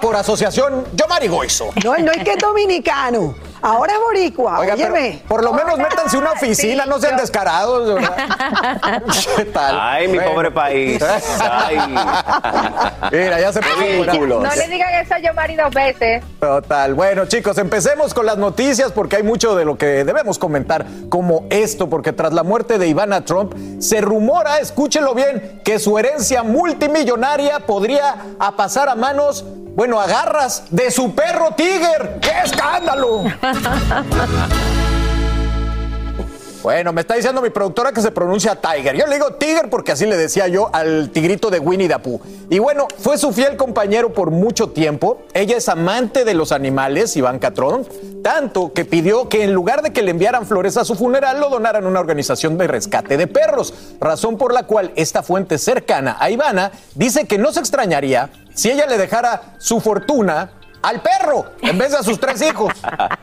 por 0.00 0.16
asociación, 0.16 0.84
Yomari 0.94 1.28
Goizo. 1.28 1.70
No, 1.84 1.96
no 1.98 2.12
es 2.12 2.24
que 2.24 2.32
es 2.32 2.38
dominicano, 2.38 3.34
ahora 3.62 3.92
es 3.94 3.98
boricua, 4.00 4.58
Oiga, 4.60 4.74
óyeme. 4.74 5.22
por 5.28 5.42
lo 5.42 5.52
menos 5.52 5.78
métanse 5.78 6.16
una 6.16 6.32
oficina, 6.32 6.86
no 6.86 6.98
sean 7.00 7.16
descarados. 7.16 7.94
verdad. 7.94 8.16
¿Qué 9.36 9.44
tal? 9.46 9.78
Ay, 9.80 10.08
mi 10.08 10.14
Bueno. 10.18 10.32
pobre 10.32 10.50
país. 10.50 11.02
Ay. 11.40 11.78
Mira, 13.12 13.40
ya 13.40 13.52
se 13.52 13.60
puso 13.60 14.18
culos. 14.18 14.42
No 14.42 14.54
le 14.54 14.68
digan 14.68 14.94
eso 14.94 15.14
a 15.14 15.18
Yomari 15.18 15.56
dos 15.56 15.70
veces. 15.74 16.22
Total. 16.40 16.94
Bueno, 16.94 17.26
chicos, 17.26 17.58
empecemos 17.58 18.14
con 18.14 18.26
las 18.26 18.36
noticias 18.38 18.92
porque 18.92 19.16
hay 19.16 19.22
mucho 19.22 19.54
de 19.54 19.64
lo 19.64 19.76
que 19.78 20.04
debemos 20.04 20.38
comentar, 20.38 20.84
como 21.08 21.46
esto, 21.50 21.88
porque 21.88 22.12
tras 22.12 22.32
la 22.32 22.42
muerte 22.42 22.78
de 22.78 22.86
Ivana 22.88 23.24
Trump, 23.24 23.54
se 23.80 24.00
rumora, 24.00 24.58
escúchelo 24.58 25.14
bien, 25.14 25.60
que 25.64 25.78
su 25.78 25.98
herencia 25.98 26.42
multimillonaria 26.42 27.60
podría 27.60 28.16
a 28.38 28.52
pasar 28.56 28.88
a 28.88 28.94
manos, 28.94 29.44
bueno, 29.74 30.00
a 30.00 30.06
garras 30.06 30.64
de 30.70 30.90
su 30.90 31.14
perro 31.14 31.52
Tiger. 31.56 32.18
¡Qué 32.20 32.30
escándalo! 32.44 33.24
Bueno, 36.64 36.94
me 36.94 37.02
está 37.02 37.14
diciendo 37.14 37.42
mi 37.42 37.50
productora 37.50 37.92
que 37.92 38.00
se 38.00 38.10
pronuncia 38.10 38.56
Tiger. 38.56 38.96
Yo 38.96 39.06
le 39.06 39.16
digo 39.16 39.34
Tiger 39.34 39.68
porque 39.68 39.92
así 39.92 40.06
le 40.06 40.16
decía 40.16 40.48
yo 40.48 40.70
al 40.72 41.10
tigrito 41.10 41.50
de 41.50 41.58
Winnie 41.58 41.88
the 41.88 41.98
Pooh. 41.98 42.22
Y 42.48 42.58
bueno, 42.58 42.88
fue 43.00 43.18
su 43.18 43.34
fiel 43.34 43.58
compañero 43.58 44.14
por 44.14 44.30
mucho 44.30 44.70
tiempo. 44.70 45.18
Ella 45.34 45.58
es 45.58 45.68
amante 45.68 46.24
de 46.24 46.32
los 46.32 46.52
animales, 46.52 47.18
Ivanka 47.18 47.50
Trump, 47.50 47.86
tanto 48.22 48.72
que 48.72 48.86
pidió 48.86 49.28
que 49.28 49.44
en 49.44 49.52
lugar 49.52 49.82
de 49.82 49.92
que 49.92 50.00
le 50.00 50.12
enviaran 50.12 50.46
flores 50.46 50.78
a 50.78 50.86
su 50.86 50.94
funeral, 50.94 51.38
lo 51.38 51.50
donaran 51.50 51.84
a 51.84 51.88
una 51.88 52.00
organización 52.00 52.56
de 52.56 52.66
rescate 52.66 53.18
de 53.18 53.26
perros. 53.26 53.74
Razón 54.00 54.38
por 54.38 54.54
la 54.54 54.62
cual 54.62 54.90
esta 54.96 55.22
fuente 55.22 55.58
cercana 55.58 56.16
a 56.18 56.30
Ivana 56.30 56.72
dice 56.94 57.26
que 57.26 57.36
no 57.36 57.52
se 57.52 57.60
extrañaría 57.60 58.30
si 58.54 58.70
ella 58.70 58.86
le 58.86 58.96
dejara 58.96 59.54
su 59.58 59.82
fortuna 59.82 60.52
al 60.84 61.00
perro 61.00 61.46
en 61.62 61.78
vez 61.78 61.92
de 61.92 61.98
a 61.98 62.02
sus 62.02 62.20
tres 62.20 62.42
hijos. 62.42 62.72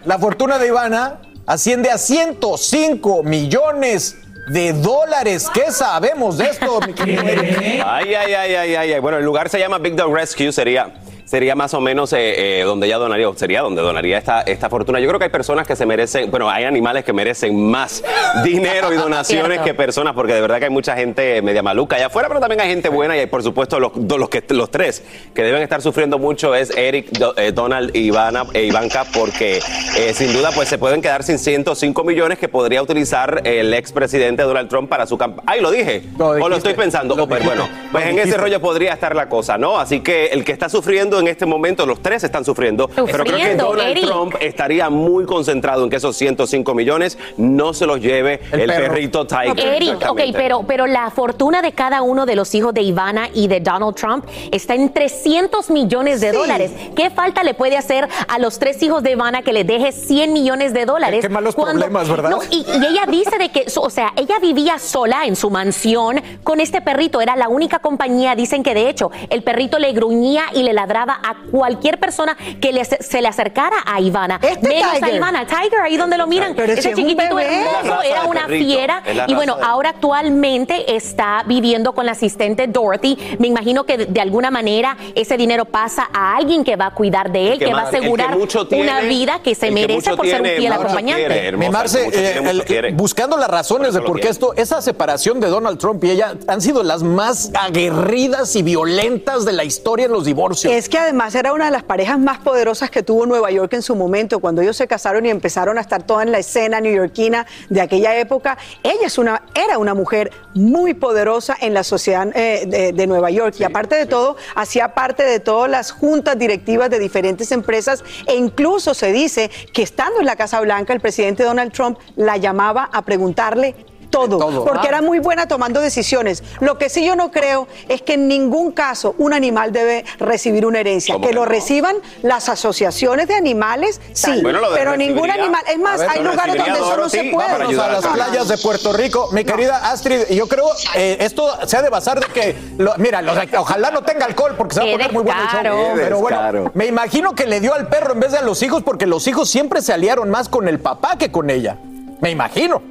La 0.05 0.17
fortuna 0.17 0.57
de 0.57 0.67
Ivana 0.67 1.19
asciende 1.45 1.91
a 1.91 1.97
105 1.97 3.23
millones 3.23 4.17
de 4.47 4.73
dólares. 4.73 5.47
¿Qué 5.53 5.71
sabemos 5.71 6.39
de 6.39 6.45
esto, 6.45 6.79
mi 6.81 6.93
querido 6.93 7.21
ay, 7.23 8.15
ay, 8.15 8.33
ay, 8.33 8.55
ay, 8.55 8.75
ay. 8.75 8.99
Bueno, 8.99 9.19
el 9.19 9.25
lugar 9.25 9.49
se 9.49 9.59
llama 9.59 9.77
Big 9.77 9.95
Dog 9.95 10.13
Rescue, 10.13 10.51
sería, 10.51 10.91
sería 11.31 11.55
más 11.55 11.73
o 11.73 11.79
menos 11.79 12.11
eh, 12.11 12.59
eh, 12.59 12.63
donde 12.65 12.87
ella 12.87 12.97
donaría, 12.97 13.29
o 13.29 13.33
sería 13.33 13.61
donde 13.61 13.81
donaría 13.81 14.17
esta, 14.17 14.41
esta 14.41 14.69
fortuna. 14.69 14.99
Yo 14.99 15.07
creo 15.07 15.17
que 15.17 15.23
hay 15.25 15.31
personas 15.31 15.65
que 15.65 15.77
se 15.77 15.85
merecen, 15.85 16.29
bueno, 16.29 16.49
hay 16.49 16.65
animales 16.65 17.05
que 17.05 17.13
merecen 17.13 17.55
más 17.69 18.03
dinero 18.43 18.91
y 18.91 18.97
donaciones 18.97 19.61
que 19.61 19.73
personas, 19.73 20.13
porque 20.13 20.33
de 20.33 20.41
verdad 20.41 20.59
que 20.59 20.65
hay 20.65 20.69
mucha 20.71 20.93
gente 20.97 21.41
media 21.41 21.63
maluca 21.63 21.95
allá 21.95 22.07
afuera, 22.07 22.27
pero 22.27 22.41
también 22.41 22.59
hay 22.59 22.67
gente 22.67 22.89
buena 22.89 23.15
y 23.15 23.19
hay, 23.21 23.27
por 23.27 23.43
supuesto, 23.43 23.79
los, 23.79 23.93
los, 23.95 24.27
que, 24.27 24.43
los 24.49 24.69
tres 24.71 25.05
que 25.33 25.41
deben 25.43 25.61
estar 25.61 25.81
sufriendo 25.81 26.19
mucho 26.19 26.53
es 26.53 26.69
Eric, 26.75 27.11
Do- 27.11 27.33
eh, 27.37 27.53
Donald 27.53 27.95
y 27.95 27.99
Ivana, 28.07 28.43
e 28.53 28.63
Ivanka, 28.63 29.05
porque 29.13 29.61
eh, 29.97 30.13
sin 30.13 30.33
duda 30.33 30.49
pues 30.53 30.67
se 30.67 30.77
pueden 30.77 31.01
quedar 31.01 31.23
sin 31.23 31.39
105 31.39 32.03
millones 32.03 32.39
que 32.39 32.49
podría 32.49 32.81
utilizar 32.83 33.41
el 33.45 33.73
expresidente 33.73 34.43
Donald 34.43 34.67
Trump 34.67 34.89
para 34.89 35.07
su 35.07 35.17
campaña. 35.17 35.43
Ay, 35.49 35.61
lo 35.61 35.71
dije. 35.71 36.03
o 36.19 36.49
lo 36.49 36.57
estoy 36.57 36.73
pensando. 36.73 37.15
Oh, 37.17 37.25
pero 37.25 37.45
bueno, 37.45 37.69
pues 37.93 38.05
en 38.07 38.19
ese 38.19 38.35
rollo 38.35 38.59
podría 38.59 38.91
estar 38.91 39.15
la 39.15 39.29
cosa, 39.29 39.57
¿no? 39.57 39.79
Así 39.79 40.01
que 40.01 40.25
el 40.25 40.43
que 40.43 40.51
está 40.51 40.67
sufriendo 40.67 41.20
en 41.21 41.27
este 41.27 41.45
momento, 41.45 41.85
los 41.85 42.01
tres 42.01 42.23
están 42.23 42.45
sufriendo, 42.45 42.87
pero 42.87 43.23
creo 43.23 43.37
que 43.37 43.55
Donald 43.55 43.89
Eric. 43.91 44.05
Trump 44.05 44.35
estaría 44.39 44.89
muy 44.89 45.25
concentrado 45.25 45.83
en 45.83 45.89
que 45.89 45.97
esos 45.97 46.15
105 46.17 46.73
millones 46.73 47.17
no 47.37 47.73
se 47.73 47.85
los 47.85 47.99
lleve 48.01 48.41
el, 48.51 48.67
perrito 48.67 49.25
Tiger. 49.25 49.59
Eric, 49.59 50.05
ok, 50.09 50.21
pero, 50.33 50.63
pero 50.67 50.87
la 50.87 51.09
fortuna 51.11 51.61
de 51.61 51.71
cada 51.71 52.01
uno 52.01 52.25
de 52.25 52.35
los 52.35 52.53
hijos 52.55 52.73
de 52.73 52.81
Ivana 52.81 53.29
y 53.33 53.47
de 53.47 53.59
Donald 53.59 53.95
Trump 53.95 54.25
está 54.51 54.75
en 54.75 54.91
300 54.91 55.69
millones 55.69 56.21
de 56.21 56.31
dólares. 56.31 56.71
¿Qué 56.95 57.09
falta 57.09 57.43
le 57.43 57.53
puede 57.53 57.77
hacer 57.77 58.07
a 58.27 58.39
los 58.39 58.59
tres 58.59 58.81
hijos 58.83 59.03
de 59.03 59.11
Ivana 59.11 59.41
que 59.41 59.53
le 59.53 59.63
deje 59.63 59.91
100 59.91 60.33
millones 60.33 60.73
de 60.73 60.85
dólares? 60.85 61.21
Qué 61.21 61.29
malos 61.29 61.55
problemas, 61.55 62.09
¿verdad? 62.09 62.29
No, 62.29 62.39
y, 62.49 62.65
y 62.67 62.85
ella 62.85 63.05
dice 63.07 63.37
de 63.37 63.49
que, 63.49 63.65
o 63.75 63.89
sea, 63.89 64.13
ella 64.15 64.35
vivía 64.41 64.79
sola 64.79 65.25
en 65.25 65.35
su 65.35 65.49
mansión 65.49 66.21
con 66.43 66.59
este 66.59 66.81
perrito, 66.81 67.21
era 67.21 67.35
la 67.35 67.47
única 67.47 67.79
compañía, 67.79 68.35
dicen 68.35 68.63
que 68.63 68.73
de 68.73 68.89
hecho 68.89 69.11
el 69.29 69.43
perrito 69.43 69.79
le 69.79 69.91
gruñía 69.93 70.45
y 70.53 70.63
le 70.63 70.73
ladraba 70.73 71.10
a 71.13 71.35
cualquier 71.51 71.99
persona 71.99 72.35
que 72.59 72.71
le- 72.71 72.85
se 72.85 73.21
le 73.21 73.27
acercara 73.27 73.77
a 73.85 73.99
Ivana. 74.01 74.39
menos 74.61 75.01
a. 75.01 75.09
Ivana, 75.11 75.45
Tiger, 75.45 75.79
ahí 75.81 75.97
donde 75.97 76.17
lo 76.17 76.27
miran, 76.27 76.53
Pero 76.55 76.73
ese 76.73 76.81
si 76.83 76.89
es 76.89 76.97
un 76.97 77.03
chiquitito 77.03 77.35
bebé. 77.35 77.61
hermoso, 77.65 78.01
era 78.01 78.23
una 78.25 78.45
perrito, 78.47 78.65
fiera 78.65 79.03
y 79.27 79.33
bueno, 79.33 79.55
de- 79.57 79.63
ahora 79.63 79.89
actualmente 79.89 80.95
está 80.95 81.43
viviendo 81.45 81.93
con 81.93 82.05
la 82.05 82.13
asistente 82.13 82.67
Dorothy. 82.67 83.17
Me 83.39 83.47
imagino 83.47 83.85
que 83.85 83.97
de, 83.97 84.05
de 84.05 84.21
alguna 84.21 84.51
manera 84.51 84.97
ese 85.15 85.37
dinero 85.37 85.65
pasa 85.65 86.09
a 86.13 86.35
alguien 86.35 86.63
que 86.63 86.75
va 86.75 86.87
a 86.87 86.91
cuidar 86.93 87.31
de 87.31 87.53
él, 87.53 87.59
que 87.59 87.65
que, 87.65 87.73
va 87.73 87.81
a 87.81 87.87
asegurar 87.87 88.37
mucho 88.37 88.67
tiene, 88.67 88.83
una 88.83 89.01
vida 89.01 89.39
que 89.43 89.55
se 89.55 89.67
que 89.67 89.71
merece 89.73 90.15
por 90.15 90.25
ser 90.25 90.41
un 90.41 90.47
fiel 90.47 90.71
acompañante. 90.73 91.25
quiere, 91.25 91.47
hermosa, 91.47 91.67
Mi 91.69 91.73
Marce, 91.73 92.01
eh, 92.13 92.39
mucho 92.39 92.49
el- 92.51 92.63
quiere. 92.65 92.91
buscando 92.91 93.37
las 93.37 93.49
razones 93.49 93.93
de 93.93 94.01
por 94.01 94.19
qué 94.19 94.29
esto, 94.29 94.53
esa 94.55 94.81
separación 94.81 95.39
de 95.39 95.47
Donald 95.47 95.77
Trump 95.79 96.03
y 96.03 96.11
ella 96.11 96.35
han 96.47 96.61
sido 96.61 96.83
las 96.83 97.03
más 97.03 97.51
aguerridas 97.59 98.55
y 98.55 98.63
violentas 98.63 99.45
de 99.45 99.53
la 99.53 99.63
historia 99.63 100.05
en 100.05 100.11
los 100.11 100.25
divorcios. 100.25 100.71
Es 100.73 100.89
que 100.91 100.99
además 100.99 101.33
era 101.35 101.53
una 101.53 101.65
de 101.65 101.71
las 101.71 101.83
parejas 101.83 102.19
más 102.19 102.39
poderosas 102.39 102.91
que 102.91 103.01
tuvo 103.01 103.25
Nueva 103.25 103.49
York 103.49 103.71
en 103.73 103.81
su 103.81 103.95
momento, 103.95 104.39
cuando 104.39 104.61
ellos 104.61 104.75
se 104.75 104.87
casaron 104.87 105.25
y 105.25 105.29
empezaron 105.29 105.77
a 105.77 105.81
estar 105.81 106.03
toda 106.03 106.21
en 106.21 106.33
la 106.33 106.39
escena 106.39 106.81
neoyorquina 106.81 107.47
de 107.69 107.79
aquella 107.79 108.17
época. 108.17 108.57
Ella 108.83 109.05
es 109.05 109.17
una, 109.17 109.43
era 109.55 109.77
una 109.77 109.93
mujer 109.93 110.31
muy 110.53 110.93
poderosa 110.93 111.55
en 111.61 111.73
la 111.73 111.85
sociedad 111.85 112.27
eh, 112.35 112.65
de, 112.67 112.91
de 112.91 113.07
Nueva 113.07 113.31
York 113.31 113.55
y 113.57 113.63
aparte 113.63 113.95
de 113.95 114.05
todo, 114.05 114.35
hacía 114.53 114.93
parte 114.93 115.23
de 115.23 115.39
todas 115.39 115.71
las 115.71 115.91
juntas 115.91 116.37
directivas 116.37 116.89
de 116.89 116.99
diferentes 116.99 117.53
empresas 117.53 118.03
e 118.27 118.35
incluso 118.35 118.93
se 118.93 119.13
dice 119.13 119.49
que 119.71 119.83
estando 119.83 120.19
en 120.19 120.25
la 120.25 120.35
Casa 120.35 120.59
Blanca, 120.59 120.91
el 120.91 120.99
presidente 120.99 121.43
Donald 121.43 121.71
Trump 121.71 121.99
la 122.17 122.35
llamaba 122.35 122.89
a 122.91 123.03
preguntarle 123.03 123.90
todo, 124.11 124.37
todo. 124.37 124.65
porque 124.65 124.85
Ah. 124.87 124.89
era 124.89 125.01
muy 125.01 125.17
buena 125.19 125.47
tomando 125.47 125.81
decisiones. 125.81 126.43
Lo 126.59 126.77
que 126.77 126.89
sí 126.89 127.03
yo 127.05 127.15
no 127.15 127.31
creo 127.31 127.67
es 127.89 128.01
que 128.03 128.13
en 128.13 128.27
ningún 128.27 128.71
caso 128.71 129.15
un 129.17 129.33
animal 129.33 129.71
debe 129.71 130.05
recibir 130.19 130.65
una 130.67 130.79
herencia. 130.81 131.15
¿Cómo 131.15 131.23
Que 131.25 131.29
que 131.31 131.35
lo 131.35 131.45
no? 131.45 131.49
reciban 131.49 131.95
las 132.21 132.49
asociaciones 132.49 133.27
de 133.27 133.35
animales, 133.35 133.99
sí, 134.13 134.41
Bueno, 134.43 134.59
lo 134.59 134.69
de 134.71 134.77
pero 134.77 134.95
ningún 134.97 135.31
animal. 135.31 135.63
Es 135.67 135.79
más, 135.79 135.99
ver, 135.99 136.09
hay 136.09 136.23
lugares 136.23 136.55
donde 136.57 136.71
eso 136.79 136.97
no 136.97 137.09
se 137.09 137.23
puede. 137.25 137.51
Vámonos 137.51 137.79
a 137.79 137.87
las 137.87 138.05
playas 138.05 138.47
de 138.47 138.57
Puerto 138.57 138.93
Rico. 138.93 139.29
Mi 139.31 139.43
querida 139.45 139.89
Astrid, 139.89 140.25
yo 140.29 140.47
creo 140.47 140.65
eh, 140.95 141.17
esto 141.21 141.47
se 141.65 141.77
ha 141.77 141.81
de 141.81 141.89
basar 141.89 142.19
de 142.19 142.25
que, 142.27 142.55
lo- 142.77 142.93
mira, 142.97 143.21
lo- 143.21 143.33
ojalá 143.59 143.89
no 143.91 144.03
tenga 144.03 144.25
alcohol 144.25 144.55
porque 144.57 144.75
se 144.75 144.81
va 144.81 144.87
a 144.87 144.91
poner 144.91 145.13
muy 145.13 145.23
bueno 145.23 145.41
el 145.41 145.65
show. 145.65 145.91
Pero 145.95 146.19
bueno, 146.19 146.71
me 146.73 146.85
imagino 146.87 147.33
que 147.33 147.45
le 147.45 147.59
dio 147.61 147.73
al 147.73 147.87
perro 147.87 148.13
en 148.13 148.19
vez 148.19 148.33
de 148.33 148.39
a 148.39 148.41
los 148.41 148.61
hijos 148.61 148.83
porque 148.83 149.05
los 149.05 149.25
hijos 149.27 149.49
siempre 149.49 149.81
se 149.81 149.93
aliaron 149.93 150.29
más 150.29 150.49
con 150.49 150.67
el 150.67 150.79
papá 150.79 151.17
que 151.17 151.31
con 151.31 151.49
ella. 151.49 151.77
Me 152.19 152.29
imagino. 152.29 152.81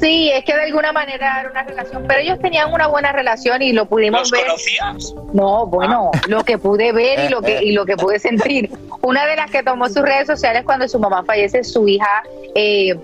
Sí, 0.00 0.30
es 0.30 0.44
que 0.44 0.54
de 0.54 0.62
alguna 0.62 0.92
manera 0.92 1.40
era 1.40 1.50
una 1.50 1.62
relación, 1.62 2.04
pero 2.06 2.20
ellos 2.20 2.38
tenían 2.40 2.72
una 2.72 2.86
buena 2.86 3.12
relación 3.12 3.62
y 3.62 3.72
lo 3.72 3.86
pudimos 3.86 4.30
ver. 4.30 4.46
No, 5.32 5.66
bueno, 5.66 6.10
lo 6.28 6.44
que 6.44 6.58
pude 6.58 6.92
ver 6.92 7.26
y 7.26 7.28
lo 7.28 7.42
que 7.42 7.62
y 7.62 7.72
lo 7.72 7.84
que 7.84 7.96
pude 7.96 8.18
sentir. 8.18 8.70
Una 9.02 9.26
de 9.26 9.36
las 9.36 9.50
que 9.50 9.62
tomó 9.62 9.86
sus 9.86 10.02
redes 10.02 10.26
sociales 10.26 10.62
cuando 10.64 10.88
su 10.88 10.98
mamá 10.98 11.24
fallece, 11.24 11.64
su 11.64 11.88
hija 11.88 12.22
eh, 12.54 12.98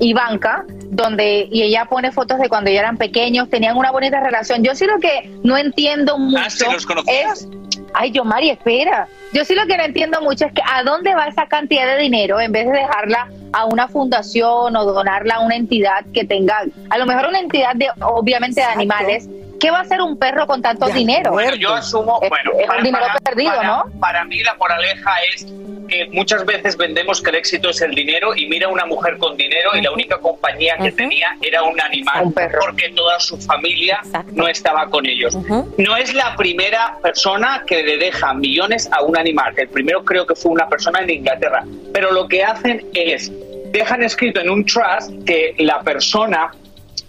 Ivanka, 0.00 0.64
donde 0.90 1.48
y 1.50 1.62
ella 1.62 1.84
pone 1.84 2.12
fotos 2.12 2.38
de 2.38 2.48
cuando 2.48 2.70
ellos 2.70 2.80
eran 2.80 2.96
pequeños, 2.96 3.48
tenían 3.48 3.76
una 3.76 3.90
bonita 3.90 4.20
relación. 4.20 4.62
Yo 4.62 4.74
sí 4.74 4.86
lo 4.86 4.98
que 4.98 5.30
no 5.42 5.56
entiendo 5.56 6.18
mucho 6.18 6.72
¿los 6.72 6.86
conocías? 6.86 7.42
es 7.42 7.48
Ay, 7.94 8.12
yo, 8.12 8.24
Mari, 8.24 8.50
espera. 8.50 9.08
Yo 9.32 9.44
sí 9.44 9.54
lo 9.54 9.66
que 9.66 9.76
no 9.76 9.84
entiendo 9.84 10.20
mucho 10.20 10.46
es 10.46 10.52
que 10.52 10.62
a 10.64 10.82
dónde 10.82 11.14
va 11.14 11.26
esa 11.26 11.46
cantidad 11.46 11.86
de 11.86 12.02
dinero 12.02 12.40
en 12.40 12.52
vez 12.52 12.66
de 12.66 12.72
dejarla 12.72 13.28
a 13.52 13.66
una 13.66 13.88
fundación 13.88 14.76
o 14.76 14.84
donarla 14.84 15.36
a 15.36 15.40
una 15.40 15.56
entidad 15.56 16.04
que 16.12 16.24
tenga, 16.24 16.64
a 16.88 16.98
lo 16.98 17.06
mejor 17.06 17.28
una 17.28 17.40
entidad 17.40 17.74
de, 17.74 17.88
obviamente, 18.00 18.60
de 18.60 18.66
animales. 18.66 19.28
¿Qué 19.60 19.70
va 19.70 19.78
a 19.78 19.82
hacer 19.82 20.00
un 20.00 20.16
perro 20.18 20.46
con 20.46 20.62
tanto 20.62 20.86
dinero? 20.86 21.32
Bueno, 21.32 21.54
yo 21.54 21.74
asumo, 21.74 22.18
Es- 22.22 22.30
bueno, 22.30 22.50
es 22.58 22.68
un 22.78 22.82
dinero 22.82 23.04
perdido, 23.22 23.54
para- 23.56 23.68
¿no? 23.68 23.84
Para 24.00 24.24
mí 24.24 24.42
la 24.42 24.54
moraleja 24.54 25.10
es 25.34 25.46
que 25.88 26.08
muchas 26.12 26.46
veces 26.46 26.76
vendemos 26.76 27.20
que 27.20 27.30
el 27.30 27.36
éxito 27.36 27.68
es 27.70 27.80
el 27.82 27.94
dinero 27.94 28.34
y 28.34 28.48
mira 28.48 28.68
una 28.68 28.86
mujer 28.86 29.18
con 29.18 29.36
dinero 29.36 29.70
y 29.74 29.82
la 29.82 29.90
única 29.90 30.18
compañía 30.18 30.76
que 30.80 30.92
tenía 30.92 31.36
era 31.42 31.62
un 31.64 31.80
animal 31.80 32.32
porque 32.60 32.90
toda 32.90 33.18
su 33.20 33.36
familia 33.38 34.00
no 34.32 34.46
estaba 34.48 34.86
con 34.88 35.04
ellos. 35.04 35.36
No 35.76 35.96
es 35.96 36.14
la 36.14 36.36
primera 36.36 36.96
persona 37.02 37.64
que 37.66 37.82
le 37.82 37.98
deja 37.98 38.32
millones 38.32 38.88
a 38.92 39.02
un 39.02 39.18
animal. 39.18 39.52
El 39.56 39.68
primero 39.68 40.04
creo 40.04 40.24
que 40.26 40.34
fue 40.36 40.52
una 40.52 40.68
persona 40.68 41.00
en 41.00 41.10
Inglaterra. 41.10 41.64
Pero 41.92 42.12
lo 42.12 42.28
que 42.28 42.44
hacen 42.44 42.86
es 42.94 43.30
dejan 43.72 44.02
escrito 44.02 44.40
en 44.40 44.48
un 44.50 44.64
trust 44.64 45.10
que 45.26 45.54
la 45.58 45.80
persona 45.80 46.52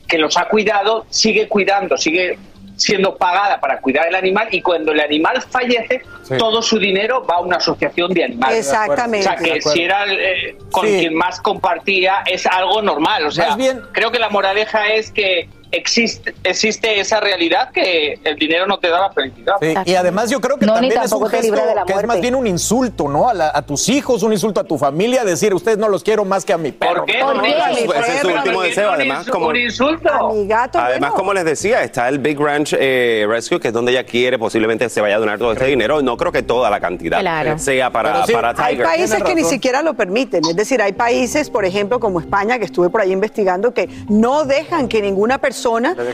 que 0.07 0.17
los 0.17 0.37
ha 0.37 0.45
cuidado 0.45 1.05
sigue 1.09 1.47
cuidando, 1.47 1.97
sigue 1.97 2.37
siendo 2.77 3.15
pagada 3.15 3.59
para 3.59 3.79
cuidar 3.79 4.07
el 4.07 4.15
animal 4.15 4.47
y 4.51 4.61
cuando 4.61 4.91
el 4.91 4.99
animal 5.01 5.39
fallece, 5.41 6.01
Sí. 6.23 6.35
todo 6.37 6.61
su 6.63 6.79
dinero 6.79 7.23
va 7.29 7.35
a 7.35 7.39
una 7.41 7.57
asociación 7.57 8.11
de 8.13 8.23
animales. 8.23 8.59
Exactamente. 8.59 9.27
O 9.27 9.31
sea, 9.31 9.35
que 9.37 9.61
si 9.61 9.81
era 9.83 10.05
eh, 10.11 10.55
con 10.71 10.87
Sí. 10.87 10.97
quien 10.99 11.13
más 11.15 11.39
compartía, 11.41 12.23
es 12.25 12.45
algo 12.47 12.81
normal. 12.81 13.25
O 13.27 13.31
sea, 13.31 13.55
bien- 13.55 13.81
creo 13.91 14.11
que 14.11 14.17
la 14.19 14.29
moraleja 14.29 14.87
es 14.93 15.11
que 15.11 15.47
existe, 15.71 16.33
existe 16.43 16.99
esa 16.99 17.19
realidad 17.19 17.71
que 17.71 18.19
el 18.23 18.35
dinero 18.35 18.67
no 18.67 18.77
te 18.79 18.89
da 18.89 18.99
la 19.01 19.11
felicidad. 19.11 19.55
Sí, 19.61 19.73
y 19.85 19.95
además 19.95 20.29
yo 20.29 20.39
creo 20.41 20.57
que 20.57 20.65
No, 20.65 20.73
también 20.73 20.93
es 21.01 21.11
un 21.11 21.27
gesto 21.29 21.55
que 21.85 21.93
es 21.93 22.05
más 22.05 22.19
bien 22.21 22.35
un 22.35 22.47
insulto, 22.47 23.07
¿no? 23.07 23.29
A, 23.29 23.33
la- 23.33 23.51
a 23.53 23.61
tus 23.61 23.87
hijos, 23.89 24.23
un 24.23 24.31
insulto 24.33 24.59
a 24.59 24.63
tu 24.63 24.77
familia, 24.77 25.23
decir, 25.23 25.53
ustedes 25.53 25.77
no 25.77 25.87
los 25.89 26.03
quiero 26.03 26.25
más 26.25 26.45
que 26.45 26.53
a 26.53 26.57
mi 26.57 26.71
perro. 26.71 27.05
¿Por 27.05 27.05
qué? 27.05 27.19
¿Por 27.21 27.41
qué? 27.41 27.49
Ese 27.51 28.15
es 28.15 28.21
su 28.21 28.27
último 28.27 28.55
¿por 28.55 28.63
qué 28.63 28.69
deseo, 28.69 28.89
un 28.89 28.95
además, 28.95 29.27
como- 29.27 29.47
Un 29.47 29.55
insulto. 29.55 30.09
A 30.09 30.33
mi 30.33 30.47
gato, 30.47 30.77
Además, 30.79 30.99
bueno. 31.11 31.15
como 31.15 31.33
les 31.33 31.45
decía, 31.45 31.83
está 31.83 32.09
el 32.09 32.19
Big 32.19 32.39
Ranch 32.39 32.75
eh, 32.77 33.25
Rescue, 33.27 33.59
que 33.59 33.69
es 33.69 33.73
donde 33.73 33.91
ella 33.93 34.03
quiere, 34.03 34.37
posiblemente 34.37 34.89
se 34.89 35.01
vaya 35.01 35.15
a 35.15 35.19
donar 35.19 35.39
todo 35.39 35.53
este 35.53 35.65
dinero. 35.65 36.01
No 36.01 36.17
creo 36.17 36.31
que 36.31 36.43
toda 36.43 36.69
la 36.69 36.79
cantidad 36.79 37.19
Claro. 37.21 37.57
sea 37.59 37.89
para, 37.91 38.25
sí, 38.25 38.33
para 38.33 38.49
Hay 38.57 38.73
Tiger. 38.73 38.85
países 38.85 39.09
Tienes 39.15 39.23
que 39.29 39.35
ni 39.35 39.43
siquiera 39.47 39.81
lo 39.81 39.93
permiten, 39.93 40.41
es 40.45 40.55
decir, 40.55 40.81
hay 40.81 40.93
países, 40.93 41.49
por 41.49 41.65
ejemplo, 41.65 41.99
como 41.99 42.19
España, 42.19 42.59
que 42.59 42.65
estuve 42.65 42.89
por 42.89 43.01
ahí 43.01 43.11
investigando, 43.11 43.73
que 43.73 43.87
no 44.09 44.43
dejan 44.45 44.87
que 44.87 45.01
ninguna 45.01 45.37
persona 45.37 45.60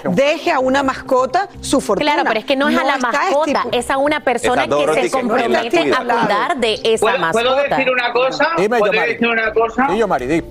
deje 0.10 0.52
a 0.52 0.60
una 0.60 0.84
mascota 0.84 1.50
su 1.62 1.82
fortuna. 1.82 2.14
Claro, 2.14 2.28
pero 2.28 2.40
es 2.40 2.46
que 2.46 2.56
no 2.56 2.70
es 2.70 2.78
a 2.78 2.84
la 2.84 2.98
mascota, 2.98 3.66
es 3.72 3.90
a 3.90 3.98
una 3.98 4.20
persona 4.22 4.68
que 4.68 5.04
se 5.04 5.12
compromete 5.12 5.92
a 5.94 5.98
cuidar 6.00 6.58
de 6.58 6.80
esa 6.84 7.02
¿Puedo, 7.02 7.18
mascota. 7.20 7.44
puedo 7.44 7.64
decir 7.64 7.92
una 7.92 8.14
cosa? 8.14 8.50
Dime, 8.58 8.78
¿Puedo 8.80 8.94
Yomari. 8.94 9.14
decir 9.14 9.28
una 9.28 9.54
cosa? 9.54 9.88
Sí, 9.90 9.98
yo, 9.98 10.08
Mari, 10.08 10.28
di. 10.28 10.44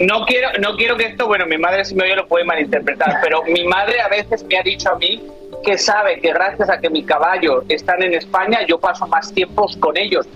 No 0.00 0.24
quiero, 0.24 0.48
no 0.60 0.76
quiero 0.76 0.96
que 0.96 1.06
esto, 1.06 1.26
bueno, 1.26 1.44
mi 1.46 1.58
madre 1.58 1.84
si 1.84 1.94
me 1.94 2.04
oye 2.04 2.16
lo 2.16 2.26
puede 2.26 2.44
malinterpretar, 2.44 3.18
pero 3.22 3.42
mi 3.42 3.64
madre 3.64 4.00
a 4.00 4.08
veces 4.08 4.44
me 4.44 4.56
ha 4.58 4.62
dicho 4.62 4.90
a 4.90 4.96
mí 4.96 5.22
que 5.62 5.76
sabe 5.76 6.20
que 6.20 6.32
gracias 6.32 6.70
a 6.70 6.80
que 6.80 6.88
mi 6.88 7.04
caballo 7.04 7.64
están 7.68 8.02
en 8.02 8.14
España, 8.14 8.60
yo 8.66 8.80
paso 8.80 9.06
más 9.06 9.32
tiempos 9.32 9.76
con 9.76 9.98
ellos. 9.98 10.26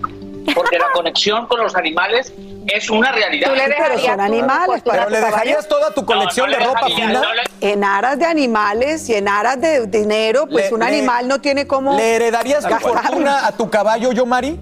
Porque 0.53 0.77
la 0.77 0.91
conexión 0.93 1.47
con 1.47 1.59
los 1.61 1.75
animales 1.75 2.31
es 2.67 2.89
una 2.89 3.11
realidad. 3.11 3.49
Tú 3.49 3.55
le 3.55 3.63
Pero 3.63 3.75
dejarías 3.83 4.01
son 4.11 4.21
animales. 4.21 4.81
para 4.83 5.05
Pero 5.05 5.09
le 5.11 5.21
dejarías 5.21 5.67
toda 5.67 5.93
tu 5.93 6.05
colección 6.05 6.49
no 6.49 6.57
de 6.57 6.63
ropa 6.65 6.79
dejaría, 6.85 7.07
fina. 7.07 7.21
no 7.21 7.33
le- 7.33 7.71
En 7.71 7.83
aras 7.83 8.17
de 8.19 8.25
animales 8.25 9.07
y 9.09 9.15
en 9.15 9.27
aras 9.27 9.59
de 9.61 9.85
dinero, 9.87 10.47
pues 10.47 10.69
Le- 10.69 10.73
un 10.73 10.79
le- 10.81 10.85
animal 10.87 11.27
no 11.27 11.39
tiene 11.41 11.67
cómo. 11.67 11.95
¿Le 11.95 12.15
heredarías 12.15 12.65
tu 12.67 12.75
fortuna 12.75 13.45
a 13.47 13.51
tu 13.51 13.69
caballo, 13.69 14.11
yo, 14.11 14.25
Mari? 14.25 14.59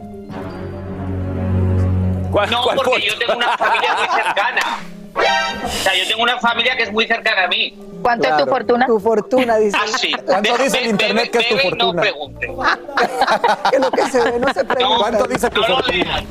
¿Cuál- 2.32 2.50
No, 2.50 2.64
cuál 2.64 2.76
porque 2.78 3.02
yo 3.02 3.18
tengo 3.20 3.36
una 3.38 3.58
familia 3.58 3.94
muy 3.96 4.08
cercana. 4.08 4.62
O 5.16 5.68
sea, 5.70 5.94
yo 5.96 6.08
tengo 6.08 6.24
una 6.24 6.40
familia 6.40 6.76
que 6.76 6.84
es 6.84 6.92
muy 6.92 7.06
cercana 7.08 7.44
a 7.44 7.48
mí. 7.48 7.78
¿Cuánto 8.02 8.28
es 8.28 8.38
tu 8.38 8.46
fortuna? 8.46 8.86
Tu 8.86 9.00
fortuna, 9.00 9.58
dice. 9.58 9.78
Ah, 9.80 9.98
sí. 9.98 10.12
¿Cuánto 10.26 10.58
dice 10.58 10.78
el 10.80 10.90
internet 10.90 11.32
que 11.32 11.38
es 11.40 11.50
tu 11.50 11.58
fortuna? 11.58 11.94
No 11.94 12.02
pregunte. 12.02 12.48
que 13.72 13.80
lo 13.80 13.92
que 13.92 14.06
se 14.10 14.22
ve 14.22 14.40
no 14.40 14.54
se 14.54 14.66
pregunta. 14.66 15.00
¿Cuánto 15.00 15.28
dice 15.28 15.50
tu 15.50 15.62
No 15.62 15.68
fortuna? 15.68 16.24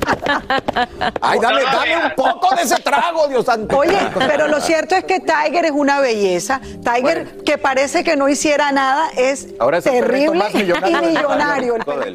Ay, 1.21 1.39
dame 1.41 1.63
no. 1.63 2.07
un 2.07 2.15
poco 2.15 2.55
de 2.55 2.63
ese 2.63 2.77
trago, 2.77 3.27
Dios 3.29 3.47
santo. 3.47 3.79
Oye, 3.79 3.99
pero 4.19 4.49
lo 4.49 4.61
cierto 4.61 4.95
es 4.95 5.05
que 5.05 5.21
Tiger 5.21 5.65
es 5.65 5.71
una 5.73 6.01
belleza. 6.01 6.61
Tiger, 6.85 7.43
que 7.43 7.57
parece 7.57 8.05
que 8.05 8.17
no 8.17 8.29
hiciera 8.29 8.71
nada, 8.73 9.09
es 9.17 9.49
Ahora 9.59 9.79
es 9.79 9.85
terrible 9.85 10.39
más 10.39 10.53
millonario 10.55 11.03
y 11.03 11.07
millonario. 11.07 11.77
El 11.77 12.15